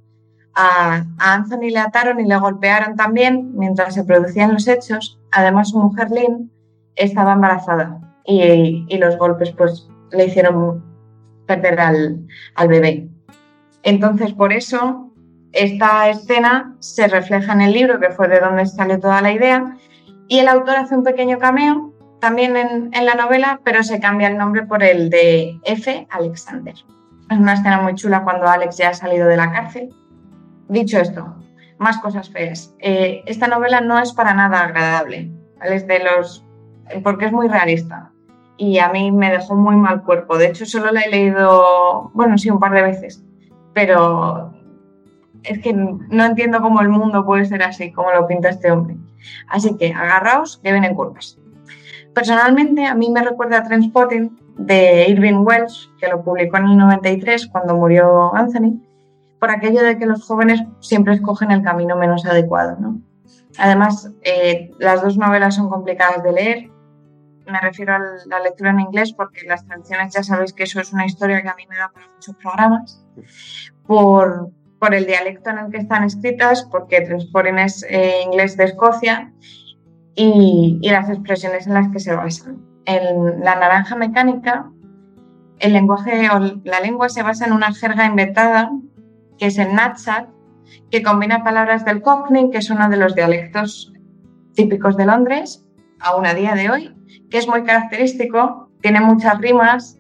A, 0.54 1.04
Anthony 1.18 1.70
le 1.70 1.78
ataron 1.78 2.18
y 2.20 2.26
le 2.26 2.36
golpearon 2.36 2.96
también 2.96 3.52
mientras 3.54 3.94
se 3.94 4.04
producían 4.04 4.52
los 4.52 4.66
hechos. 4.66 5.19
Además, 5.32 5.70
su 5.70 5.78
mujer 5.78 6.08
Lynn 6.10 6.50
estaba 6.96 7.32
embarazada 7.32 8.00
y, 8.24 8.96
los 8.98 9.16
golpes 9.16 9.52
pues, 9.52 9.88
le 10.12 10.26
hicieron 10.26 10.84
perder 11.46 11.80
al, 11.80 12.68
bebé. 12.68 13.08
Entonces, 13.82 14.32
por 14.32 14.52
eso, 14.52 15.12
esta 15.52 16.10
escena 16.10 16.76
se 16.80 17.08
refleja 17.08 17.52
en 17.52 17.62
el 17.62 17.72
libro, 17.72 17.98
que 17.98 18.10
fue 18.10 18.28
de 18.28 18.40
donde 18.40 18.66
salió 18.66 19.00
toda 19.00 19.20
la 19.20 19.32
idea, 19.32 19.76
y 20.28 20.38
el 20.38 20.48
autor 20.48 20.76
hace 20.76 20.96
un 20.96 21.02
pequeño 21.02 21.38
cameo 21.38 21.92
también 22.20 22.56
en, 22.56 22.90
en, 22.92 23.06
la 23.06 23.14
novela, 23.14 23.60
pero 23.64 23.82
se 23.82 23.98
cambia 23.98 24.28
el 24.28 24.36
nombre 24.36 24.64
por 24.64 24.82
el 24.82 25.08
de 25.08 25.58
F. 25.64 26.06
Alexander. 26.10 26.74
Es 27.30 27.38
una 27.38 27.54
escena 27.54 27.80
muy 27.80 27.94
chula 27.94 28.22
cuando 28.22 28.46
Alex 28.46 28.76
ya 28.76 28.90
ha 28.90 28.94
salido 28.94 29.26
de 29.26 29.36
la 29.38 29.50
cárcel 29.50 29.94
Dicho 30.70 31.00
esto, 31.00 31.34
más 31.80 31.98
cosas 31.98 32.28
feas. 32.28 32.74
Eh, 32.78 33.22
esta 33.26 33.48
novela 33.48 33.80
no 33.80 33.98
es 33.98 34.12
para 34.12 34.34
nada 34.34 34.64
agradable, 34.64 35.30
¿vale? 35.58 35.80
de 35.80 35.98
los, 35.98 36.44
porque 37.02 37.24
es 37.24 37.32
muy 37.32 37.48
realista 37.48 38.12
y 38.58 38.78
a 38.78 38.90
mí 38.90 39.10
me 39.10 39.30
dejó 39.30 39.56
muy 39.56 39.74
mal 39.76 40.02
cuerpo. 40.02 40.36
De 40.36 40.48
hecho, 40.48 40.66
solo 40.66 40.92
la 40.92 41.00
he 41.00 41.10
leído, 41.10 42.10
bueno, 42.12 42.36
sí, 42.36 42.50
un 42.50 42.60
par 42.60 42.72
de 42.72 42.82
veces, 42.82 43.24
pero 43.72 44.52
es 45.42 45.58
que 45.60 45.72
no 45.72 46.24
entiendo 46.24 46.60
cómo 46.60 46.82
el 46.82 46.90
mundo 46.90 47.24
puede 47.24 47.46
ser 47.46 47.62
así, 47.62 47.90
como 47.90 48.12
lo 48.12 48.26
pinta 48.26 48.50
este 48.50 48.70
hombre. 48.70 48.98
Así 49.48 49.78
que 49.78 49.94
agarraos, 49.94 50.58
que 50.62 50.72
vienen 50.72 50.94
curvas. 50.94 51.38
Personalmente, 52.14 52.84
a 52.84 52.94
mí 52.94 53.08
me 53.08 53.22
recuerda 53.22 53.58
a 53.58 53.64
Transpotting 53.64 54.38
de 54.58 55.06
Irving 55.08 55.46
Welsh, 55.46 55.88
que 55.98 56.08
lo 56.08 56.22
publicó 56.22 56.58
en 56.58 56.66
el 56.66 56.76
93 56.76 57.46
cuando 57.46 57.74
murió 57.74 58.34
Anthony, 58.34 58.82
por 59.40 59.50
aquello 59.50 59.82
de 59.82 59.98
que 59.98 60.06
los 60.06 60.22
jóvenes 60.24 60.62
siempre 60.80 61.14
escogen 61.14 61.50
el 61.50 61.62
camino 61.62 61.96
menos 61.96 62.24
adecuado. 62.26 62.76
¿no? 62.78 63.00
Además, 63.58 64.12
eh, 64.22 64.70
las 64.78 65.02
dos 65.02 65.16
novelas 65.16 65.56
son 65.56 65.70
complicadas 65.70 66.22
de 66.22 66.32
leer. 66.32 66.70
Me 67.46 67.60
refiero 67.60 67.94
a 67.94 67.98
la 68.26 68.40
lectura 68.40 68.70
en 68.70 68.80
inglés 68.80 69.12
porque 69.12 69.46
las 69.46 69.66
traducciones 69.66 70.12
ya 70.12 70.22
sabéis 70.22 70.52
que 70.52 70.64
eso 70.64 70.80
es 70.80 70.92
una 70.92 71.06
historia 71.06 71.42
que 71.42 71.48
a 71.48 71.54
mí 71.54 71.66
me 71.68 71.76
da 71.76 71.90
para 71.92 72.06
muchos 72.14 72.36
programas. 72.36 73.04
Por, 73.86 74.50
por 74.78 74.94
el 74.94 75.06
dialecto 75.06 75.50
en 75.50 75.58
el 75.58 75.70
que 75.70 75.78
están 75.78 76.04
escritas, 76.04 76.68
porque 76.70 77.00
Transporting 77.00 77.58
es 77.58 77.84
eh, 77.88 78.22
inglés 78.24 78.56
de 78.56 78.64
Escocia 78.64 79.32
y, 80.14 80.78
y, 80.80 80.90
las 80.90 81.08
expresiones 81.08 81.66
en 81.66 81.74
las 81.74 81.88
que 81.88 81.98
se 81.98 82.14
basan. 82.14 82.64
En 82.84 83.40
la 83.40 83.56
naranja 83.56 83.96
mecánica, 83.96 84.70
el 85.58 85.72
lenguaje 85.72 86.28
o 86.30 86.38
la 86.64 86.80
lengua 86.80 87.08
se 87.08 87.22
basa 87.22 87.46
en 87.46 87.52
una 87.52 87.72
jerga 87.72 88.06
inventada 88.06 88.70
que 89.40 89.46
es 89.46 89.58
el 89.58 89.74
Natsat, 89.74 90.28
que 90.90 91.02
combina 91.02 91.42
palabras 91.42 91.84
del 91.86 92.02
Cockney, 92.02 92.50
que 92.50 92.58
es 92.58 92.68
uno 92.68 92.90
de 92.90 92.98
los 92.98 93.14
dialectos 93.14 93.92
típicos 94.54 94.98
de 94.98 95.06
Londres, 95.06 95.66
aún 95.98 96.26
a 96.26 96.34
día 96.34 96.54
de 96.54 96.70
hoy, 96.70 96.94
que 97.30 97.38
es 97.38 97.48
muy 97.48 97.64
característico, 97.64 98.70
tiene 98.82 99.00
muchas 99.00 99.38
rimas 99.38 99.98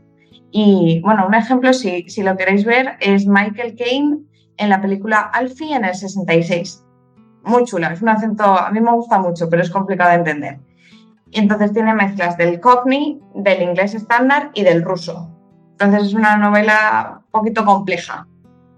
y, 0.52 1.00
bueno, 1.02 1.26
un 1.26 1.34
ejemplo, 1.34 1.72
si, 1.72 2.02
si 2.08 2.22
lo 2.22 2.36
queréis 2.36 2.66
ver, 2.66 2.98
es 3.00 3.26
Michael 3.26 3.76
Caine 3.76 4.18
en 4.58 4.68
la 4.68 4.82
película 4.82 5.20
Alfie 5.20 5.74
en 5.74 5.86
el 5.86 5.94
66. 5.94 6.84
Muy 7.44 7.64
chula, 7.64 7.94
es 7.94 8.02
un 8.02 8.10
acento, 8.10 8.44
a 8.44 8.70
mí 8.70 8.80
me 8.80 8.92
gusta 8.92 9.18
mucho, 9.18 9.48
pero 9.48 9.62
es 9.62 9.70
complicado 9.70 10.10
de 10.10 10.16
entender. 10.16 10.60
Y 11.30 11.38
entonces 11.38 11.72
tiene 11.72 11.94
mezclas 11.94 12.36
del 12.36 12.60
Cockney, 12.60 13.18
del 13.34 13.62
inglés 13.62 13.94
estándar 13.94 14.50
y 14.52 14.64
del 14.64 14.82
ruso. 14.82 15.34
Entonces 15.70 16.08
es 16.08 16.14
una 16.14 16.36
novela 16.36 17.22
un 17.24 17.30
poquito 17.30 17.64
compleja 17.64 18.26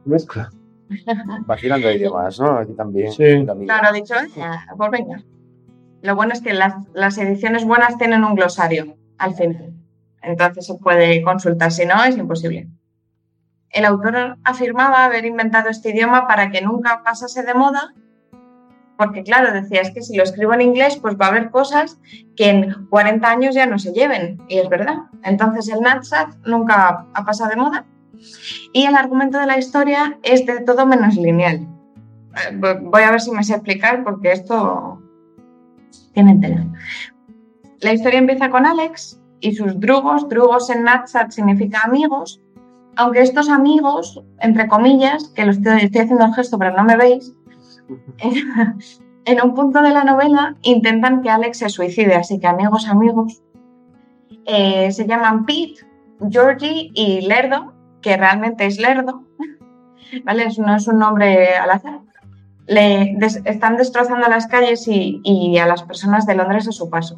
mezcla. 0.04 0.50
De 0.88 1.94
idiomas, 1.94 2.38
¿no? 2.38 2.58
Aquí 2.58 2.72
también. 2.74 3.12
Sí. 3.12 3.46
Claro, 3.64 3.92
dicho, 3.92 4.14
pues 4.76 4.90
venga. 4.90 5.22
Lo 6.02 6.16
bueno 6.16 6.32
es 6.32 6.42
que 6.42 6.52
las, 6.52 6.74
las, 6.92 7.16
ediciones 7.18 7.64
buenas 7.64 7.96
tienen 7.96 8.24
un 8.24 8.34
glosario 8.34 8.96
al 9.18 9.34
final. 9.34 9.72
Entonces 10.20 10.66
se 10.66 10.74
puede 10.74 11.22
consultar, 11.22 11.70
si 11.70 11.86
no, 11.86 12.02
es 12.04 12.16
imposible. 12.16 12.68
El 13.70 13.84
autor 13.84 14.36
afirmaba 14.44 15.04
haber 15.04 15.24
inventado 15.24 15.70
este 15.70 15.90
idioma 15.90 16.26
para 16.26 16.50
que 16.50 16.60
nunca 16.60 17.02
pasase 17.04 17.42
de 17.42 17.54
moda, 17.54 17.94
porque 18.98 19.22
claro, 19.22 19.52
decía, 19.52 19.80
es 19.80 19.92
que 19.92 20.02
si 20.02 20.16
lo 20.16 20.22
escribo 20.22 20.52
en 20.52 20.60
inglés, 20.60 20.98
pues 21.00 21.16
va 21.18 21.26
a 21.26 21.28
haber 21.30 21.50
cosas 21.50 21.98
que 22.36 22.50
en 22.50 22.86
40 22.90 23.30
años 23.30 23.54
ya 23.54 23.66
no 23.66 23.78
se 23.78 23.92
lleven, 23.92 24.42
y 24.48 24.58
es 24.58 24.68
verdad. 24.68 24.96
Entonces 25.24 25.68
el 25.68 25.80
Natsat 25.80 26.34
nunca 26.44 27.06
ha 27.14 27.24
pasado 27.24 27.50
de 27.50 27.56
moda 27.56 27.86
y 28.72 28.84
el 28.84 28.94
argumento 28.94 29.38
de 29.38 29.46
la 29.46 29.58
historia 29.58 30.18
es 30.22 30.46
de 30.46 30.60
todo 30.60 30.86
menos 30.86 31.16
lineal. 31.16 31.66
Eh, 32.36 32.56
voy 32.82 33.02
a 33.02 33.10
ver 33.10 33.20
si 33.20 33.30
me 33.30 33.44
sé 33.44 33.54
explicar 33.54 34.04
porque 34.04 34.32
esto 34.32 35.00
tiene 36.12 36.36
tela. 36.36 36.66
La 37.80 37.92
historia 37.92 38.18
empieza 38.18 38.50
con 38.50 38.66
Alex 38.66 39.20
y 39.40 39.54
sus 39.54 39.78
drugos. 39.78 40.28
Drugos 40.28 40.70
en 40.70 40.84
Natsat 40.84 41.30
significa 41.30 41.82
amigos, 41.82 42.40
aunque 42.96 43.20
estos 43.20 43.48
amigos, 43.48 44.22
entre 44.40 44.68
comillas, 44.68 45.28
que 45.34 45.44
lo 45.44 45.52
estoy, 45.52 45.86
haciendo 45.86 46.24
el 46.24 46.34
gesto 46.34 46.58
pero 46.58 46.76
no 46.76 46.84
me 46.84 46.96
veis, 46.96 47.34
en 49.24 49.42
un 49.42 49.54
punto 49.54 49.82
de 49.82 49.90
la 49.90 50.04
novela 50.04 50.56
intentan 50.62 51.22
que 51.22 51.30
Alex 51.30 51.58
se 51.58 51.68
suicide, 51.68 52.14
así 52.14 52.38
que 52.38 52.46
amigos, 52.46 52.88
amigos, 52.88 53.42
eh, 54.46 54.90
se 54.90 55.06
llaman 55.06 55.44
Pete, 55.44 55.86
Georgie 56.30 56.90
y 56.94 57.22
Lerdo, 57.22 57.71
que 58.02 58.16
realmente 58.16 58.66
es 58.66 58.78
lerdo, 58.78 59.24
¿vale? 60.24 60.48
No 60.58 60.76
es 60.76 60.88
un 60.88 60.98
nombre 60.98 61.56
al 61.56 61.70
azar. 61.70 62.00
Le 62.66 63.16
están 63.44 63.76
destrozando 63.76 64.28
las 64.28 64.46
calles 64.46 64.86
y, 64.86 65.58
a 65.58 65.66
las 65.66 65.82
personas 65.82 66.26
de 66.26 66.34
Londres 66.34 66.68
a 66.68 66.72
su 66.72 66.88
paso. 66.90 67.16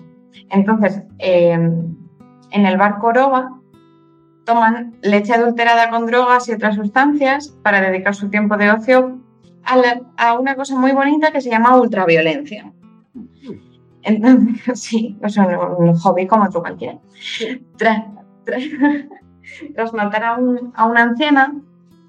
Entonces, 0.50 1.02
em, 1.18 1.96
en 2.50 2.66
el 2.66 2.76
bar 2.76 2.98
Coroba 2.98 3.60
toman 4.44 4.94
leche 5.02 5.34
adulterada 5.34 5.90
con 5.90 6.06
drogas 6.06 6.48
y 6.48 6.52
otras 6.52 6.76
sustancias 6.76 7.56
para 7.62 7.80
dedicar 7.80 8.14
su 8.14 8.28
tiempo 8.30 8.56
de 8.56 8.70
ocio 8.70 9.20
a, 10.16 10.38
una 10.38 10.54
cosa 10.54 10.76
muy 10.76 10.92
bonita 10.92 11.30
que 11.32 11.40
se 11.40 11.50
llama 11.50 11.76
ultraviolencia. 11.76 12.72
Entonces, 14.02 14.80
sí, 14.80 15.18
es 15.22 15.36
un, 15.36 15.94
hobby 15.94 16.26
como 16.26 16.44
otro 16.44 16.60
cualquiera. 16.60 16.98
Tras 17.76 18.04
matar 19.92 20.24
a, 20.24 20.36
una 20.36 21.02
anciana, 21.02 21.54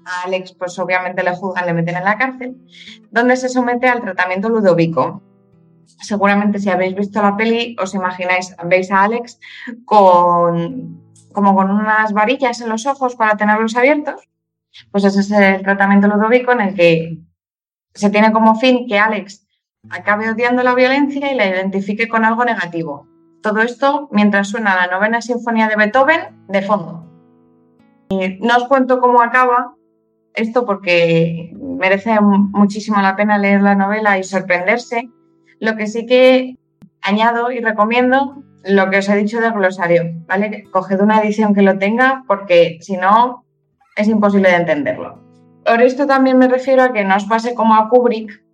a 0.04 0.22
Alex, 0.24 0.52
pues 0.54 0.78
obviamente 0.78 1.22
le 1.22 1.34
juzgan, 1.34 1.66
le 1.66 1.72
meten 1.72 1.96
en 1.96 2.04
la 2.04 2.18
cárcel, 2.18 2.56
donde 3.10 3.36
se 3.36 3.48
somete 3.48 3.88
al 3.88 4.00
tratamiento 4.00 4.48
ludovico. 4.48 5.22
Seguramente 6.00 6.58
si 6.58 6.70
habéis 6.70 6.94
visto 6.94 7.22
la 7.22 7.36
peli, 7.36 7.76
os 7.80 7.94
imagináis, 7.94 8.54
veis 8.64 8.90
a 8.90 9.04
Alex 9.04 9.38
con, 9.84 11.00
como 11.32 11.54
con 11.54 11.70
unas 11.70 12.12
varillas 12.12 12.60
en 12.60 12.68
los 12.68 12.86
ojos 12.86 13.16
para 13.16 13.36
tenerlos 13.36 13.76
abiertos. 13.76 14.28
Pues 14.90 15.04
ese 15.04 15.20
es 15.20 15.30
el 15.30 15.62
tratamiento 15.62 16.08
ludovico 16.08 16.52
en 16.52 16.60
el 16.60 16.74
que 16.74 17.18
se 17.94 18.10
tiene 18.10 18.32
como 18.32 18.56
fin 18.56 18.86
que 18.86 18.98
Alex 18.98 19.46
acabe 19.90 20.30
odiando 20.30 20.62
la 20.62 20.74
violencia 20.74 21.32
y 21.32 21.36
la 21.36 21.46
identifique 21.46 22.08
con 22.08 22.24
algo 22.24 22.44
negativo. 22.44 23.06
Todo 23.42 23.60
esto 23.60 24.08
mientras 24.10 24.48
suena 24.48 24.76
la 24.76 24.86
novena 24.88 25.22
sinfonía 25.22 25.68
de 25.68 25.76
Beethoven 25.76 26.46
de 26.48 26.62
fondo. 26.62 27.05
No 28.10 28.56
os 28.56 28.68
cuento 28.68 29.00
cómo 29.00 29.20
acaba 29.20 29.74
esto 30.34 30.64
porque 30.64 31.52
merece 31.56 32.20
muchísimo 32.20 33.00
la 33.00 33.16
pena 33.16 33.38
leer 33.38 33.62
la 33.62 33.74
novela 33.74 34.18
y 34.18 34.22
sorprenderse. 34.22 35.08
Lo 35.58 35.76
que 35.76 35.86
sí 35.86 36.06
que 36.06 36.56
añado 37.02 37.50
y 37.50 37.60
recomiendo 37.60 38.42
lo 38.64 38.90
que 38.90 38.98
os 38.98 39.08
he 39.08 39.16
dicho 39.16 39.40
del 39.40 39.52
glosario, 39.52 40.04
¿vale? 40.26 40.64
Coged 40.70 41.00
una 41.00 41.20
edición 41.20 41.54
que 41.54 41.62
lo 41.62 41.78
tenga 41.78 42.24
porque 42.26 42.78
si 42.80 42.96
no 42.96 43.44
es 43.96 44.08
imposible 44.08 44.50
de 44.50 44.56
entenderlo. 44.56 45.22
Por 45.64 45.80
esto 45.82 46.06
también 46.06 46.38
me 46.38 46.48
refiero 46.48 46.82
a 46.82 46.92
que 46.92 47.04
no 47.04 47.16
os 47.16 47.24
pase 47.24 47.54
como 47.54 47.74
a 47.74 47.88
Kubrick, 47.88 48.44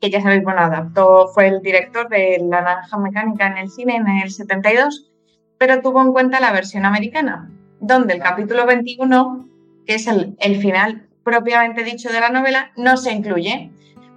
que 0.00 0.10
ya 0.10 0.20
sabéis, 0.20 0.44
bueno, 0.44 0.60
adaptó, 0.60 1.28
fue 1.28 1.48
el 1.48 1.60
director 1.60 2.08
de 2.08 2.38
La 2.40 2.62
Naranja 2.62 2.98
Mecánica 2.98 3.46
en 3.48 3.58
el 3.58 3.70
cine 3.70 3.96
en 3.96 4.08
el 4.08 4.30
72, 4.30 5.12
pero 5.58 5.82
tuvo 5.82 6.00
en 6.02 6.12
cuenta 6.12 6.40
la 6.40 6.52
versión 6.52 6.84
americana 6.84 7.50
donde 7.80 8.14
el 8.14 8.22
capítulo 8.22 8.66
21, 8.66 9.48
que 9.86 9.94
es 9.94 10.06
el, 10.06 10.36
final 10.60 11.06
propiamente 11.22 11.84
dicho 11.84 12.10
de 12.10 12.20
la 12.20 12.30
novela, 12.30 12.70
no 12.76 12.96
se 12.96 13.12
incluye, 13.12 13.70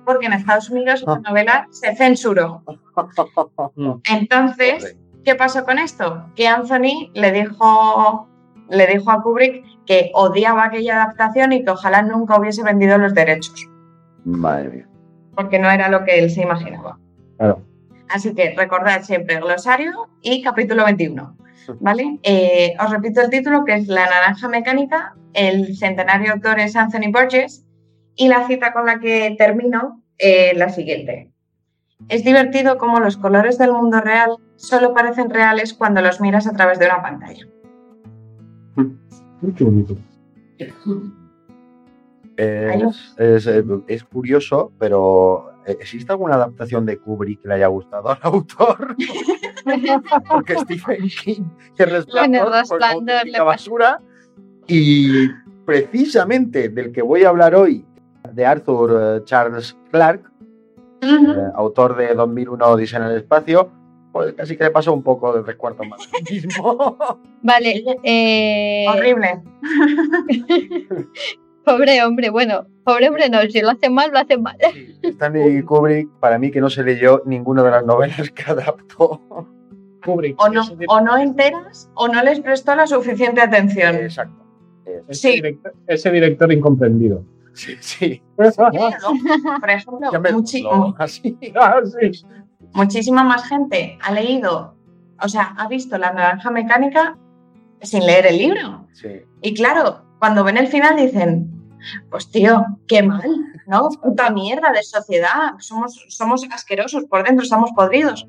porque 0.06 0.28
en 0.28 0.34
Estados 0.34 0.70
Unidos 0.70 1.04
la 1.06 1.20
novela 1.20 1.68
se 1.72 1.96
censuró. 1.96 2.64
Entonces, 4.10 4.96
¿qué 5.24 5.36
pasó 5.36 5.66
con 5.66 5.80
esto? 5.80 6.26
Que 6.36 6.48
Anthony 6.48 7.12
le 7.14 7.32
dijo, 7.32 8.28
le 8.70 8.88
dijo 8.88 9.12
a 9.12 9.22
Kubrick 9.22 9.66
que 9.86 10.12
odiaba 10.14 10.66
aquella 10.66 11.04
adaptación 11.04 11.54
y 11.54 11.64
que 11.64 11.72
ojalá 11.72 12.02
nunca 12.02 12.40
hubiese 12.40 12.64
vendido 12.64 12.98
los 12.98 13.14
derechos, 13.14 13.68
Madre 14.24 14.70
mía. 14.70 14.88
porque 15.36 15.58
no 15.58 15.70
era 15.70 15.90
lo 15.90 16.04
que 16.04 16.20
él 16.20 16.30
se 16.30 16.42
imaginaba. 16.42 17.00
Claro. 17.38 17.62
Así 18.10 18.34
que 18.34 18.54
recordad 18.56 19.04
siempre 19.04 19.40
glosario 19.40 20.10
y 20.22 20.42
capítulo 20.42 20.84
21. 20.86 21.39
¿Vale? 21.80 22.20
Eh, 22.24 22.76
os 22.80 22.90
repito 22.90 23.22
el 23.22 23.30
título, 23.30 23.66
que 23.66 23.76
es 23.76 23.88
La 23.88 24.06
naranja 24.06 24.48
mecánica. 24.48 25.16
El 25.34 25.76
centenario 25.78 26.34
autor 26.34 26.60
es 26.60 26.76
Anthony 26.76 27.12
Burgess. 27.12 27.66
Y 28.16 28.28
la 28.28 28.48
cita 28.48 28.74
con 28.74 28.86
la 28.86 29.00
que 29.00 29.36
termino, 29.38 30.02
eh, 30.18 30.54
la 30.56 30.70
siguiente. 30.70 31.32
Es 32.08 32.24
divertido 32.24 32.78
cómo 32.78 33.00
los 33.00 33.18
colores 33.18 33.58
del 33.58 33.72
mundo 33.72 34.02
real 34.02 34.38
solo 34.56 34.94
parecen 34.94 35.30
reales 35.30 35.74
cuando 35.74 36.02
los 36.02 36.20
miras 36.20 36.48
a 36.48 36.54
través 36.54 36.80
de 36.80 36.86
una 36.86 37.02
pantalla. 37.02 37.48
Qué 39.56 39.64
bonito. 39.64 39.98
Es, 42.38 43.14
es, 43.18 43.48
eh, 43.48 43.64
es 43.88 44.04
curioso, 44.04 44.72
pero 44.80 45.52
¿existe 45.66 46.12
alguna 46.12 46.36
adaptación 46.36 46.86
de 46.86 46.98
Kubrick 46.98 47.42
que 47.42 47.48
le 47.50 47.56
haya 47.56 47.68
gustado 47.68 48.10
al 48.10 48.20
autor? 48.24 48.96
Porque 50.30 50.56
Stephen 50.60 51.10
King 51.24 51.44
y 51.78 51.84
el 51.84 51.90
resplandor, 51.90 53.26
le 53.26 53.40
basura. 53.42 54.02
Y 54.68 55.30
precisamente 55.66 56.70
del 56.70 56.92
que 56.92 57.02
voy 57.02 57.24
a 57.24 57.30
hablar 57.30 57.56
hoy, 57.56 57.86
de 58.34 58.46
Arthur 58.46 59.00
eh, 59.02 59.22
Charles 59.26 59.78
Clarke, 59.92 60.28
eh, 61.02 61.52
autor 61.56 61.96
de 61.96 62.14
2001 62.14 62.66
Odisea 62.66 63.00
en 63.00 63.06
el 63.06 63.18
espacio, 63.18 63.72
pues 64.12 64.34
casi 64.34 64.58
que 64.58 64.66
le 64.66 64.72
pasó 64.72 64.94
un 64.94 65.04
poco 65.04 65.34
del 65.34 65.46
recuerdo 65.46 65.84
más 65.84 66.08
mismo. 66.30 66.98
Vale, 67.42 67.84
eh, 68.04 68.86
Horrible. 68.90 69.42
pobre 71.64 72.04
hombre, 72.04 72.30
bueno, 72.30 72.66
pobre 72.84 73.08
hombre 73.08 73.30
no, 73.30 73.42
si 73.44 73.62
lo 73.62 73.70
hace 73.70 73.90
mal, 73.90 74.12
lo 74.12 74.20
hace 74.20 74.38
mal. 74.38 74.58
Stanley 75.04 75.62
Kubrick, 75.64 76.10
para 76.20 76.38
mí 76.40 76.52
que 76.52 76.62
no 76.62 76.70
se 76.70 76.84
leyó 76.84 77.22
ninguna 77.26 77.64
de 77.64 77.72
las 77.72 77.86
novelas 77.86 78.32
que 78.32 78.44
adaptó. 78.44 79.22
O 80.38 80.50
no, 80.50 80.62
o 80.88 81.02
no 81.02 81.18
enteras 81.18 81.90
o 81.94 82.08
no 82.08 82.24
les 82.24 82.40
prestó 82.40 82.76
la 82.76 82.88
suficiente 82.88 83.42
atención. 83.42 83.96
Exacto. 83.96 84.44
Ese 85.08 85.22
sí. 85.22 85.36
director, 85.36 85.74
ese 85.88 86.12
director 86.12 86.52
incomprendido. 86.52 87.24
Sí, 87.54 87.76
sí. 87.80 88.22
Por 88.36 88.46
ejemplo, 88.46 88.90
así. 90.98 91.38
Ah, 91.56 91.82
muchísima 92.74 93.24
más 93.24 93.48
gente 93.48 93.98
ha 94.02 94.12
leído, 94.12 94.76
o 95.22 95.28
sea, 95.28 95.56
ha 95.58 95.68
visto 95.68 95.98
la 95.98 96.14
naranja 96.14 96.52
mecánica 96.52 97.18
sin 97.82 98.06
leer 98.06 98.28
el 98.28 98.38
libro. 98.38 98.88
Sí. 98.94 99.22
Y 99.42 99.54
claro, 99.54 100.06
cuando 100.20 100.44
ven 100.44 100.58
el 100.58 100.68
final 100.68 100.98
dicen, 100.98 101.50
pues 102.10 102.30
tío, 102.30 102.66
qué 102.88 103.04
mal, 103.04 103.30
¿no? 103.68 103.90
Puta 103.90 104.30
mierda 104.30 104.72
de 104.72 104.84
sociedad, 104.84 105.54
somos, 105.60 106.06
somos 106.10 106.46
asquerosos 106.52 107.06
por 107.06 107.24
dentro, 107.24 107.44
estamos 107.44 107.72
podridos. 107.76 108.28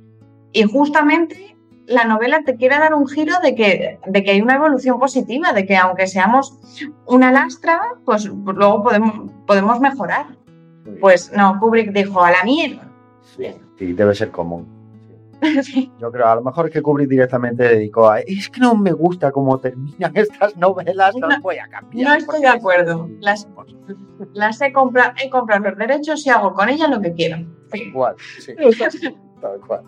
Y 0.52 0.62
justamente 0.64 1.49
la 1.90 2.04
novela 2.04 2.42
te 2.44 2.56
quiere 2.56 2.78
dar 2.78 2.94
un 2.94 3.06
giro 3.08 3.34
de 3.42 3.54
que, 3.54 3.98
de 4.06 4.22
que 4.24 4.30
hay 4.30 4.40
una 4.40 4.54
evolución 4.54 4.98
positiva, 5.00 5.52
de 5.52 5.66
que 5.66 5.76
aunque 5.76 6.06
seamos 6.06 6.56
una 7.06 7.32
lastra, 7.32 7.80
pues 8.04 8.24
luego 8.26 8.82
podemos, 8.82 9.30
podemos 9.46 9.80
mejorar. 9.80 10.26
Pues 11.00 11.32
no, 11.36 11.58
Kubrick 11.60 11.92
dijo, 11.92 12.22
a 12.24 12.30
la 12.30 12.44
mierda. 12.44 12.88
Sí, 13.36 13.46
sí, 13.78 13.92
debe 13.92 14.14
ser 14.14 14.30
común. 14.30 14.66
Sí. 15.62 15.90
Yo 16.00 16.12
creo, 16.12 16.26
a 16.28 16.34
lo 16.36 16.42
mejor 16.42 16.70
que 16.70 16.80
Kubrick 16.82 17.08
directamente 17.08 17.64
dedicó 17.64 18.08
a. 18.08 18.20
Es 18.20 18.48
que 18.50 18.60
no 18.60 18.74
me 18.76 18.92
gusta 18.92 19.32
cómo 19.32 19.58
terminan 19.58 20.12
estas 20.14 20.56
novelas, 20.56 21.14
no 21.16 21.26
las 21.28 21.40
voy 21.40 21.58
a 21.58 21.66
cambiar. 21.68 22.08
No 22.08 22.14
estoy 22.14 22.40
de 22.42 22.48
acuerdo. 22.48 23.08
Las, 23.20 23.48
las 24.32 24.60
he, 24.60 24.72
compra- 24.72 25.14
he 25.22 25.28
comprado 25.30 25.64
los 25.70 25.78
derechos 25.78 26.26
y 26.26 26.30
hago 26.30 26.52
con 26.54 26.68
ellas 26.68 26.88
lo 26.90 27.00
que 27.00 27.12
quiero. 27.14 27.38
Cual, 27.92 28.14
sí, 28.38 28.52
tal 29.40 29.60
cual. 29.66 29.82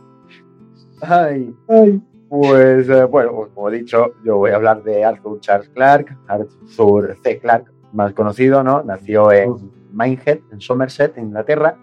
Ay, 1.03 1.55
Ay, 1.69 2.01
pues 2.29 2.89
eh, 2.89 3.05
bueno, 3.05 3.33
pues, 3.35 3.51
como 3.55 3.69
he 3.69 3.79
dicho, 3.79 4.15
yo 4.25 4.39
voy 4.39 4.53
a 4.53 4.57
hablar 4.57 4.83
de 4.83 5.05
Arthur 5.05 5.41
Charles 5.41 5.69
Clarke, 5.71 6.17
Arthur 6.29 7.17
C. 7.23 7.39
Clarke, 7.39 7.71
más 7.93 8.15
conocido, 8.15 8.63
¿no? 8.63 8.83
Nació 8.83 9.33
en 9.33 9.55
Minehead, 9.93 10.39
en 10.51 10.61
Somerset, 10.61 11.19
en 11.19 11.27
Inglaterra, 11.27 11.77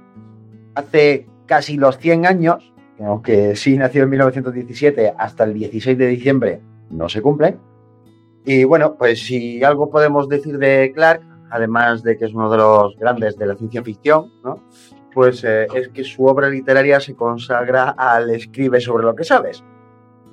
hace 0.73 1.27
casi 1.45 1.77
los 1.77 1.97
100 1.97 2.25
años, 2.25 2.73
que 2.97 3.03
aunque 3.03 3.55
sí 3.55 3.77
nació 3.77 4.03
en 4.03 4.09
1917, 4.09 5.13
hasta 5.17 5.43
el 5.43 5.53
16 5.53 5.97
de 5.97 6.07
diciembre 6.07 6.61
no 6.89 7.09
se 7.09 7.21
cumple. 7.21 7.57
Y 8.45 8.63
bueno, 8.63 8.95
pues 8.95 9.21
si 9.21 9.63
algo 9.63 9.89
podemos 9.89 10.27
decir 10.29 10.57
de 10.57 10.91
Clark, 10.95 11.21
además 11.51 12.03
de 12.03 12.17
que 12.17 12.25
es 12.25 12.33
uno 12.33 12.49
de 12.49 12.57
los 12.57 12.97
grandes 12.97 13.37
de 13.37 13.45
la 13.45 13.55
ciencia 13.55 13.83
ficción, 13.83 14.31
¿no? 14.43 14.63
Pues 15.13 15.43
eh, 15.43 15.67
es 15.73 15.89
que 15.89 16.03
su 16.03 16.25
obra 16.25 16.49
literaria 16.49 16.99
se 16.99 17.15
consagra 17.15 17.89
al 17.89 18.29
escribe 18.29 18.79
sobre 18.79 19.03
lo 19.03 19.15
que 19.15 19.23
sabes. 19.23 19.63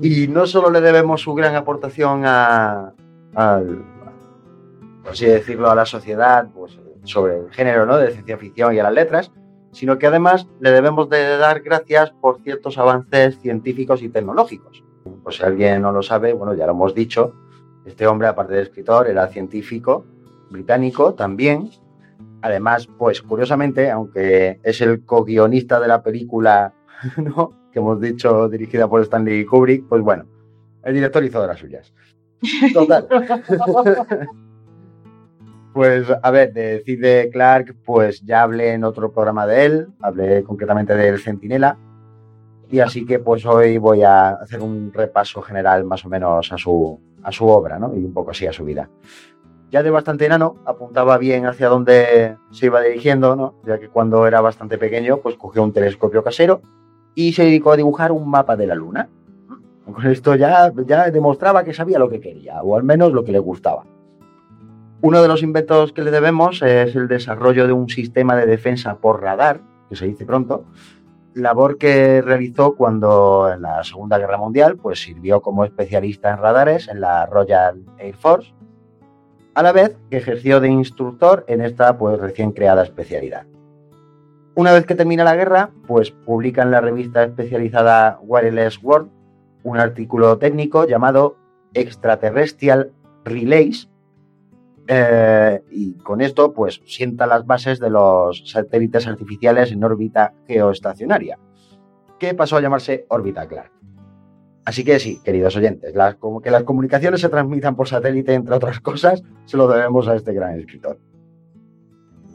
Y 0.01 0.29
no 0.29 0.47
solo 0.47 0.71
le 0.71 0.81
debemos 0.81 1.23
su 1.23 1.35
gran 1.35 1.55
aportación 1.55 2.23
a, 2.25 2.93
al, 3.35 3.85
por 5.03 5.13
así 5.13 5.27
decirlo, 5.27 5.71
a 5.71 5.75
la 5.75 5.87
sociedad, 5.87 6.49
pues 6.55 6.79
sobre 7.05 7.39
el 7.39 7.51
género 7.51 7.87
¿no? 7.87 7.97
de 7.97 8.11
ciencia 8.11 8.37
ficción 8.37 8.75
y 8.75 8.79
a 8.79 8.83
las 8.83 8.93
letras, 8.93 9.33
sino 9.73 9.99
que 9.99 10.07
además 10.07 10.49
le 10.61 10.71
debemos 10.71 11.09
de 11.09 11.37
dar 11.39 11.61
gracias 11.61 12.11
por 12.11 12.43
ciertos 12.43 12.79
avances 12.79 13.39
científicos 13.41 14.03
y 14.03 14.09
tecnológicos. 14.09 14.83
Pues 15.23 15.37
si 15.37 15.45
alguien 15.45 15.83
no 15.83 15.93
lo 15.93 16.03
sabe, 16.03 16.33
bueno, 16.33 16.55
ya 16.55 16.67
lo 16.67 16.73
hemos 16.73 16.95
dicho, 16.95 17.35
este 17.85 18.07
hombre, 18.07 18.27
aparte 18.27 18.55
de 18.55 18.63
escritor, 18.63 19.09
era 19.09 19.29
científico 19.29 20.05
británico 20.51 21.15
también. 21.15 21.71
Además, 22.47 22.89
pues 22.99 23.23
curiosamente, 23.23 23.91
aunque 23.91 24.61
es 24.63 24.81
el 24.81 25.05
co-guionista 25.05 25.81
de 25.81 25.89
la 25.89 26.03
película 26.03 26.73
¿no? 27.17 27.53
que 27.73 27.81
hemos 27.81 28.01
dicho 28.01 28.49
dirigida 28.49 28.89
por 28.89 29.03
Stanley 29.03 29.45
Kubrick, 29.45 29.89
pues 29.89 30.03
bueno, 30.03 30.27
el 30.85 30.95
director 30.95 31.25
hizo 31.25 31.41
de 31.41 31.47
las 31.49 31.59
suyas. 31.59 31.93
Total. 32.73 33.07
Pues, 35.73 36.07
a 36.23 36.31
ver, 36.31 36.55
de 36.55 36.83
de 36.87 37.29
Clark, 37.31 37.77
pues 37.85 38.23
ya 38.23 38.41
hablé 38.41 38.73
en 38.73 38.83
otro 38.83 39.13
programa 39.13 39.47
de 39.47 39.67
él, 39.67 39.89
hablé 40.01 40.43
concretamente 40.43 40.97
del 40.97 41.19
Centinela, 41.19 41.77
y 42.71 42.79
así 42.79 43.05
que 43.05 43.19
pues 43.19 43.45
hoy 43.45 43.77
voy 43.77 44.03
a 44.03 44.31
hacer 44.31 44.63
un 44.63 44.91
repaso 44.91 45.43
general 45.43 45.85
más 45.85 46.03
o 46.07 46.09
menos 46.09 46.51
a 46.51 46.57
su, 46.57 46.99
a 47.23 47.31
su 47.31 47.47
obra, 47.47 47.79
¿no? 47.79 47.95
Y 47.95 47.99
un 47.99 48.15
poco 48.15 48.31
así 48.31 48.47
a 48.47 48.55
su 48.55 48.65
vida. 48.65 48.89
Ya 49.71 49.83
de 49.83 49.91
bastante 49.91 50.27
enano, 50.27 50.57
apuntaba 50.65 51.19
bien 51.19 51.47
hacia 51.47 51.69
dónde 51.69 52.37
se 52.53 52.67
iba 52.67 52.81
dirigiendo, 52.81 53.35
¿no? 53.35 53.55
Ya 53.67 53.79
que 53.79 53.89
cuando 53.89 54.27
era 54.27 54.41
bastante 54.41 54.79
pequeño, 54.79 55.19
pues 55.19 55.37
cogió 55.37 55.63
un 55.63 55.73
telescopio 55.73 56.23
casero 56.23 56.61
y 57.15 57.33
se 57.33 57.45
dedicó 57.45 57.73
a 57.73 57.77
dibujar 57.77 58.13
un 58.13 58.29
mapa 58.29 58.57
de 58.57 58.67
la 58.67 58.75
luna. 58.75 59.09
Con 59.85 60.07
esto 60.07 60.35
ya, 60.35 60.73
ya 60.87 61.11
demostraba 61.11 61.65
que 61.65 61.75
sabía 61.75 61.99
lo 61.99 62.09
que 62.09 62.21
quería, 62.21 62.63
o 62.63 62.77
al 62.77 62.85
menos 62.85 63.13
lo 63.13 63.25
que 63.25 63.33
le 63.33 63.39
gustaba. 63.39 63.85
Uno 65.03 65.23
de 65.23 65.29
los 65.29 65.43
inventos 65.43 65.93
que 65.93 66.03
le 66.03 66.11
debemos 66.11 66.63
es 66.63 66.97
el 66.97 67.09
desarrollo 67.09 67.67
de 67.67 67.73
un 67.73 67.89
sistema 67.89 68.35
de 68.35 68.47
defensa 68.47 68.97
por 68.97 69.23
radar, 69.23 69.61
que 69.89 69.97
se 69.97 70.07
dice 70.07 70.25
pronto, 70.25 70.65
labor 71.35 71.77
que 71.77 72.23
realizó 72.23 72.75
cuando 72.75 73.51
en 73.53 73.63
la 73.63 73.85
Segunda 73.85 74.19
Guerra 74.19 74.39
Mundial 74.39 74.77
pues 74.77 75.03
sirvió 75.03 75.43
como 75.43 75.65
especialista 75.65 76.31
en 76.31 76.39
radares 76.39 76.89
en 76.89 77.01
la 77.01 77.27
Royal 77.27 77.85
Air 77.99 78.17
Force, 78.17 78.55
a 79.57 79.63
la 79.63 79.73
vez 79.73 79.97
que 80.11 80.19
ejerció 80.19 80.61
de 80.61 80.69
instructor 80.69 81.47
en 81.49 81.63
esta 81.63 81.97
pues 81.97 82.21
recién 82.21 82.53
creada 82.53 82.83
especialidad. 82.83 83.47
Una 84.55 84.73
vez 84.73 84.85
que 84.85 84.95
termina 84.95 85.25
la 85.25 85.35
guerra, 85.35 85.71
pues 85.87 86.11
publica 86.11 86.63
en 86.63 86.71
la 86.71 86.83
revista 86.83 87.25
especializada 87.25 88.19
Wireless 88.23 88.79
World 88.83 89.09
un 89.63 89.79
artículo 89.79 90.37
técnico 90.37 90.87
llamado 90.87 91.39
Extraterrestrial 91.73 92.93
Relays, 93.25 93.89
eh, 94.89 95.63
y 95.71 95.95
con 95.95 96.21
esto, 96.21 96.53
pues 96.53 96.83
sienta 96.85 97.27
las 97.27 97.47
bases 97.47 97.81
de 97.81 97.89
los 97.89 98.51
satélites 98.51 99.07
artificiales 99.07 99.73
en 99.73 99.83
órbita 99.83 100.35
geoestacionaria, 100.47 101.39
que 102.19 102.35
pasó 102.35 102.59
a 102.59 102.61
llamarse 102.61 103.07
órbita 103.09 103.49
Clark. 103.49 103.76
Así 104.67 104.83
que 104.83 104.99
sí, 104.99 105.21
queridos 105.25 105.57
oyentes, 105.57 105.95
las, 105.95 106.17
como 106.17 106.43
que 106.43 106.51
las 106.51 106.65
comunicaciones 106.65 107.21
se 107.21 107.29
transmitan 107.29 107.77
por 107.77 107.87
satélite, 107.87 108.35
entre 108.35 108.57
otras 108.57 108.81
cosas, 108.81 109.23
se 109.45 109.57
lo 109.57 109.69
debemos 109.69 110.09
a 110.09 110.17
este 110.17 110.33
gran 110.33 110.59
escritor. 110.59 110.99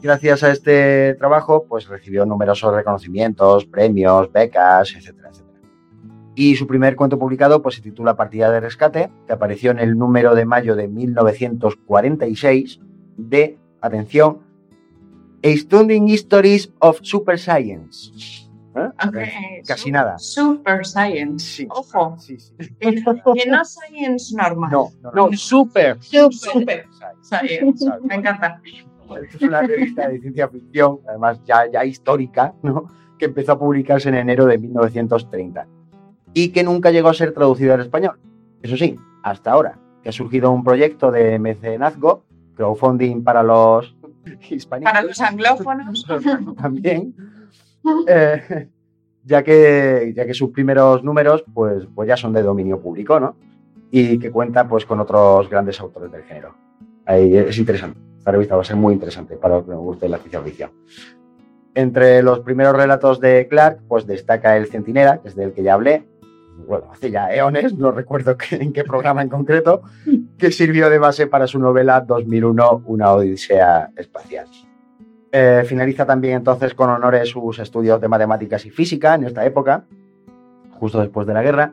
Gracias 0.02 0.42
a 0.42 0.50
este 0.50 1.14
trabajo, 1.16 1.66
pues 1.68 1.86
recibió 1.88 2.24
numerosos 2.24 2.74
reconocimientos, 2.74 3.66
premios, 3.66 4.32
becas, 4.32 4.94
etcétera, 4.96 5.28
etcétera. 5.28 5.60
Y 6.34 6.56
su 6.56 6.66
primer 6.66 6.96
cuento 6.96 7.18
publicado 7.18 7.60
pues, 7.60 7.74
se 7.74 7.82
titula 7.82 8.16
Partida 8.16 8.50
de 8.50 8.60
Rescate, 8.60 9.10
que 9.26 9.32
apareció 9.34 9.70
en 9.70 9.78
el 9.78 9.98
número 9.98 10.34
de 10.34 10.46
mayo 10.46 10.74
de 10.74 10.88
1946 10.88 12.80
de, 13.18 13.58
atención, 13.82 14.38
Astounding 15.44 16.08
Histories 16.08 16.72
of 16.78 16.98
Super 17.02 17.38
Science. 17.38 18.41
¿Eh? 18.74 19.62
Casi 19.66 19.90
nada. 19.90 20.18
Super 20.18 20.86
Science. 20.86 21.44
Sí. 21.44 21.66
Ojo. 21.70 22.16
Sí, 22.18 22.38
sí. 22.38 22.54
Que 22.80 22.94
que 22.94 23.50
no 23.50 23.64
Science 23.64 24.34
normal. 24.36 24.70
No, 24.70 24.88
no, 25.02 25.10
No, 25.12 25.36
super. 25.36 25.98
Súper. 26.02 26.32
Super 26.32 26.86
Science. 27.22 27.84
Me 28.02 28.16
encanta. 28.16 28.60
Es 29.34 29.42
una 29.42 29.60
revista 29.60 30.08
de 30.08 30.20
ciencia 30.20 30.48
ficción, 30.48 31.00
además 31.06 31.40
ya, 31.44 31.70
ya 31.70 31.84
histórica, 31.84 32.54
¿no? 32.62 32.86
que 33.22 33.26
empezó 33.26 33.52
a 33.52 33.58
publicarse 33.58 34.08
en 34.08 34.16
enero 34.16 34.46
de 34.46 34.58
1930 34.58 35.68
y 36.34 36.48
que 36.48 36.64
nunca 36.64 36.90
llegó 36.90 37.08
a 37.08 37.14
ser 37.14 37.32
traducido 37.32 37.72
al 37.72 37.80
español. 37.80 38.18
Eso 38.62 38.76
sí, 38.76 38.98
hasta 39.22 39.52
ahora, 39.52 39.78
que 40.02 40.08
ha 40.08 40.12
surgido 40.12 40.50
un 40.50 40.64
proyecto 40.64 41.12
de 41.12 41.38
mecenazgo, 41.38 42.24
crowdfunding 42.56 43.22
para 43.22 43.44
los 43.44 43.96
hispánicos. 44.50 44.92
Para 44.92 45.04
los 45.04 45.20
anglófonos. 45.20 46.04
también, 46.56 47.14
eh, 48.06 48.68
ya, 49.24 49.42
que, 49.42 50.12
ya 50.14 50.26
que 50.26 50.34
sus 50.34 50.50
primeros 50.50 51.02
números 51.02 51.44
pues, 51.52 51.86
pues 51.94 52.08
ya 52.08 52.16
son 52.16 52.32
de 52.32 52.42
dominio 52.42 52.80
público, 52.80 53.18
¿no? 53.20 53.36
Y 53.90 54.18
que 54.18 54.30
cuenta 54.30 54.66
pues 54.66 54.86
con 54.86 55.00
otros 55.00 55.48
grandes 55.50 55.80
autores 55.80 56.10
del 56.10 56.22
género. 56.22 56.54
Ahí 57.04 57.36
es 57.36 57.58
interesante. 57.58 57.98
Esta 58.18 58.30
revista 58.30 58.56
va 58.56 58.62
a 58.62 58.64
ser 58.64 58.76
muy 58.76 58.94
interesante 58.94 59.36
para 59.36 59.56
los 59.56 59.64
que 59.64 59.70
nos 59.70 59.80
guste 59.80 60.08
la 60.08 60.18
ciencia 60.18 60.40
ficción. 60.40 60.70
Entre 61.74 62.22
los 62.22 62.40
primeros 62.40 62.76
relatos 62.76 63.20
de 63.20 63.48
Clark, 63.48 63.80
pues 63.88 64.06
destaca 64.06 64.56
El 64.56 64.66
Centinela, 64.66 65.18
que 65.20 65.28
es 65.28 65.34
del 65.34 65.52
que 65.52 65.62
ya 65.62 65.74
hablé, 65.74 66.06
bueno, 66.66 66.86
hace 66.92 67.10
ya 67.10 67.32
eones, 67.32 67.74
no 67.74 67.90
recuerdo 67.90 68.36
en 68.50 68.72
qué 68.72 68.84
programa 68.84 69.22
en 69.22 69.28
concreto, 69.28 69.82
que 70.38 70.50
sirvió 70.50 70.90
de 70.90 70.98
base 70.98 71.26
para 71.26 71.46
su 71.46 71.58
novela 71.58 72.00
2001, 72.00 72.84
Una 72.86 73.12
Odisea 73.12 73.90
Espacial. 73.96 74.46
Eh, 75.34 75.64
finaliza 75.66 76.04
también 76.04 76.34
entonces 76.36 76.74
con 76.74 76.90
honores 76.90 77.30
sus 77.30 77.58
estudios 77.58 77.98
de 78.02 78.06
matemáticas 78.06 78.66
y 78.66 78.70
física 78.70 79.14
en 79.14 79.24
esta 79.24 79.46
época, 79.46 79.86
justo 80.78 81.00
después 81.00 81.26
de 81.26 81.32
la 81.32 81.42
guerra. 81.42 81.72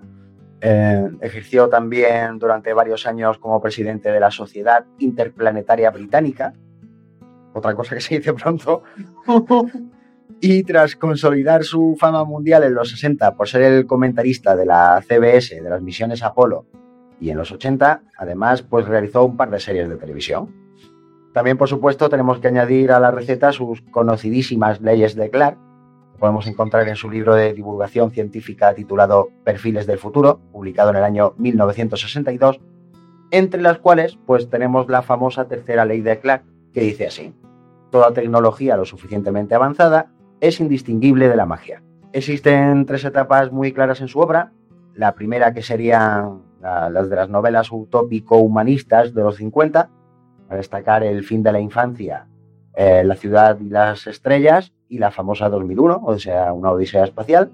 Eh, 0.61 1.09
ejerció 1.19 1.67
también 1.67 2.39
durante 2.39 2.73
varios 2.73 3.05
años 3.05 3.37
como 3.37 3.61
presidente 3.61 4.11
de 4.11 4.19
la 4.21 4.31
Sociedad 4.31 4.85
Interplanetaria 4.99 5.91
Británica, 5.91 6.53
otra 7.53 7.75
cosa 7.75 7.95
que 7.95 8.01
se 8.01 8.17
dice 8.17 8.33
pronto, 8.33 8.83
y 10.41 10.63
tras 10.63 10.95
consolidar 10.95 11.65
su 11.65 11.97
fama 11.99 12.23
mundial 12.23 12.63
en 12.63 12.73
los 12.73 12.91
60 12.91 13.35
por 13.35 13.49
ser 13.49 13.63
el 13.63 13.85
comentarista 13.85 14.55
de 14.55 14.65
la 14.65 15.03
CBS 15.05 15.61
de 15.61 15.69
las 15.69 15.81
misiones 15.81 16.23
Apolo 16.23 16.65
y 17.19 17.29
en 17.29 17.37
los 17.37 17.51
80, 17.51 18.03
además, 18.17 18.61
pues 18.61 18.87
realizó 18.87 19.25
un 19.25 19.35
par 19.35 19.49
de 19.49 19.59
series 19.59 19.89
de 19.89 19.97
televisión. 19.97 20.58
También, 21.39 21.57
por 21.57 21.69
supuesto, 21.69 22.09
tenemos 22.09 22.39
que 22.39 22.49
añadir 22.49 22.91
a 22.91 22.99
la 22.99 23.11
receta 23.11 23.53
sus 23.53 23.81
conocidísimas 23.81 24.81
leyes 24.81 25.15
de 25.15 25.29
Clark, 25.29 25.57
que 26.11 26.19
podemos 26.19 26.45
encontrar 26.47 26.85
en 26.89 26.97
su 26.97 27.09
libro 27.09 27.33
de 27.33 27.53
divulgación 27.53 28.11
científica 28.11 28.73
titulado 28.73 29.29
Perfiles 29.45 29.87
del 29.87 29.99
Futuro, 29.99 30.41
publicado 30.51 30.89
en 30.89 30.97
el 30.97 31.03
año 31.05 31.35
1962, 31.37 32.59
entre 33.31 33.61
las 33.61 33.77
cuales 33.79 34.19
pues 34.25 34.49
tenemos 34.49 34.89
la 34.89 35.01
famosa 35.01 35.47
tercera 35.47 35.85
ley 35.85 36.01
de 36.01 36.19
Clark, 36.19 36.43
que 36.73 36.81
dice 36.81 37.07
así: 37.07 37.33
Toda 37.89 38.11
tecnología 38.11 38.75
lo 38.75 38.83
suficientemente 38.83 39.55
avanzada 39.55 40.11
es 40.41 40.59
indistinguible 40.59 41.29
de 41.29 41.37
la 41.37 41.45
magia. 41.45 41.81
Existen 42.11 42.85
tres 42.85 43.05
etapas 43.05 43.49
muy 43.53 43.71
claras 43.71 44.01
en 44.01 44.09
su 44.09 44.19
obra. 44.19 44.51
La 44.93 45.15
primera 45.15 45.53
que 45.53 45.61
serían 45.61 46.41
la- 46.59 46.89
las 46.89 47.09
de 47.09 47.15
las 47.15 47.29
novelas 47.29 47.71
utópico-humanistas 47.71 49.13
de 49.13 49.23
los 49.23 49.37
50, 49.37 49.89
a 50.49 50.55
destacar 50.55 51.03
El 51.03 51.23
fin 51.23 51.43
de 51.43 51.51
la 51.51 51.59
infancia, 51.59 52.27
eh, 52.75 53.03
La 53.03 53.15
ciudad 53.15 53.59
y 53.59 53.69
las 53.69 54.07
estrellas 54.07 54.73
y 54.89 54.97
la 54.97 55.11
famosa 55.11 55.49
2001, 55.49 56.01
o 56.03 56.19
sea, 56.19 56.51
una 56.51 56.71
odisea 56.71 57.03
espacial. 57.03 57.51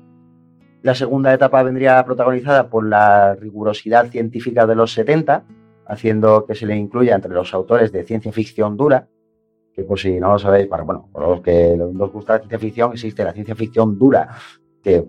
La 0.82 0.96
segunda 0.96 1.34
etapa 1.34 1.62
vendría 1.64 2.04
protagonizada 2.06 2.70
por 2.70 2.88
la 2.88 3.36
rigurosidad 3.36 4.08
científica 4.08 4.66
de 4.66 4.76
los 4.76 4.94
70, 4.94 5.44
haciendo 5.88 6.46
que 6.46 6.56
se 6.56 6.66
le 6.66 6.76
incluya 6.76 7.16
entre 7.16 7.34
los 7.34 7.54
autores 7.54 7.92
de 7.92 8.04
ciencia 8.04 8.32
ficción 8.32 8.78
dura, 8.78 9.08
que 9.74 9.84
por 9.84 10.00
si 10.00 10.20
no 10.20 10.32
lo 10.32 10.40
sabéis, 10.40 10.68
para, 10.68 10.84
bueno, 10.84 11.10
por 11.12 11.28
los 11.28 11.42
que 11.42 11.76
nos 11.76 12.12
gusta 12.12 12.34
la 12.34 12.40
ciencia 12.40 12.60
ficción, 12.60 12.92
existe 12.94 13.24
la 13.24 13.34
ciencia 13.34 13.56
ficción 13.56 14.00
dura, 14.00 14.30
que 14.82 15.06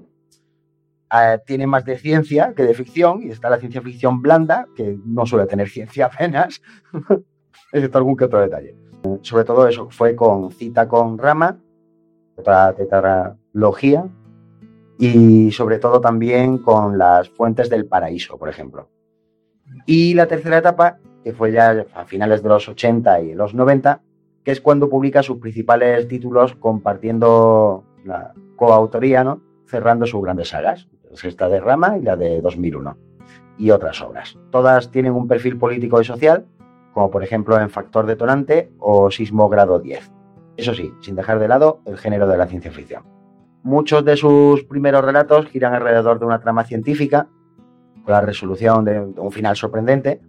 eh, 1.13 1.39
tiene 1.47 1.67
más 1.67 1.85
de 1.85 1.97
ciencia 1.99 2.53
que 2.55 2.65
de 2.65 2.75
ficción, 2.75 3.23
y 3.23 3.29
está 3.29 3.49
la 3.49 3.59
ciencia 3.59 3.81
ficción 3.81 4.21
blanda, 4.21 4.67
que 4.75 4.99
no 5.05 5.25
suele 5.27 5.47
tener 5.47 5.69
ciencia 5.69 6.07
apenas, 6.07 6.61
excepto 7.77 7.99
algún 7.99 8.17
que 8.17 8.25
otro 8.25 8.41
detalle. 8.41 8.75
Sobre 9.23 9.45
todo 9.45 9.69
eso 9.69 9.89
fue 9.91 10.17
con 10.17 10.51
cita 10.51 10.89
con 10.89 11.19
Rama, 11.19 11.59
otra 12.37 12.73
tetralogía, 12.75 14.05
y 14.99 15.51
sobre 15.53 15.79
todo 15.79 16.01
también 16.01 16.59
con 16.59 16.99
las 16.99 17.29
fuentes 17.29 17.69
del 17.69 17.87
paraíso, 17.87 18.39
por 18.39 18.49
ejemplo. 18.49 18.89
Y 19.85 20.15
la 20.15 20.27
tercera 20.27 20.59
etapa, 20.59 20.99
que 21.23 21.33
fue 21.33 21.53
ya 21.53 21.85
a 21.95 22.05
finales 22.05 22.43
de 22.43 22.49
los 22.49 22.69
80 22.69 23.21
y 23.21 23.35
los 23.35 23.55
90, 23.55 24.01
que 24.45 24.53
es 24.53 24.61
cuando 24.61 24.89
publica 24.89 25.23
sus 25.23 25.39
principales 25.39 26.07
títulos 26.09 26.55
compartiendo 26.55 27.85
la 28.05 28.33
coautoría, 28.55 29.25
¿no? 29.25 29.43
cerrando 29.67 30.07
sus 30.07 30.23
grandes 30.23 30.51
sagas, 30.51 30.89
Es 31.13 31.25
esta 31.25 31.49
de 31.49 31.61
Rama 31.61 31.99
y 31.99 32.03
la 32.03 32.17
de 32.17 32.41
2001, 32.41 32.97
y 33.59 33.71
otras 33.71 34.01
obras. 34.01 34.39
Todas 34.51 34.91
tienen 34.91 35.13
un 35.13 35.27
perfil 35.27 35.59
político 35.59 36.01
y 36.01 36.05
social, 36.05 36.47
como 36.97 37.11
por 37.11 37.23
ejemplo 37.23 37.61
en 37.61 37.69
Factor 37.69 38.07
Detonante 38.07 38.71
o 38.79 39.11
Sismo 39.11 39.51
Grado 39.51 39.79
10. 39.79 40.11
Eso 40.57 40.73
sí, 40.73 40.95
sin 41.03 41.15
dejar 41.15 41.39
de 41.39 41.47
lado 41.47 41.83
el 41.85 41.99
género 41.99 42.27
de 42.27 42.39
la 42.39 42.47
ciencia 42.47 42.73
ficción. 42.73 43.03
Muchos 43.63 44.03
de 44.03 44.17
sus 44.17 44.65
primeros 44.65 45.05
relatos 45.05 45.45
giran 45.49 45.75
alrededor 45.75 46.19
de 46.19 46.25
una 46.25 46.41
trama 46.41 46.65
científica, 46.65 47.29
con 48.03 48.15
la 48.15 48.23
resolución 48.23 48.87
de 48.87 48.99
un 48.99 49.31
final 49.31 49.57
sorprendente, 49.57 50.23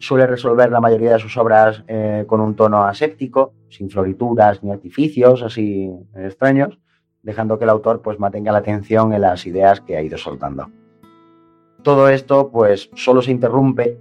suele 0.00 0.26
resolver 0.26 0.72
la 0.72 0.80
mayoría 0.80 1.12
de 1.12 1.20
sus 1.20 1.36
obras 1.36 1.84
eh, 1.86 2.24
con 2.26 2.40
un 2.40 2.56
tono 2.56 2.82
aséptico, 2.82 3.54
sin 3.68 3.88
florituras 3.88 4.60
ni 4.64 4.72
artificios 4.72 5.44
así 5.44 5.88
extraños, 6.16 6.80
dejando 7.22 7.58
que 7.58 7.64
el 7.64 7.70
autor 7.70 8.02
pues 8.02 8.18
mantenga 8.18 8.50
la 8.50 8.58
atención 8.58 9.12
en 9.12 9.20
las 9.20 9.46
ideas 9.46 9.80
que 9.80 9.96
ha 9.96 10.02
ido 10.02 10.18
soltando. 10.18 10.68
Todo 11.84 12.08
esto 12.08 12.50
pues 12.50 12.90
solo 12.96 13.22
se 13.22 13.30
interrumpe 13.30 14.00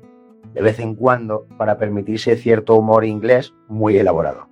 de 0.53 0.61
vez 0.61 0.79
en 0.79 0.95
cuando 0.95 1.45
para 1.57 1.77
permitirse 1.77 2.35
cierto 2.35 2.75
humor 2.75 3.05
inglés 3.05 3.53
muy 3.67 3.97
elaborado. 3.97 4.47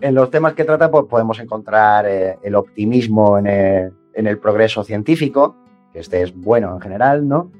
En 0.00 0.14
los 0.14 0.30
temas 0.30 0.54
que 0.54 0.64
trata 0.64 0.90
pues 0.90 1.04
podemos 1.04 1.38
encontrar 1.40 2.06
eh, 2.06 2.38
el 2.42 2.54
optimismo 2.54 3.38
en 3.38 3.46
el, 3.46 3.92
en 4.14 4.26
el 4.26 4.38
progreso 4.38 4.84
científico, 4.84 5.56
que 5.92 6.00
este 6.00 6.22
es 6.22 6.34
bueno 6.34 6.74
en 6.74 6.80
general, 6.80 7.26
¿no? 7.26 7.50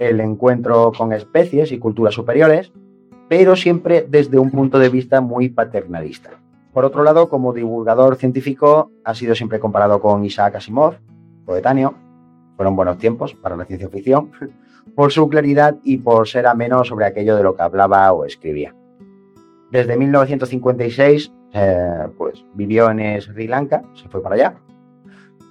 el 0.00 0.18
encuentro 0.20 0.92
con 0.96 1.12
especies 1.12 1.70
y 1.72 1.78
culturas 1.78 2.14
superiores, 2.14 2.72
pero 3.28 3.54
siempre 3.54 4.06
desde 4.08 4.38
un 4.38 4.50
punto 4.50 4.78
de 4.78 4.88
vista 4.88 5.20
muy 5.20 5.50
paternalista. 5.50 6.30
Por 6.72 6.86
otro 6.86 7.04
lado, 7.04 7.28
como 7.28 7.52
divulgador 7.52 8.16
científico, 8.16 8.90
ha 9.04 9.14
sido 9.14 9.34
siempre 9.34 9.60
comparado 9.60 10.00
con 10.00 10.24
Isaac 10.24 10.56
Asimov, 10.56 10.94
coetáneo. 11.44 11.94
Fueron 12.56 12.76
buenos 12.76 12.96
tiempos 12.96 13.34
para 13.34 13.56
la 13.56 13.66
ciencia 13.66 13.90
ficción, 13.90 14.30
por 14.94 15.12
su 15.12 15.28
claridad 15.28 15.76
y 15.82 15.98
por 15.98 16.28
ser 16.28 16.46
ameno 16.46 16.84
sobre 16.84 17.06
aquello 17.06 17.36
de 17.36 17.42
lo 17.42 17.54
que 17.54 17.62
hablaba 17.62 18.12
o 18.12 18.24
escribía. 18.24 18.74
Desde 19.70 19.96
1956, 19.96 21.32
eh, 21.52 22.08
pues 22.18 22.44
vivió 22.54 22.90
en 22.90 23.20
Sri 23.20 23.46
Lanka, 23.46 23.82
se 23.94 24.08
fue 24.08 24.22
para 24.22 24.34
allá, 24.34 24.54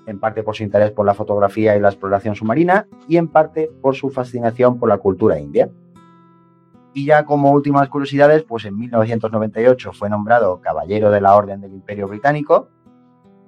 en 0.06 0.20
parte 0.20 0.44
por 0.44 0.56
su 0.56 0.64
interés 0.64 0.91
por 0.91 1.06
la 1.06 1.14
fotografía 1.14 1.76
y 1.76 1.80
la 1.80 1.90
exploración 1.90 2.36
submarina 2.36 2.88
y 3.07 3.18
en 3.18 3.28
parte 3.28 3.70
por 3.82 3.95
su 3.95 4.10
fascinación 4.10 4.80
por 4.80 4.90
la 4.90 4.98
cultura 4.98 5.40
india. 5.40 5.70
Y 6.94 7.06
ya 7.06 7.24
como 7.26 7.52
últimas 7.52 7.88
curiosidades, 7.90 8.44
pues 8.44 8.66
en 8.66 8.76
1998 8.76 9.94
fue 9.94 10.10
nombrado 10.10 10.60
Caballero 10.60 11.11
de 11.11 11.22
la 11.22 11.36
Orden 11.36 11.61
del 11.61 11.74
Imperio 11.74 12.07
Británico 12.07 12.70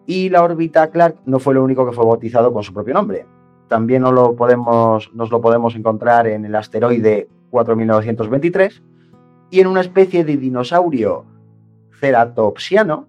y 0.06 0.30
la 0.30 0.44
órbita 0.44 0.90
Clark 0.92 1.18
no 1.26 1.40
fue 1.40 1.56
lo 1.56 1.64
único 1.64 1.86
que 1.86 1.94
fue 1.94 2.06
bautizado 2.06 2.54
con 2.54 2.64
su 2.64 2.74
propio 2.74 2.94
nombre. 2.94 3.26
También 3.72 4.02
nos 4.02 4.11
lo 4.11 4.35
podemos, 4.35 5.14
nos 5.14 5.31
lo 5.31 5.39
podemos 5.39 5.77
encontrar 5.77 6.27
en 6.27 6.43
el 6.43 6.53
asteroide 6.56 7.30
4923 7.52 8.84
y 9.49 9.61
en 9.61 9.68
una 9.68 9.80
especie 9.80 10.26
de 10.26 10.35
dinosaurio 10.35 11.23
ceratopsiano, 11.98 13.07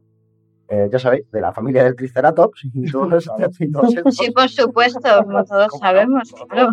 eh, 0.68 0.88
ya 0.92 1.00
sabéis, 1.00 1.28
de 1.32 1.40
la 1.40 1.52
familia 1.52 1.82
del 1.82 1.96
Triceratops 1.96 2.64
y 2.72 2.84
todos, 2.92 3.28
y 3.58 3.72
todos 3.72 3.96
estos. 3.96 4.14
Sí, 4.14 4.30
por 4.30 4.48
supuesto, 4.48 5.00
como 5.24 5.44
todos 5.44 5.72
sabemos, 5.80 6.32
claro. 6.48 6.72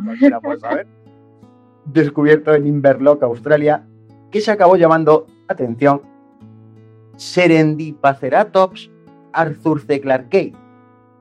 Descubierto 1.86 2.54
en 2.54 2.68
Inverloch, 2.68 3.24
Australia, 3.24 3.88
que 4.30 4.40
se 4.40 4.52
acabó 4.52 4.76
llamando, 4.76 5.26
atención, 5.48 6.04
Serendipaceratops 7.16 8.92
arthurceclarkei. 9.34 10.54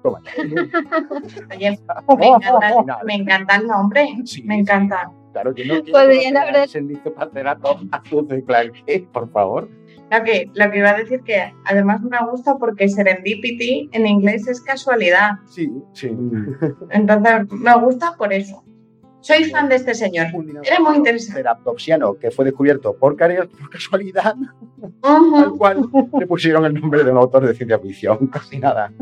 Toma. 0.02 0.20
Oye, 1.54 1.78
me 2.18 2.26
encanta, 2.26 2.98
me 3.04 3.14
encanta 3.14 3.56
el 3.56 3.66
nombre. 3.66 4.06
Sí, 4.24 4.42
me 4.42 4.54
sí. 4.54 4.60
encanta. 4.60 5.10
Claro 5.32 5.54
que 5.54 5.64
no 5.66 5.82
quiero 5.82 5.98
a 5.98 6.02
haber- 6.02 6.56
ese 6.64 6.80
Nictoparceratops 6.82 7.86
azul 7.92 8.26
de 8.28 8.42
Clark 8.44 8.72
Kent, 8.86 9.08
por 9.08 9.30
favor. 9.30 9.68
Lo 10.10 10.24
que, 10.24 10.50
lo 10.54 10.70
que 10.70 10.78
iba 10.78 10.90
a 10.90 10.96
decir 10.96 11.20
que 11.22 11.52
además 11.66 12.00
me 12.02 12.18
gusta 12.30 12.56
porque 12.56 12.88
serendipity 12.88 13.90
en 13.92 14.06
inglés 14.06 14.48
es 14.48 14.60
casualidad. 14.62 15.32
Sí, 15.46 15.70
sí. 15.92 16.08
Entonces 16.90 17.52
me 17.52 17.74
gusta 17.78 18.14
por 18.16 18.32
eso. 18.32 18.64
Soy 19.20 19.44
fan 19.44 19.68
de 19.68 19.74
este 19.74 19.94
señor. 19.94 20.28
Era 20.64 20.78
muy 20.80 20.96
interesante. 20.96 21.40
Ceratopsiano, 21.42 22.14
que 22.14 22.30
fue 22.30 22.44
descubierto 22.46 22.94
por, 22.96 23.16
por 23.16 23.70
casualidad, 23.70 24.34
Ujú. 25.02 25.36
al 25.36 25.50
cual 25.58 25.88
le 26.18 26.26
pusieron 26.26 26.64
el 26.64 26.74
nombre 26.74 27.02
de 27.04 27.10
un 27.10 27.18
autor 27.18 27.44
de 27.46 27.52
ciencia 27.54 27.78
ficción, 27.80 28.28
casi 28.28 28.58
nada. 28.58 28.92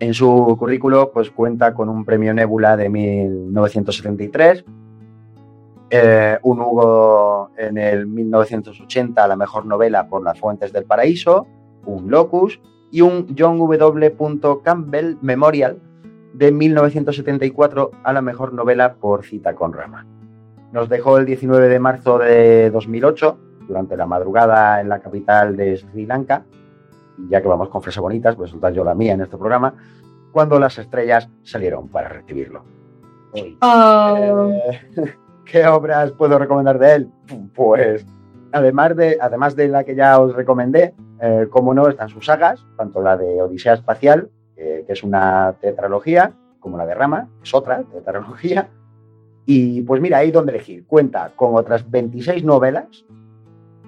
En 0.00 0.14
su 0.14 0.56
currículo, 0.58 1.10
pues 1.12 1.30
cuenta 1.30 1.74
con 1.74 1.88
un 1.88 2.04
premio 2.04 2.32
Nebula 2.32 2.76
de 2.76 2.88
1973, 2.88 4.64
eh, 5.90 6.38
un 6.42 6.60
Hugo 6.60 7.50
en 7.56 7.78
el 7.78 8.06
1980 8.06 9.24
a 9.24 9.26
la 9.26 9.36
mejor 9.36 9.66
novela 9.66 10.06
por 10.06 10.22
Las 10.22 10.38
Fuentes 10.38 10.72
del 10.72 10.84
Paraíso, 10.84 11.46
un 11.84 12.10
Locus 12.10 12.60
y 12.92 13.00
un 13.00 13.34
John 13.36 13.58
W. 13.58 14.16
Campbell 14.62 15.16
Memorial 15.20 15.80
de 16.32 16.52
1974 16.52 17.90
a 18.04 18.12
la 18.12 18.22
mejor 18.22 18.52
novela 18.52 18.94
por 18.94 19.24
Cita 19.24 19.54
con 19.54 19.72
Rama. 19.72 20.06
Nos 20.72 20.88
dejó 20.88 21.18
el 21.18 21.26
19 21.26 21.68
de 21.68 21.78
marzo 21.80 22.18
de 22.18 22.70
2008, 22.70 23.38
durante 23.66 23.96
la 23.96 24.06
madrugada 24.06 24.80
en 24.80 24.88
la 24.88 25.00
capital 25.00 25.56
de 25.56 25.76
Sri 25.76 26.06
Lanka, 26.06 26.44
ya 27.28 27.42
que 27.42 27.48
vamos 27.48 27.68
con 27.68 27.82
fresas 27.82 28.02
bonitas, 28.02 28.36
voy 28.36 28.46
a 28.46 28.50
soltar 28.50 28.72
yo 28.72 28.84
la 28.84 28.94
mía 28.94 29.14
en 29.14 29.22
este 29.22 29.36
programa, 29.36 29.74
cuando 30.32 30.58
las 30.58 30.78
estrellas 30.78 31.28
salieron 31.42 31.88
para 31.88 32.08
recibirlo. 32.08 32.62
Oh, 33.60 34.50
Eh, 34.52 34.80
¿Qué 35.44 35.66
obras 35.66 36.12
puedo 36.12 36.38
recomendar 36.38 36.78
de 36.78 36.94
él? 36.94 37.10
Pues, 37.54 38.04
además 38.52 38.94
de, 38.96 39.16
además 39.20 39.56
de 39.56 39.68
la 39.68 39.84
que 39.84 39.94
ya 39.94 40.20
os 40.20 40.34
recomendé, 40.34 40.94
eh, 41.20 41.46
como 41.50 41.72
no, 41.72 41.88
están 41.88 42.10
sus 42.10 42.26
sagas, 42.26 42.64
tanto 42.76 43.00
la 43.00 43.16
de 43.16 43.40
Odisea 43.40 43.74
Espacial, 43.74 44.30
eh, 44.56 44.84
que 44.86 44.92
es 44.92 45.02
una 45.02 45.54
tetralogía, 45.60 46.32
como 46.60 46.76
la 46.76 46.84
de 46.84 46.94
Rama, 46.94 47.28
que 47.38 47.44
es 47.44 47.54
otra 47.54 47.82
tetralogía. 47.82 48.68
Y 49.46 49.80
pues 49.82 50.02
mira, 50.02 50.18
ahí 50.18 50.30
donde 50.30 50.52
elegir. 50.52 50.86
Cuenta 50.86 51.32
con 51.34 51.54
otras 51.54 51.90
26 51.90 52.44
novelas, 52.44 53.06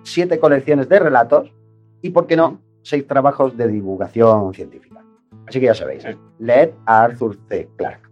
7 0.03 0.41
colecciones 0.41 0.89
de 0.89 0.99
relatos 0.99 1.53
y, 2.01 2.11
¿por 2.11 2.27
qué 2.27 2.37
no?, 2.37 2.59
6 2.83 3.07
trabajos 3.07 3.57
de 3.57 3.69
divulgación 3.69 4.53
científica. 4.55 5.03
Así 5.47 5.61
que 5.61 5.67
ya 5.67 5.75
sabéis, 5.75 6.05
leed 6.39 6.71
a 6.87 7.03
Arthur 7.05 7.37
C. 7.49 7.69
Clarke. 7.77 8.09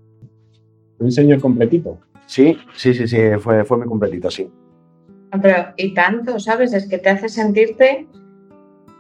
Un 0.98 1.12
señor 1.12 1.40
completito. 1.40 1.98
Sí, 2.26 2.58
sí, 2.74 2.92
sí, 2.94 3.06
sí, 3.06 3.18
fue, 3.38 3.64
fue 3.64 3.78
muy 3.78 3.86
completito, 3.86 4.30
sí. 4.30 4.50
Pero, 5.42 5.72
y 5.76 5.94
tanto, 5.94 6.38
¿sabes? 6.40 6.72
Es 6.74 6.88
que 6.88 6.98
te 6.98 7.10
hace 7.10 7.28
sentirte. 7.28 8.08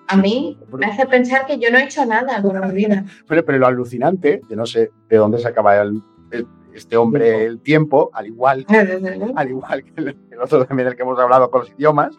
A 0.06 0.16
mí 0.16 0.58
me 0.72 0.86
hace 0.86 1.06
pensar 1.06 1.46
que 1.46 1.58
yo 1.58 1.70
no 1.70 1.78
he 1.78 1.84
hecho 1.84 2.04
nada 2.06 2.40
con 2.40 2.58
mi 2.68 2.74
vida. 2.74 3.04
Pero, 3.28 3.44
pero 3.44 3.58
lo 3.58 3.66
alucinante, 3.66 4.40
yo 4.48 4.56
no 4.56 4.64
sé 4.64 4.90
de 5.08 5.16
dónde 5.18 5.38
sacaba 5.38 5.76
el- 5.82 6.00
el- 6.30 6.46
este 6.72 6.96
hombre 6.96 7.44
el 7.44 7.60
tiempo, 7.60 8.10
al 8.14 8.26
igual, 8.28 8.64
al 9.36 9.48
igual 9.50 9.84
que 9.84 9.92
el, 9.96 10.16
el 10.30 10.40
otro 10.40 10.64
también 10.64 10.88
del 10.88 10.96
que 10.96 11.02
hemos 11.02 11.18
hablado 11.18 11.50
con 11.50 11.62
los 11.62 11.70
idiomas, 11.72 12.16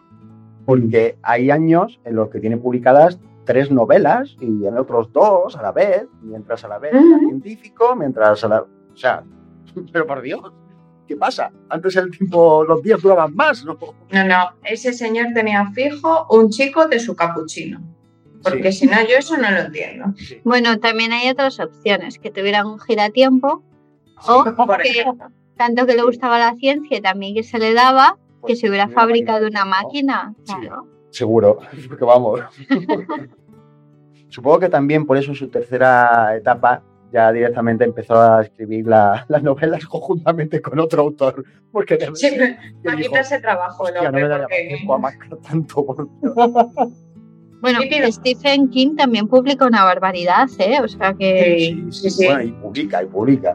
porque 0.66 1.16
hay 1.22 1.50
años 1.50 1.98
en 2.04 2.14
los 2.14 2.28
que 2.28 2.38
tiene 2.40 2.58
publicadas 2.58 3.18
tres 3.50 3.68
novelas 3.68 4.36
y 4.40 4.64
en 4.64 4.78
otros 4.78 5.12
dos 5.12 5.56
a 5.56 5.62
la 5.62 5.72
vez, 5.72 6.06
mientras 6.22 6.62
a 6.62 6.68
la 6.68 6.78
vez 6.78 6.92
era 6.94 7.18
científico, 7.18 7.96
mientras 7.96 8.44
a 8.44 8.48
la... 8.48 8.60
O 8.60 8.96
sea, 8.96 9.24
pero 9.92 10.06
por 10.06 10.22
Dios, 10.22 10.40
¿qué 11.08 11.16
pasa? 11.16 11.50
Antes 11.68 11.96
el 11.96 12.12
tiempo, 12.12 12.62
los 12.62 12.80
días 12.80 13.02
duraban 13.02 13.34
más, 13.34 13.64
¿no? 13.64 13.76
No, 14.12 14.24
no, 14.24 14.50
ese 14.62 14.92
señor 14.92 15.26
tenía 15.34 15.66
fijo 15.74 16.28
un 16.30 16.50
chico 16.50 16.86
de 16.86 17.00
su 17.00 17.16
capuchino. 17.16 17.80
Porque 18.44 18.70
si 18.70 18.86
no, 18.86 19.00
yo 19.02 19.16
eso 19.18 19.36
no 19.36 19.50
lo 19.50 19.58
entiendo. 19.58 20.14
bueno, 20.44 20.78
también 20.78 21.12
hay 21.12 21.28
otras 21.28 21.58
opciones, 21.58 22.20
que 22.20 22.30
tuvieran 22.30 22.68
un 22.68 22.78
giratiempo 22.78 23.64
o 24.28 24.44
Por 24.56 24.80
que 24.80 25.04
tanto 25.56 25.86
que 25.86 25.96
le 25.96 26.04
gustaba 26.04 26.38
la 26.38 26.54
ciencia 26.54 26.98
y 26.98 27.00
también 27.00 27.34
que 27.34 27.42
se 27.42 27.58
le 27.58 27.74
daba, 27.74 28.16
que 28.16 28.40
Pues, 28.42 28.60
se 28.60 28.68
hubiera 28.68 28.86
fabricado 28.88 29.48
una 29.48 29.64
máquina. 29.64 30.34
Sí. 30.44 30.54
Claro. 30.54 30.86
Seguro, 31.10 31.58
porque 31.88 32.04
vamos. 32.04 32.40
Supongo 34.30 34.60
que 34.60 34.68
también 34.70 35.04
por 35.06 35.16
eso 35.18 35.32
en 35.32 35.36
su 35.36 35.48
tercera 35.48 36.34
etapa 36.36 36.82
ya 37.12 37.30
directamente 37.32 37.84
empezó 37.84 38.18
a 38.20 38.42
escribir 38.42 38.86
la- 38.86 39.26
las 39.28 39.42
novelas 39.42 39.84
conjuntamente 39.86 40.62
con 40.62 40.78
otro 40.78 41.02
autor. 41.02 41.44
Porque 41.70 41.98
que 41.98 42.06
para 42.84 42.96
dijo, 42.96 43.10
quitarse 43.10 43.40
trabajo 43.40 43.86
el 43.88 43.94
"Hostia, 43.94 44.02
no 44.02 44.08
hombre, 44.08 44.22
me 44.22 44.28
daría 44.28 44.44
porque- 44.46 44.68
tiempo 44.76 44.94
a 44.94 44.98
marcar 44.98 45.36
tanto. 45.38 45.84
por 45.86 46.08
Dios". 46.20 46.34
Bueno. 47.62 47.78
Stephen 48.10 48.70
King 48.70 48.96
también 48.96 49.28
publica 49.28 49.66
una 49.66 49.84
barbaridad, 49.84 50.48
¿eh? 50.58 50.78
O 50.82 50.88
sea 50.88 51.12
que... 51.12 51.58
Sí, 51.58 51.92
sí, 51.92 52.10
sí. 52.10 52.24
Bueno, 52.24 52.40
y 52.42 52.52
publica, 52.52 53.02
y 53.02 53.06
publica. 53.06 53.54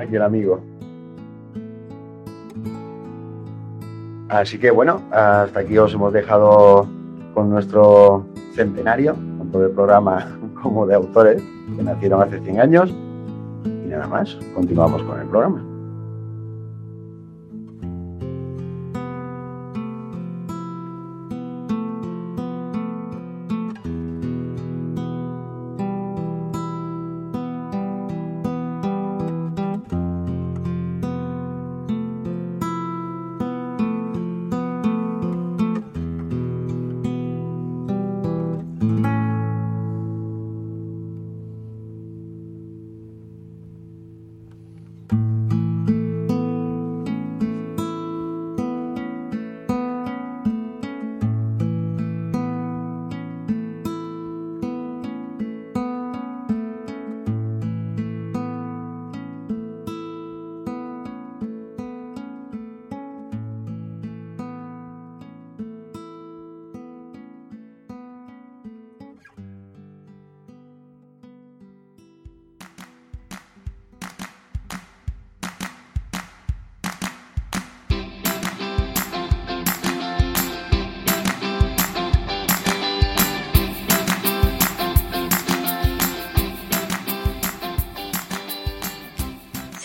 Aquí 0.00 0.16
el 0.16 0.22
amigo. 0.22 0.60
Así 4.28 4.58
que 4.58 4.70
bueno, 4.72 5.02
hasta 5.12 5.60
aquí 5.60 5.78
os 5.78 5.92
hemos 5.94 6.12
dejado 6.12 6.88
con 7.34 7.50
nuestro 7.50 8.26
centenario, 8.54 9.14
tanto 9.50 9.60
de 9.60 9.68
programa 9.70 10.26
como 10.62 10.86
de 10.86 10.94
autores 10.94 11.42
que 11.76 11.82
nacieron 11.82 12.22
hace 12.22 12.38
100 12.40 12.60
años. 12.60 12.94
Y 13.64 13.88
nada 13.88 14.06
más, 14.06 14.38
continuamos 14.54 15.02
con 15.02 15.20
el 15.20 15.26
programa. 15.26 15.69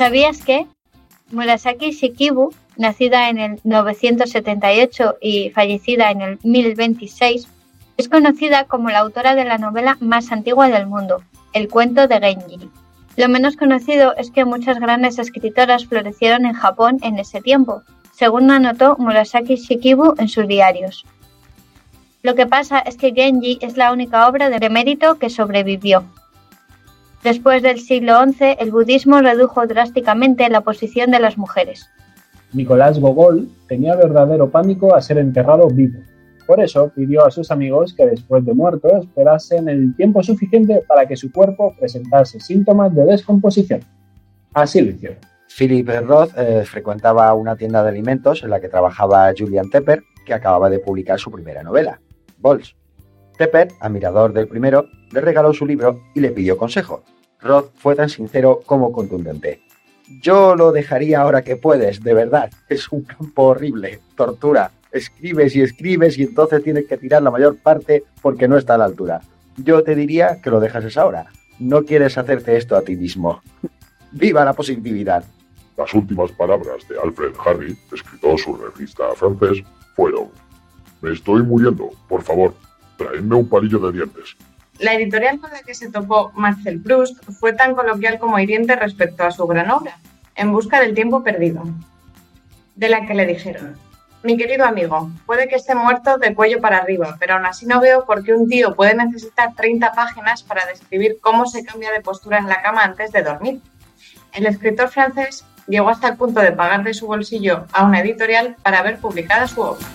¿Sabías 0.05 0.43
que 0.43 0.67
Murasaki 1.31 1.89
Shikibu, 1.89 2.53
nacida 2.77 3.27
en 3.27 3.39
el 3.39 3.59
978 3.63 5.15
y 5.19 5.49
fallecida 5.49 6.11
en 6.11 6.21
el 6.21 6.39
1026, 6.43 7.47
es 7.97 8.07
conocida 8.07 8.65
como 8.65 8.91
la 8.91 8.99
autora 8.99 9.33
de 9.33 9.45
la 9.45 9.57
novela 9.57 9.97
más 10.01 10.31
antigua 10.31 10.69
del 10.69 10.85
mundo, 10.85 11.23
El 11.53 11.69
cuento 11.69 12.07
de 12.07 12.19
Genji. 12.19 12.69
Lo 13.17 13.29
menos 13.29 13.57
conocido 13.57 14.15
es 14.15 14.29
que 14.29 14.45
muchas 14.45 14.79
grandes 14.79 15.17
escritoras 15.17 15.87
florecieron 15.87 16.45
en 16.45 16.53
Japón 16.53 16.99
en 17.01 17.17
ese 17.17 17.41
tiempo, 17.41 17.81
según 18.11 18.51
anotó 18.51 18.97
Murasaki 18.99 19.55
Shikibu 19.55 20.13
en 20.19 20.27
sus 20.27 20.47
diarios. 20.47 21.03
Lo 22.21 22.35
que 22.35 22.45
pasa 22.45 22.77
es 22.77 22.95
que 22.95 23.11
Genji 23.11 23.57
es 23.59 23.75
la 23.75 23.91
única 23.91 24.27
obra 24.27 24.51
de 24.51 24.69
mérito 24.69 25.17
que 25.17 25.31
sobrevivió. 25.31 26.05
Después 27.25 27.63
del 27.63 27.79
siglo 27.79 28.23
XI, 28.23 28.55
el 28.59 28.69
budismo 28.69 29.19
redujo 29.19 29.65
drásticamente 29.65 30.47
la 30.47 30.61
posición 30.61 31.09
de 31.09 31.19
las 31.19 31.39
mujeres. 31.39 31.89
Nicolás 32.53 32.99
Gogol 32.99 33.49
tenía 33.67 33.95
verdadero 33.95 34.51
pánico 34.51 34.93
a 34.93 35.01
ser 35.01 35.17
enterrado 35.17 35.67
vivo. 35.67 36.01
Por 36.45 36.59
eso 36.59 36.91
pidió 36.95 37.25
a 37.25 37.31
sus 37.31 37.49
amigos 37.49 37.95
que 37.95 38.05
después 38.05 38.45
de 38.45 38.53
muerto 38.53 38.95
esperasen 38.97 39.67
el 39.69 39.95
tiempo 39.95 40.21
suficiente 40.21 40.83
para 40.87 41.07
que 41.07 41.15
su 41.15 41.31
cuerpo 41.31 41.73
presentase 41.79 42.39
síntomas 42.39 42.93
de 42.93 43.05
descomposición. 43.05 43.79
Así 44.53 44.81
lo 44.81 44.91
hicieron. 44.91 45.17
Philip 45.57 45.89
Roth 46.05 46.29
eh, 46.37 46.63
frecuentaba 46.63 47.33
una 47.33 47.55
tienda 47.55 47.81
de 47.81 47.89
alimentos 47.89 48.43
en 48.43 48.51
la 48.51 48.61
que 48.61 48.69
trabajaba 48.69 49.33
Julian 49.35 49.71
Tepper, 49.71 50.03
que 50.27 50.33
acababa 50.35 50.69
de 50.69 50.77
publicar 50.77 51.19
su 51.19 51.31
primera 51.31 51.63
novela, 51.63 51.99
Balls. 52.37 52.75
Tepper, 53.35 53.69
admirador 53.79 54.31
del 54.31 54.47
primero, 54.47 54.85
le 55.11 55.21
regaló 55.21 55.55
su 55.55 55.65
libro 55.65 56.03
y 56.13 56.19
le 56.19 56.29
pidió 56.29 56.55
consejo. 56.55 57.03
Roth 57.45 57.71
fue 57.75 57.95
tan 57.95 58.09
sincero 58.09 58.61
como 58.65 58.91
contundente. 58.91 59.61
Yo 60.19 60.55
lo 60.55 60.71
dejaría 60.71 61.21
ahora 61.21 61.43
que 61.43 61.55
puedes, 61.55 62.03
de 62.03 62.13
verdad. 62.15 62.51
Es 62.69 62.91
un 62.91 63.03
campo 63.03 63.43
horrible, 63.43 63.99
tortura. 64.15 64.71
Escribes 64.91 65.55
y 65.55 65.61
escribes 65.61 66.17
y 66.17 66.23
entonces 66.23 66.63
tienes 66.63 66.87
que 66.87 66.97
tirar 66.97 67.21
la 67.21 67.29
mayor 67.29 67.57
parte 67.57 68.03
porque 68.21 68.47
no 68.47 68.57
está 68.57 68.73
a 68.73 68.77
la 68.79 68.85
altura. 68.85 69.21
Yo 69.57 69.83
te 69.83 69.95
diría 69.95 70.41
que 70.41 70.49
lo 70.49 70.59
dejas 70.59 70.97
ahora. 70.97 71.27
No 71.59 71.83
quieres 71.83 72.17
hacerte 72.17 72.57
esto 72.57 72.75
a 72.75 72.81
ti 72.81 72.95
mismo. 72.95 73.41
¡Viva 74.11 74.43
la 74.43 74.53
positividad! 74.53 75.23
Las 75.77 75.93
últimas 75.93 76.31
palabras 76.31 76.87
de 76.87 76.99
Alfred 76.99 77.33
Harry, 77.45 77.77
escritor 77.93 78.39
surrealista 78.39 79.03
francés, 79.15 79.63
fueron: 79.95 80.29
Me 81.01 81.11
estoy 81.11 81.43
muriendo, 81.43 81.91
por 82.07 82.23
favor, 82.23 82.55
traedme 82.97 83.35
un 83.35 83.47
palillo 83.47 83.79
de 83.79 83.91
dientes. 83.91 84.35
La 84.79 84.93
editorial 84.93 85.39
con 85.39 85.51
la 85.51 85.61
que 85.61 85.73
se 85.73 85.89
topó 85.89 86.31
Marcel 86.35 86.81
Proust 86.81 87.23
fue 87.39 87.53
tan 87.53 87.75
coloquial 87.75 88.19
como 88.19 88.39
hiriente 88.39 88.75
respecto 88.75 89.23
a 89.23 89.31
su 89.31 89.47
gran 89.47 89.71
obra, 89.71 89.97
En 90.35 90.51
busca 90.51 90.81
del 90.81 90.93
tiempo 90.93 91.23
perdido, 91.23 91.63
de 92.75 92.89
la 92.89 93.05
que 93.05 93.13
le 93.13 93.25
dijeron, 93.25 93.77
mi 94.25 94.37
querido 94.37 94.65
amigo, 94.65 95.11
puede 95.25 95.47
que 95.47 95.55
esté 95.55 95.75
muerto 95.75 96.17
de 96.17 96.33
cuello 96.33 96.59
para 96.59 96.79
arriba, 96.79 97.15
pero 97.19 97.35
aún 97.35 97.45
así 97.45 97.65
no 97.65 97.79
veo 97.79 98.05
por 98.05 98.23
qué 98.23 98.33
un 98.33 98.49
tío 98.49 98.75
puede 98.75 98.95
necesitar 98.95 99.53
30 99.55 99.93
páginas 99.93 100.43
para 100.43 100.65
describir 100.65 101.19
cómo 101.21 101.45
se 101.45 101.63
cambia 101.63 101.91
de 101.91 102.01
postura 102.01 102.39
en 102.39 102.47
la 102.47 102.61
cama 102.61 102.83
antes 102.83 103.11
de 103.11 103.21
dormir. 103.21 103.61
El 104.33 104.47
escritor 104.47 104.89
francés 104.89 105.45
llegó 105.67 105.89
hasta 105.89 106.07
el 106.09 106.17
punto 106.17 106.41
de 106.41 106.51
pagar 106.51 106.83
de 106.83 106.93
su 106.93 107.05
bolsillo 107.07 107.65
a 107.71 107.85
una 107.85 107.99
editorial 107.99 108.55
para 108.63 108.81
ver 108.81 108.97
publicada 108.97 109.47
su 109.47 109.61
obra. 109.61 109.85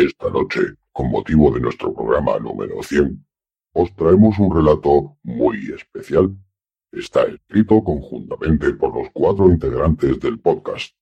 Esta 0.00 0.30
noche, 0.30 0.60
con 0.92 1.10
motivo 1.10 1.52
de 1.52 1.60
nuestro 1.60 1.92
programa 1.92 2.38
número 2.38 2.82
100, 2.82 3.22
os 3.74 3.94
traemos 3.94 4.38
un 4.38 4.50
relato 4.56 5.18
muy 5.22 5.58
especial. 5.74 6.34
Está 6.90 7.24
escrito 7.24 7.84
conjuntamente 7.84 8.72
por 8.72 8.96
los 8.96 9.10
cuatro 9.12 9.50
integrantes 9.50 10.18
del 10.18 10.40
podcast. 10.40 10.96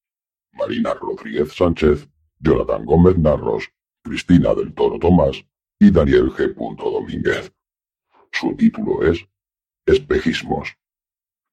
Marina 0.52 0.94
Rodríguez 0.94 1.52
Sánchez, 1.52 2.08
Jonathan 2.40 2.84
Gómez 2.84 3.16
Narros, 3.16 3.70
Cristina 4.02 4.52
del 4.52 4.74
Toro 4.74 4.98
Tomás 4.98 5.46
y 5.78 5.92
Daniel 5.92 6.32
G. 6.32 6.52
Domínguez. 6.56 7.52
Su 8.32 8.56
título 8.56 9.04
es 9.04 9.24
Espejismos. 9.86 10.76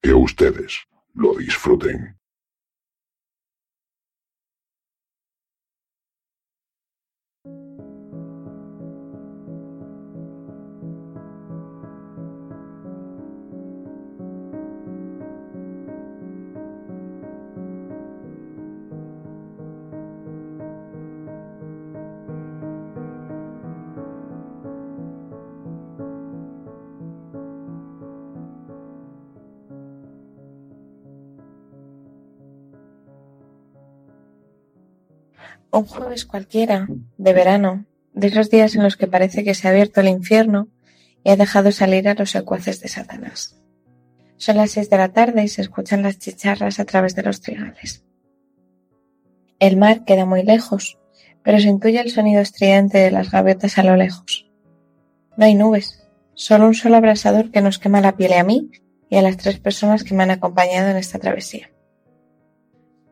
Que 0.01 0.15
ustedes 0.15 0.79
lo 1.13 1.35
disfruten. 1.35 2.17
Un 35.75 35.87
jueves 35.87 36.25
cualquiera, 36.25 36.87
de 37.17 37.33
verano, 37.33 37.83
de 38.13 38.27
esos 38.27 38.49
días 38.49 38.75
en 38.75 38.83
los 38.83 38.95
que 38.95 39.07
parece 39.07 39.43
que 39.43 39.53
se 39.53 39.67
ha 39.67 39.71
abierto 39.71 39.99
el 39.99 40.07
infierno 40.07 40.69
y 41.21 41.31
ha 41.31 41.35
dejado 41.35 41.73
salir 41.73 42.07
a 42.07 42.13
los 42.13 42.31
secuaces 42.31 42.79
de 42.79 42.87
Satanás. 42.87 43.61
Son 44.37 44.55
las 44.55 44.71
seis 44.71 44.89
de 44.89 44.95
la 44.95 45.09
tarde 45.09 45.43
y 45.43 45.49
se 45.49 45.61
escuchan 45.61 46.01
las 46.01 46.17
chicharras 46.17 46.79
a 46.79 46.85
través 46.85 47.13
de 47.13 47.23
los 47.23 47.41
trigales. 47.41 48.05
El 49.59 49.75
mar 49.75 50.05
queda 50.05 50.23
muy 50.23 50.43
lejos, 50.43 50.97
pero 51.43 51.59
se 51.59 51.67
intuye 51.67 51.99
el 51.99 52.09
sonido 52.09 52.39
estridente 52.39 52.99
de 52.99 53.11
las 53.11 53.29
gaviotas 53.29 53.77
a 53.77 53.83
lo 53.83 53.97
lejos. 53.97 54.49
No 55.35 55.43
hay 55.43 55.55
nubes, 55.55 56.07
solo 56.35 56.67
un 56.67 56.73
solo 56.73 56.95
abrasador 56.95 57.51
que 57.51 57.59
nos 57.59 57.79
quema 57.79 57.99
la 57.99 58.15
piel 58.15 58.31
a 58.31 58.45
mí 58.45 58.71
y 59.09 59.17
a 59.17 59.21
las 59.21 59.35
tres 59.35 59.59
personas 59.59 60.05
que 60.05 60.15
me 60.15 60.23
han 60.23 60.31
acompañado 60.31 60.87
en 60.87 60.95
esta 60.95 61.19
travesía. 61.19 61.69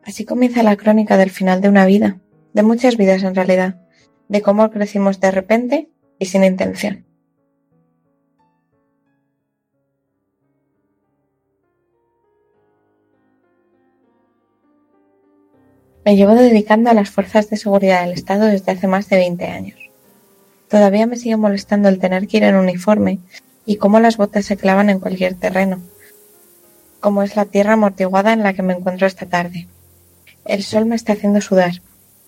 Así 0.02 0.24
comienza 0.24 0.62
la 0.62 0.76
crónica 0.76 1.18
del 1.18 1.28
final 1.28 1.60
de 1.60 1.68
una 1.68 1.84
vida, 1.84 2.20
de 2.54 2.62
muchas 2.62 2.96
vidas 2.96 3.22
en 3.24 3.34
realidad, 3.34 3.80
de 4.28 4.40
cómo 4.40 4.70
crecimos 4.70 5.20
de 5.20 5.30
repente 5.30 5.88
y 6.18 6.26
sin 6.26 6.44
intención. 6.44 7.04
Me 16.04 16.16
llevo 16.16 16.34
dedicando 16.34 16.90
a 16.90 16.94
las 16.94 17.10
fuerzas 17.10 17.50
de 17.50 17.56
seguridad 17.56 18.02
del 18.02 18.12
Estado 18.12 18.44
desde 18.44 18.72
hace 18.72 18.86
más 18.86 19.08
de 19.08 19.16
20 19.16 19.46
años. 19.46 19.78
Todavía 20.68 21.06
me 21.06 21.16
sigue 21.16 21.36
molestando 21.36 21.88
el 21.88 21.98
tener 21.98 22.28
que 22.28 22.36
ir 22.36 22.44
en 22.44 22.56
uniforme 22.56 23.20
y 23.66 23.76
cómo 23.76 24.00
las 24.00 24.16
botas 24.16 24.44
se 24.44 24.56
clavan 24.56 24.90
en 24.90 25.00
cualquier 25.00 25.34
terreno, 25.34 25.80
como 27.00 27.22
es 27.22 27.36
la 27.36 27.46
tierra 27.46 27.72
amortiguada 27.72 28.32
en 28.32 28.42
la 28.42 28.52
que 28.52 28.62
me 28.62 28.74
encuentro 28.74 29.06
esta 29.06 29.26
tarde. 29.26 29.66
El 30.44 30.62
sol 30.62 30.84
me 30.84 30.94
está 30.94 31.14
haciendo 31.14 31.40
sudar 31.40 31.80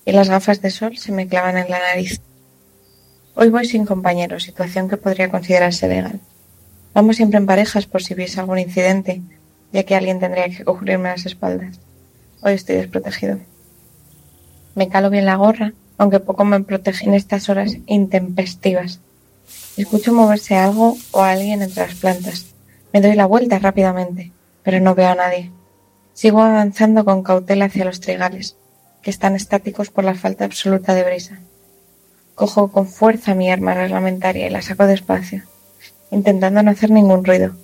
y 0.07 0.13
las 0.13 0.31
gafas 0.31 0.63
de 0.63 0.71
sol 0.71 0.97
se 0.97 1.11
me 1.11 1.27
clavan 1.27 1.59
en 1.59 1.69
la 1.69 1.81
nariz. 1.81 2.21
Hoy 3.35 3.51
voy 3.51 3.67
sin 3.67 3.85
compañero, 3.85 4.39
situación 4.39 4.89
que 4.89 4.97
podría 4.97 5.29
considerarse 5.29 5.89
legal. 5.89 6.21
Vamos 6.95 7.17
siempre 7.17 7.39
en 7.39 7.47
parejas 7.47 7.87
por 7.87 8.03
si 8.03 8.15
hubiese 8.15 8.39
algún 8.39 8.61
incidente, 8.61 9.21
ya 9.73 9.83
que 9.83 9.97
alguien 9.97 10.21
tendría 10.21 10.49
que 10.49 10.65
cubrirme 10.65 11.09
las 11.09 11.27
espaldas. 11.27 11.81
Hoy 12.41 12.53
estoy 12.53 12.77
desprotegido. 12.77 13.41
Me 14.77 14.89
calo 14.89 15.11
bien 15.11 15.27
la 15.27 15.35
gorra, 15.35 15.73
aunque 15.99 16.21
poco 16.21 16.45
me 16.45 16.61
protege 16.61 17.07
en 17.07 17.15
estas 17.15 17.49
horas 17.49 17.77
intempestivas. 17.87 19.01
Escucho 19.77 20.15
moverse 20.15 20.55
algo 20.55 20.97
o 21.11 21.21
a 21.21 21.33
alguien 21.33 21.63
entre 21.63 21.85
las 21.85 21.97
plantas. 21.97 22.47
Me 22.93 23.01
doy 23.01 23.17
la 23.17 23.27
vuelta 23.27 23.59
rápidamente, 23.59 24.31
pero 24.63 24.79
no 24.79 24.95
veo 24.95 25.09
a 25.09 25.15
nadie. 25.17 25.51
Sigo 26.15 26.41
avanzando 26.41 27.05
con 27.05 27.25
cautela 27.25 27.65
hacia 27.65 27.85
los 27.85 28.01
trigales 28.01 28.57
que 29.07 29.11
están 29.11 29.37
estáticos 29.37 29.91
por 29.91 30.03
la 30.03 30.17
falta 30.17 30.45
absoluta 30.45 30.93
de 30.93 31.05
brisa. 31.05 31.39
Cojo 32.35 32.73
con 32.73 32.89
fuerza 32.89 33.37
mi 33.37 33.53
arma 33.53 33.73
reglamentaria 33.73 34.49
y 34.49 34.51
la 34.51 34.63
saco 34.63 34.85
despacio, 34.85 35.45
intentando 36.11 36.61
no 36.65 36.73
hacer 36.73 36.91
ningún 36.91 37.25
ruido, 37.25 37.55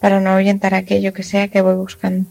para 0.00 0.18
no 0.18 0.30
ahuyentar 0.30 0.74
aquello 0.74 1.12
que 1.12 1.22
sea 1.22 1.46
que 1.46 1.60
voy 1.60 1.76
buscando. 1.76 2.28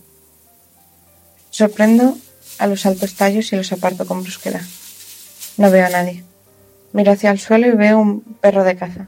Sorprendo 1.50 2.18
a 2.60 2.68
los 2.68 2.86
altos 2.86 3.16
tallos 3.16 3.54
y 3.54 3.56
los 3.56 3.72
aparto 3.72 4.06
con 4.06 4.22
brusquedad. 4.22 4.64
No 5.56 5.72
veo 5.72 5.86
a 5.86 5.90
nadie. 5.90 6.26
Miro 6.92 7.14
hacia 7.14 7.32
el 7.32 7.40
suelo 7.40 7.68
y 7.68 7.72
veo 7.72 7.98
un 7.98 8.20
perro 8.20 8.66
de 8.66 8.76
caza, 8.76 9.08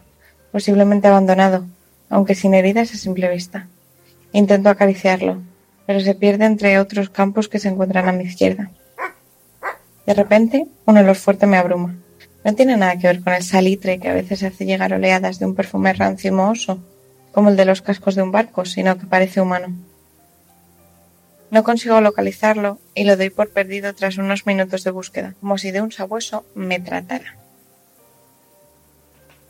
posiblemente 0.53 1.09
abandonado, 1.09 1.65
aunque 2.09 2.33
sin 2.33 2.53
heridas 2.53 2.93
a 2.93 2.97
simple 2.97 3.29
vista. 3.29 3.67
Intento 4.31 4.69
acariciarlo, 4.69 5.41
pero 5.85 5.99
se 5.99 6.15
pierde 6.15 6.45
entre 6.45 6.79
otros 6.79 7.09
campos 7.09 7.49
que 7.49 7.59
se 7.59 7.67
encuentran 7.67 8.07
a 8.07 8.13
mi 8.13 8.23
izquierda. 8.23 8.71
De 10.09 10.15
repente, 10.15 10.65
un 10.87 10.97
olor 10.97 11.15
fuerte 11.15 11.45
me 11.45 11.57
abruma. 11.57 11.95
No 12.43 12.55
tiene 12.55 12.75
nada 12.75 12.97
que 12.97 13.05
ver 13.05 13.21
con 13.23 13.31
el 13.31 13.43
salitre 13.43 13.99
que 13.99 14.09
a 14.09 14.13
veces 14.15 14.41
hace 14.41 14.65
llegar 14.65 14.91
oleadas 14.91 15.37
de 15.37 15.45
un 15.45 15.53
perfume 15.53 15.93
rancio 15.93 16.29
y 16.29 16.33
mohoso, 16.33 16.83
como 17.31 17.49
el 17.49 17.55
de 17.55 17.65
los 17.65 17.83
cascos 17.83 18.15
de 18.15 18.23
un 18.23 18.31
barco, 18.31 18.65
sino 18.65 18.97
que 18.97 19.05
parece 19.05 19.39
humano. 19.39 19.67
No 21.51 21.63
consigo 21.63 22.01
localizarlo 22.01 22.79
y 22.95 23.03
lo 23.03 23.17
doy 23.17 23.29
por 23.29 23.51
perdido 23.51 23.93
tras 23.93 24.17
unos 24.17 24.47
minutos 24.47 24.83
de 24.83 24.89
búsqueda, 24.89 25.35
como 25.41 25.59
si 25.59 25.69
de 25.69 25.81
un 25.81 25.91
sabueso 25.91 26.43
me 26.55 26.79
tratara. 26.79 27.35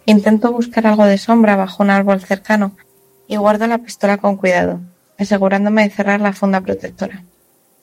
Intento 0.06 0.52
buscar 0.52 0.88
algo 0.88 1.06
de 1.06 1.18
sombra 1.18 1.56
bajo 1.56 1.84
un 1.84 1.90
árbol 1.90 2.20
cercano 2.20 2.76
y 3.30 3.38
guardo 3.38 3.66
la 3.66 3.78
pistola 3.78 4.18
con 4.18 4.36
cuidado, 4.36 4.82
asegurándome 5.18 5.84
de 5.84 5.96
cerrar 5.96 6.20
la 6.20 6.34
funda 6.34 6.60
protectora. 6.60 7.24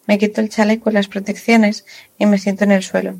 Me 0.06 0.18
quito 0.18 0.40
el 0.40 0.48
chaleco 0.48 0.90
y 0.90 0.92
las 0.92 1.08
protecciones 1.08 1.84
y 2.18 2.26
me 2.26 2.38
siento 2.38 2.64
en 2.64 2.70
el 2.70 2.82
suelo, 2.82 3.16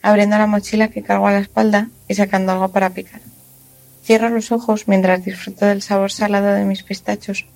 abriendo 0.00 0.38
la 0.38 0.46
mochila 0.46 0.88
que 0.88 1.02
cargo 1.02 1.26
a 1.26 1.32
la 1.32 1.40
espalda 1.40 1.90
y 2.08 2.14
sacando 2.14 2.52
algo 2.52 2.68
para 2.68 2.90
picar. 2.90 3.20
Cierro 4.02 4.30
los 4.30 4.50
ojos 4.50 4.88
mientras 4.88 5.24
disfruto 5.24 5.66
del 5.66 5.82
sabor 5.82 6.10
salado 6.10 6.48
de 6.48 6.64
mis 6.64 6.82
pistachos 6.82 7.46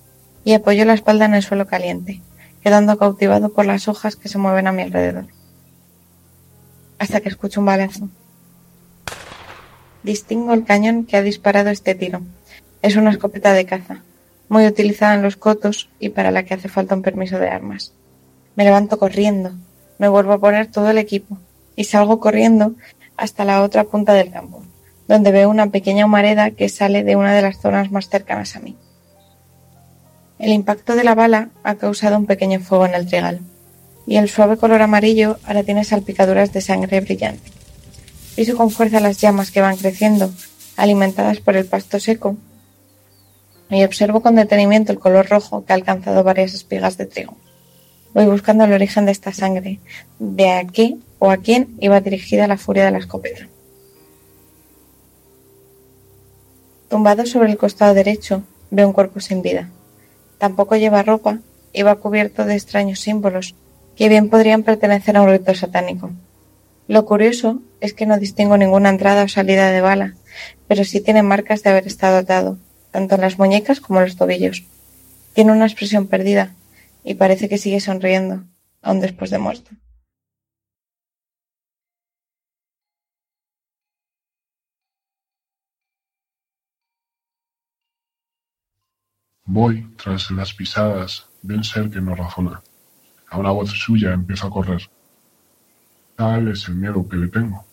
y 0.45 0.53
apoyo 0.53 0.85
la 0.85 0.95
espalda 0.95 1.25
en 1.25 1.35
el 1.35 1.43
suelo 1.43 1.67
caliente, 1.67 2.21
quedando 2.63 2.99
cautivado 2.99 3.53
por 3.53 3.67
las 3.67 3.89
hojas 3.89 4.15
que 4.15 4.29
se 4.29 4.39
mueven 4.39 4.67
a 4.67 4.73
mi 4.73 4.83
alrededor. 4.83 5.27
Hasta 6.99 7.21
que 7.21 7.29
escucho 7.29 7.61
un 7.61 7.67
balazo. 7.67 8.09
Distingo 10.03 10.53
el 10.53 10.65
cañón 10.65 11.05
que 11.05 11.17
ha 11.17 11.23
disparado 11.23 11.71
este 11.71 11.95
tiro. 11.95 12.23
Es 12.83 12.95
una 12.95 13.11
escopeta 13.11 13.55
de 13.55 13.67
caza, 13.67 14.03
muy 14.49 14.67
utilizada 14.67 15.15
en 15.15 15.23
los 15.23 15.37
cotos 15.37 15.89
y 15.99 16.11
para 16.11 16.31
la 16.31 16.45
que 16.45 16.55
hace 16.55 16.69
falta 16.69 16.95
un 16.95 17.03
permiso 17.03 17.39
de 17.39 17.49
armas. 17.49 17.93
Me 18.57 18.65
levanto 18.65 18.99
corriendo, 18.99 19.53
me 19.99 20.09
vuelvo 20.09 20.33
a 20.33 20.39
poner 20.39 20.67
todo 20.67 20.91
el 20.91 20.99
equipo 20.99 21.39
y 21.77 21.85
salgo 21.85 22.21
corriendo 22.21 22.75
hasta 23.17 23.45
la 23.45 23.63
otra 23.63 23.85
punta 23.85 24.15
del 24.15 24.33
campo, 24.33 24.63
donde 25.09 25.31
veo 25.31 25.51
una 25.51 25.69
pequeña 25.69 26.07
humareda 26.07 26.51
que 26.51 26.69
sale 26.69 27.05
de 27.05 27.17
una 27.17 27.35
de 27.35 27.43
las 27.43 27.61
zonas 27.61 27.91
más 27.91 28.09
cercanas 28.09 28.57
a 28.57 28.61
mí. 28.61 28.77
El 30.39 30.53
impacto 30.53 30.97
de 30.97 31.05
la 31.05 31.15
bala 31.15 31.51
ha 31.65 31.77
causado 31.77 32.17
un 32.17 32.27
pequeño 32.27 32.61
fuego 32.61 32.87
en 32.87 32.95
el 32.95 33.07
trigal, 33.07 33.41
y 34.07 34.17
el 34.17 34.29
suave 34.29 34.57
color 34.57 34.83
amarillo 34.83 35.39
ahora 35.45 35.63
tiene 35.63 35.85
salpicaduras 35.85 36.53
de 36.53 36.61
sangre 36.61 37.01
brillante. 37.01 37.51
Piso 38.37 38.57
con 38.57 38.71
fuerza 38.71 39.01
las 39.01 39.21
llamas 39.21 39.51
que 39.51 39.61
van 39.61 39.77
creciendo, 39.77 40.31
alimentadas 40.77 41.41
por 41.41 41.57
el 41.57 41.67
pasto 41.67 41.99
seco, 42.01 42.37
y 43.71 43.83
observo 43.85 44.21
con 44.21 44.37
detenimiento 44.37 44.93
el 44.93 44.99
color 44.99 45.29
rojo 45.29 45.65
que 45.65 45.73
ha 45.73 45.77
alcanzado 45.77 46.23
varias 46.23 46.55
espigas 46.55 46.97
de 46.97 47.07
trigo. 47.07 47.37
Voy 48.17 48.25
buscando 48.25 48.65
el 48.65 48.73
origen 48.73 49.05
de 49.05 49.13
esta 49.13 49.31
sangre, 49.35 49.79
de 50.19 50.49
a 50.49 50.67
qué 50.67 50.97
o 51.19 51.31
a 51.31 51.37
quién 51.37 51.77
iba 51.81 52.01
dirigida 52.01 52.47
la 52.47 52.57
furia 52.57 52.87
de 52.87 52.91
la 52.91 52.97
escopeta. 52.97 53.47
Tumbado 56.89 57.27
sobre 57.27 57.51
el 57.51 57.59
costado 57.59 57.93
derecho, 57.93 58.43
veo 58.71 58.87
un 58.87 58.95
cuerpo 58.95 59.21
sin 59.21 59.43
vida. 59.43 59.69
Tampoco 60.39 60.77
lleva 60.77 61.03
ropa 61.03 61.41
y 61.75 61.83
va 61.83 61.97
cubierto 61.97 62.47
de 62.47 62.55
extraños 62.55 63.01
símbolos 63.01 63.55
que 63.97 64.09
bien 64.09 64.31
podrían 64.31 64.63
pertenecer 64.63 65.19
a 65.19 65.21
un 65.21 65.29
rito 65.29 65.55
satánico. 65.55 66.11
Lo 66.89 67.05
curioso 67.05 67.61
es 67.83 67.93
que 67.93 68.07
no 68.07 68.19
distingo 68.19 68.57
ninguna 68.57 68.89
entrada 68.89 69.25
o 69.25 69.29
salida 69.29 69.71
de 69.71 69.83
bala, 69.83 70.15
pero 70.69 70.85
sí 70.85 71.03
tiene 71.03 71.23
marcas 71.23 71.63
de 71.63 71.69
haber 71.69 71.87
estado 71.87 72.17
atado, 72.17 72.57
tanto 72.93 73.17
en 73.17 73.21
las 73.21 73.39
muñecas 73.39 73.81
como 73.81 73.99
en 73.99 74.07
los 74.07 74.17
tobillos. 74.17 74.65
Tiene 75.35 75.53
una 75.53 75.67
expresión 75.67 76.07
perdida 76.07 76.55
y 77.07 77.15
parece 77.15 77.49
que 77.49 77.57
sigue 77.57 77.79
sonriendo, 77.79 78.45
aun 78.83 78.99
después 79.01 79.31
de 79.31 79.39
muerto. 79.39 79.71
Voy 89.45 89.95
tras 89.97 90.33
las 90.33 90.53
pisadas 90.53 91.29
de 91.43 91.55
un 91.55 91.63
ser 91.63 91.89
que 91.91 92.01
no 92.01 92.17
razona. 92.17 92.61
A 93.31 93.39
una 93.39 93.53
voz 93.53 93.71
suya 93.71 94.13
empiezo 94.13 94.49
a 94.49 94.51
correr. 94.51 94.83
Tal 96.17 96.49
es 96.49 96.67
el 96.69 96.75
miedo 96.75 97.09
que 97.09 97.17
le 97.17 97.29
tengo. 97.29 97.65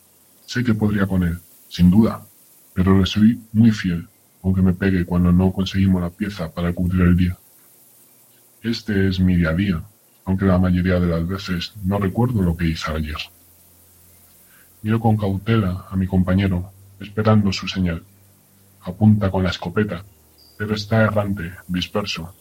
Sé 0.46 0.64
que 0.64 0.76
podría 0.76 1.08
con 1.08 1.24
él, 1.24 1.40
sin 1.70 1.90
duda, 1.90 2.24
pero 2.76 3.00
le 3.00 3.08
soy 3.08 3.42
muy 3.52 3.72
fiel, 3.72 4.08
aunque 4.44 4.62
me 4.62 4.74
pegue 4.74 5.06
cuando 5.06 5.32
no 5.32 5.52
conseguimos 5.52 6.04
la 6.04 6.12
pieza 6.12 6.54
para 6.54 6.72
cubrir 6.72 7.02
el 7.02 7.18
día. 7.18 7.40
Este 8.64 9.08
es 9.10 9.20
mi 9.20 9.36
día 9.36 9.50
a 9.50 9.54
día, 9.54 9.84
aunque 10.26 10.46
la 10.46 10.58
mayoría 10.58 11.00
de 11.00 11.08
las 11.08 11.28
veces 11.28 11.74
no 11.84 12.00
recuerdo 12.00 12.42
lo 12.42 12.56
que 12.56 12.70
hice 12.70 12.92
ayer. 12.92 13.18
Miro 14.82 15.00
con 15.00 15.18
cautela 15.18 15.86
a 15.90 15.96
mi 15.96 16.08
compañero, 16.08 16.72
esperando 17.00 17.52
su 17.52 17.68
señal. 17.68 18.04
Apunta 18.82 19.30
con 19.30 19.44
la 19.44 19.50
escopeta 19.50 20.04
pero 20.58 20.76
está 20.76 21.02
errante, 21.02 21.52
disperso. 21.68 22.34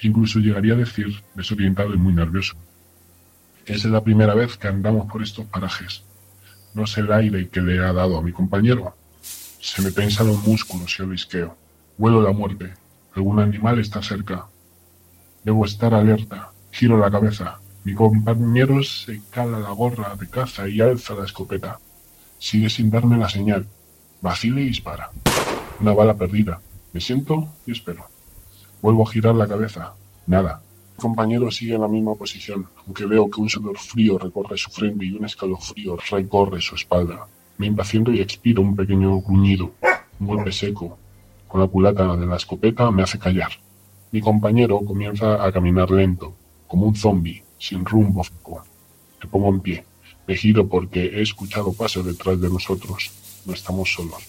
Incluso 0.00 0.38
llegaría 0.38 0.74
a 0.74 0.78
decir 0.78 1.22
desorientado 1.34 1.92
y 1.92 1.98
muy 1.98 2.12
nervioso. 2.12 2.56
Es 3.66 3.84
la 3.84 4.02
primera 4.02 4.34
vez 4.34 4.56
que 4.56 4.68
andamos 4.68 5.10
por 5.10 5.22
estos 5.22 5.44
parajes. 5.46 6.04
No 6.74 6.86
sé 6.86 7.00
el 7.00 7.12
aire 7.12 7.48
que 7.48 7.60
le 7.60 7.84
ha 7.84 7.92
dado 7.92 8.16
a 8.16 8.22
mi 8.22 8.32
compañero. 8.32 8.94
Se 9.20 9.82
me 9.82 9.90
pensan 9.90 10.28
los 10.28 10.46
músculos 10.46 10.96
y 10.98 11.02
el 11.02 11.08
visqueo. 11.08 11.56
Huelo 11.98 12.22
la 12.22 12.32
muerte. 12.32 12.72
Algún 13.14 13.40
animal 13.40 13.80
está 13.80 14.02
cerca. 14.02 14.46
Debo 15.48 15.64
estar 15.64 15.94
alerta. 15.94 16.50
Giro 16.70 16.98
la 16.98 17.10
cabeza. 17.10 17.58
Mi 17.84 17.94
compañero 17.94 18.82
se 18.82 19.22
cala 19.30 19.58
la 19.58 19.70
gorra 19.70 20.14
de 20.14 20.28
caza 20.28 20.68
y 20.68 20.82
alza 20.82 21.14
la 21.14 21.24
escopeta. 21.24 21.78
Sigue 22.38 22.68
sin 22.68 22.90
darme 22.90 23.16
la 23.16 23.30
señal. 23.30 23.66
Vacila 24.20 24.60
y 24.60 24.66
dispara. 24.66 25.08
Una 25.80 25.94
bala 25.94 26.18
perdida. 26.18 26.60
Me 26.92 27.00
siento 27.00 27.48
y 27.64 27.72
espero. 27.72 28.04
Vuelvo 28.82 29.08
a 29.08 29.10
girar 29.10 29.36
la 29.36 29.48
cabeza. 29.48 29.94
Nada. 30.26 30.60
Mi 30.98 31.00
compañero 31.00 31.50
sigue 31.50 31.76
en 31.76 31.80
la 31.80 31.88
misma 31.88 32.14
posición, 32.14 32.66
aunque 32.84 33.06
veo 33.06 33.30
que 33.30 33.40
un 33.40 33.48
sudor 33.48 33.78
frío 33.78 34.18
recorre 34.18 34.58
su 34.58 34.70
frente 34.70 35.06
y 35.06 35.12
un 35.12 35.24
escalofrío 35.24 35.96
recorre 36.10 36.60
su 36.60 36.74
espalda. 36.74 37.26
Me 37.56 37.68
impaciento 37.68 38.12
y 38.12 38.20
expiro 38.20 38.60
un 38.60 38.76
pequeño 38.76 39.18
gruñido. 39.22 39.72
Un 40.20 40.26
golpe 40.26 40.52
seco, 40.52 40.98
con 41.48 41.62
la 41.62 41.68
culata 41.68 42.14
de 42.16 42.26
la 42.26 42.36
escopeta, 42.36 42.90
me 42.90 43.02
hace 43.02 43.18
callar. 43.18 43.52
Mi 44.10 44.20
compañero 44.20 44.80
comienza 44.80 45.44
a 45.44 45.52
caminar 45.52 45.90
lento, 45.90 46.34
como 46.66 46.86
un 46.86 46.94
zombi, 46.94 47.42
sin 47.58 47.84
rumbo 47.84 48.24
fijo. 48.24 48.62
Me 49.22 49.28
pongo 49.28 49.48
en 49.50 49.60
pie. 49.60 49.84
Me 50.26 50.34
giro 50.36 50.66
porque 50.66 51.04
he 51.06 51.22
escuchado 51.22 51.72
pasos 51.72 52.06
detrás 52.06 52.40
de 52.40 52.48
nosotros. 52.48 53.10
No 53.44 53.52
estamos 53.52 53.92
solos. 53.92 54.22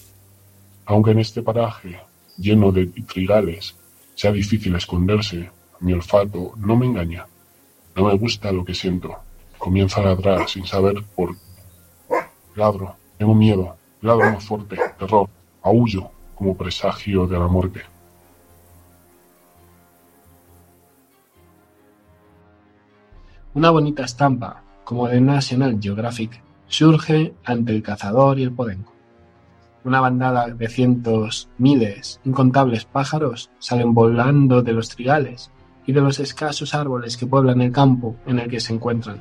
Aunque 0.84 1.12
en 1.12 1.20
este 1.20 1.42
paraje 1.42 1.98
lleno 2.36 2.72
de 2.72 2.86
trigales, 2.86 3.76
sea 4.14 4.32
difícil 4.32 4.74
esconderse, 4.74 5.50
mi 5.80 5.92
olfato 5.92 6.52
no 6.56 6.76
me 6.76 6.86
engaña. 6.86 7.26
No 7.96 8.04
me 8.04 8.16
gusta 8.16 8.52
lo 8.52 8.64
que 8.64 8.74
siento. 8.74 9.16
Comienzo 9.58 10.00
a 10.00 10.04
ladrar 10.04 10.48
sin 10.48 10.66
saber 10.66 11.02
por 11.14 11.36
Ladro, 12.56 12.96
tengo 13.16 13.34
miedo, 13.34 13.76
ladro 14.02 14.32
más 14.32 14.44
fuerte, 14.44 14.76
terror, 14.98 15.28
aullo 15.62 16.10
como 16.34 16.56
presagio 16.56 17.26
de 17.26 17.38
la 17.38 17.46
muerte. 17.46 17.82
Una 23.52 23.70
bonita 23.70 24.04
estampa, 24.04 24.62
como 24.84 25.08
de 25.08 25.20
National 25.20 25.78
Geographic, 25.80 26.40
surge 26.68 27.34
ante 27.44 27.72
el 27.72 27.82
cazador 27.82 28.38
y 28.38 28.44
el 28.44 28.52
podenco. 28.52 28.92
Una 29.82 30.00
bandada 30.00 30.46
de 30.46 30.68
cientos, 30.68 31.48
miles, 31.58 32.20
incontables 32.24 32.84
pájaros 32.84 33.50
salen 33.58 33.92
volando 33.92 34.62
de 34.62 34.72
los 34.72 34.88
trigales 34.90 35.50
y 35.84 35.92
de 35.92 36.00
los 36.00 36.20
escasos 36.20 36.76
árboles 36.76 37.16
que 37.16 37.26
pueblan 37.26 37.60
el 37.60 37.72
campo 37.72 38.14
en 38.24 38.38
el 38.38 38.48
que 38.48 38.60
se 38.60 38.72
encuentran. 38.72 39.20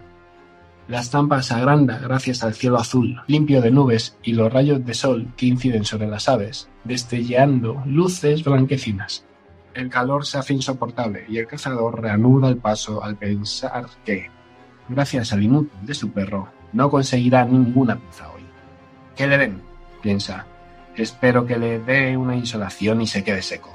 La 0.87 0.99
estampa 0.99 1.41
se 1.41 1.55
agranda 1.55 1.97
gracias 1.97 2.43
al 2.43 2.53
cielo 2.53 2.77
azul, 2.77 3.21
limpio 3.25 3.61
de 3.61 3.71
nubes 3.71 4.15
y 4.21 4.33
los 4.33 4.53
rayos 4.53 4.85
de 4.85 4.93
sol 4.93 5.33
que 5.37 5.47
inciden 5.47 5.85
sobre 5.85 6.07
las 6.07 6.29
aves, 6.29 6.69
destellando 6.83 7.81
luces 7.87 8.43
blanquecinas. 8.43 9.25
El 9.79 9.89
calor 9.89 10.25
se 10.25 10.37
hace 10.37 10.53
insoportable 10.53 11.23
y 11.29 11.37
el 11.37 11.47
cazador 11.47 12.01
reanuda 12.01 12.49
el 12.49 12.57
paso 12.57 13.01
al 13.01 13.15
pensar 13.15 13.85
que, 14.03 14.29
gracias 14.89 15.31
al 15.31 15.41
inútil 15.41 15.79
de 15.83 15.93
su 15.93 16.11
perro, 16.11 16.49
no 16.73 16.91
conseguirá 16.91 17.45
ninguna 17.45 17.95
pizza 17.95 18.29
hoy. 18.29 18.41
Que 19.15 19.25
le 19.25 19.37
den, 19.37 19.61
piensa. 20.01 20.45
Espero 20.97 21.45
que 21.45 21.57
le 21.57 21.79
dé 21.79 22.17
una 22.17 22.35
insolación 22.35 22.99
y 22.99 23.07
se 23.07 23.23
quede 23.23 23.41
seco. 23.41 23.73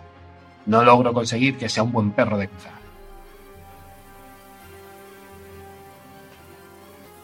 No 0.67 0.85
logro 0.85 1.15
conseguir 1.15 1.57
que 1.57 1.71
sea 1.71 1.85
un 1.85 1.93
buen 1.93 2.11
perro 2.11 2.37
de 2.37 2.49
caza. 2.49 2.73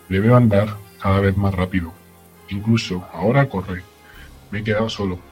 Le 0.08 0.20
veo 0.20 0.36
andar 0.36 0.74
cada 1.02 1.20
vez 1.20 1.36
más 1.36 1.54
rápido. 1.54 1.92
Incluso 2.48 3.06
ahora 3.12 3.46
corre. 3.46 3.82
Me 4.50 4.60
he 4.60 4.64
quedado 4.64 4.88
solo. 4.88 5.29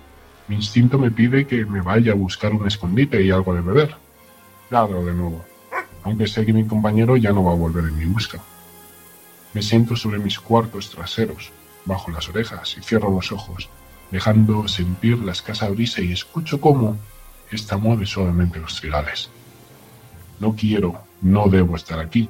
Mi 0.49 0.57
instinto 0.57 0.99
me 0.99 1.11
pide 1.11 1.47
que 1.47 1.65
me 1.67 1.83
vaya 1.83 2.13
a 2.13 2.15
buscar 2.15 2.53
un 2.53 2.67
escondite 2.67 3.23
y 3.23 3.31
algo 3.31 3.55
de 3.55 3.61
beber. 3.61 3.95
Ladro 4.71 5.05
de 5.05 5.13
nuevo, 5.13 5.45
aunque 6.03 6.27
sé 6.27 6.45
que 6.47 6.55
mi 6.55 6.67
compañero 6.67 7.17
ya 7.17 7.33
no 7.33 7.45
va 7.45 7.53
a 7.53 7.57
volver 7.57 7.85
en 7.85 7.99
mi 7.99 8.07
busca. 8.07 8.41
Me 9.53 9.63
siento 9.63 9.95
sobre 9.95 10.19
mis 10.19 10.41
cuartos 10.41 10.91
traseros, 10.91 11.53
bajo 11.85 12.11
las 12.11 12.29
orejas 12.29 12.77
y 12.79 12.83
cierro 12.83 13.11
los 13.11 13.31
ojos, 13.31 13.69
dejando 14.11 14.69
sentir 14.69 15.19
la 15.19 15.33
escasa 15.33 15.69
brisa 15.69 16.01
y 16.01 16.13
escucho 16.13 16.61
cómo 16.61 16.97
ésta 17.51 17.77
mueve 17.77 18.07
suavemente 18.07 18.59
los 18.59 18.81
trigales. 18.81 19.31
No 20.41 20.55
quiero, 20.55 21.03
no 21.21 21.49
debo 21.49 21.77
estar 21.77 21.99
aquí. 21.99 22.29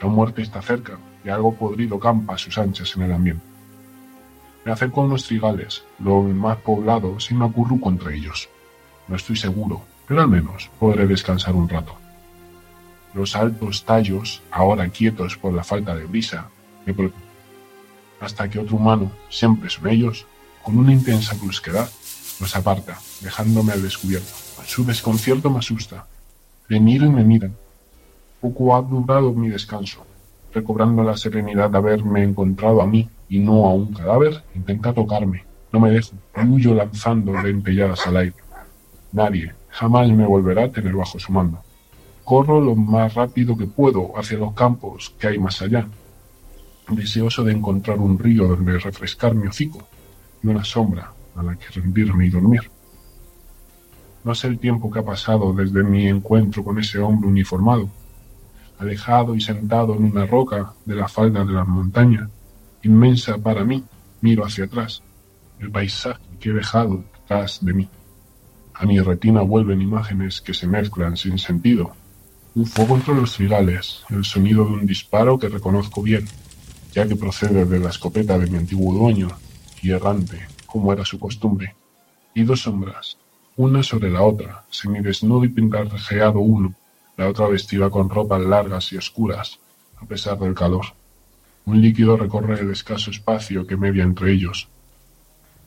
La 0.00 0.08
muerte 0.08 0.42
está 0.42 0.62
cerca 0.62 0.98
y 1.24 1.28
algo 1.28 1.54
podrido 1.54 1.98
campa 2.00 2.34
a 2.34 2.38
sus 2.38 2.56
anchas 2.58 2.94
en 2.96 3.02
el 3.02 3.12
ambiente. 3.12 3.47
Me 4.68 4.74
acerco 4.74 5.00
a 5.00 5.04
unos 5.04 5.24
trigales, 5.24 5.82
lo 5.98 6.20
más 6.24 6.58
poblado, 6.58 7.18
sin 7.20 7.38
me 7.38 7.46
acurruco 7.46 7.88
entre 7.88 8.14
ellos. 8.14 8.50
No 9.08 9.16
estoy 9.16 9.34
seguro, 9.34 9.80
pero 10.06 10.20
al 10.20 10.28
menos 10.28 10.68
podré 10.78 11.06
descansar 11.06 11.54
un 11.54 11.70
rato. 11.70 11.94
Los 13.14 13.34
altos 13.34 13.86
tallos, 13.86 14.42
ahora 14.50 14.90
quietos 14.90 15.38
por 15.38 15.54
la 15.54 15.64
falta 15.64 15.94
de 15.94 16.04
brisa, 16.04 16.50
me 16.84 16.94
hasta 18.20 18.50
que 18.50 18.58
otro 18.58 18.76
humano, 18.76 19.10
siempre 19.30 19.70
son 19.70 19.88
ellos, 19.88 20.26
con 20.62 20.76
una 20.76 20.92
intensa 20.92 21.34
brusquedad, 21.42 21.88
Los 22.38 22.54
aparta, 22.54 22.98
dejándome 23.22 23.72
al 23.72 23.80
descubierto. 23.80 24.34
Su 24.66 24.84
desconcierto 24.84 25.48
me 25.48 25.60
asusta. 25.60 26.06
Me 26.68 26.78
miran 26.78 27.12
y 27.12 27.14
me 27.14 27.24
miran. 27.24 27.56
Poco 28.38 28.76
ha 28.76 28.82
durado 28.82 29.32
mi 29.32 29.48
descanso. 29.48 30.04
Recobrando 30.52 31.02
la 31.02 31.16
serenidad 31.16 31.70
de 31.70 31.78
haberme 31.78 32.22
encontrado 32.22 32.82
a 32.82 32.86
mí 32.86 33.08
y 33.28 33.38
no 33.38 33.66
a 33.66 33.74
un 33.74 33.92
cadáver, 33.92 34.42
intenta 34.54 34.92
tocarme. 34.92 35.44
No 35.72 35.80
me 35.80 35.90
dejo. 35.90 36.12
Huyo 36.48 36.74
lanzando 36.74 37.32
dentelladas 37.42 38.06
al 38.06 38.16
aire. 38.16 38.36
Nadie 39.12 39.52
jamás 39.70 40.08
me 40.10 40.26
volverá 40.26 40.64
a 40.64 40.70
tener 40.70 40.94
bajo 40.94 41.18
su 41.18 41.32
mando. 41.32 41.62
Corro 42.24 42.60
lo 42.60 42.74
más 42.74 43.14
rápido 43.14 43.56
que 43.56 43.66
puedo 43.66 44.16
hacia 44.18 44.38
los 44.38 44.52
campos 44.52 45.14
que 45.18 45.28
hay 45.28 45.38
más 45.38 45.62
allá, 45.62 45.86
deseoso 46.88 47.44
de 47.44 47.52
encontrar 47.52 47.98
un 47.98 48.18
río 48.18 48.48
donde 48.48 48.78
refrescar 48.78 49.34
mi 49.34 49.46
hocico 49.46 49.86
y 50.42 50.48
una 50.48 50.64
sombra 50.64 51.12
a 51.36 51.42
la 51.42 51.56
que 51.56 51.80
rendirme 51.80 52.26
y 52.26 52.30
dormir. 52.30 52.70
No 54.24 54.34
sé 54.34 54.48
el 54.48 54.58
tiempo 54.58 54.90
que 54.90 54.98
ha 54.98 55.04
pasado 55.04 55.52
desde 55.52 55.82
mi 55.84 56.06
encuentro 56.06 56.64
con 56.64 56.78
ese 56.78 56.98
hombre 56.98 57.28
uniformado, 57.28 57.88
alejado 58.78 59.34
y 59.34 59.40
sentado 59.40 59.94
en 59.94 60.04
una 60.04 60.26
roca 60.26 60.74
de 60.84 60.94
la 60.94 61.08
falda 61.08 61.44
de 61.44 61.52
la 61.52 61.64
montaña, 61.64 62.28
inmensa 62.82 63.38
para 63.38 63.64
mí, 63.64 63.84
miro 64.20 64.44
hacia 64.44 64.64
atrás, 64.64 65.02
el 65.58 65.70
paisaje 65.70 66.20
que 66.40 66.50
he 66.50 66.52
dejado 66.52 67.04
detrás 67.12 67.64
de 67.64 67.72
mí. 67.72 67.88
A 68.74 68.86
mi 68.86 69.00
retina 69.00 69.42
vuelven 69.42 69.82
imágenes 69.82 70.40
que 70.40 70.54
se 70.54 70.66
mezclan 70.66 71.16
sin 71.16 71.38
sentido. 71.38 71.92
Un 72.54 72.66
fuego 72.66 72.96
entre 72.96 73.14
los 73.14 73.34
trigales, 73.34 74.02
el 74.10 74.24
sonido 74.24 74.64
de 74.64 74.72
un 74.72 74.86
disparo 74.86 75.38
que 75.38 75.48
reconozco 75.48 76.02
bien, 76.02 76.26
ya 76.92 77.06
que 77.06 77.16
procede 77.16 77.64
de 77.64 77.78
la 77.80 77.90
escopeta 77.90 78.38
de 78.38 78.46
mi 78.46 78.56
antiguo 78.56 78.94
dueño, 78.94 79.28
y 79.82 79.90
errante, 79.90 80.46
como 80.66 80.92
era 80.92 81.04
su 81.04 81.18
costumbre, 81.18 81.74
y 82.34 82.44
dos 82.44 82.62
sombras, 82.62 83.18
una 83.56 83.82
sobre 83.82 84.10
la 84.10 84.22
otra, 84.22 84.64
semidesnudo 84.70 85.44
y 85.44 85.48
pintarrajeado 85.48 86.38
uno, 86.38 86.74
la 87.16 87.28
otra 87.28 87.48
vestida 87.48 87.90
con 87.90 88.08
ropas 88.08 88.40
largas 88.40 88.92
y 88.92 88.96
oscuras, 88.96 89.58
a 89.96 90.06
pesar 90.06 90.38
del 90.38 90.54
calor. 90.54 90.97
Un 91.68 91.82
líquido 91.82 92.16
recorre 92.16 92.58
el 92.58 92.70
escaso 92.70 93.10
espacio 93.10 93.66
que 93.66 93.76
media 93.76 94.02
entre 94.02 94.32
ellos. 94.32 94.70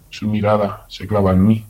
Su 0.10 0.28
mirada 0.28 0.84
se 0.90 1.06
clava 1.06 1.34
en 1.34 1.46
mí. 1.46 1.68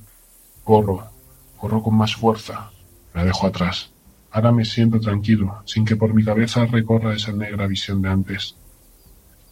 Corro, 0.64 1.10
corro 1.58 1.84
con 1.84 1.95
más 1.98 2.16
fuerza. 2.16 2.72
La 3.14 3.26
dejo 3.26 3.45
atrás. 3.45 3.91
Ahora 4.32 4.53
me 4.53 4.64
siento 4.64 5.02
tranquilo, 5.02 5.62
sin 5.66 5.84
que 5.84 5.98
por 5.98 6.14
mi 6.14 6.24
cabeza 6.24 6.66
recorra 6.66 7.14
esa 7.14 7.34
negra 7.34 7.68
visión 7.68 8.02
de 8.02 8.08
antes. 8.08 8.56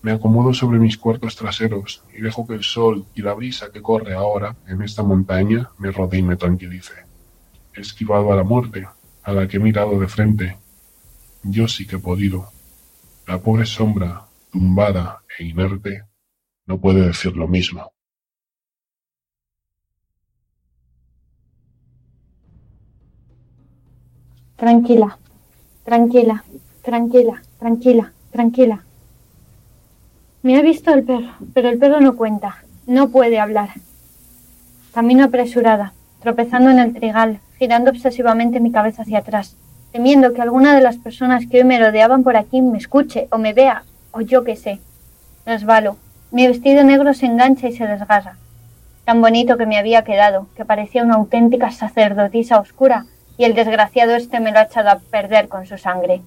Me 0.02 0.14
acomodo 0.14 0.54
sobre 0.54 0.80
mis 0.80 0.98
cuartos 0.98 1.36
traseros 1.36 2.02
y 2.18 2.22
dejo 2.22 2.48
que 2.48 2.54
el 2.54 2.64
sol 2.64 3.06
y 3.14 3.22
la 3.22 3.34
brisa 3.34 3.74
que 3.74 3.82
corre 3.82 4.14
ahora 4.14 4.56
en 4.66 4.82
esta 4.82 5.04
montaña 5.04 5.72
me 5.78 5.92
rodee 5.92 6.22
y 6.22 6.24
me 6.24 6.38
tranquilice. 6.38 6.94
He 7.76 7.82
esquivado 7.82 8.32
a 8.32 8.38
la 8.38 8.44
muerte, 8.44 8.88
a 9.24 9.34
la 9.34 9.46
que 9.46 9.58
he 9.58 9.60
mirado 9.60 10.00
de 10.00 10.08
frente. 10.08 10.58
Yo 11.44 11.68
sí 11.68 11.86
que 11.86 11.98
he 11.98 12.00
podido. 12.00 12.48
La 13.28 13.40
pobre 13.40 13.66
sombra, 13.66 14.29
tumbada 14.52 15.22
e 15.38 15.46
inerte, 15.46 16.04
no 16.66 16.80
puede 16.80 17.08
decir 17.08 17.36
lo 17.36 17.48
mismo. 17.48 17.92
Tranquila, 24.56 25.18
tranquila, 25.86 26.44
tranquila, 26.82 27.42
tranquila, 27.58 28.14
tranquila. 28.32 28.84
Me 30.42 30.58
ha 30.58 30.62
visto 30.62 30.94
el 30.94 31.04
perro, 31.04 31.34
pero 31.54 31.70
el 31.70 31.80
perro 31.80 32.02
no 32.02 32.16
cuenta, 32.16 32.64
no 32.86 33.10
puede 33.10 33.40
hablar. 33.40 33.70
Camino 34.94 35.26
apresurada, 35.26 35.94
tropezando 36.22 36.70
en 36.72 36.80
el 36.80 36.94
trigal, 36.94 37.40
girando 37.58 37.92
obsesivamente 37.92 38.60
mi 38.60 38.72
cabeza 38.72 39.04
hacia 39.04 39.20
atrás, 39.20 39.56
temiendo 39.92 40.34
que 40.34 40.42
alguna 40.42 40.76
de 40.76 40.82
las 40.82 40.98
personas 40.98 41.46
que 41.48 41.60
hoy 41.60 41.64
me 41.64 41.80
rodeaban 41.80 42.24
por 42.24 42.36
aquí 42.36 42.62
me 42.62 42.78
escuche 42.78 43.28
o 43.32 43.38
me 43.38 43.54
vea, 43.54 43.84
o 44.12 44.22
yo 44.22 44.44
qué 44.44 44.56
sé. 44.56 44.80
Resbalo. 45.46 45.98
Mi 46.32 46.48
vestido 46.48 46.84
negro 46.84 47.14
se 47.14 47.26
engancha 47.26 47.68
y 47.68 47.74
se 47.74 47.88
desgarra. 47.88 48.38
Tan 49.06 49.22
bonito 49.22 49.58
que 49.58 49.66
me 49.66 49.78
había 49.78 50.04
quedado, 50.04 50.48
que 50.56 50.66
parecía 50.66 51.04
una 51.04 51.16
auténtica 51.16 51.72
sacerdotisa 51.72 52.60
oscura, 52.60 53.06
y 53.38 53.46
el 53.46 53.56
desgraciado 53.56 54.16
este 54.16 54.40
me 54.40 54.52
lo 54.52 54.60
ha 54.60 54.64
echado 54.64 54.90
a 54.90 55.00
perder 55.00 55.48
con 55.48 55.66
su 55.66 55.78
sangre. 55.78 56.22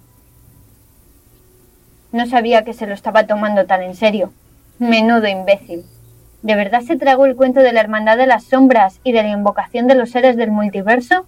No 2.10 2.26
sabía 2.26 2.64
que 2.64 2.72
se 2.72 2.86
lo 2.86 2.94
estaba 2.94 3.26
tomando 3.26 3.66
tan 3.66 3.82
en 3.82 3.94
serio. 3.94 4.32
Menudo 4.78 5.28
imbécil. 5.28 5.84
¿De 6.42 6.56
verdad 6.56 6.80
se 6.80 6.96
tragó 6.96 7.24
el 7.24 7.36
cuento 7.36 7.60
de 7.60 7.72
la 7.72 7.80
hermandad 7.80 8.16
de 8.16 8.26
las 8.26 8.44
sombras 8.44 8.98
y 9.04 9.12
de 9.12 9.22
la 9.22 9.28
invocación 9.28 9.86
de 9.86 9.94
los 9.94 10.10
seres 10.10 10.36
del 10.36 10.50
multiverso? 10.50 11.24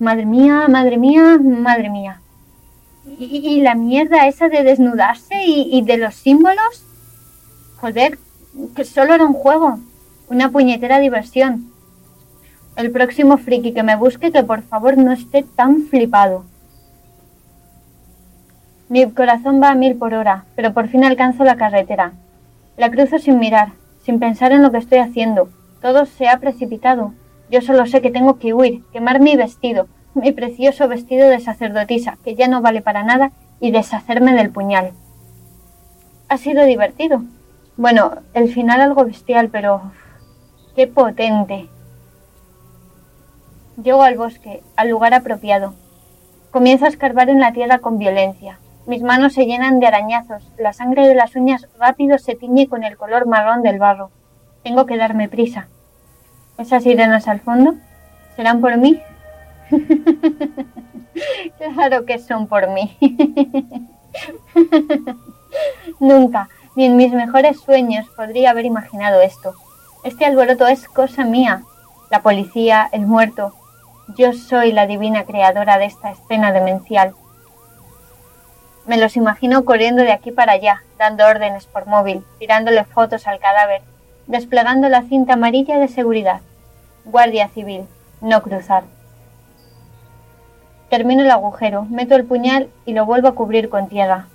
Madre 0.00 0.26
mía, 0.26 0.66
madre 0.68 0.96
mía, 0.96 1.38
madre 1.40 1.90
mía. 1.90 2.20
¿Y, 3.18 3.60
la 3.62 3.74
mierda 3.74 4.26
esa 4.26 4.48
de 4.48 4.62
desnudarse 4.62 5.44
y, 5.44 5.68
y 5.72 5.82
de 5.82 5.96
los 5.96 6.14
símbolos? 6.14 6.84
Joder, 7.80 8.18
que 8.74 8.84
solo 8.84 9.14
era 9.14 9.24
un 9.24 9.32
juego, 9.32 9.78
una 10.28 10.50
puñetera 10.50 10.98
diversión. 10.98 11.72
El 12.76 12.90
próximo 12.90 13.38
friki 13.38 13.72
que 13.72 13.82
me 13.82 13.96
busque 13.96 14.30
que 14.30 14.42
por 14.44 14.62
favor 14.62 14.96
no 14.98 15.12
esté 15.12 15.42
tan 15.42 15.82
flipado. 15.82 16.44
Mi 18.88 19.10
corazón 19.10 19.60
va 19.62 19.70
a 19.70 19.74
mil 19.74 19.96
por 19.96 20.14
hora, 20.14 20.44
pero 20.56 20.72
por 20.72 20.88
fin 20.88 21.04
alcanzo 21.04 21.44
la 21.44 21.56
carretera. 21.56 22.12
La 22.76 22.90
cruzo 22.90 23.18
sin 23.18 23.38
mirar, 23.38 23.72
sin 24.02 24.18
pensar 24.18 24.52
en 24.52 24.62
lo 24.62 24.70
que 24.70 24.78
estoy 24.78 24.98
haciendo. 24.98 25.50
Todo 25.82 26.06
se 26.06 26.28
ha 26.28 26.38
precipitado. 26.38 27.12
Yo 27.50 27.60
solo 27.60 27.84
sé 27.86 28.00
que 28.00 28.10
tengo 28.10 28.38
que 28.38 28.54
huir, 28.54 28.82
quemar 28.92 29.20
mi 29.20 29.36
vestido, 29.36 29.88
mi 30.14 30.32
precioso 30.32 30.88
vestido 30.88 31.28
de 31.28 31.40
sacerdotisa, 31.40 32.18
que 32.24 32.34
ya 32.34 32.48
no 32.48 32.60
vale 32.60 32.82
para 32.82 33.02
nada, 33.02 33.32
y 33.60 33.70
deshacerme 33.70 34.34
del 34.34 34.50
puñal. 34.50 34.92
Ha 36.28 36.36
sido 36.36 36.64
divertido. 36.64 37.22
Bueno, 37.76 38.18
el 38.34 38.52
final 38.52 38.80
algo 38.80 39.04
bestial, 39.04 39.48
pero... 39.50 39.92
¡Qué 40.74 40.86
potente! 40.86 41.68
Llego 43.82 44.02
al 44.02 44.16
bosque, 44.16 44.62
al 44.76 44.88
lugar 44.88 45.14
apropiado. 45.14 45.74
Comienzo 46.50 46.86
a 46.86 46.88
escarbar 46.88 47.30
en 47.30 47.40
la 47.40 47.52
tierra 47.52 47.78
con 47.78 47.98
violencia. 47.98 48.58
Mis 48.86 49.02
manos 49.02 49.34
se 49.34 49.44
llenan 49.44 49.80
de 49.80 49.86
arañazos, 49.86 50.50
la 50.58 50.72
sangre 50.72 51.06
de 51.06 51.14
las 51.14 51.36
uñas 51.36 51.68
rápido 51.78 52.18
se 52.18 52.34
tiñe 52.34 52.68
con 52.68 52.84
el 52.84 52.96
color 52.96 53.26
marrón 53.26 53.62
del 53.62 53.78
barro. 53.78 54.10
Tengo 54.64 54.86
que 54.86 54.96
darme 54.96 55.28
prisa. 55.28 55.68
¿Esas 56.56 56.82
sirenas 56.82 57.28
al 57.28 57.40
fondo? 57.40 57.74
¿Serán 58.34 58.60
por 58.60 58.76
mí? 58.78 59.00
claro 61.58 62.04
que 62.04 62.18
son 62.18 62.46
por 62.46 62.68
mí. 62.68 62.96
Nunca, 66.00 66.48
ni 66.76 66.86
en 66.86 66.96
mis 66.96 67.12
mejores 67.12 67.60
sueños 67.60 68.06
podría 68.16 68.50
haber 68.50 68.64
imaginado 68.64 69.20
esto. 69.20 69.54
Este 70.04 70.24
alboroto 70.24 70.66
es 70.66 70.88
cosa 70.88 71.24
mía. 71.24 71.62
La 72.10 72.22
policía, 72.22 72.88
el 72.92 73.06
muerto. 73.06 73.54
Yo 74.16 74.32
soy 74.32 74.72
la 74.72 74.86
divina 74.86 75.24
creadora 75.24 75.78
de 75.78 75.86
esta 75.86 76.10
escena 76.10 76.52
demencial. 76.52 77.14
Me 78.86 78.96
los 78.96 79.16
imagino 79.16 79.64
corriendo 79.66 80.02
de 80.02 80.12
aquí 80.12 80.30
para 80.30 80.52
allá, 80.52 80.82
dando 80.98 81.26
órdenes 81.26 81.66
por 81.66 81.86
móvil, 81.86 82.24
tirándole 82.38 82.84
fotos 82.84 83.26
al 83.26 83.38
cadáver, 83.38 83.82
desplegando 84.26 84.88
la 84.88 85.02
cinta 85.02 85.34
amarilla 85.34 85.78
de 85.78 85.88
seguridad. 85.88 86.40
Guardia 87.04 87.48
civil, 87.48 87.82
no 88.22 88.42
cruzar. 88.42 88.84
Termino 90.88 91.22
el 91.22 91.30
agujero, 91.30 91.84
meto 91.84 92.14
el 92.14 92.24
puñal 92.24 92.70
y 92.86 92.94
lo 92.94 93.04
vuelvo 93.04 93.28
a 93.28 93.34
cubrir 93.34 93.68
con 93.68 93.88
tierra. 93.88 94.26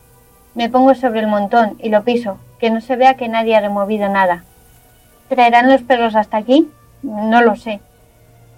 Me 0.53 0.69
pongo 0.69 0.93
sobre 0.93 1.21
el 1.21 1.27
montón 1.27 1.77
y 1.79 1.89
lo 1.89 2.03
piso, 2.03 2.37
que 2.59 2.69
no 2.69 2.79
se 2.79 2.95
vea 2.95 3.15
que 3.15 3.27
nadie 3.27 3.55
ha 3.55 3.61
removido 3.61 4.07
nada. 4.07 4.43
¿Traerán 5.29 5.71
los 5.71 5.81
perros 5.81 6.15
hasta 6.15 6.37
aquí? 6.37 6.69
No 7.01 7.41
lo 7.41 7.55
sé. 7.55 7.81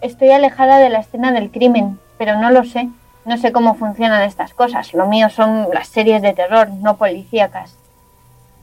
Estoy 0.01 0.31
alejada 0.31 0.77
de 0.79 0.89
la 0.89 0.99
escena 0.99 1.31
del 1.31 1.51
crimen, 1.51 1.97
pero 2.17 2.37
no 2.37 2.51
lo 2.51 2.65
sé. 2.65 2.89
No 3.23 3.37
sé 3.37 3.53
cómo 3.53 3.75
funcionan 3.75 4.23
estas 4.23 4.53
cosas. 4.53 4.93
Lo 4.93 5.07
mío 5.07 5.29
son 5.29 5.67
las 5.73 5.87
series 5.87 6.21
de 6.21 6.33
terror, 6.33 6.69
no 6.69 6.97
policíacas. 6.97 7.77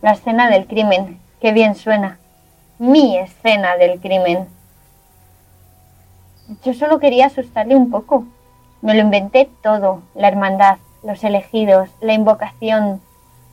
La 0.02 0.12
escena 0.12 0.50
del 0.50 0.66
crimen. 0.66 1.18
Qué 1.40 1.52
bien 1.52 1.74
suena. 1.74 2.18
Mi 2.78 3.16
escena 3.16 3.76
del 3.76 3.98
crimen. 3.98 4.46
Yo 6.64 6.74
solo 6.74 7.00
quería 7.00 7.26
asustarle 7.26 7.74
un 7.74 7.90
poco. 7.90 8.26
Me 8.82 8.94
lo 8.94 9.00
inventé 9.00 9.48
todo. 9.62 10.02
La 10.16 10.26
hermandad, 10.26 10.78
los 11.04 11.22
elegidos, 11.22 11.88
la 12.00 12.14
invocación. 12.14 13.00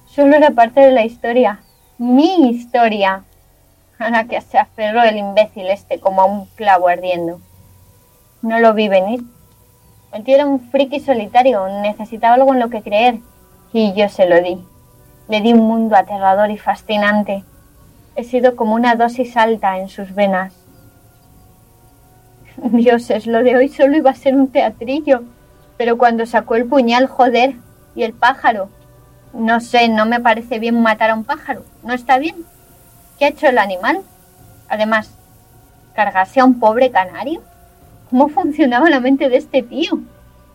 Solo 0.07 0.35
era 0.35 0.51
parte 0.51 0.81
de 0.81 0.91
la 0.91 1.05
historia. 1.05 1.59
Mi 1.99 2.49
historia. 2.49 3.23
A 3.99 4.09
la 4.09 4.23
que 4.23 4.41
se 4.41 4.57
aferró 4.57 5.03
el 5.03 5.17
imbécil 5.17 5.67
este 5.67 5.99
como 5.99 6.21
a 6.21 6.25
un 6.25 6.45
clavo 6.55 6.87
ardiendo. 6.87 7.39
No 8.41 8.59
lo 8.59 8.73
vi 8.73 8.87
venir. 8.87 9.21
El 10.13 10.23
tío 10.23 10.35
era 10.35 10.45
un 10.45 10.61
friki 10.71 11.01
solitario, 11.01 11.67
necesitaba 11.81 12.35
algo 12.35 12.53
en 12.53 12.61
lo 12.61 12.69
que 12.69 12.81
creer, 12.81 13.19
y 13.73 13.93
yo 13.93 14.07
se 14.07 14.25
lo 14.25 14.41
di. 14.41 14.63
Le 15.27 15.41
di 15.41 15.51
un 15.51 15.67
mundo 15.67 15.97
aterrador 15.97 16.49
y 16.49 16.57
fascinante. 16.57 17.43
He 18.15 18.23
sido 18.23 18.55
como 18.55 18.73
una 18.73 18.95
dosis 18.95 19.35
alta 19.35 19.77
en 19.77 19.89
sus 19.89 20.15
venas. 20.15 20.53
Dioses, 22.71 23.25
lo 23.27 23.43
de 23.43 23.55
hoy 23.55 23.69
solo 23.69 23.97
iba 23.97 24.11
a 24.11 24.15
ser 24.15 24.35
un 24.35 24.51
teatrillo. 24.51 25.23
Pero 25.77 25.97
cuando 25.97 26.25
sacó 26.25 26.55
el 26.55 26.65
puñal, 26.65 27.07
joder, 27.07 27.55
y 27.95 28.03
el 28.03 28.13
pájaro. 28.13 28.69
No 29.33 29.59
sé, 29.59 29.87
no 29.89 30.05
me 30.05 30.19
parece 30.19 30.59
bien 30.59 30.81
matar 30.81 31.11
a 31.11 31.15
un 31.15 31.23
pájaro. 31.23 31.63
¿No 31.83 31.93
está 31.93 32.17
bien? 32.17 32.35
¿Qué 33.17 33.25
ha 33.25 33.29
hecho 33.29 33.47
el 33.47 33.57
animal? 33.57 34.01
Además, 34.67 35.11
¿cargarse 35.93 36.39
a 36.39 36.45
un 36.45 36.59
pobre 36.59 36.91
canario? 36.91 37.41
¿Cómo 38.09 38.27
funcionaba 38.29 38.89
la 38.89 38.99
mente 38.99 39.29
de 39.29 39.37
este 39.37 39.61
tío? 39.61 39.99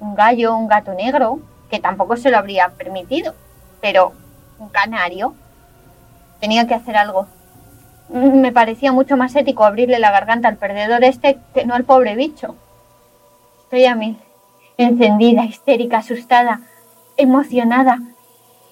Un 0.00 0.14
gallo, 0.14 0.56
un 0.56 0.66
gato 0.66 0.92
negro, 0.92 1.40
que 1.70 1.80
tampoco 1.80 2.16
se 2.16 2.30
lo 2.30 2.38
habría 2.38 2.68
permitido. 2.70 3.34
Pero, 3.80 4.12
¿un 4.58 4.68
canario? 4.68 5.34
Tenía 6.40 6.66
que 6.66 6.74
hacer 6.74 6.96
algo. 6.96 7.28
Me 8.08 8.52
parecía 8.52 8.92
mucho 8.92 9.16
más 9.16 9.34
ético 9.34 9.64
abrirle 9.64 9.98
la 9.98 10.10
garganta 10.10 10.48
al 10.48 10.56
perdedor 10.56 11.04
este 11.04 11.38
que 11.54 11.64
no 11.64 11.74
al 11.74 11.84
pobre 11.84 12.16
bicho. 12.16 12.56
Estoy 13.64 13.86
a 13.86 13.94
mí, 13.94 14.18
encendida, 14.76 15.44
histérica, 15.44 15.98
asustada, 15.98 16.60
emocionada. 17.16 18.00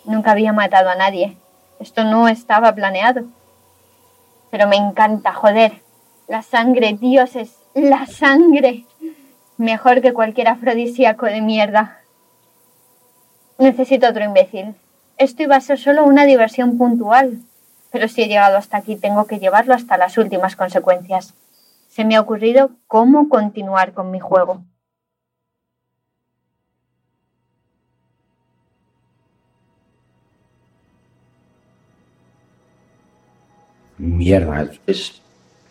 Nunca 0.04 0.32
había 0.32 0.52
matado 0.52 0.90
a 0.90 0.96
nadie. 0.96 1.36
Esto 1.80 2.04
no 2.04 2.28
estaba 2.28 2.74
planeado. 2.74 3.24
Pero 4.50 4.68
me 4.68 4.76
encanta, 4.76 5.32
joder. 5.32 5.80
La 6.28 6.42
sangre, 6.42 6.92
dioses, 6.92 7.56
la 7.74 8.06
sangre. 8.06 8.84
Mejor 9.56 10.02
que 10.02 10.12
cualquier 10.12 10.48
afrodisíaco 10.48 11.26
de 11.26 11.40
mierda. 11.40 12.00
Necesito 13.58 14.08
otro 14.08 14.24
imbécil. 14.24 14.74
Esto 15.18 15.42
iba 15.42 15.56
a 15.56 15.60
ser 15.60 15.78
solo 15.78 16.04
una 16.04 16.24
diversión 16.24 16.78
puntual, 16.78 17.40
pero 17.92 18.08
si 18.08 18.22
he 18.22 18.28
llegado 18.28 18.56
hasta 18.56 18.78
aquí 18.78 18.96
tengo 18.96 19.26
que 19.26 19.38
llevarlo 19.38 19.74
hasta 19.74 19.98
las 19.98 20.16
últimas 20.16 20.56
consecuencias. 20.56 21.34
Se 21.88 22.06
me 22.06 22.16
ha 22.16 22.20
ocurrido 22.22 22.70
cómo 22.86 23.28
continuar 23.28 23.92
con 23.92 24.10
mi 24.10 24.18
juego. 24.18 24.64
Mierda, 33.98 34.70
es 34.86 35.20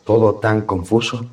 todo 0.05 0.35
tan 0.35 0.61
confuso. 0.61 1.25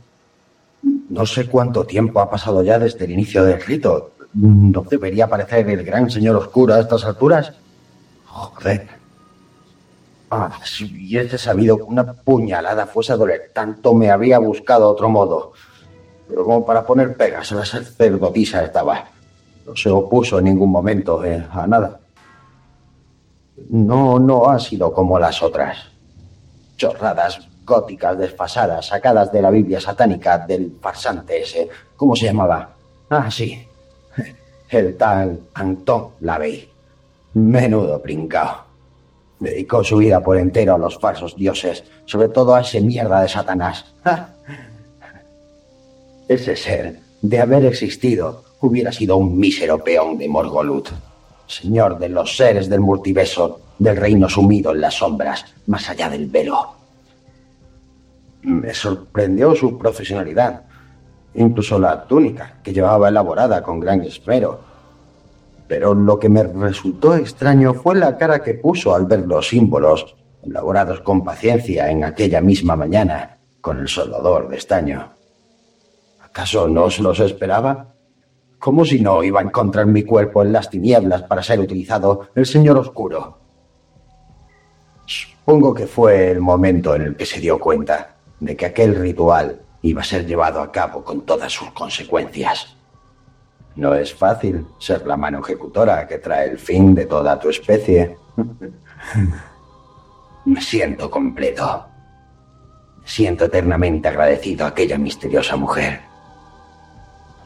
No 0.82 1.26
sé 1.26 1.48
cuánto 1.48 1.84
tiempo 1.84 2.20
ha 2.20 2.30
pasado 2.30 2.62
ya 2.62 2.78
desde 2.78 3.04
el 3.04 3.12
inicio 3.12 3.44
del 3.44 3.60
rito. 3.60 4.12
¿No 4.32 4.82
debería 4.82 5.26
aparecer 5.26 5.68
el 5.68 5.84
gran 5.84 6.10
señor 6.10 6.36
oscuro 6.36 6.74
a 6.74 6.80
estas 6.80 7.04
alturas? 7.04 7.52
Joder. 8.24 8.97
Ah, 10.30 10.60
si 10.62 10.84
hubiese 10.84 11.38
sabido 11.38 11.78
que 11.78 11.84
una 11.84 12.12
puñalada 12.12 12.86
fuese 12.86 13.12
a 13.12 13.16
doler 13.16 13.50
tanto, 13.54 13.94
me 13.94 14.10
habría 14.10 14.38
buscado 14.38 14.88
otro 14.90 15.08
modo. 15.08 15.52
Pero 16.28 16.44
como 16.44 16.66
para 16.66 16.84
poner 16.84 17.16
pegas 17.16 17.50
a 17.52 17.56
la 17.56 17.64
sacerdotisa 17.64 18.62
estaba. 18.62 19.06
No 19.66 19.74
se 19.74 19.88
opuso 19.88 20.38
en 20.38 20.44
ningún 20.46 20.70
momento 20.70 21.24
eh, 21.24 21.46
a 21.50 21.66
nada. 21.66 22.00
No, 23.70 24.18
no 24.18 24.48
ha 24.48 24.58
sido 24.58 24.92
como 24.92 25.18
las 25.18 25.42
otras. 25.42 25.78
Chorradas 26.76 27.48
góticas 27.64 28.18
desfasadas, 28.18 28.86
sacadas 28.86 29.32
de 29.32 29.42
la 29.42 29.50
Biblia 29.50 29.80
satánica 29.80 30.38
del 30.38 30.76
farsante 30.80 31.42
ese. 31.42 31.68
¿Cómo 31.96 32.14
se 32.14 32.26
llamaba? 32.26 32.70
Ah, 33.10 33.30
sí. 33.30 33.66
El 34.70 34.96
tal 34.96 35.40
Anton 35.54 36.10
Lavey. 36.20 36.70
Menudo 37.34 37.98
brincao. 38.00 38.67
Dedicó 39.40 39.84
su 39.84 39.98
vida 39.98 40.20
por 40.20 40.36
entero 40.36 40.74
a 40.74 40.78
los 40.78 40.98
falsos 40.98 41.36
dioses, 41.36 41.84
sobre 42.06 42.28
todo 42.28 42.54
a 42.54 42.60
ese 42.62 42.80
mierda 42.80 43.20
de 43.22 43.28
Satanás. 43.28 43.84
Ese 46.28 46.56
ser, 46.56 47.00
de 47.22 47.40
haber 47.40 47.64
existido, 47.64 48.44
hubiera 48.60 48.92
sido 48.92 49.16
un 49.16 49.38
mísero 49.38 49.82
peón 49.82 50.18
de 50.18 50.28
Morgolut, 50.28 50.88
señor 51.46 51.98
de 51.98 52.08
los 52.08 52.36
seres 52.36 52.68
del 52.68 52.80
multiverso, 52.80 53.60
del 53.78 53.96
reino 53.96 54.28
sumido 54.28 54.72
en 54.72 54.80
las 54.80 54.94
sombras, 54.94 55.44
más 55.66 55.88
allá 55.88 56.10
del 56.10 56.26
velo. 56.26 56.74
Me 58.42 58.74
sorprendió 58.74 59.54
su 59.54 59.78
profesionalidad, 59.78 60.62
incluso 61.34 61.78
la 61.78 62.04
túnica 62.04 62.58
que 62.62 62.72
llevaba 62.72 63.08
elaborada 63.08 63.62
con 63.62 63.80
gran 63.80 64.02
esmero. 64.02 64.67
Pero 65.68 65.94
lo 65.94 66.18
que 66.18 66.30
me 66.30 66.42
resultó 66.42 67.14
extraño 67.14 67.74
fue 67.74 67.94
la 67.94 68.16
cara 68.16 68.42
que 68.42 68.54
puso 68.54 68.94
al 68.94 69.04
ver 69.04 69.26
los 69.26 69.48
símbolos, 69.48 70.16
elaborados 70.42 71.00
con 71.02 71.22
paciencia 71.22 71.90
en 71.90 72.04
aquella 72.04 72.40
misma 72.40 72.74
mañana, 72.74 73.38
con 73.60 73.78
el 73.78 73.88
soldador 73.88 74.48
de 74.48 74.56
estaño. 74.56 75.12
¿Acaso 76.20 76.68
no 76.68 76.90
se 76.90 77.02
los 77.02 77.20
esperaba? 77.20 77.94
Como 78.58 78.84
si 78.84 79.00
no 79.00 79.22
iba 79.22 79.40
a 79.40 79.44
encontrar 79.44 79.86
mi 79.86 80.02
cuerpo 80.02 80.42
en 80.42 80.52
las 80.52 80.70
tinieblas 80.70 81.22
para 81.24 81.42
ser 81.42 81.60
utilizado 81.60 82.28
el 82.34 82.46
Señor 82.46 82.78
Oscuro. 82.78 83.38
Supongo 85.04 85.74
que 85.74 85.86
fue 85.86 86.30
el 86.30 86.40
momento 86.40 86.94
en 86.94 87.02
el 87.02 87.16
que 87.16 87.26
se 87.26 87.40
dio 87.40 87.58
cuenta 87.58 88.16
de 88.40 88.56
que 88.56 88.66
aquel 88.66 88.94
ritual 88.94 89.60
iba 89.82 90.00
a 90.00 90.04
ser 90.04 90.26
llevado 90.26 90.60
a 90.60 90.72
cabo 90.72 91.04
con 91.04 91.22
todas 91.22 91.52
sus 91.52 91.70
consecuencias. 91.72 92.77
No 93.78 93.94
es 93.94 94.12
fácil 94.12 94.66
ser 94.80 95.06
la 95.06 95.16
mano 95.16 95.38
ejecutora 95.38 96.08
que 96.08 96.18
trae 96.18 96.50
el 96.50 96.58
fin 96.58 96.96
de 96.96 97.06
toda 97.06 97.38
tu 97.38 97.48
especie. 97.48 98.18
Me 100.46 100.60
siento 100.60 101.08
completo. 101.08 101.86
Siento 103.04 103.44
eternamente 103.44 104.08
agradecido 104.08 104.64
a 104.64 104.70
aquella 104.70 104.98
misteriosa 104.98 105.54
mujer. 105.54 106.00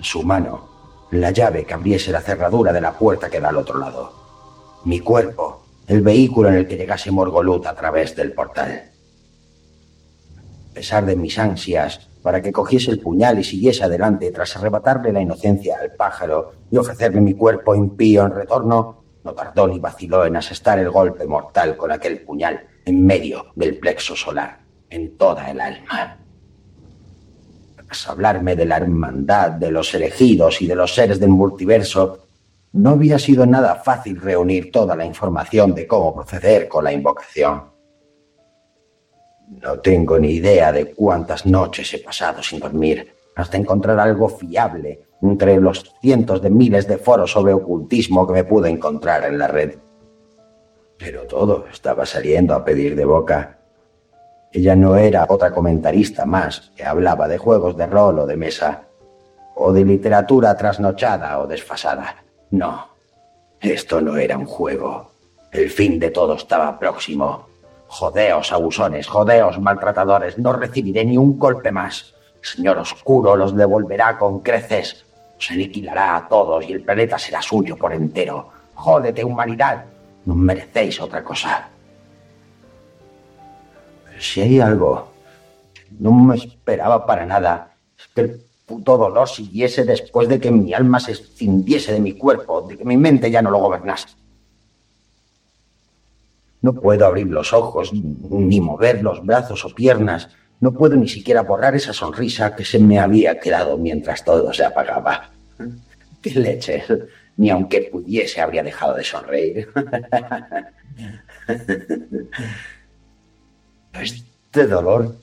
Su 0.00 0.22
mano, 0.22 0.70
la 1.10 1.32
llave 1.32 1.66
que 1.66 1.74
abriese 1.74 2.10
la 2.10 2.22
cerradura 2.22 2.72
de 2.72 2.80
la 2.80 2.92
puerta 2.92 3.28
que 3.28 3.38
da 3.38 3.50
al 3.50 3.58
otro 3.58 3.78
lado. 3.78 4.80
Mi 4.86 5.00
cuerpo, 5.00 5.66
el 5.86 6.00
vehículo 6.00 6.48
en 6.48 6.54
el 6.54 6.66
que 6.66 6.78
llegase 6.78 7.10
Morgolut 7.10 7.66
a 7.66 7.74
través 7.74 8.16
del 8.16 8.32
portal. 8.32 8.84
A 10.70 10.72
pesar 10.72 11.04
de 11.04 11.14
mis 11.14 11.38
ansias 11.38 12.08
para 12.22 12.40
que 12.40 12.52
cogiese 12.52 12.90
el 12.90 13.00
puñal 13.00 13.38
y 13.38 13.44
siguiese 13.44 13.84
adelante 13.84 14.30
tras 14.30 14.56
arrebatarle 14.56 15.12
la 15.12 15.20
inocencia 15.20 15.76
al 15.80 15.92
pájaro 15.92 16.52
y 16.70 16.76
ofrecerle 16.76 17.20
mi 17.20 17.34
cuerpo 17.34 17.74
impío 17.74 18.24
en 18.24 18.34
retorno, 18.34 19.02
no 19.24 19.32
tardó 19.34 19.66
ni 19.66 19.78
vaciló 19.78 20.24
en 20.24 20.36
asestar 20.36 20.78
el 20.78 20.90
golpe 20.90 21.26
mortal 21.26 21.76
con 21.76 21.90
aquel 21.90 22.20
puñal 22.20 22.66
en 22.84 23.04
medio 23.04 23.46
del 23.54 23.78
plexo 23.78 24.16
solar, 24.16 24.60
en 24.90 25.16
toda 25.16 25.50
el 25.50 25.60
alma. 25.60 26.18
Tras 27.76 28.08
hablarme 28.08 28.56
de 28.56 28.64
la 28.64 28.76
hermandad, 28.78 29.52
de 29.52 29.70
los 29.70 29.92
elegidos 29.94 30.62
y 30.62 30.66
de 30.66 30.74
los 30.74 30.94
seres 30.94 31.20
del 31.20 31.30
multiverso, 31.30 32.26
no 32.72 32.90
había 32.90 33.18
sido 33.18 33.44
nada 33.46 33.76
fácil 33.76 34.20
reunir 34.20 34.72
toda 34.72 34.96
la 34.96 35.04
información 35.04 35.74
de 35.74 35.86
cómo 35.86 36.14
proceder 36.14 36.68
con 36.68 36.84
la 36.84 36.92
invocación. 36.92 37.71
No 39.48 39.80
tengo 39.80 40.18
ni 40.18 40.32
idea 40.32 40.72
de 40.72 40.92
cuántas 40.94 41.46
noches 41.46 41.92
he 41.94 41.98
pasado 41.98 42.42
sin 42.42 42.60
dormir 42.60 43.14
hasta 43.34 43.56
encontrar 43.56 43.98
algo 43.98 44.28
fiable 44.28 45.02
entre 45.22 45.58
los 45.60 45.94
cientos 46.00 46.42
de 46.42 46.50
miles 46.50 46.86
de 46.88 46.98
foros 46.98 47.32
sobre 47.32 47.52
ocultismo 47.52 48.26
que 48.26 48.32
me 48.32 48.44
pude 48.44 48.68
encontrar 48.68 49.24
en 49.24 49.38
la 49.38 49.46
red. 49.46 49.76
Pero 50.98 51.26
todo 51.26 51.66
estaba 51.70 52.04
saliendo 52.04 52.54
a 52.54 52.64
pedir 52.64 52.96
de 52.96 53.04
boca. 53.04 53.58
Ella 54.52 54.76
no 54.76 54.96
era 54.96 55.26
otra 55.28 55.52
comentarista 55.52 56.26
más 56.26 56.72
que 56.76 56.84
hablaba 56.84 57.28
de 57.28 57.38
juegos 57.38 57.76
de 57.76 57.86
rol 57.86 58.18
o 58.18 58.26
de 58.26 58.36
mesa, 58.36 58.82
o 59.54 59.72
de 59.72 59.84
literatura 59.84 60.56
trasnochada 60.56 61.38
o 61.38 61.46
desfasada. 61.46 62.24
No, 62.50 62.88
esto 63.60 64.00
no 64.00 64.16
era 64.16 64.36
un 64.36 64.46
juego. 64.46 65.12
El 65.50 65.70
fin 65.70 65.98
de 65.98 66.10
todo 66.10 66.34
estaba 66.34 66.78
próximo. 66.78 67.46
Jodeos, 67.92 68.50
abusones, 68.52 69.06
jodeos, 69.06 69.60
maltratadores, 69.60 70.38
no 70.38 70.54
recibiré 70.54 71.04
ni 71.04 71.18
un 71.18 71.38
golpe 71.38 71.70
más. 71.70 72.14
El 72.40 72.48
Señor 72.48 72.78
Oscuro 72.78 73.36
los 73.36 73.54
devolverá 73.54 74.16
con 74.16 74.40
creces. 74.40 75.04
Os 75.36 75.50
aniquilará 75.50 76.16
a 76.16 76.26
todos 76.26 76.66
y 76.66 76.72
el 76.72 76.82
planeta 76.82 77.18
será 77.18 77.42
suyo 77.42 77.76
por 77.76 77.92
entero. 77.92 78.48
Jódete, 78.72 79.22
humanidad. 79.22 79.84
No 80.24 80.34
merecéis 80.34 81.02
otra 81.02 81.22
cosa. 81.22 81.68
Pero 84.06 84.22
si 84.22 84.40
hay 84.40 84.58
algo 84.58 85.12
no 85.98 86.12
me 86.12 86.36
esperaba 86.36 87.04
para 87.04 87.26
nada, 87.26 87.76
es 87.98 88.06
que 88.14 88.20
el 88.22 88.40
puto 88.64 88.96
dolor 88.96 89.28
siguiese 89.28 89.84
después 89.84 90.30
de 90.30 90.40
que 90.40 90.50
mi 90.50 90.72
alma 90.72 90.98
se 90.98 91.12
escindiese 91.12 91.92
de 91.92 92.00
mi 92.00 92.14
cuerpo, 92.14 92.62
de 92.62 92.78
que 92.78 92.86
mi 92.86 92.96
mente 92.96 93.30
ya 93.30 93.42
no 93.42 93.50
lo 93.50 93.58
gobernase. 93.58 94.21
No 96.62 96.72
puedo 96.74 97.06
abrir 97.06 97.26
los 97.26 97.52
ojos, 97.52 97.92
ni 97.92 98.60
mover 98.60 99.02
los 99.02 99.24
brazos 99.24 99.64
o 99.64 99.74
piernas. 99.74 100.28
No 100.60 100.72
puedo 100.72 100.96
ni 100.96 101.08
siquiera 101.08 101.42
borrar 101.42 101.74
esa 101.74 101.92
sonrisa 101.92 102.54
que 102.54 102.64
se 102.64 102.78
me 102.78 102.98
había 102.98 103.38
quedado 103.40 103.76
mientras 103.76 104.24
todo 104.24 104.52
se 104.52 104.64
apagaba. 104.64 105.30
¡Qué 106.22 106.30
leches! 106.30 106.84
Ni 107.36 107.50
aunque 107.50 107.88
pudiese 107.90 108.40
habría 108.40 108.62
dejado 108.62 108.94
de 108.94 109.04
sonreír. 109.04 109.68
Este 113.92 114.66
dolor 114.66 115.16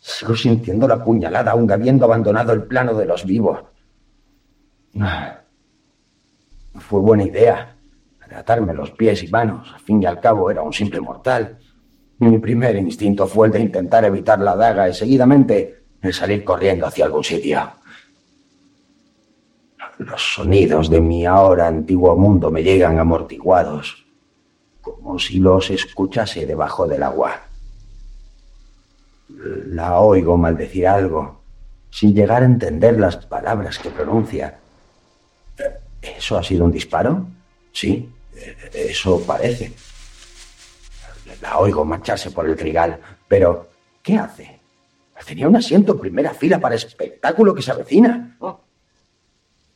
Sigo 0.00 0.34
sintiendo 0.34 0.88
la 0.88 1.04
puñalada 1.04 1.50
aún 1.50 1.70
habiendo 1.70 2.06
abandonado 2.06 2.52
el 2.52 2.62
plano 2.62 2.94
de 2.94 3.04
los 3.04 3.26
vivos. 3.26 3.60
Ah, 4.98 5.40
fue 6.76 7.00
buena 7.00 7.24
idea 7.24 7.76
atarme 8.34 8.74
los 8.74 8.90
pies 8.92 9.22
y 9.22 9.28
manos. 9.28 9.72
Al 9.74 9.80
fin 9.80 10.02
y 10.02 10.06
al 10.06 10.20
cabo 10.20 10.50
era 10.50 10.62
un 10.62 10.72
simple 10.72 11.00
mortal. 11.00 11.58
Mi 12.18 12.38
primer 12.38 12.76
instinto 12.76 13.26
fue 13.26 13.46
el 13.46 13.52
de 13.52 13.60
intentar 13.60 14.04
evitar 14.04 14.40
la 14.40 14.56
daga 14.56 14.88
y 14.88 14.94
seguidamente 14.94 15.84
el 16.02 16.12
salir 16.12 16.44
corriendo 16.44 16.86
hacia 16.86 17.04
algún 17.04 17.24
sitio. 17.24 17.60
Los 19.98 20.34
sonidos 20.34 20.90
de 20.90 21.00
mi 21.00 21.26
ahora 21.26 21.66
antiguo 21.66 22.16
mundo 22.16 22.50
me 22.50 22.62
llegan 22.62 22.98
amortiguados, 22.98 24.06
como 24.80 25.18
si 25.18 25.38
los 25.38 25.70
escuchase 25.70 26.46
debajo 26.46 26.86
del 26.86 27.02
agua. 27.02 27.42
La 29.66 29.98
oigo 29.98 30.36
maldecir 30.36 30.86
algo, 30.86 31.40
sin 31.90 32.14
llegar 32.14 32.42
a 32.42 32.46
entender 32.46 32.98
las 32.98 33.16
palabras 33.16 33.78
que 33.78 33.90
pronuncia. 33.90 34.58
¿Eso 36.00 36.38
ha 36.38 36.42
sido 36.44 36.64
un 36.64 36.72
disparo? 36.72 37.26
Sí, 37.72 38.08
eso 38.72 39.22
parece. 39.26 39.72
La 41.42 41.58
oigo 41.58 41.84
marcharse 41.84 42.30
por 42.30 42.48
el 42.48 42.56
trigal, 42.56 42.98
pero 43.26 43.68
¿qué 44.02 44.16
hace? 44.16 44.58
Tenía 45.26 45.48
un 45.48 45.56
asiento 45.56 45.92
en 45.92 45.98
primera 45.98 46.32
fila 46.32 46.58
para 46.58 46.74
espectáculo 46.74 47.54
que 47.54 47.62
se 47.62 47.70
avecina. 47.70 48.36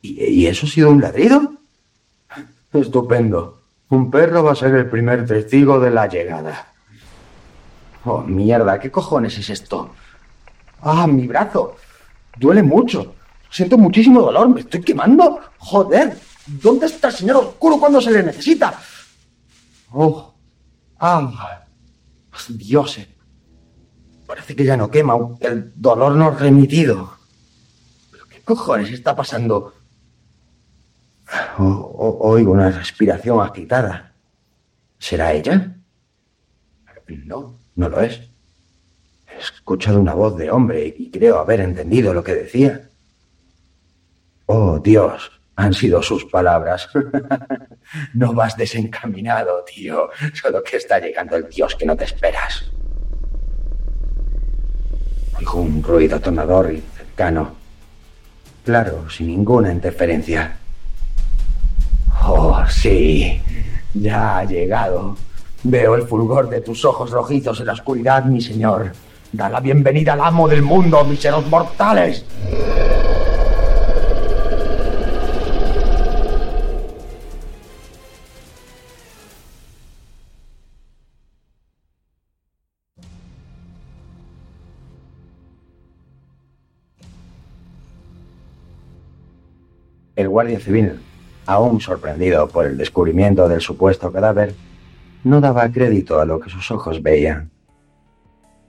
¿Y, 0.01 0.47
eso 0.47 0.65
ha 0.65 0.69
sido 0.69 0.89
un 0.89 1.01
ladrido? 1.01 1.53
Estupendo. 2.73 3.61
Un 3.89 4.09
perro 4.09 4.43
va 4.43 4.53
a 4.53 4.55
ser 4.55 4.73
el 4.73 4.89
primer 4.89 5.25
testigo 5.27 5.79
de 5.79 5.91
la 5.91 6.07
llegada. 6.07 6.73
Oh, 8.05 8.21
mierda, 8.21 8.79
¿qué 8.79 8.89
cojones 8.89 9.37
es 9.37 9.49
esto? 9.49 9.91
Ah, 10.81 11.07
mi 11.07 11.27
brazo. 11.27 11.75
Duele 12.37 12.63
mucho. 12.63 13.15
Siento 13.49 13.77
muchísimo 13.77 14.21
dolor. 14.21 14.49
¿Me 14.49 14.61
estoy 14.61 14.81
quemando? 14.81 15.39
Joder. 15.59 16.17
¿Dónde 16.45 16.87
está 16.87 17.07
el 17.07 17.13
señor 17.13 17.37
oscuro 17.37 17.79
cuando 17.79 18.01
se 18.01 18.11
le 18.11 18.23
necesita? 18.23 18.79
Oh. 19.91 20.33
Ah. 20.99 21.63
Dios. 22.49 22.99
Parece 24.25 24.55
que 24.55 24.65
ya 24.65 24.75
no 24.75 24.89
quema, 24.89 25.15
el 25.39 25.71
dolor 25.75 26.15
no 26.15 26.31
remitido. 26.31 27.17
¿Pero 28.11 28.27
qué 28.27 28.41
cojones 28.41 28.91
está 28.91 29.15
pasando? 29.15 29.73
oigo 31.57 32.51
una 32.51 32.69
respiración 32.71 33.41
agitada. 33.41 34.13
¿Será 34.99 35.33
ella? 35.33 35.75
No, 37.25 37.59
no 37.75 37.89
lo 37.89 38.01
es. 38.01 38.21
He 39.27 39.39
escuchado 39.39 39.99
una 39.99 40.13
voz 40.13 40.37
de 40.37 40.51
hombre 40.51 40.93
y 40.97 41.11
creo 41.11 41.39
haber 41.39 41.61
entendido 41.61 42.13
lo 42.13 42.23
que 42.23 42.35
decía. 42.35 42.89
Oh, 44.45 44.79
Dios, 44.79 45.31
han 45.55 45.73
sido 45.73 46.01
sus 46.01 46.25
palabras. 46.25 46.89
no 48.13 48.33
vas 48.33 48.57
desencaminado, 48.57 49.63
tío. 49.63 50.09
Solo 50.33 50.63
que 50.63 50.77
está 50.77 50.99
llegando 50.99 51.35
el 51.35 51.49
Dios 51.49 51.75
que 51.75 51.85
no 51.85 51.95
te 51.95 52.05
esperas. 52.05 52.71
Oigo 55.37 55.61
un 55.61 55.83
ruido 55.83 56.17
atonador 56.17 56.71
y 56.73 56.83
cercano. 56.95 57.55
Claro, 58.63 59.09
sin 59.09 59.27
ninguna 59.27 59.71
interferencia. 59.71 60.57
Oh, 62.25 62.63
sí, 62.69 63.41
ya 63.93 64.37
ha 64.37 64.45
llegado. 64.45 65.17
Veo 65.63 65.95
el 65.95 66.03
fulgor 66.03 66.49
de 66.49 66.61
tus 66.61 66.85
ojos 66.85 67.11
rojizos 67.11 67.59
en 67.59 67.67
la 67.67 67.73
oscuridad, 67.73 68.23
mi 68.25 68.41
señor. 68.41 68.91
Da 69.31 69.49
la 69.49 69.59
bienvenida 69.59 70.13
al 70.13 70.21
amo 70.21 70.47
del 70.47 70.61
mundo, 70.61 71.03
miseros 71.03 71.45
mortales. 71.47 72.25
El 90.15 90.29
guardia 90.29 90.59
civil 90.59 90.99
aún 91.45 91.81
sorprendido 91.81 92.47
por 92.47 92.65
el 92.65 92.77
descubrimiento 92.77 93.47
del 93.47 93.61
supuesto 93.61 94.11
cadáver, 94.11 94.53
no 95.23 95.41
daba 95.41 95.69
crédito 95.69 96.19
a 96.19 96.25
lo 96.25 96.39
que 96.39 96.49
sus 96.49 96.69
ojos 96.71 97.01
veían. 97.01 97.51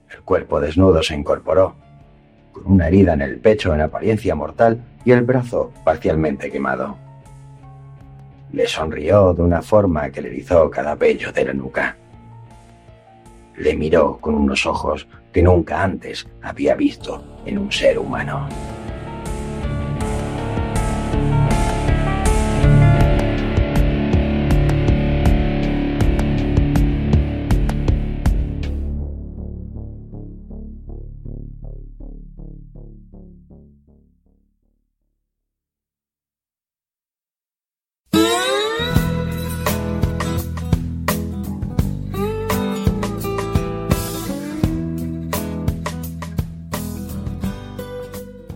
El 0.09 0.21
cuerpo 0.21 0.59
desnudo 0.59 1.01
se 1.03 1.15
incorporó, 1.15 1.75
con 2.51 2.71
una 2.71 2.87
herida 2.87 3.13
en 3.13 3.21
el 3.21 3.39
pecho 3.39 3.73
en 3.73 3.81
apariencia 3.81 4.35
mortal 4.35 4.81
y 5.03 5.11
el 5.11 5.23
brazo 5.23 5.71
parcialmente 5.83 6.51
quemado. 6.51 6.97
Le 8.51 8.67
sonrió 8.67 9.33
de 9.33 9.41
una 9.41 9.61
forma 9.61 10.09
que 10.09 10.21
le 10.21 10.29
erizó 10.29 10.69
cada 10.69 10.95
vello 10.95 11.31
de 11.31 11.45
la 11.45 11.53
nuca. 11.53 11.97
Le 13.57 13.75
miró 13.75 14.17
con 14.17 14.35
unos 14.35 14.65
ojos 14.65 15.07
que 15.33 15.41
nunca 15.41 15.83
antes 15.83 16.27
había 16.41 16.75
visto 16.75 17.41
en 17.45 17.57
un 17.57 17.71
ser 17.71 17.99
humano. 17.99 18.47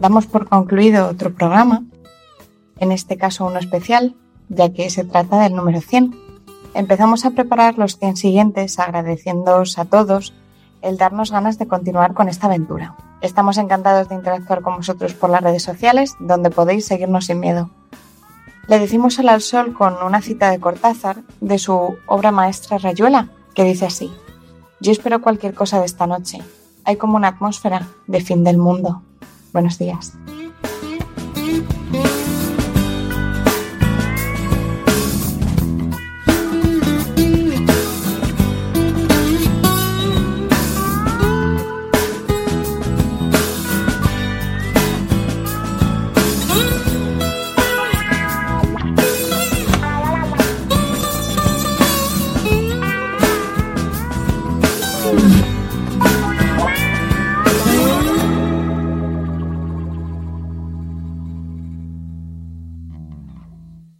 Damos 0.09 0.25
por 0.25 0.49
concluido 0.49 1.07
otro 1.07 1.35
programa, 1.35 1.83
en 2.79 2.91
este 2.91 3.15
caso 3.15 3.45
uno 3.45 3.59
especial, 3.59 4.15
ya 4.47 4.73
que 4.73 4.89
se 4.89 5.03
trata 5.03 5.39
del 5.39 5.53
número 5.53 5.81
100. 5.81 6.15
Empezamos 6.73 7.25
a 7.25 7.29
preparar 7.29 7.77
los 7.77 7.99
100 7.99 8.17
siguientes 8.17 8.79
agradeciéndoos 8.79 9.77
a 9.77 9.85
todos 9.85 10.33
el 10.81 10.97
darnos 10.97 11.31
ganas 11.31 11.59
de 11.59 11.67
continuar 11.67 12.15
con 12.15 12.27
esta 12.27 12.47
aventura. 12.47 12.95
Estamos 13.21 13.59
encantados 13.59 14.09
de 14.09 14.15
interactuar 14.15 14.63
con 14.63 14.77
vosotros 14.77 15.13
por 15.13 15.29
las 15.29 15.43
redes 15.43 15.61
sociales, 15.61 16.15
donde 16.19 16.49
podéis 16.49 16.87
seguirnos 16.87 17.27
sin 17.27 17.39
miedo. 17.39 17.69
Le 18.67 18.79
decimos 18.79 19.19
al 19.19 19.41
sol 19.41 19.73
con 19.73 19.93
una 20.03 20.21
cita 20.21 20.49
de 20.49 20.59
Cortázar 20.59 21.17
de 21.39 21.59
su 21.59 21.97
obra 22.07 22.31
maestra 22.31 22.79
Rayuela, 22.79 23.29
que 23.53 23.63
dice 23.63 23.85
así: 23.85 24.11
Yo 24.79 24.91
espero 24.91 25.21
cualquier 25.21 25.53
cosa 25.53 25.79
de 25.79 25.85
esta 25.85 26.07
noche. 26.07 26.39
Hay 26.83 26.95
como 26.95 27.15
una 27.15 27.27
atmósfera 27.27 27.85
de 28.07 28.21
fin 28.21 28.43
del 28.43 28.57
mundo. 28.57 29.03
Buenos 29.53 29.77
días. 29.79 30.13